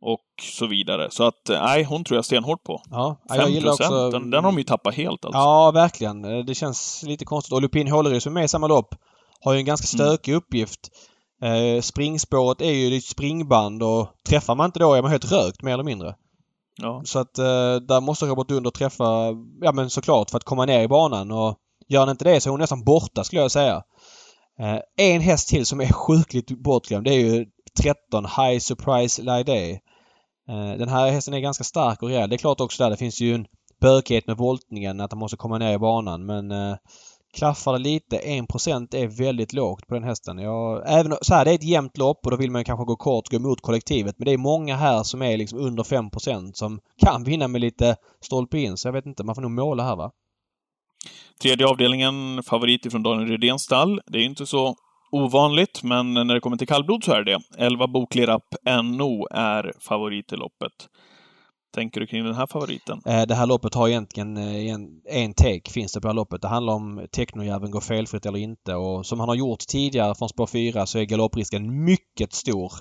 och 0.00 0.20
så 0.42 0.66
vidare. 0.66 1.10
Så 1.10 1.24
att, 1.24 1.48
nej, 1.48 1.84
hon 1.84 2.04
tror 2.04 2.16
jag 2.16 2.24
stenhårt 2.24 2.64
på. 2.64 2.82
Ja, 2.90 3.16
jag 3.28 3.50
gillar 3.50 3.72
också... 3.72 4.10
Den, 4.10 4.30
den 4.30 4.44
har 4.44 4.52
de 4.52 4.58
ju 4.58 4.64
tappat 4.64 4.94
helt 4.94 5.24
alltså. 5.24 5.38
Ja, 5.38 5.70
verkligen. 5.70 6.46
Det 6.46 6.54
känns 6.54 7.02
lite 7.06 7.24
konstigt. 7.24 7.52
Och 7.52 7.62
Lupin 7.62 7.88
Håleryd 7.88 8.22
som 8.22 8.32
är 8.32 8.34
med 8.34 8.44
i 8.44 8.48
samma 8.48 8.66
lopp 8.66 8.94
har 9.44 9.52
ju 9.52 9.58
en 9.58 9.64
ganska 9.64 9.96
mm. 9.96 10.06
stökig 10.06 10.32
mm. 10.32 10.38
uppgift. 10.38 10.80
Eh, 11.42 11.80
springspåret 11.80 12.60
är 12.60 12.72
ju 12.72 12.96
ett 12.96 13.04
springband 13.04 13.82
och 13.82 14.08
träffar 14.28 14.54
man 14.54 14.66
inte 14.66 14.78
då 14.78 14.94
är 14.94 15.02
man 15.02 15.10
helt 15.10 15.32
rökt 15.32 15.62
mer 15.62 15.72
eller 15.72 15.84
mindre. 15.84 16.14
Ja. 16.76 17.02
Så 17.04 17.18
att 17.18 17.38
eh, 17.38 17.74
där 17.76 18.00
måste 18.00 18.26
Robert 18.26 18.48
Dunder 18.48 18.70
träffa, 18.70 19.04
ja 19.60 19.72
men 19.72 19.90
såklart 19.90 20.30
för 20.30 20.36
att 20.36 20.44
komma 20.44 20.66
ner 20.66 20.82
i 20.82 20.88
banan 20.88 21.30
och 21.30 21.58
gör 21.88 22.00
han 22.00 22.10
inte 22.10 22.24
det 22.24 22.40
så 22.40 22.48
är 22.48 22.50
hon 22.50 22.60
nästan 22.60 22.84
borta 22.84 23.24
skulle 23.24 23.42
jag 23.42 23.50
säga. 23.50 23.82
Eh, 24.60 24.78
en 24.96 25.20
häst 25.20 25.48
till 25.48 25.66
som 25.66 25.80
är 25.80 25.92
sjukligt 25.92 26.50
bortglömd 26.50 27.04
det 27.04 27.14
är 27.14 27.18
ju 27.18 27.46
13 27.82 28.24
High 28.24 28.58
Surprise 28.58 29.22
Lide. 29.22 29.80
Eh, 30.48 30.78
den 30.78 30.88
här 30.88 31.10
hästen 31.10 31.34
är 31.34 31.40
ganska 31.40 31.64
stark 31.64 32.02
och 32.02 32.08
rejäl. 32.08 32.30
Det 32.30 32.36
är 32.36 32.38
klart 32.38 32.60
också 32.60 32.82
där 32.82 32.90
det 32.90 32.96
finns 32.96 33.20
ju 33.20 33.34
en 33.34 33.46
bökighet 33.80 34.26
med 34.26 34.36
voltningen 34.36 35.00
att 35.00 35.12
han 35.12 35.18
måste 35.18 35.36
komma 35.36 35.58
ner 35.58 35.74
i 35.74 35.78
banan 35.78 36.26
men 36.26 36.50
eh, 36.50 36.76
klaffar 37.36 37.72
det 37.72 37.78
lite. 37.78 38.18
1% 38.18 38.96
är 38.96 39.06
väldigt 39.06 39.52
lågt 39.52 39.86
på 39.86 39.94
den 39.94 40.04
hästen. 40.04 40.38
Jag, 40.38 40.82
även 40.86 41.16
så 41.22 41.34
här, 41.34 41.44
det 41.44 41.50
är 41.50 41.54
ett 41.54 41.64
jämnt 41.64 41.98
lopp 41.98 42.20
och 42.24 42.30
då 42.30 42.36
vill 42.36 42.50
man 42.50 42.64
kanske 42.64 42.84
gå 42.84 42.96
kort 42.96 43.26
och 43.26 43.30
gå 43.30 43.36
emot 43.36 43.60
kollektivet. 43.60 44.18
Men 44.18 44.26
det 44.26 44.32
är 44.32 44.38
många 44.38 44.76
här 44.76 45.02
som 45.02 45.22
är 45.22 45.36
liksom 45.36 45.58
under 45.58 45.82
5% 45.82 46.52
som 46.52 46.80
kan 47.04 47.24
vinna 47.24 47.48
med 47.48 47.60
lite 47.60 47.96
stolpe 48.20 48.58
in. 48.58 48.76
Så 48.76 48.88
jag 48.88 48.92
vet 48.92 49.06
inte, 49.06 49.24
man 49.24 49.34
får 49.34 49.42
nog 49.42 49.50
måla 49.50 49.82
här 49.84 49.96
va? 49.96 50.10
Tredje 51.42 51.66
avdelningen, 51.66 52.42
favorit 52.42 52.86
ifrån 52.86 53.02
Daniel 53.02 53.28
Rydéns 53.28 53.62
stall. 53.62 54.00
Det 54.06 54.18
är 54.18 54.24
inte 54.24 54.46
så 54.46 54.76
ovanligt, 55.12 55.82
men 55.82 56.14
när 56.14 56.34
det 56.34 56.40
kommer 56.40 56.56
till 56.56 56.68
kallblod 56.68 57.04
så 57.04 57.12
är 57.12 57.22
det 57.22 57.32
det. 57.32 57.64
11 57.64 57.86
Boklirapp 57.86 58.54
NO 58.84 59.26
är 59.30 59.72
favorit 59.80 60.32
i 60.32 60.36
loppet 60.36 60.72
tänker 61.72 62.00
du 62.00 62.06
kring 62.06 62.24
den 62.24 62.34
här 62.34 62.46
favoriten? 62.46 63.00
Eh, 63.06 63.22
det 63.22 63.34
här 63.34 63.46
loppet 63.46 63.74
har 63.74 63.88
egentligen 63.88 64.36
eh, 64.36 64.72
en, 64.72 65.00
en 65.04 65.34
take 65.34 65.70
finns 65.70 65.92
det 65.92 66.00
på 66.00 66.06
det 66.06 66.12
här 66.12 66.14
loppet. 66.14 66.42
Det 66.42 66.48
handlar 66.48 66.72
om 66.74 67.06
Technojäveln 67.12 67.70
går 67.70 67.80
felfritt 67.80 68.26
eller 68.26 68.38
inte 68.38 68.74
och 68.74 69.06
som 69.06 69.20
han 69.20 69.28
har 69.28 69.36
gjort 69.36 69.60
tidigare 69.60 70.14
från 70.14 70.28
spår 70.28 70.46
4 70.46 70.86
så 70.86 70.98
är 70.98 71.04
galopprisken 71.04 71.84
mycket 71.84 72.32
stor. 72.32 72.72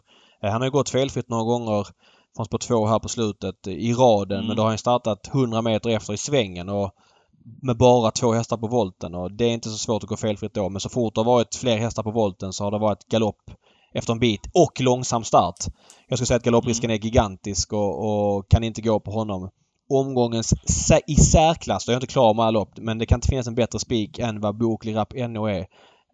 Eh, 0.44 0.52
han 0.52 0.62
har 0.62 0.68
ju 0.68 0.72
gått 0.72 0.89
felfritt 0.89 1.30
några 1.30 1.44
gånger 1.44 1.88
från 2.36 2.46
spår 2.46 2.58
2 2.58 2.86
här 2.86 3.00
på 3.00 3.10
slutet 3.10 3.68
i 3.68 3.94
raden 3.94 4.38
mm. 4.38 4.48
men 4.48 4.56
då 4.56 4.64
har 4.64 4.70
han 4.70 4.78
startat 4.78 5.28
100 5.34 5.62
meter 5.62 5.89
efter 5.89 6.14
i 6.14 6.18
svängen 6.18 6.70
och 6.70 6.92
med 7.62 7.78
bara 7.78 8.12
två 8.12 8.34
hästar 8.34 8.58
på 8.58 8.68
volten 8.68 9.16
och 9.16 9.32
det 9.32 9.46
är 9.46 9.50
inte 9.50 9.70
så 9.70 9.78
svårt 9.78 10.04
att 10.04 10.10
gå 10.10 10.18
felfritt 10.18 10.54
då 10.54 10.70
men 10.70 10.80
så 10.82 10.89
fort 10.89 11.16
det 11.16 11.22
har 11.22 11.26
varit 11.26 11.56
fler 11.56 11.78
hästar 11.78 12.04
på 12.04 12.12
volten 12.12 12.54
så 12.54 12.64
har 12.64 12.72
det 12.72 12.80
varit 12.80 13.08
galopp 13.08 13.52
efter 13.94 14.14
en 14.14 14.20
bit 14.20 14.42
och 14.54 14.82
långsam 14.82 15.24
start. 15.24 15.56
Jag 16.08 16.18
skulle 16.18 16.28
säga 16.28 16.38
att 16.38 16.44
galopprisken 16.44 16.89
mm. 16.89 17.00
är 17.00 17.06
gigantisk 17.06 17.74
och, 17.74 18.36
och, 18.36 18.50
kan 18.50 18.64
inte 18.64 18.82
gå 18.82 19.00
på 19.00 19.12
honom. 19.12 19.50
Omgångens 19.89 20.54
i 21.08 21.16
särklass, 21.16 21.86
då 21.86 21.92
är 21.92 21.94
jag 21.94 21.98
inte 21.98 22.14
klar 22.14 22.34
med 22.34 22.46
alla 22.46 22.60
lopp, 22.60 22.78
men 22.78 22.98
det 22.98 23.06
kan 23.06 23.18
inte 23.18 23.28
finnas 23.28 23.48
en 23.48 23.56
bättre 23.56 23.80
spik 23.80 24.20
än 24.20 24.42
vad 24.42 24.58
Bokli 24.58 24.94
Rapp 24.94 25.14
NO 25.14 25.46
är. 25.46 25.66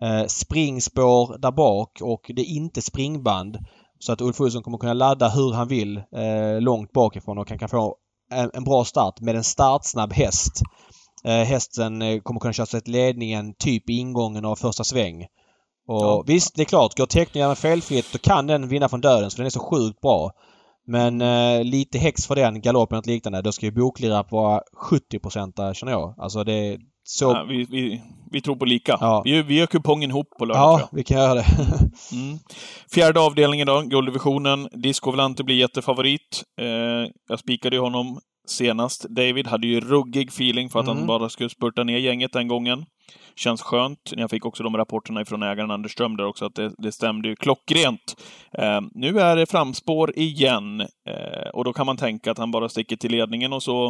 Eh, 0.01 0.25
springspår 0.27 1.37
där 1.37 1.51
bak 1.51 2.01
och 2.01 2.31
det 2.35 2.41
är 2.41 2.55
inte 2.55 2.81
springband. 2.81 3.57
Så 3.99 4.13
att 4.13 4.21
Ulf 4.21 4.41
Olsson 4.41 4.63
kommer 4.63 4.77
kunna 4.77 4.93
ladda 4.93 5.29
hur 5.29 5.53
han 5.53 5.67
vill 5.67 5.97
eh, 5.97 6.61
långt 6.61 6.91
bakifrån 6.91 7.37
och 7.37 7.49
han 7.49 7.59
kan 7.59 7.69
få 7.69 7.95
en, 8.31 8.51
en 8.53 8.63
bra 8.63 8.85
start 8.85 9.19
med 9.19 9.35
en 9.35 9.43
startsnabb 9.43 10.13
häst. 10.13 10.61
Eh, 11.23 11.43
hästen 11.43 12.01
eh, 12.01 12.19
kommer 12.19 12.39
kunna 12.39 12.53
köra 12.53 12.65
sig 12.65 12.81
till 12.81 12.93
ledningen 12.93 13.53
typ 13.53 13.89
i 13.89 13.93
ingången 13.93 14.45
av 14.45 14.55
första 14.55 14.83
sväng. 14.83 15.25
Och 15.87 16.03
ja. 16.03 16.23
Visst, 16.27 16.55
det 16.55 16.61
är 16.61 16.65
klart. 16.65 16.97
Går 16.97 17.05
teckningarna 17.05 17.55
felfritt 17.55 18.05
då 18.13 18.19
kan 18.19 18.47
den 18.47 18.67
vinna 18.67 18.89
från 18.89 19.01
döden 19.01 19.29
för 19.29 19.37
den 19.37 19.45
är 19.45 19.49
så 19.49 19.59
sjukt 19.59 20.01
bra. 20.01 20.31
Men 20.87 21.21
eh, 21.21 21.63
lite 21.63 21.97
häx 21.97 22.27
för 22.27 22.35
den 22.35 22.61
galoppen 22.61 22.97
och 22.97 23.07
liknande. 23.07 23.41
Då 23.41 23.51
ska 23.51 23.65
ju 23.65 23.71
Boklirap 23.71 24.31
vara 24.31 24.61
70 24.89 25.73
känner 25.73 25.91
jag. 25.91 26.15
Alltså 26.17 26.43
det 26.43 26.77
så... 27.03 27.25
Ja, 27.25 27.45
vi, 27.49 27.63
vi, 27.71 28.01
vi 28.31 28.41
tror 28.41 28.55
på 28.55 28.65
lika. 28.65 28.97
Ja. 29.01 29.21
Vi, 29.25 29.41
vi 29.41 29.55
gör 29.57 29.65
kupongen 29.65 30.09
ihop 30.09 30.27
på 30.39 30.45
lördag, 30.45 30.61
Ja, 30.63 30.77
tror 30.77 30.89
vi 30.91 31.03
kan 31.03 31.17
göra 31.17 31.33
det. 31.33 31.45
Mm. 32.11 32.37
Fjärde 32.93 33.19
avdelningen 33.19 33.67
då, 33.67 33.81
gulddivisionen. 33.81 34.69
Disco 34.71 35.11
Volante 35.11 35.43
blir 35.43 35.55
jättefavorit. 35.55 36.43
Eh, 36.61 37.11
jag 37.29 37.39
spikade 37.39 37.75
ju 37.75 37.81
honom 37.81 38.19
senast. 38.47 39.05
David 39.09 39.47
hade 39.47 39.67
ju 39.67 39.79
ruggig 39.79 40.27
feeling 40.29 40.69
för 40.69 40.79
att 40.79 40.85
Mm. 40.85 40.97
han 40.97 41.07
bara 41.07 41.29
skulle 41.29 41.49
spurta 41.49 41.83
ner 41.83 41.97
gänget 41.97 42.33
den 42.33 42.47
gången. 42.47 42.85
Känns 43.37 43.61
skönt. 43.61 44.13
Jag 44.17 44.29
fick 44.29 44.45
också 44.45 44.63
de 44.63 44.77
rapporterna 44.77 45.21
ifrån 45.21 45.43
ägaren 45.43 45.71
Anders 45.71 45.91
Ström 45.91 46.17
där 46.17 46.25
också, 46.25 46.45
att 46.45 46.55
det, 46.55 46.71
det 46.77 46.91
stämde 46.91 47.27
ju 47.27 47.35
klockrent. 47.35 48.15
Eh, 48.57 48.81
nu 48.91 49.19
är 49.19 49.35
det 49.35 49.45
framspår 49.45 50.19
igen. 50.19 50.81
Eh, 50.81 51.49
och 51.53 51.63
då 51.63 51.73
kan 51.73 51.85
man 51.85 51.97
tänka 51.97 52.31
att 52.31 52.37
han 52.37 52.51
bara 52.51 52.69
sticker 52.69 52.95
till 52.95 53.11
ledningen 53.11 53.53
och 53.53 53.63
så 53.63 53.87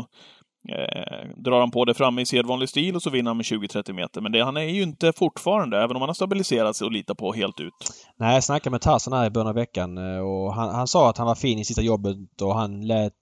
eh, 0.70 1.28
drar 1.36 1.60
han 1.60 1.72
på 1.72 1.86
det 1.86 1.94
framme 1.94 2.22
i 2.22 2.26
sedvanlig 2.26 2.70
stil 2.70 2.96
och 2.96 3.02
så 3.02 3.10
vinner 3.10 3.30
han 3.30 3.38
med 3.38 3.44
20-30 3.44 3.94
meter. 3.94 4.22
Men 4.22 4.32
det, 4.32 4.44
han 4.44 4.58
är 4.58 4.62
ju 4.62 4.84
inte 4.84 5.14
fortfarande, 5.14 5.78
även 5.78 5.96
om 5.96 6.02
han 6.02 6.10
har 6.10 6.14
stabiliserat 6.14 6.76
sig 6.76 6.86
och 6.86 6.92
litar 6.92 7.16
på 7.16 7.34
helt 7.34 7.60
ut. 7.60 7.74
Nej, 8.20 8.34
jag 8.34 8.44
snackade 8.44 8.72
med 8.72 8.82
Tarzan 8.82 9.14
här 9.14 9.26
i 9.26 9.30
början 9.30 9.48
av 9.48 9.56
veckan 9.56 9.98
eh, 9.98 10.20
och 10.20 10.54
han, 10.54 10.76
han 10.76 10.88
sa 10.88 11.10
att 11.10 11.18
han 11.18 11.28
var 11.28 11.36
fin 11.36 11.60
i 11.60 11.66
sista 11.66 11.82
jobbet 11.82 12.42
och 12.42 12.56
han 12.56 12.88
lät 12.88 13.14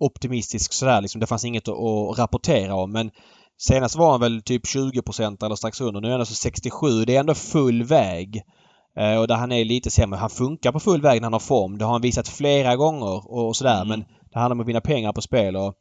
optimistisk 0.00 0.72
sådär 0.72 1.00
liksom. 1.00 1.20
Det 1.20 1.26
fanns 1.26 1.44
inget 1.44 1.68
att, 1.68 1.74
att 1.74 2.18
rapportera 2.18 2.74
om 2.74 2.92
men 2.92 3.10
senast 3.58 3.96
var 3.96 4.10
han 4.10 4.20
väl 4.20 4.42
typ 4.42 4.66
20 4.66 5.02
eller 5.42 5.54
strax 5.54 5.80
under. 5.80 6.00
Nu 6.00 6.06
är 6.08 6.12
han 6.12 6.20
alltså 6.20 6.34
67. 6.34 7.04
Det 7.04 7.16
är 7.16 7.20
ändå 7.20 7.34
full 7.34 7.82
väg. 7.82 8.42
Eh, 8.98 9.20
Och 9.20 9.28
där 9.28 9.34
han 9.36 9.52
är 9.52 9.64
lite 9.64 9.90
sämre. 9.90 10.18
Han 10.18 10.30
funkar 10.30 10.72
på 10.72 10.80
full 10.80 11.02
väg 11.02 11.20
när 11.20 11.26
han 11.26 11.32
har 11.32 11.40
form. 11.40 11.78
Det 11.78 11.84
har 11.84 11.92
han 11.92 12.02
visat 12.02 12.28
flera 12.28 12.76
gånger 12.76 13.06
och, 13.06 13.46
och 13.46 13.56
sådär. 13.56 13.82
Mm. 13.82 13.88
Men 13.88 14.04
det 14.32 14.38
handlar 14.38 14.54
om 14.54 14.60
att 14.60 14.68
vinna 14.68 14.80
pengar 14.80 15.12
på 15.12 15.22
spel. 15.22 15.56
Och 15.56 15.74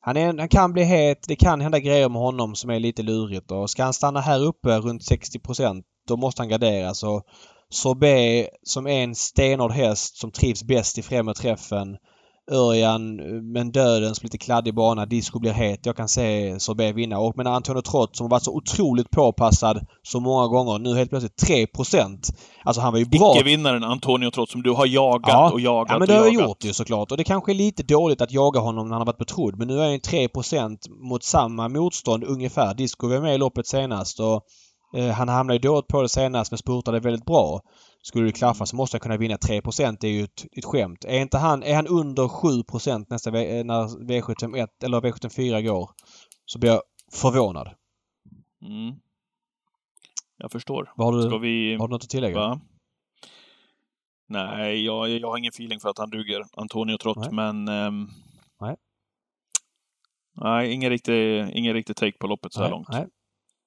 han, 0.00 0.16
är, 0.16 0.38
han 0.38 0.48
kan 0.48 0.72
bli 0.72 0.84
het. 0.84 1.18
Det 1.28 1.36
kan 1.36 1.60
hända 1.60 1.78
grejer 1.78 2.08
med 2.08 2.22
honom 2.22 2.54
som 2.54 2.70
är 2.70 2.80
lite 2.80 3.02
lurigt. 3.02 3.50
Och 3.50 3.70
ska 3.70 3.84
han 3.84 3.92
stanna 3.92 4.20
här 4.20 4.40
uppe 4.42 4.78
runt 4.78 5.02
60% 5.02 5.82
då 6.08 6.16
måste 6.16 6.42
han 6.42 6.48
garderas. 6.48 7.02
Och 7.02 7.22
Sorbet 7.70 8.48
som 8.62 8.86
är 8.86 9.04
en 9.04 9.14
stenhård 9.14 9.72
häst 9.72 10.16
som 10.16 10.30
trivs 10.30 10.64
bäst 10.64 10.98
i 10.98 11.02
främre 11.02 11.34
träffen. 11.34 11.96
Örjan 12.50 13.16
men 13.52 13.72
dödens 13.72 14.22
lite 14.22 14.38
kladdig 14.38 14.74
bana. 14.74 15.06
Disco 15.06 15.38
blir 15.38 15.52
het. 15.52 15.86
Jag 15.86 15.96
kan 15.96 16.08
se 16.08 16.60
Sorbet 16.60 16.94
vinna. 16.94 17.18
Och 17.18 17.36
med 17.36 17.46
Antonio 17.46 17.82
Trott 17.82 18.16
som 18.16 18.24
har 18.24 18.30
varit 18.30 18.42
så 18.42 18.56
otroligt 18.56 19.10
påpassad 19.10 19.86
så 20.02 20.20
många 20.20 20.46
gånger. 20.46 20.78
Nu 20.78 20.96
helt 20.96 21.10
plötsligt 21.10 21.42
3% 21.76 22.18
Alltså 22.64 22.82
han 22.82 22.92
var 22.92 22.98
ju 22.98 23.04
bra. 23.04 23.34
Icke-vinnaren 23.36 23.84
Antonio 23.84 24.30
Trots 24.30 24.52
som 24.52 24.62
du 24.62 24.70
har 24.70 24.86
jagat 24.86 25.28
Ja. 25.28 25.50
och 25.52 25.60
jagat 25.60 25.92
Ja 25.92 25.98
men 25.98 26.08
det 26.08 26.14
har 26.14 26.24
jag 26.24 26.34
gjort 26.34 26.64
ju 26.64 26.72
såklart. 26.72 27.10
Och 27.10 27.16
det 27.16 27.24
kanske 27.24 27.52
är 27.52 27.54
lite 27.54 27.82
dåligt 27.82 28.20
att 28.20 28.32
jaga 28.32 28.60
honom 28.60 28.88
när 28.88 28.92
han 28.94 29.00
har 29.00 29.06
varit 29.06 29.18
betrodd. 29.18 29.58
Men 29.58 29.68
nu 29.68 29.80
är 29.80 29.90
han 29.90 29.98
3% 29.98 30.76
mot 31.10 31.22
samma 31.24 31.68
motstånd 31.68 32.24
ungefär. 32.24 32.74
Disco 32.74 33.08
var 33.08 33.20
med 33.20 33.34
i 33.34 33.38
loppet 33.38 33.66
senast 33.66 34.20
och 34.20 34.42
eh, 34.96 35.10
han 35.10 35.28
hamnade 35.28 35.54
ju 35.54 35.60
dåligt 35.60 35.86
på 35.88 36.02
det 36.02 36.08
senast 36.08 36.50
men 36.52 36.58
spurtade 36.58 37.00
väldigt 37.00 37.24
bra. 37.24 37.60
Skulle 38.02 38.26
det 38.26 38.32
klaffa 38.32 38.66
så 38.66 38.76
måste 38.76 38.94
han 38.94 39.00
kunna 39.00 39.16
vinna 39.16 39.36
3 39.38 39.60
Det 40.00 40.06
är 40.06 40.12
ju 40.12 40.24
ett, 40.24 40.46
ett 40.52 40.64
skämt. 40.64 41.04
Är 41.04 41.20
inte 41.20 41.38
han, 41.38 41.62
är 41.62 41.74
han 41.74 41.86
under 41.86 42.28
7 42.28 42.48
nästa 43.08 43.30
eh, 43.30 43.64
när 43.64 43.86
V751 44.08 44.68
eller 44.84 45.00
V74 45.00 45.62
går 45.62 45.90
så 46.44 46.58
blir 46.58 46.70
jag 46.70 46.82
förvånad. 47.12 47.68
Mm. 48.62 48.94
Jag 50.36 50.52
förstår. 50.52 50.92
Har 50.96 51.12
du, 51.12 51.22
Ska 51.22 51.38
vi... 51.38 51.76
har 51.76 51.88
du 51.88 51.92
något 51.92 52.04
att 52.04 52.10
tillägga? 52.10 52.38
Va? 52.38 52.60
Nej, 54.28 54.84
jag, 54.84 55.08
jag 55.08 55.28
har 55.28 55.38
ingen 55.38 55.52
feeling 55.54 55.80
för 55.80 55.88
att 55.88 55.98
han 55.98 56.10
duger, 56.10 56.44
Antonio 56.52 56.98
Trott, 56.98 57.16
Nej. 57.16 57.32
men... 57.32 57.68
ehm, 57.68 58.08
Nej. 58.60 58.76
Nej, 60.34 60.72
ingen 60.72 60.90
riktig, 60.90 61.50
ingen 61.52 61.74
riktig 61.74 61.96
take 61.96 62.18
på 62.18 62.26
loppet 62.26 62.52
så 62.52 62.60
här 62.60 62.68
Nej, 62.68 62.70
långt. 62.70 62.88
nej. 62.90 63.06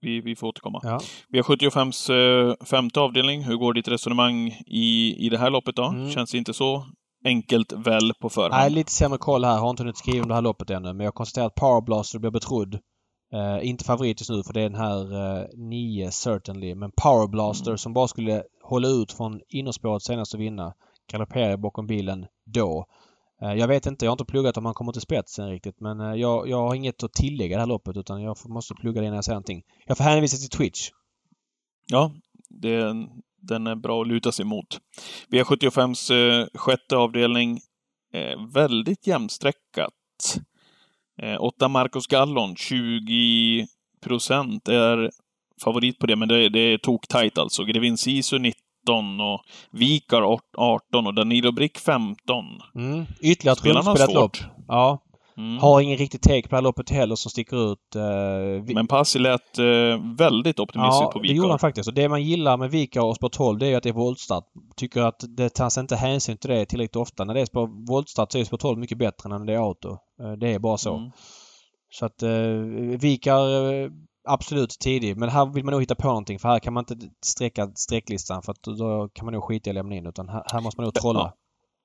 Vi, 0.06 0.22
vi 0.22 0.36
får 0.36 0.48
återkomma. 0.48 0.80
Ja. 0.84 1.00
Vi 1.30 1.38
har 1.40 1.44
75s 1.44 2.12
eh, 2.14 2.66
femte 2.66 3.00
avdelning. 3.00 3.44
Hur 3.44 3.56
går 3.56 3.74
ditt 3.74 3.88
resonemang 3.88 4.48
i, 4.68 5.16
i 5.26 5.30
det 5.30 5.38
här 5.38 5.50
loppet 5.50 5.76
då? 5.76 5.84
Mm. 5.84 6.10
Känns 6.12 6.32
det 6.32 6.38
inte 6.38 6.54
så 6.54 6.86
enkelt 7.26 7.72
väl 7.72 8.14
på 8.22 8.30
förhand? 8.30 8.54
Nej, 8.54 8.70
lite 8.70 8.92
sämre 8.92 9.18
koll 9.18 9.44
här. 9.46 9.60
Har 9.60 9.70
inte 9.70 9.84
hunnit 9.84 9.98
skriva 9.98 10.22
om 10.24 10.28
det 10.28 10.34
här 10.36 10.42
loppet 10.42 10.70
ännu. 10.70 10.94
Men 10.94 11.06
jag 11.06 11.14
konstaterar 11.14 11.48
att 11.48 11.56
Power 11.56 11.82
Blaster 11.82 12.20
blir 12.20 12.32
betrodd. 12.32 12.74
Eh, 13.34 13.68
inte 13.68 13.84
favorit 13.86 14.20
just 14.22 14.30
nu 14.30 14.44
för 14.44 14.54
det 14.54 14.62
är 14.62 14.70
den 14.70 14.80
här 14.82 15.38
eh, 15.42 15.46
9 15.70 16.12
Certainly. 16.12 16.76
Men 16.76 16.92
Power 17.04 17.28
Blaster 17.28 17.72
Mm. 17.72 17.78
som 17.78 17.94
bara 17.94 18.08
skulle 18.08 18.44
hålla 18.64 18.88
ut 18.88 19.12
från 19.12 19.40
innerspåret 19.50 20.04
senast 20.04 20.34
och 20.34 20.40
vinna. 20.42 20.74
Galopperar 21.12 21.58
bakom 21.58 21.88
bilen 21.88 22.26
då. 22.54 22.86
Eh, 23.46 23.54
jag 23.54 23.68
vet 23.68 23.86
inte, 23.86 24.06
jag 24.06 24.12
har 24.12 24.14
inte 24.14 24.26
pluggat 24.26 24.58
om 24.58 24.66
han 24.66 24.74
kommer 24.74 24.92
till 24.92 25.02
spetsen 25.02 25.50
riktigt. 25.50 25.80
Men 25.80 26.00
eh, 26.00 26.14
jag, 26.14 26.50
jag 26.50 26.68
har 26.68 26.76
inget 26.76 27.04
att 27.04 27.14
tillägga 27.14 27.54
i 27.54 27.56
det 27.56 27.60
här 27.60 27.68
loppet 27.68 27.98
utan 27.98 28.22
jag 28.22 28.38
måste 28.46 28.74
plugga 28.74 29.02
det 29.02 29.08
innan 29.08 29.16
jag 29.16 29.26
säger 29.26 29.36
någonting. 29.36 29.64
Jag 29.86 29.98
får 29.98 30.04
hänvisa 30.04 30.38
till 30.38 30.58
Twitch. 30.58 30.90
Ja, 31.88 32.12
det, 32.50 32.94
den 33.42 33.68
är 33.68 33.76
bra 33.76 34.02
att 34.02 34.08
luta 34.08 34.32
sig 34.32 34.46
mot. 34.46 34.80
V75s 35.32 36.14
eh, 36.14 36.48
sjätte 36.54 36.98
avdelning. 36.98 37.60
Eh, 38.14 38.48
väldigt 38.54 39.08
jämnstreckat. 39.08 39.94
Eh, 41.22 41.70
Marcos 41.70 42.08
Gallon, 42.08 42.56
20 42.56 43.68
procent 44.02 44.68
är 44.68 45.12
favorit 45.64 46.00
på 46.00 46.06
det, 46.06 46.16
men 46.16 46.28
det, 46.28 46.50
det 46.50 46.60
är 46.60 46.78
tok-tajt 46.78 47.38
alltså. 47.38 47.64
Grevin 47.64 47.98
Sisu 47.98 48.40
19 48.40 48.65
och 48.90 49.42
Vikar 49.72 50.22
18 50.58 51.08
och 51.08 51.14
Danilo 51.14 51.52
Brick 51.52 51.78
15. 51.78 52.46
Mm. 52.76 53.06
Ytterligare 53.22 53.58
ett 53.58 53.66
rundspelat 53.66 54.14
lopp. 54.14 54.38
Ja. 54.68 55.02
Mm. 55.38 55.58
Har 55.58 55.82
ingen 55.82 55.98
riktig 55.98 56.22
take 56.22 56.42
på 56.42 56.48
det 56.50 56.56
här 56.56 56.62
loppet 56.62 56.90
heller 56.90 57.16
som 57.16 57.32
sticker 57.32 57.72
ut. 57.72 57.80
Vi- 58.66 58.74
Men 58.74 58.88
Passi 58.88 59.20
lät 59.20 59.60
eh, 59.60 59.66
väldigt 60.18 60.60
optimistisk 60.60 61.02
Ja, 61.04 61.12
på 61.14 61.20
det 61.20 61.28
gjorde 61.28 61.40
han 61.42 61.48
Vikar. 61.56 61.58
faktiskt. 61.58 61.88
Och 61.88 61.94
det 61.94 62.10
man 62.10 62.24
gillar 62.24 62.58
med 62.58 62.72
Vika 62.72 63.04
och 63.04 63.16
Sport 63.16 63.32
12 63.32 63.60
det 63.60 63.66
är 63.66 63.70
ju 63.70 63.76
att 63.76 63.84
det 63.84 63.90
är 63.90 63.94
voltstart. 63.94 64.44
Tycker 64.76 65.02
att 65.02 65.24
det 65.38 65.50
tas 65.50 65.78
inte 65.78 65.96
hänsyn 65.96 66.38
till 66.38 66.50
det 66.50 66.66
tillräckligt 66.66 66.96
ofta. 66.96 67.24
När 67.24 67.34
det 67.34 67.42
är 67.42 67.46
på 67.46 67.70
voltstart 67.88 68.32
så 68.32 68.38
är 68.38 68.44
Sport 68.44 68.60
12 68.60 68.80
mycket 68.80 68.98
bättre 68.98 69.34
än 69.36 69.40
när 69.40 69.46
det 69.46 69.54
är 69.54 69.58
auto. 69.66 69.90
Eh, 70.22 70.32
Det 70.32 70.54
är 70.54 70.60
bara 70.60 70.78
så. 70.78 70.96
Mm. 70.98 71.12
Så 71.90 72.06
att 72.06 72.24
eh, 72.24 72.30
Vikar 73.02 73.40
absolut 74.28 74.70
tidig. 74.70 75.18
Men 75.18 75.30
här 75.30 75.46
vill 75.46 75.64
man 75.64 75.72
nog 75.72 75.82
hitta 75.82 75.96
på 75.96 76.08
någonting 76.08 76.40
för 76.40 76.50
här 76.50 76.60
kan 76.60 76.74
man 76.74 76.86
inte 76.90 77.08
sträcka 77.26 77.68
sträcklistan 77.76 78.42
för 78.44 78.52
att 78.52 78.64
då 78.64 79.10
kan 79.14 79.26
man 79.26 79.34
nog 79.34 79.44
skita 79.44 79.70
i 79.70 79.72
att 79.72 79.76
lämna 79.76 79.96
in. 79.96 80.06
Utan 80.06 80.30
här, 80.30 80.44
här 80.52 80.62
måste 80.62 80.82
man 80.82 80.86
nog 80.86 80.94
trolla. 80.94 81.20
Ja. 81.20 81.34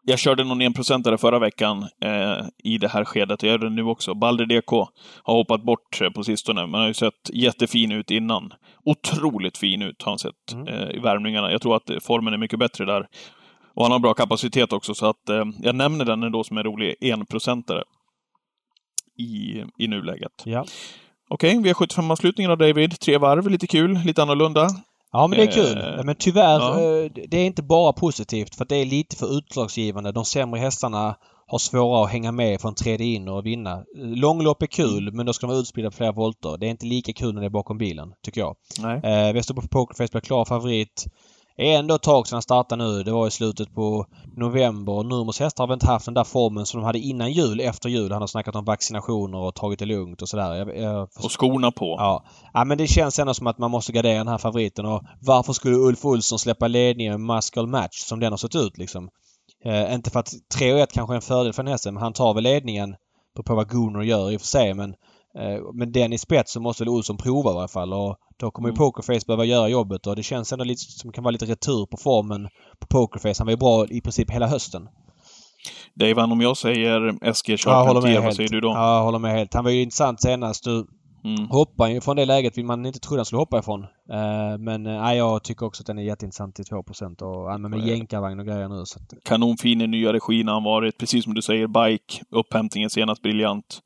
Jag 0.03 0.19
körde 0.19 0.45
någon 0.45 0.61
enprocentare 0.61 1.19
förra 1.19 1.39
veckan 1.39 1.83
eh, 2.05 2.47
i 2.65 2.79
det 2.79 2.89
här 2.89 3.05
skedet. 3.05 3.43
Jag 3.43 3.51
gör 3.51 3.59
det 3.59 3.71
nu 3.71 3.85
också. 3.85 4.15
Balder 4.15 4.47
DK 4.47 4.71
har 5.23 5.35
hoppat 5.35 5.63
bort 5.63 6.01
eh, 6.01 6.11
på 6.11 6.25
sistone, 6.25 6.67
men 6.67 6.81
har 6.81 6.89
ju 6.89 6.95
sett 6.95 7.31
jättefin 7.33 7.93
ut 7.93 8.11
innan. 8.11 8.53
Otroligt 8.85 9.59
fin 9.59 9.83
ut 9.83 10.03
har 10.03 10.13
han 10.13 10.19
sett 10.19 10.53
Mm. 10.53 10.69
eh, 10.69 10.91
i 10.91 10.99
värmningarna. 10.99 11.53
Jag 11.53 11.63
tror 11.63 11.77
att 11.77 11.91
formen 12.03 12.35
är 12.35 12.39
mycket 12.39 12.59
bättre 12.59 12.85
där. 12.85 13.07
Och 13.75 13.83
han 13.83 13.93
har 13.93 13.99
bra 13.99 14.15
kapacitet 14.15 14.73
också, 14.73 14.95
så 14.95 15.07
att 15.07 15.29
eh, 15.29 15.45
jag 15.63 15.75
nämner 15.75 16.05
den 16.05 16.23
ändå 16.23 16.45
som 16.45 16.59
en 16.59 16.65
rolig 16.65 16.95
enprocentare 17.01 17.83
i, 19.19 19.65
i 19.79 19.89
nuläget. 19.89 20.43
Ja. 20.45 20.65
Okej, 21.35 21.59
vi 21.63 21.69
har 21.69 21.75
75-avslutningen 21.75 22.51
av 22.51 22.59
David. 22.59 23.01
Tre 23.01 23.19
varv, 23.19 23.49
lite 23.49 23.67
kul, 23.67 23.99
lite 24.05 24.23
annorlunda. 24.23 24.69
Ja 25.13 25.27
men 25.27 25.39
det 25.39 25.45
är 25.45 25.53
kul. 25.53 25.79
Eh, 25.99 26.05
Men 26.05 26.15
tyvärr, 26.19 26.61
ja. 26.61 26.81
eh, 26.81 27.11
det 27.29 27.37
är 27.39 27.45
inte 27.47 27.63
bara 27.63 27.93
positivt 27.93 28.55
för 28.55 28.65
det 28.65 28.77
är 28.77 28.85
lite 28.85 29.17
för 29.17 29.39
utslagsgivande. 29.39 30.13
De 30.13 30.25
sämre 30.25 30.61
hästarna 30.61 31.17
har 31.47 31.59
svårare 31.59 32.05
att 32.05 32.11
hänga 32.11 32.33
med 32.33 32.61
från 32.61 32.75
tredje 32.75 33.07
in 33.07 33.29
och 33.29 33.47
vinna. 33.47 33.83
Långlopp 33.97 34.63
är 34.63 34.67
kul 34.67 35.03
Mm. 35.03 35.17
men 35.17 35.27
då 35.27 35.33
ska 35.33 35.47
de 35.47 35.51
vara 35.51 35.61
utspridda 35.61 35.91
på 35.91 35.97
flera 35.97 36.13
volter. 36.13 36.57
Det 36.59 36.67
är 36.67 36.71
inte 36.71 36.87
lika 36.87 37.13
kul 37.13 37.35
när 37.35 37.41
det 37.41 37.47
är 37.47 37.51
bakom 37.51 37.79
bilen, 37.79 38.09
tycker 38.25 38.41
jag. 38.41 38.57
Nej. 38.81 38.97
Eh, 39.29 39.33
Västerbo 39.35 39.63
Pokerface 39.71 40.09
blir 40.13 40.21
klar 40.21 40.45
favorit. 40.45 41.07
Är 41.61 41.79
ändå 41.79 41.95
ett 41.95 42.03
tag 42.03 42.27
sedan 42.27 42.37
han 42.37 42.43
startade 42.43 42.85
nu. 42.85 43.03
Det 43.03 43.13
var 43.13 43.27
i 43.27 43.31
slutet 43.31 43.75
på 43.75 44.07
november 44.37 45.03
Nurmos 45.03 45.41
hästar 45.41 45.65
har 45.65 45.69
väl 45.69 45.75
inte 45.75 45.87
haft 45.87 46.05
den 46.05 46.15
där 46.15 46.25
formen 46.25 46.67
som 46.67 46.81
de 46.81 46.87
hade 46.87 46.99
innan 46.99 47.33
jul, 47.33 47.61
efter 47.61 47.89
jul. 47.89 48.13
Han 48.13 48.23
har 48.23 48.27
snackat 48.27 48.57
om 48.57 48.65
vaccinationer 48.65 49.39
och 49.39 49.55
tagit 49.55 49.79
det 49.79 49.85
lugnt 49.85 50.23
och 50.23 50.29
sådär. 50.29 50.81
Jag 50.81 51.03
Och 51.03 51.33
skorna 51.33 51.71
på. 51.71 51.97
Ja. 51.99 52.25
ja, 52.53 52.65
men 52.65 52.79
det 52.79 52.87
känns 52.87 53.19
ändå 53.19 53.35
som 53.35 53.47
att 53.47 53.59
man 53.59 53.71
måste 53.71 53.93
gardera 53.93 54.19
den 54.19 54.29
här 54.29 54.39
favoriten. 54.39 54.87
Och 54.87 55.03
varför 55.21 55.53
skulle 55.53 55.77
Ulf 55.77 56.05
Olsson 56.05 56.39
släppa 56.39 56.69
ledningen 56.69 57.27
med 57.27 57.37
Muscle 57.37 57.67
Match 57.67 57.99
som 57.99 58.21
den 58.21 58.33
har 58.33 58.37
sett 58.37 58.55
ut 58.55 58.79
liksom? 58.79 59.09
Eh, 59.65 59.95
inte 59.95 60.11
för 60.11 60.21
att 60.21 60.33
3 60.55 60.81
1 60.81 60.93
kanske 60.93 61.15
är 61.15 61.17
en 61.17 61.23
fördel 61.23 61.53
för 61.53 61.63
den 61.63 61.73
hästen, 61.73 61.95
men 61.95 62.03
han 62.03 62.13
tar 62.13 62.35
väl 62.35 62.45
ledningen 62.45 62.95
på, 63.37 63.55
vad 63.55 63.69
Gunnar 63.69 64.03
gör 64.03 64.31
i 64.31 64.37
och 64.37 64.41
för 64.41 64.49
sig. 64.49 64.75
Men, 64.75 64.95
men 65.75 65.93
den 65.93 66.13
i 66.13 66.19
spets 66.19 66.53
så 66.53 66.61
måste 66.61 66.85
väl 66.85 66.89
Olsson 66.89 67.17
prova 67.17 67.51
i 67.51 67.55
alla 67.55 67.69
fall. 67.69 67.93
Och 67.93 68.17
då 68.39 68.51
kommer 68.51 68.69
ju 68.69 68.73
Mm. 68.73 68.79
Pokerface 68.79 69.27
behöva 69.27 69.45
göra 69.45 69.69
jobbet 69.69 70.07
och 70.07 70.17
det 70.17 70.23
känns 70.23 70.53
ändå 70.53 70.65
lite 70.65 70.81
som 70.81 71.13
kan 71.13 71.25
vara 71.25 71.33
lite 71.33 71.47
retur 71.47 71.87
på 71.87 71.97
formen 71.97 72.49
på 72.81 72.87
Pokerface. 72.87 73.35
Han 73.39 73.47
var 73.47 73.53
ju 73.53 73.57
bra 73.57 73.87
i 73.87 74.01
princip 74.01 74.31
hela 74.31 74.47
hösten. 74.47 74.89
Dave, 75.95 76.23
om 76.23 76.41
jag 76.41 76.57
säger 76.57 77.33
SG 77.33 77.57
Ja, 77.67 77.93
med 77.95 78.03
10, 78.03 78.21
vad 78.21 78.37
säger 78.37 78.49
du 78.49 78.61
då? 78.61 78.69
Ja, 78.69 78.97
jag 78.97 79.05
håller 79.05 79.19
med 79.19 79.33
helt. 79.33 79.55
Han 79.55 79.65
var 79.65 79.71
ju 79.71 79.83
intressant 79.83 80.23
senast. 80.23 80.65
Du 80.65 80.87
Mm. 81.25 81.49
Hoppar 81.49 81.89
ju 81.89 82.01
från 82.01 82.17
det 82.17 82.25
läget 82.25 82.59
vill 82.59 82.65
man 82.65 82.87
inte 82.87 82.99
trodde 82.99 83.21
han 83.21 83.25
skulle 83.25 83.41
hoppa 83.41 83.59
ifrån. 83.59 83.83
Uh, 83.83 84.59
men 84.59 84.87
uh, 84.87 85.15
jag 85.15 85.45
tycker 85.45 85.67
också 85.67 85.83
att 85.83 85.87
den 85.87 85.99
är 85.99 86.03
jätteintressant 86.03 86.55
till 86.55 86.65
2% 86.65 87.23
och 87.23 87.51
uh, 87.51 87.59
med 87.59 87.87
jänkarvagn 87.87 88.41
och 88.41 88.47
grejer 88.47 88.69
nu. 88.69 88.83
Så 88.85 88.99
att... 88.99 89.25
Kanonfin 89.25 89.81
i 89.81 89.87
nya 89.87 90.13
regin 90.13 90.49
har 90.49 90.55
han 90.55 90.65
varit. 90.65 90.99
Precis 90.99 91.25
som 91.25 91.35
du 91.35 91.43
säger, 91.43 91.67
bike, 91.67 92.25
upphämtningen 92.31 92.91
senast 92.91 93.23
briljant. 93.23 93.81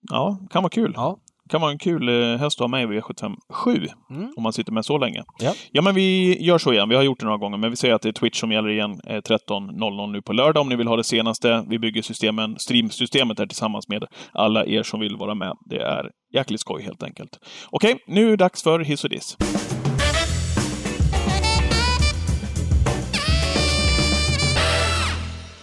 Ja, 0.00 0.38
kan 0.50 0.62
vara 0.62 0.70
kul. 0.70 0.92
Ja 0.96 1.18
kan 1.50 1.60
vara 1.60 1.70
en 1.72 1.78
kul 1.78 2.08
eh, 2.08 2.38
häst 2.38 2.60
att 2.60 2.64
ha 2.64 2.68
med 2.68 2.82
i 2.82 2.86
V75 2.86 3.36
7. 3.48 3.86
Mm. 4.10 4.32
Om 4.36 4.42
man 4.42 4.52
sitter 4.52 4.72
med 4.72 4.84
så 4.84 4.98
länge. 4.98 5.24
Ja. 5.38 5.54
ja, 5.72 5.82
men 5.82 5.94
vi 5.94 6.38
gör 6.44 6.58
så 6.58 6.72
igen. 6.72 6.88
Vi 6.88 6.94
har 6.94 7.02
gjort 7.02 7.20
det 7.20 7.24
några 7.24 7.38
gånger, 7.38 7.58
men 7.58 7.70
vi 7.70 7.76
säger 7.76 7.94
att 7.94 8.02
det 8.02 8.08
är 8.08 8.12
Twitch 8.12 8.40
som 8.40 8.52
gäller 8.52 8.68
igen 8.68 9.00
13.00 9.04 10.00
eh, 10.00 10.08
nu 10.08 10.22
på 10.22 10.32
lördag 10.32 10.60
om 10.60 10.68
ni 10.68 10.76
vill 10.76 10.86
ha 10.86 10.96
det 10.96 11.04
senaste. 11.04 11.64
Vi 11.68 11.78
bygger 11.78 12.02
systemen, 12.02 12.58
streamsystemet 12.58 13.38
här 13.38 13.46
tillsammans 13.46 13.88
med 13.88 14.04
alla 14.32 14.66
er 14.66 14.82
som 14.82 15.00
vill 15.00 15.16
vara 15.16 15.34
med. 15.34 15.56
Det 15.64 15.78
är 15.82 16.10
jäkligt 16.34 16.60
skoj 16.60 16.82
helt 16.82 17.02
enkelt. 17.02 17.38
Okej, 17.70 17.98
nu 18.06 18.26
är 18.26 18.30
det 18.30 18.36
dags 18.36 18.62
för 18.62 18.80
hiss 18.80 19.04
och 19.04 19.10
diss. 19.10 19.36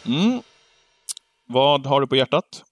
Mm. 0.05 0.41
Vad 1.49 1.85
har 1.85 2.01
du 2.01 2.07
på 2.07 2.15
hjärtat? 2.15 2.63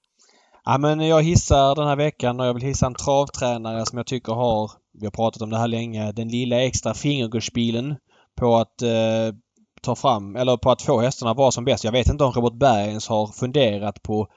Ja, 0.66 0.78
men 0.78 1.00
jag 1.00 1.24
hissar 1.24 1.76
den 1.76 1.88
här 1.88 1.96
veckan 1.96 2.40
och 2.40 2.46
jag 2.46 2.54
vill 2.54 2.64
hissa 2.64 2.86
en 2.86 2.96
travtränare 2.96 3.86
som 3.86 3.98
jag 3.98 4.08
tycker 4.08 4.34
har, 4.34 4.72
vi 5.00 5.06
har 5.06 5.12
pratat 5.12 5.42
om 5.42 5.50
det 5.50 5.58
här 5.58 5.68
länge, 5.68 6.12
den 6.12 6.28
lilla 6.28 6.62
extra 6.62 6.94
fingergårdsspilen 6.94 7.96
på 8.38 8.56
att 8.56 8.82
eh, 8.82 9.36
ta 9.82 9.96
fram, 9.96 10.36
eller 10.36 10.58
på 10.58 10.72
att 10.72 10.82
få 10.82 11.02
hästarna 11.02 11.32
att 11.32 11.38
vara 11.38 11.52
som 11.52 11.66
bäst. 11.66 11.84
Jag 11.84 11.92
vet 11.92 12.10
inte 12.10 12.24
om 12.24 12.32
Robert 12.32 12.60
Berg 12.60 12.88
ens 12.88 13.08
har 13.08 13.28
funderat 13.28 14.04
på 14.04 14.28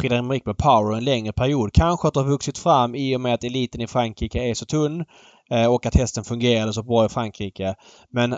Prix 0.00 0.14
d'Amérique 0.14 0.42
med 0.46 0.56
power 0.58 0.96
en 0.96 1.04
längre 1.04 1.32
period. 1.32 1.72
Kanske 1.72 2.08
att 2.08 2.14
det 2.14 2.20
har 2.20 2.28
vuxit 2.28 2.58
fram 2.58 2.94
i 2.94 3.16
och 3.16 3.20
med 3.20 3.34
att 3.34 3.44
eliten 3.44 3.80
i 3.80 3.86
Frankrike 3.86 4.38
är 4.50 4.54
så 4.54 4.66
tunn 4.66 5.04
eh, 5.50 5.66
och 5.66 5.86
att 5.86 5.94
hästen 5.94 6.24
fungerade 6.24 6.72
så 6.72 6.82
bra 6.82 7.06
i 7.06 7.08
Frankrike. 7.08 7.74
Men 8.10 8.36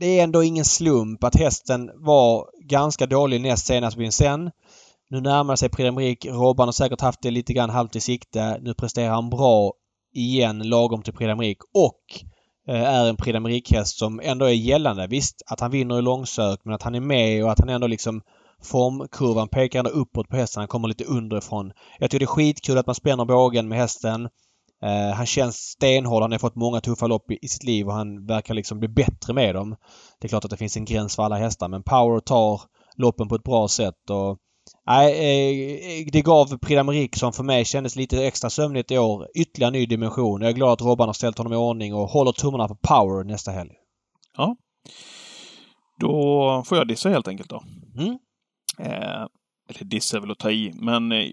det 0.00 0.18
är 0.18 0.24
ändå 0.24 0.42
ingen 0.42 0.64
slump 0.64 1.24
att 1.24 1.36
hästen 1.36 1.90
var 1.94 2.46
ganska 2.68 3.06
dålig 3.06 3.40
näst 3.40 3.66
senast 3.66 3.96
på 3.96 4.00
Vincennes. 4.00 4.52
Nu 5.10 5.20
närmar 5.20 5.56
sig 5.56 5.68
Prix 5.68 5.88
d'Amérique. 5.90 6.32
Robban 6.32 6.68
har 6.68 6.72
säkert 6.72 7.00
haft 7.00 7.22
det 7.22 7.30
lite 7.30 7.52
grann 7.52 7.70
halvt 7.70 7.96
i 7.96 8.00
sikte. 8.00 8.58
Nu 8.62 8.74
presterar 8.74 9.14
han 9.14 9.30
bra 9.30 9.72
igen 10.14 10.68
lagom 10.68 11.02
till 11.02 11.12
Prix 11.12 11.30
d'Amérique 11.30 11.62
och 11.74 12.00
eh, 12.68 12.82
är 12.82 13.08
en 13.08 13.16
Prix 13.16 13.36
d'Amérique-häst 13.36 13.98
som 13.98 14.20
ändå 14.22 14.44
är 14.44 14.52
gällande. 14.52 15.06
Visst 15.06 15.42
att 15.46 15.60
han 15.60 15.70
vinner 15.70 15.98
i 15.98 16.02
långsök 16.02 16.60
men 16.64 16.74
att 16.74 16.82
han 16.82 16.94
är 16.94 17.00
med 17.00 17.44
och 17.44 17.52
att 17.52 17.60
han 17.60 17.68
ändå 17.68 17.86
liksom 17.86 18.22
formkurvan 18.62 19.48
pekar 19.48 19.78
ändå 19.78 19.90
uppåt 19.90 20.28
på 20.28 20.36
hästen. 20.36 20.60
Han 20.60 20.68
kommer 20.68 20.88
lite 20.88 21.04
underifrån. 21.04 21.72
Jag 21.98 22.10
tycker 22.10 22.18
det 22.18 22.24
är 22.24 22.34
skitkul 22.34 22.78
att 22.78 22.86
man 22.86 22.94
spänner 22.94 23.24
bågen 23.24 23.68
med 23.68 23.78
hästen. 23.78 24.28
Uh, 24.84 25.14
han 25.14 25.26
känns 25.26 25.56
stenhård. 25.56 26.22
Han 26.22 26.32
har 26.32 26.38
fått 26.38 26.54
många 26.54 26.80
tuffa 26.80 27.06
lopp 27.06 27.30
i, 27.30 27.38
i, 27.42 27.48
sitt 27.48 27.64
liv 27.64 27.86
och 27.86 27.94
han 27.94 28.26
verkar 28.26 28.54
liksom 28.54 28.78
bli 28.78 28.88
bättre 28.88 29.34
med 29.34 29.54
dem. 29.54 29.76
Det 30.20 30.26
är 30.26 30.28
klart 30.28 30.44
att 30.44 30.50
det 30.50 30.56
finns 30.56 30.76
en 30.76 30.84
gräns 30.84 31.16
för 31.16 31.22
alla 31.22 31.36
hästar 31.36 31.68
men 31.68 31.82
Power 31.82 32.20
tar 32.20 32.60
loppen 32.96 33.28
på 33.28 33.34
ett 33.34 33.42
bra 33.42 33.68
sätt 33.68 34.10
och 34.10 34.38
Nej, 34.86 35.12
eh, 36.00 36.06
det 36.12 36.22
gav 36.22 36.58
Prix 36.58 36.80
d'Amérique 36.80 37.18
som 37.18 37.32
för 37.32 37.44
mig 37.44 37.64
kändes 37.64 37.96
lite 37.96 38.26
extra 38.26 38.50
sömnigt 38.50 38.90
i 38.90 38.98
år 38.98 39.28
ytterligare 39.34 39.72
ny 39.72 39.86
dimension. 39.86 40.40
Jag 40.40 40.50
är 40.50 40.54
glad 40.54 40.72
att 40.72 40.82
Robban 40.82 41.08
har 41.08 41.12
ställt 41.12 41.38
honom 41.38 41.52
i 41.52 41.56
ordning 41.56 41.94
och 41.94 42.08
håller 42.08 42.32
tummarna 42.32 42.68
på 42.68 42.74
power 42.74 43.24
nästa 43.24 43.50
helg. 43.50 43.72
Ja. 44.36 44.56
Då 46.00 46.62
får 46.66 46.78
jag 46.78 46.88
dissa 46.88 47.08
helt 47.08 47.28
enkelt 47.28 47.50
då. 47.50 47.62
Mm. 47.98 48.18
Eh, 48.78 49.26
eller 49.68 49.84
dissa 49.84 50.16
är 50.16 50.20
väl 50.20 50.30
att 50.30 50.38
ta 50.38 50.50
i, 50.50 50.72
men 50.74 51.12
eh, 51.12 51.30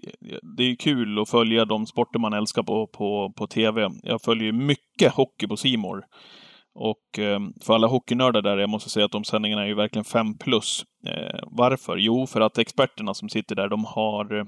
det 0.56 0.62
är 0.62 0.76
kul 0.76 1.18
att 1.18 1.28
följa 1.28 1.64
de 1.64 1.86
sporter 1.86 2.18
man 2.18 2.32
älskar 2.32 2.62
på, 2.62 2.86
på, 2.86 3.32
på 3.36 3.46
TV. 3.46 3.90
Jag 4.02 4.22
följer 4.22 4.52
mycket 4.52 5.12
hockey 5.12 5.46
på 5.46 5.56
Simor. 5.56 6.04
Och 6.74 7.18
eh, 7.18 7.40
för 7.62 7.74
alla 7.74 7.86
hockeynördar 7.86 8.42
där, 8.42 8.58
jag 8.58 8.70
måste 8.70 8.90
säga 8.90 9.06
att 9.06 9.12
de 9.12 9.24
sändningarna 9.24 9.62
är 9.62 9.66
ju 9.66 9.74
verkligen 9.74 10.04
5 10.04 10.38
plus. 10.38 10.84
Eh, 11.06 11.40
varför? 11.42 11.96
Jo, 11.96 12.26
för 12.26 12.40
att 12.40 12.58
experterna 12.58 13.14
som 13.14 13.28
sitter 13.28 13.54
där, 13.54 13.68
de 13.68 13.84
har... 13.84 14.38
Eh, 14.38 14.44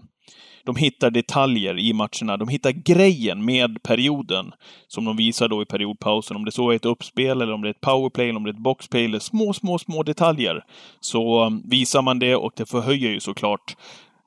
de 0.65 0.77
hittar 0.77 1.11
detaljer 1.11 1.79
i 1.79 1.93
matcherna. 1.93 2.37
De 2.37 2.49
hittar 2.49 2.71
grejen 2.71 3.45
med 3.45 3.83
perioden 3.83 4.53
som 4.89 5.05
de 5.05 5.17
visar 5.17 5.49
då 5.49 5.63
i 5.63 5.67
periodpausen. 5.67 6.37
Om 6.37 6.45
det 6.45 6.53
så 6.53 6.71
är 6.71 6.77
ett 6.77 6.85
uppspel, 6.85 7.43
eller 7.43 7.53
om 7.53 7.63
det 7.63 7.69
är 7.69 7.71
ett 7.71 7.81
powerplay, 7.81 8.29
eller 8.29 8.37
om 8.37 8.45
det 8.45 8.51
är 8.51 8.55
ett 8.55 8.63
boxplay, 8.63 9.05
eller 9.05 9.19
små, 9.19 9.53
små, 9.53 9.79
små 9.79 10.03
detaljer. 10.03 10.65
Så 11.01 11.45
eh, 11.45 11.51
visar 11.65 12.03
man 12.03 12.19
det 12.19 12.37
och 12.37 12.53
det 12.57 12.67
förhöjer 12.67 13.11
ju 13.11 13.21
såklart 13.21 13.77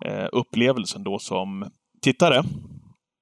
eh, 0.06 0.28
upplevelsen 0.32 1.04
då 1.04 1.20
som 1.20 1.72
tittare. 2.02 2.43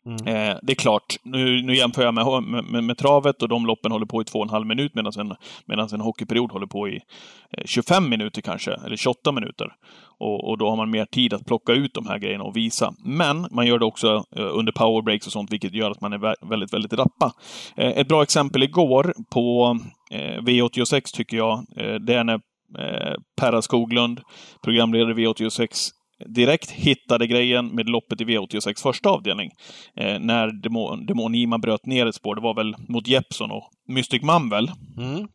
Mm. 0.08 0.28
Eh, 0.28 0.58
det 0.62 0.74
är 0.74 0.76
klart, 0.76 1.16
nu, 1.24 1.62
nu 1.62 1.76
jämför 1.76 2.04
jag 2.04 2.14
med, 2.14 2.64
med, 2.64 2.84
med, 2.84 2.98
travet 2.98 3.42
och 3.42 3.50
de 3.50 3.66
loppen 3.66 3.92
håller 3.92 4.06
på 4.06 4.22
i 4.22 4.26
två 4.26 4.40
och 4.40 4.46
en 4.46 4.50
halv 4.50 4.68
minut 4.68 4.96
medan 4.96 5.14
en, 5.20 5.34
medan 5.66 5.90
en 5.94 6.02
hockeyperiod 6.02 6.52
håller 6.52 6.68
på 6.68 6.88
i 6.90 6.96
eh, 7.58 7.64
25 7.66 8.10
minuter 8.10 8.42
kanske, 8.42 8.72
eller 8.86 8.96
28 8.96 9.32
minuter. 9.32 9.74
Och, 10.20 10.50
och, 10.50 10.58
då 10.58 10.70
har 10.70 10.78
man 10.78 10.92
mer 10.92 11.06
tid 11.06 11.34
att 11.34 11.46
plocka 11.46 11.74
ut 11.74 11.94
de 11.94 12.08
här 12.08 12.18
grejerna 12.18 12.44
och 12.44 12.56
visa. 12.56 12.94
Men 13.06 13.48
man 13.52 13.68
gör 13.68 13.80
det 13.80 13.86
också 13.86 14.24
eh, 14.36 14.50
under 14.52 14.72
powerbreaks 14.72 15.28
och 15.28 15.34
sånt, 15.34 15.52
vilket 15.52 15.74
gör 15.74 15.92
att 15.92 16.02
man 16.02 16.14
är 16.14 16.50
väldigt, 16.50 16.74
väldigt 16.74 16.94
rappa. 16.94 17.34
Eh, 17.78 17.92
ett 17.92 18.08
bra 18.08 18.24
exempel 18.24 18.64
igår 18.64 19.14
på 19.30 19.80
eh, 20.12 20.42
V86 20.42 21.02
tycker 21.16 21.38
jag, 21.38 21.66
eh, 21.78 21.96
det 21.96 22.14
är 22.14 22.24
när 22.24 22.40
eh, 22.80 23.16
Perra 23.42 23.62
Skoglund, 23.62 24.22
programledare 24.64 25.14
V86, 25.14 25.90
direkt 26.26 26.72
hittade 26.72 27.28
grejen 27.28 27.68
med 27.68 27.90
loppet 27.90 28.22
i 28.22 28.26
V86 28.26 28.82
första 28.82 29.10
avdelning. 29.10 29.52
Eh, 29.96 30.20
när 30.20 30.62
Demon, 30.62 31.06
Demon 31.06 31.62
bröt 31.62 31.86
ner 31.86 32.06
ett 32.06 32.16
spår. 32.16 32.36
Det 32.36 32.42
var 32.42 32.54
väl 32.54 32.76
mot 32.88 33.08
Jeppson 33.08 33.52
och 33.52 33.70
Mystic 33.88 34.22
Man 34.22 34.50
väl? 34.50 34.72
Mm. 34.98 35.28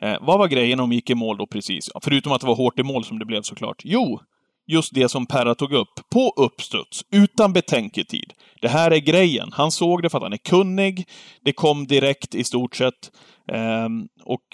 Eh, 0.00 0.16
vad 0.20 0.38
var 0.38 0.48
grejen 0.48 0.80
om 0.80 0.92
gick 0.92 1.10
i 1.10 1.14
mål 1.14 1.36
då 1.36 1.46
precis? 1.46 1.90
Förutom 2.02 2.32
att 2.32 2.40
det 2.40 2.46
var 2.46 2.54
hårt 2.54 2.78
i 2.78 2.82
mål 2.82 3.04
som 3.04 3.18
det 3.18 3.24
blev 3.24 3.42
såklart. 3.42 3.82
Jo, 3.84 4.20
just 4.66 4.94
det 4.94 5.08
som 5.08 5.26
Perra 5.26 5.54
tog 5.54 5.72
upp. 5.72 6.10
På 6.12 6.32
uppstuds, 6.36 7.04
utan 7.10 7.52
betänketid. 7.52 8.32
Det 8.60 8.68
här 8.68 8.90
är 8.90 8.98
grejen. 8.98 9.48
Han 9.52 9.70
såg 9.70 10.02
det 10.02 10.10
för 10.10 10.18
att 10.18 10.24
han 10.24 10.32
är 10.32 10.36
kunnig. 10.36 11.08
Det 11.44 11.52
kom 11.52 11.86
direkt 11.86 12.34
i 12.34 12.44
stort 12.44 12.76
sett. 12.76 13.10
Ehm, 13.52 13.98
eh, 14.00 14.24
och 14.24 14.46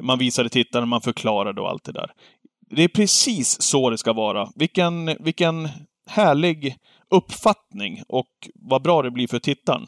man 0.00 0.18
visade 0.18 0.48
tittaren, 0.48 0.88
man 0.88 1.00
förklarade 1.00 1.60
och 1.60 1.68
allt 1.70 1.84
det 1.84 1.92
där. 1.92 2.10
Det 2.76 2.82
är 2.82 2.88
precis 2.88 3.62
så 3.62 3.90
det 3.90 3.98
ska 3.98 4.12
vara. 4.12 4.48
Vilken, 4.54 5.16
vilken 5.20 5.68
härlig 6.06 6.76
uppfattning 7.10 8.02
och 8.08 8.28
vad 8.54 8.82
bra 8.82 9.02
det 9.02 9.10
blir 9.10 9.28
för 9.28 9.38
tittaren. 9.38 9.86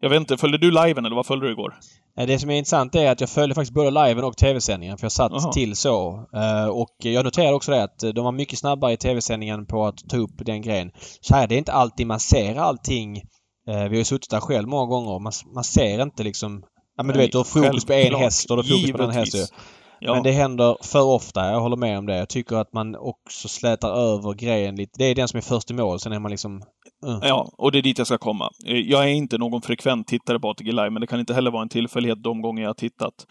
Jag 0.00 0.10
vet 0.10 0.20
inte, 0.20 0.36
följde 0.36 0.58
du 0.58 0.70
liven 0.70 1.04
eller 1.04 1.16
vad 1.16 1.26
följde 1.26 1.46
du 1.46 1.52
igår? 1.52 1.74
Det 2.16 2.38
som 2.38 2.50
är 2.50 2.54
intressant 2.54 2.94
är 2.94 3.10
att 3.10 3.20
jag 3.20 3.30
följde 3.30 3.54
faktiskt 3.54 3.74
både 3.74 3.90
liven 3.90 4.24
och 4.24 4.36
tv-sändningen 4.36 4.98
för 4.98 5.04
jag 5.04 5.12
satt 5.12 5.32
Aha. 5.32 5.52
till 5.52 5.76
så. 5.76 6.26
Eh, 6.34 6.66
och 6.66 6.94
jag 6.98 7.24
noterade 7.24 7.54
också 7.54 7.70
det 7.70 7.82
att 7.82 7.98
de 7.98 8.24
var 8.24 8.32
mycket 8.32 8.58
snabbare 8.58 8.92
i 8.92 8.96
tv-sändningen 8.96 9.66
på 9.66 9.86
att 9.86 10.08
ta 10.08 10.16
upp 10.16 10.30
den 10.36 10.62
grejen. 10.62 10.90
Så 11.20 11.34
här, 11.34 11.46
det 11.46 11.54
är 11.54 11.58
inte 11.58 11.72
alltid 11.72 12.06
man 12.06 12.20
ser 12.20 12.56
allting. 12.56 13.16
Eh, 13.16 13.22
vi 13.66 13.72
har 13.72 13.88
ju 13.96 14.04
suttit 14.04 14.30
där 14.30 14.40
själv 14.40 14.68
många 14.68 14.86
gånger. 14.86 15.18
Man, 15.18 15.32
man 15.54 15.64
ser 15.64 16.02
inte 16.02 16.22
liksom... 16.22 16.62
Ja 16.96 17.02
men 17.02 17.12
du 17.12 17.20
vet, 17.20 17.32
du 17.32 17.38
har 17.38 17.44
fokus 17.44 17.84
på 17.84 17.92
en 17.92 18.14
häst 18.14 18.50
och 18.50 18.56
du 18.56 18.62
har 18.62 18.78
fokus 18.78 18.92
på 18.92 18.98
den 18.98 19.10
hästen. 19.10 19.46
Ja. 20.00 20.14
Men 20.14 20.22
det 20.22 20.32
händer 20.32 20.76
för 20.82 21.02
ofta. 21.02 21.50
Jag 21.50 21.60
håller 21.60 21.76
med 21.76 21.98
om 21.98 22.06
det. 22.06 22.16
Jag 22.16 22.28
tycker 22.28 22.56
att 22.56 22.72
man 22.72 22.96
också 22.96 23.48
slätar 23.48 23.88
över 23.88 24.34
grejen 24.34 24.76
lite. 24.76 24.92
Det 24.98 25.04
är 25.04 25.14
den 25.14 25.28
som 25.28 25.38
är 25.38 25.42
först 25.42 25.70
i 25.70 25.74
mål. 25.74 26.00
Sen 26.00 26.12
är 26.12 26.18
man 26.18 26.30
liksom... 26.30 26.62
Uh. 27.06 27.18
Ja, 27.22 27.50
och 27.58 27.72
det 27.72 27.78
är 27.78 27.82
dit 27.82 27.98
jag 27.98 28.06
ska 28.06 28.18
komma. 28.18 28.50
Eh, 28.66 28.76
jag 28.76 29.04
är 29.04 29.08
inte 29.08 29.38
någon 29.38 29.62
frekvent 29.62 30.06
tittare 30.06 30.40
på 30.40 30.50
ATG 30.50 30.72
Live, 30.72 30.90
men 30.90 31.00
det 31.00 31.06
kan 31.06 31.20
inte 31.20 31.34
heller 31.34 31.50
vara 31.50 31.62
en 31.62 31.68
tillfällighet 31.68 32.22
de 32.22 32.42
gånger 32.42 32.62
jag 32.62 32.68
har 32.68 32.74
tittat. 32.74 33.26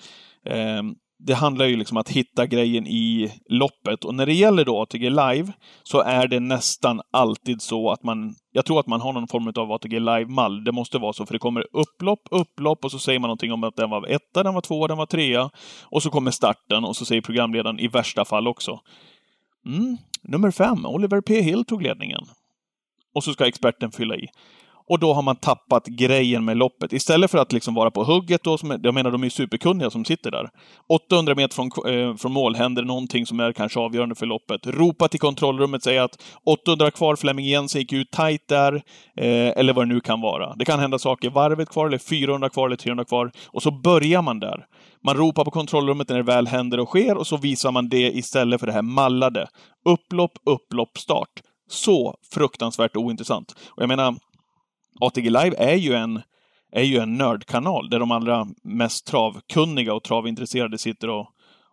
Um, 0.50 0.96
det 1.26 1.34
handlar 1.34 1.66
ju 1.66 1.76
liksom 1.76 1.98
om 1.98 2.02
att 2.02 2.10
hitta 2.10 2.46
grejen 2.46 2.88
i 2.88 3.32
loppet. 3.50 4.06
Och 4.06 4.16
när 4.16 4.26
det 4.26 4.34
gäller 4.34 4.66
då 4.66 4.82
ATG 4.82 5.10
Live 5.10 5.54
så 5.84 6.02
är 6.02 6.28
det 6.28 6.40
nästan 6.40 7.02
alltid 7.12 7.62
så 7.62 7.92
att 7.92 8.04
man... 8.04 8.36
Jag 8.52 8.66
tror 8.66 8.80
att 8.80 8.88
man 8.88 9.02
har 9.02 9.14
någon 9.14 9.28
form 9.28 9.54
av 9.56 9.72
ATG 9.72 10.00
Live-mall. 10.00 10.64
Det 10.64 10.72
måste 10.72 10.98
vara 10.98 11.14
så, 11.14 11.26
för 11.26 11.34
det 11.34 11.40
kommer 11.40 11.66
upplopp, 11.74 12.20
upplopp 12.32 12.86
och 12.86 12.92
så 12.92 13.00
säger 13.00 13.20
man 13.20 13.28
någonting 13.28 13.52
om 13.52 13.64
att 13.64 13.76
den 13.76 13.90
var 13.90 14.08
etta, 14.08 14.44
den 14.44 14.54
var 14.54 14.62
tvåa, 14.62 14.88
den 14.88 14.98
var 14.98 15.06
trea. 15.06 15.50
Och 15.84 16.04
så 16.04 16.10
kommer 16.10 16.32
starten 16.32 16.86
och 16.86 16.96
så 16.96 17.06
säger 17.06 17.22
programledaren 17.22 17.80
i 17.80 17.88
värsta 17.88 18.26
fall 18.26 18.48
också. 18.48 18.80
Mm, 19.66 19.98
nummer 20.24 20.52
fem, 20.52 20.86
Oliver 20.86 21.22
P. 21.22 21.42
Hill 21.42 21.66
tog 21.66 21.82
ledningen. 21.82 22.22
Och 23.16 23.24
så 23.24 23.34
ska 23.34 23.48
experten 23.48 23.92
fylla 23.92 24.16
i. 24.16 24.28
Och 24.88 25.00
då 25.00 25.14
har 25.14 25.22
man 25.22 25.36
tappat 25.36 25.86
grejen 25.86 26.46
med 26.46 26.58
loppet. 26.58 26.94
Istället 26.94 27.32
för 27.32 27.38
att 27.38 27.54
liksom 27.54 27.74
vara 27.74 27.92
på 27.92 28.04
hugget 28.04 28.44
då, 28.44 28.58
som, 28.58 28.80
jag 28.84 28.94
menar 28.94 29.12
de 29.12 29.24
är 29.24 29.30
superkunniga 29.30 29.90
som 29.90 30.06
sitter 30.06 30.32
där. 30.32 30.50
800 30.90 31.36
meter 31.36 31.56
från, 31.56 31.94
eh, 31.94 32.16
från 32.16 32.32
mål 32.32 32.56
händer 32.56 32.84
någonting 32.84 33.26
som 33.26 33.40
är 33.40 33.52
kanske 33.52 33.80
avgörande 33.80 34.16
för 34.16 34.26
loppet. 34.26 34.68
Ropa 34.68 35.08
till 35.08 35.20
kontrollrummet, 35.20 35.84
säga 35.84 36.04
att 36.04 36.24
800 36.46 36.92
kvar, 36.92 37.16
Flemming 37.16 37.46
Jensen 37.46 37.82
gick 37.82 37.94
ut 37.94 38.12
tight 38.12 38.48
där, 38.48 38.74
eh, 39.18 39.58
eller 39.58 39.74
vad 39.74 39.88
det 39.88 39.94
nu 39.94 40.00
kan 40.00 40.22
vara. 40.22 40.56
Det 40.56 40.66
kan 40.66 40.80
hända 40.80 41.00
saker, 41.00 41.30
varvet 41.30 41.70
kvar, 41.70 41.88
eller 41.88 41.98
400 41.98 42.50
kvar, 42.50 42.68
eller 42.68 42.78
300 42.78 43.06
kvar. 43.06 43.32
Och 43.48 43.64
så 43.64 43.72
börjar 43.72 44.22
man 44.22 44.40
där. 44.40 44.66
Man 45.06 45.18
ropar 45.18 45.46
på 45.46 45.52
kontrollrummet 45.52 46.10
när 46.10 46.18
det 46.18 46.24
väl 46.24 46.48
händer 46.48 46.80
och 46.80 46.88
sker, 46.88 47.18
och 47.18 47.28
så 47.28 47.38
visar 47.38 47.72
man 47.72 47.90
det 47.90 48.12
istället 48.18 48.60
för 48.60 48.68
det 48.68 48.74
här 48.74 48.82
mallade. 48.82 49.48
Upplopp, 49.90 50.32
upplopp, 50.46 50.98
start. 50.98 51.30
Så 51.70 52.16
fruktansvärt 52.34 52.96
ointressant. 52.96 53.52
Och 53.68 53.84
jag 53.84 53.88
menar, 53.88 54.16
ATG 55.00 55.30
Live 55.30 55.56
är 55.58 55.76
ju 55.76 55.94
en, 55.94 56.22
är 56.72 56.84
ju 56.84 56.98
en 56.98 57.18
nördkanal 57.18 57.90
där 57.90 58.00
de 58.00 58.12
allra 58.12 58.48
mest 58.64 59.08
travkunniga 59.08 59.94
och 59.94 60.04
travintresserade 60.04 60.78
sitter 60.78 61.10
och, 61.10 61.28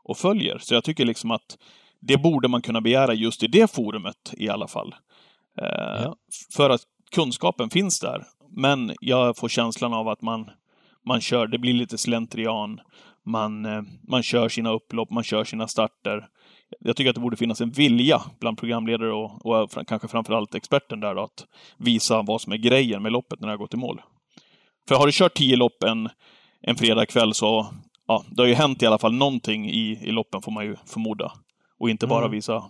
och 0.05 0.19
följer. 0.19 0.59
Så 0.59 0.75
jag 0.75 0.85
tycker 0.85 1.05
liksom 1.05 1.31
att 1.31 1.59
det 2.01 2.17
borde 2.17 2.49
man 2.49 2.63
kunna 2.63 2.81
begära 2.81 3.15
just 3.15 3.43
i 3.43 3.47
det 3.47 3.71
forumet 3.71 4.35
i 4.37 4.49
alla 4.49 4.69
fall. 4.69 4.95
Eh, 5.59 6.03
ja. 6.03 6.17
För 6.57 6.71
att 6.71 6.81
kunskapen 7.15 7.71
finns 7.71 8.01
där. 8.01 8.25
Men 8.51 8.95
jag 9.01 9.37
får 9.37 9.49
känslan 9.49 9.93
av 9.93 10.09
att 10.09 10.23
man, 10.23 10.51
man 11.07 11.21
kör, 11.21 11.47
det 11.47 11.59
blir 11.59 11.75
lite 11.75 11.99
slentrian. 11.99 12.81
Man, 13.27 13.67
eh, 13.67 13.83
man 14.09 14.23
kör 14.23 14.49
sina 14.49 14.71
upplopp, 14.71 15.11
man 15.11 15.25
kör 15.25 15.45
sina 15.45 15.69
starter. 15.69 16.29
Jag 16.81 16.97
tycker 16.97 17.11
att 17.11 17.15
det 17.15 17.21
borde 17.21 17.37
finnas 17.37 17.61
en 17.61 17.71
vilja 17.71 18.23
bland 18.41 18.59
programledare 18.59 19.13
och, 19.13 19.47
och 19.47 19.87
kanske 19.87 20.09
framförallt 20.09 20.55
experten 20.55 21.01
där 21.01 21.15
då, 21.15 21.23
att 21.23 21.47
visa 21.77 22.23
vad 22.23 22.41
som 22.41 22.53
är 22.53 22.57
grejen 22.57 23.03
med 23.03 23.13
loppet 23.13 23.41
när 23.41 23.49
det 23.49 23.53
har 23.53 23.59
gått 23.59 23.75
i 23.75 23.77
mål. 23.77 24.01
För 24.89 24.95
har 24.95 25.07
du 25.07 25.13
kört 25.13 25.35
tio 25.35 25.57
lopp 25.57 25.83
en, 25.83 26.09
en 26.61 26.77
fredagkväll 26.77 27.35
så, 27.35 27.67
ja, 28.07 28.25
det 28.31 28.43
har 28.43 28.49
ju 28.49 28.55
hänt 28.55 28.83
i 28.83 28.87
alla 28.87 28.99
fall 28.99 29.15
någonting 29.15 29.71
i, 29.71 29.99
i 30.03 30.11
loppen 30.11 30.43
får 30.43 30.53
man 30.53 30.65
ju 30.65 30.77
förmoda. 30.87 31.33
Och 31.79 31.91
inte 31.91 32.07
bara 32.07 32.25
mm. 32.25 32.31
visa 32.31 32.65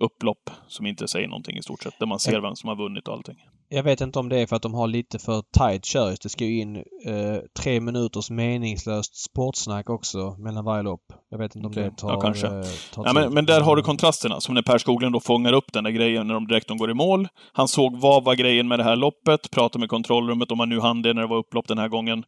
upplopp 0.00 0.50
som 0.68 0.86
inte 0.86 1.08
säger 1.08 1.28
någonting 1.28 1.56
i 1.56 1.62
stort 1.62 1.82
sett. 1.82 1.98
Där 1.98 2.06
man 2.06 2.18
ser 2.18 2.40
vem 2.40 2.56
som 2.56 2.68
har 2.68 2.76
vunnit 2.76 3.08
och 3.08 3.14
allting. 3.14 3.36
Jag 3.68 3.82
vet 3.82 4.00
inte 4.00 4.18
om 4.18 4.28
det 4.28 4.38
är 4.40 4.46
för 4.46 4.56
att 4.56 4.62
de 4.62 4.74
har 4.74 4.86
lite 4.86 5.18
för 5.18 5.42
tight 5.58 5.84
körs. 5.84 6.18
Det 6.18 6.28
ska 6.28 6.44
ju 6.44 6.60
in 6.60 6.76
eh, 6.76 7.36
tre 7.58 7.80
minuters 7.80 8.30
meningslöst 8.30 9.16
sportsnack 9.16 9.90
också 9.90 10.36
mellan 10.38 10.64
varje 10.64 10.82
lopp. 10.82 11.12
Jag 11.30 11.38
vet 11.38 11.56
inte 11.56 11.66
om 11.66 11.70
okay. 11.70 11.84
det 11.84 11.90
tar... 11.90 12.12
Ja, 12.12 12.20
kanske. 12.20 12.46
Eh, 12.46 12.64
tar 12.94 13.04
ja, 13.06 13.12
men, 13.12 13.34
men, 13.34 13.46
där 13.46 13.60
har 13.60 13.76
du 13.76 13.82
kontrasterna. 13.82 14.40
Som 14.40 14.54
när 14.54 14.62
Per 14.62 14.78
Skoglund 14.78 15.14
då 15.14 15.20
fångar 15.20 15.52
upp 15.52 15.72
den 15.72 15.84
där 15.84 15.90
grejen 15.90 16.26
när 16.26 16.34
de 16.34 16.46
direkt 16.46 16.68
de 16.68 16.78
går 16.78 16.90
i 16.90 16.94
mål. 16.94 17.28
Han 17.52 17.68
såg 17.68 18.00
vad 18.00 18.24
var 18.24 18.34
grejen 18.34 18.68
med 18.68 18.78
det 18.78 18.84
här 18.84 18.96
loppet, 18.96 19.50
pratade 19.50 19.80
med 19.80 19.88
kontrollrummet 19.88 20.50
om 20.50 20.58
man 20.58 20.68
nu 20.68 20.80
hann 20.80 21.02
det 21.02 21.14
när 21.14 21.22
det 21.22 21.28
var 21.28 21.36
upplopp 21.36 21.68
den 21.68 21.78
här 21.78 21.88
gången. 21.88 22.24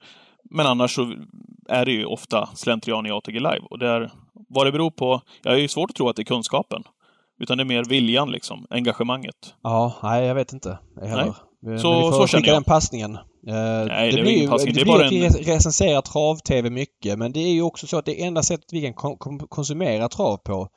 Men 0.51 0.67
annars 0.67 0.95
så 0.95 1.15
är 1.69 1.85
det 1.85 1.93
ju 1.93 2.05
ofta 2.05 2.49
slentrian 2.55 3.07
i 3.07 3.11
ATG 3.11 3.35
Live. 3.35 3.63
Och 3.71 3.79
det 3.79 3.89
är, 3.89 4.11
vad 4.49 4.67
det 4.67 4.73
beror 4.73 4.91
på, 4.91 5.21
jag 5.43 5.51
har 5.51 5.59
ju 5.59 5.69
svårt 5.69 5.91
att 5.91 5.97
tro 5.97 6.09
att 6.09 6.17
det 6.17 6.23
är 6.23 6.25
kunskapen. 6.25 6.83
Utan 7.41 7.59
det 7.59 7.63
är 7.63 7.65
mer 7.65 7.85
viljan 7.85 8.31
liksom, 8.31 8.67
engagemanget. 8.71 9.55
Ja, 9.63 9.93
nej 10.03 10.27
jag 10.27 10.35
vet 10.35 10.53
inte 10.53 10.79
heller. 11.01 11.35
Nej. 11.63 11.79
Så, 11.79 11.97
vi 11.97 12.03
får 12.03 12.13
så 12.13 12.27
känner 12.27 12.47
jag. 12.47 12.57
den 12.57 12.65
passningen. 12.65 13.15
Eh, 13.15 13.87
nej, 13.87 14.11
det, 14.11 14.17
det 14.17 14.23
blir 14.23 14.43
ju 14.43 14.49
passning. 14.49 14.75
Det, 14.75 14.81
det 14.81 14.85
blir 14.85 14.95
bara 14.95 15.07
att 15.07 15.13
vi 15.13 15.29
recenserar 15.29 16.01
trav-tv 16.01 16.71
mycket 16.71 17.19
men 17.19 17.33
det 17.33 17.41
är 17.41 17.53
ju 17.53 17.63
också 17.63 17.87
så 17.87 17.99
att 17.99 18.05
det 18.05 18.23
enda 18.23 18.43
sättet 18.43 18.73
vi 18.73 18.81
kan 18.81 18.95
konsumera 19.49 20.09
trav 20.09 20.37
på 20.37 20.69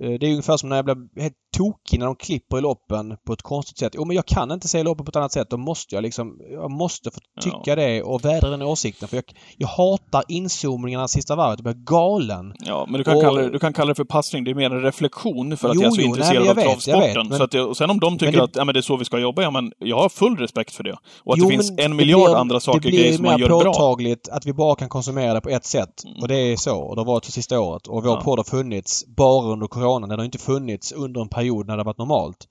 det 0.00 0.26
är 0.26 0.30
ungefär 0.30 0.56
som 0.56 0.68
när 0.68 0.76
jag 0.76 0.84
blir 0.84 1.22
helt 1.22 1.34
tokig 1.56 1.98
när 1.98 2.06
de 2.06 2.16
klipper 2.16 2.58
i 2.58 2.60
loppen 2.60 3.16
på 3.26 3.32
ett 3.32 3.42
konstigt 3.42 3.78
sätt. 3.78 3.92
Jo 3.96 4.04
men 4.04 4.16
jag 4.16 4.26
kan 4.26 4.50
inte 4.50 4.68
se 4.68 4.82
loppen 4.82 5.04
på 5.04 5.08
ett 5.10 5.16
annat 5.16 5.32
sätt. 5.32 5.50
Då 5.50 5.56
måste 5.56 5.94
jag 5.94 6.02
liksom... 6.02 6.40
Jag 6.50 6.70
måste 6.70 7.10
få 7.10 7.20
tycka 7.40 7.60
ja. 7.64 7.76
det 7.76 8.02
och 8.02 8.24
vädra 8.24 8.50
den 8.50 8.62
åsikten. 8.62 9.08
För 9.08 9.16
jag, 9.16 9.24
jag 9.56 9.68
hatar 9.68 10.24
inzoomningarna 10.28 11.08
sista 11.08 11.36
varvet. 11.36 11.60
Jag 11.64 11.74
blir 11.74 11.84
galen. 11.84 12.54
Ja, 12.58 12.86
men 12.88 12.98
du 12.98 13.04
kan, 13.04 13.16
och, 13.16 13.22
kalla 13.22 13.40
det, 13.40 13.50
du 13.50 13.58
kan 13.58 13.72
kalla 13.72 13.88
det 13.88 13.94
för 13.94 14.04
passning. 14.04 14.44
Det 14.44 14.50
är 14.50 14.54
mer 14.54 14.70
en 14.70 14.82
reflektion 14.82 15.56
för 15.56 15.68
att 15.68 15.74
jo, 15.74 15.82
jag 15.82 15.88
är 15.88 15.94
så 15.94 16.00
jo, 16.00 16.06
intresserad 16.06 16.56
nej, 16.56 16.66
av 16.66 16.70
travsporten. 16.70 17.38
så 17.38 17.42
att 17.42 17.54
jag, 17.54 17.68
och 17.68 17.76
sen 17.76 17.90
om 17.90 18.00
de 18.00 18.18
tycker 18.18 18.32
det, 18.32 18.44
att 18.44 18.56
ja, 18.56 18.64
men 18.64 18.72
det 18.72 18.80
är 18.80 18.82
så 18.82 18.96
vi 18.96 19.04
ska 19.04 19.18
jobba, 19.18 19.42
ja 19.42 19.50
men 19.50 19.72
jag 19.78 19.96
har 19.96 20.08
full 20.08 20.36
respekt 20.36 20.74
för 20.74 20.84
det. 20.84 20.96
Och 21.24 21.32
att 21.32 21.38
jo, 21.38 21.44
det 21.44 21.50
finns 21.50 21.72
en 21.78 21.96
miljard 21.96 22.24
blir, 22.24 22.36
andra 22.36 22.60
saker 22.60 22.90
grejer 22.90 23.12
som 23.12 23.24
man 23.24 23.38
gör 23.38 23.48
bra. 23.48 23.58
Det 23.58 23.64
blir 23.64 23.70
mer 23.70 23.72
påtagligt 23.72 24.28
att 24.28 24.46
vi 24.46 24.52
bara 24.52 24.74
kan 24.74 24.88
konsumera 24.88 25.34
det 25.34 25.40
på 25.40 25.48
ett 25.48 25.64
sätt. 25.64 26.04
Mm. 26.04 26.22
Och 26.22 26.28
det 26.28 26.36
är 26.36 26.56
så. 26.56 26.76
Och 26.76 26.96
det 26.96 27.00
har 27.00 27.06
varit 27.06 27.24
så 27.24 27.32
sista 27.32 27.60
året. 27.60 27.86
Och 27.86 28.04
vår 28.04 28.16
ja. 28.16 28.20
podd 28.20 28.38
har 28.38 28.44
funnits 28.44 29.04
bara 29.16 29.46
under 29.46 29.66
coronan. 29.86 30.08
Den 30.08 30.18
har 30.18 30.24
inte 30.24 30.38
funnits 30.38 30.92
under 30.92 31.20
en 31.20 31.28
period 31.28 31.66
när 31.66 31.76
det 31.76 31.84
varit 31.84 31.98
normalt. 31.98 32.48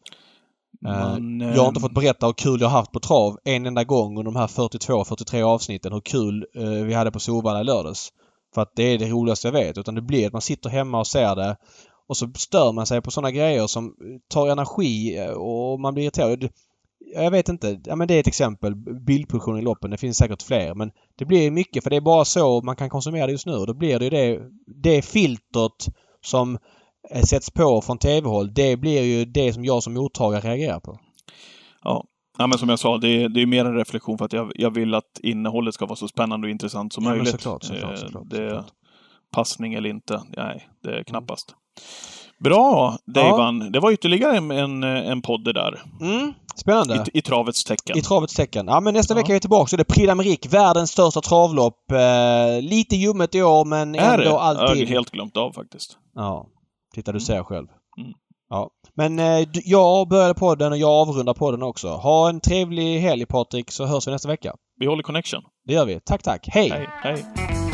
Man, 0.82 1.40
jag 1.40 1.62
har 1.62 1.68
inte 1.68 1.80
fått 1.80 1.94
berätta 1.94 2.26
hur 2.26 2.34
kul 2.34 2.62
jag 2.62 2.70
haft 2.70 2.92
på 2.92 3.00
trav 3.00 3.40
en 3.44 3.66
enda 3.66 3.84
gång 3.84 4.18
under 4.18 4.32
de 4.32 4.36
här 4.36 4.48
42-43 4.48 5.44
avsnitten. 5.44 5.94
Hur 5.94 6.02
kul 6.02 6.46
eh, 6.56 6.64
vi 6.64 6.94
hade 6.94 7.12
på 7.12 7.20
Solvalla 7.20 7.62
i 7.62 7.64
lördags. 7.64 8.10
För 8.54 8.62
att 8.62 8.76
det 8.76 8.84
är 8.84 8.98
det 8.98 9.10
roligaste 9.10 9.48
jag 9.48 9.54
vet. 9.54 9.78
Utan 9.78 9.96
det 9.96 10.02
blir 10.02 10.28
att 10.28 10.34
man 10.34 10.42
sitter 10.42 10.70
hemma 10.70 11.00
och 11.00 11.08
ser 11.08 11.36
det. 11.36 11.58
Och 12.08 12.18
så 12.18 12.32
stör 12.36 12.72
man 12.72 12.86
sig 12.86 13.02
på 13.02 13.12
sådana 13.12 13.32
grejer 13.32 13.68
som 13.68 13.96
tar 14.30 14.48
energi 14.48 15.18
eh, 15.18 15.32
och 15.32 15.80
man 15.80 15.94
blir 15.94 16.04
irriterad. 16.04 16.50
Jag 17.16 17.32
vet 17.32 17.50
inte. 17.50 17.80
Ja 17.86 17.96
men 17.96 18.08
det 18.08 18.14
är 18.14 18.20
ett 18.20 18.28
exempel. 18.28 18.76
Bildproduktion 18.76 19.60
i 19.60 19.62
loppen. 19.62 19.92
Det 19.92 19.98
finns 19.98 20.18
säkert 20.18 20.42
fler. 20.42 20.76
Men 20.76 20.92
det 21.18 21.26
blir 21.26 21.52
mycket 21.52 21.84
för 21.84 21.90
det 21.90 21.96
är 21.96 22.02
bara 22.02 22.26
så 22.26 22.62
man 22.62 22.76
kan 22.76 22.90
konsumera 22.90 23.26
det 23.26 23.32
just 23.32 23.46
nu. 23.46 23.66
Då 23.66 23.74
blir 23.74 24.00
det 24.00 24.06
ju 24.06 24.10
det, 24.10 24.42
det 24.68 25.02
filtret 25.02 25.88
som 26.26 26.58
Eh, 26.58 26.60
sätts 27.26 27.52
på 27.52 27.82
från 27.82 27.98
tv-håll, 27.98 28.54
det 28.54 28.78
blir 28.78 29.02
ju 29.02 29.26
det 29.26 29.54
som 29.54 29.66
jag 29.66 29.84
som 29.84 29.94
mottagare 29.94 30.42
reagerar 30.42 30.80
på. 30.80 31.00
Ja. 31.84 32.06
Ja, 32.38 32.48
men 32.48 32.60
som 32.60 32.70
jag 32.70 32.80
sa, 32.80 32.98
det 32.98 33.24
är, 33.24 33.30
det 33.30 33.42
är 33.42 33.46
mer 33.46 33.66
en 33.66 33.76
reflektion 33.76 34.18
för 34.18 34.26
att 34.26 34.34
jag, 34.34 34.52
jag 34.56 34.74
vill 34.74 34.94
att 34.94 35.20
innehållet 35.24 35.74
ska 35.74 35.86
vara 35.86 35.96
så 35.96 36.08
spännande 36.08 36.48
och 36.48 36.52
intressant 36.52 36.94
som 36.94 37.04
ja, 37.04 37.10
möjligt. 37.10 37.30
Såklart, 37.30 37.64
såklart, 37.64 37.92
eh, 37.92 37.98
såklart, 37.98 38.30
det, 38.30 38.50
såklart. 38.50 38.66
Passning 39.32 39.74
eller 39.74 39.90
inte, 39.90 40.22
nej, 40.38 40.70
det 40.84 41.00
är 41.00 41.04
knappast. 41.04 41.56
Bra, 42.40 42.98
Davan. 43.06 43.62
Ja. 43.62 43.70
Det 43.70 43.80
var 43.80 43.92
ytterligare 43.92 44.38
en, 44.38 44.52
en, 44.52 44.84
en 44.84 45.22
podd 45.22 45.44
det 45.44 45.54
där. 45.54 45.84
Mm, 46.02 46.34
spännande. 46.56 47.06
I, 47.14 47.18
I, 47.18 47.22
travets 47.22 47.64
tecken. 47.64 47.98
I 47.98 48.02
travets 48.02 48.34
tecken. 48.34 48.68
Ja, 48.68 48.80
men 48.80 48.94
nästa 48.94 49.14
ja. 49.14 49.16
vecka 49.16 49.32
är 49.32 49.34
vi 49.34 49.40
tillbaka. 49.40 49.68
Så 49.68 49.78
det 49.78 49.82
är 49.82 49.94
Prix 49.94 50.10
d'Amérique, 50.12 50.50
världens 50.50 50.92
största 50.92 51.22
travlopp. 51.22 51.92
Eh, 51.92 52.62
lite 52.62 52.96
ljummet 52.96 53.36
i 53.36 53.42
år, 53.42 53.66
men 53.66 53.96
är 53.96 54.14
ändå 54.14 54.24
det? 54.24 54.40
alltid... 54.40 54.64
Jag 54.64 54.88
har 54.88 54.94
helt 54.94 55.12
glömt 55.12 55.38
av 55.38 55.52
faktiskt. 55.52 55.98
Ja. 56.16 56.48
Titta, 56.96 57.12
du 57.12 57.18
mm. 57.18 57.26
ser 57.26 57.44
själv. 57.44 57.68
Mm. 57.98 58.14
Ja. 58.50 58.70
Men 58.94 59.20
eh, 59.20 59.48
jag 59.66 60.08
började 60.08 60.34
podden 60.34 60.72
och 60.72 60.78
jag 60.78 60.90
avrundar 60.90 61.34
podden 61.34 61.64
också. 61.64 61.88
Ha 61.88 62.30
en 62.30 62.40
trevlig 62.40 63.00
helg 63.00 63.26
Patrik 63.26 63.72
så 63.72 63.86
hörs 63.86 64.08
vi 64.08 64.12
nästa 64.12 64.28
vecka. 64.28 64.56
Vi 64.80 64.86
håller 64.86 65.04
connection. 65.04 65.42
Det 65.68 65.74
gör 65.74 65.86
vi. 65.86 66.00
Tack, 66.00 66.24
tack. 66.24 66.48
Hej! 66.48 66.70
Hej, 66.70 66.88
hej. 67.04 67.65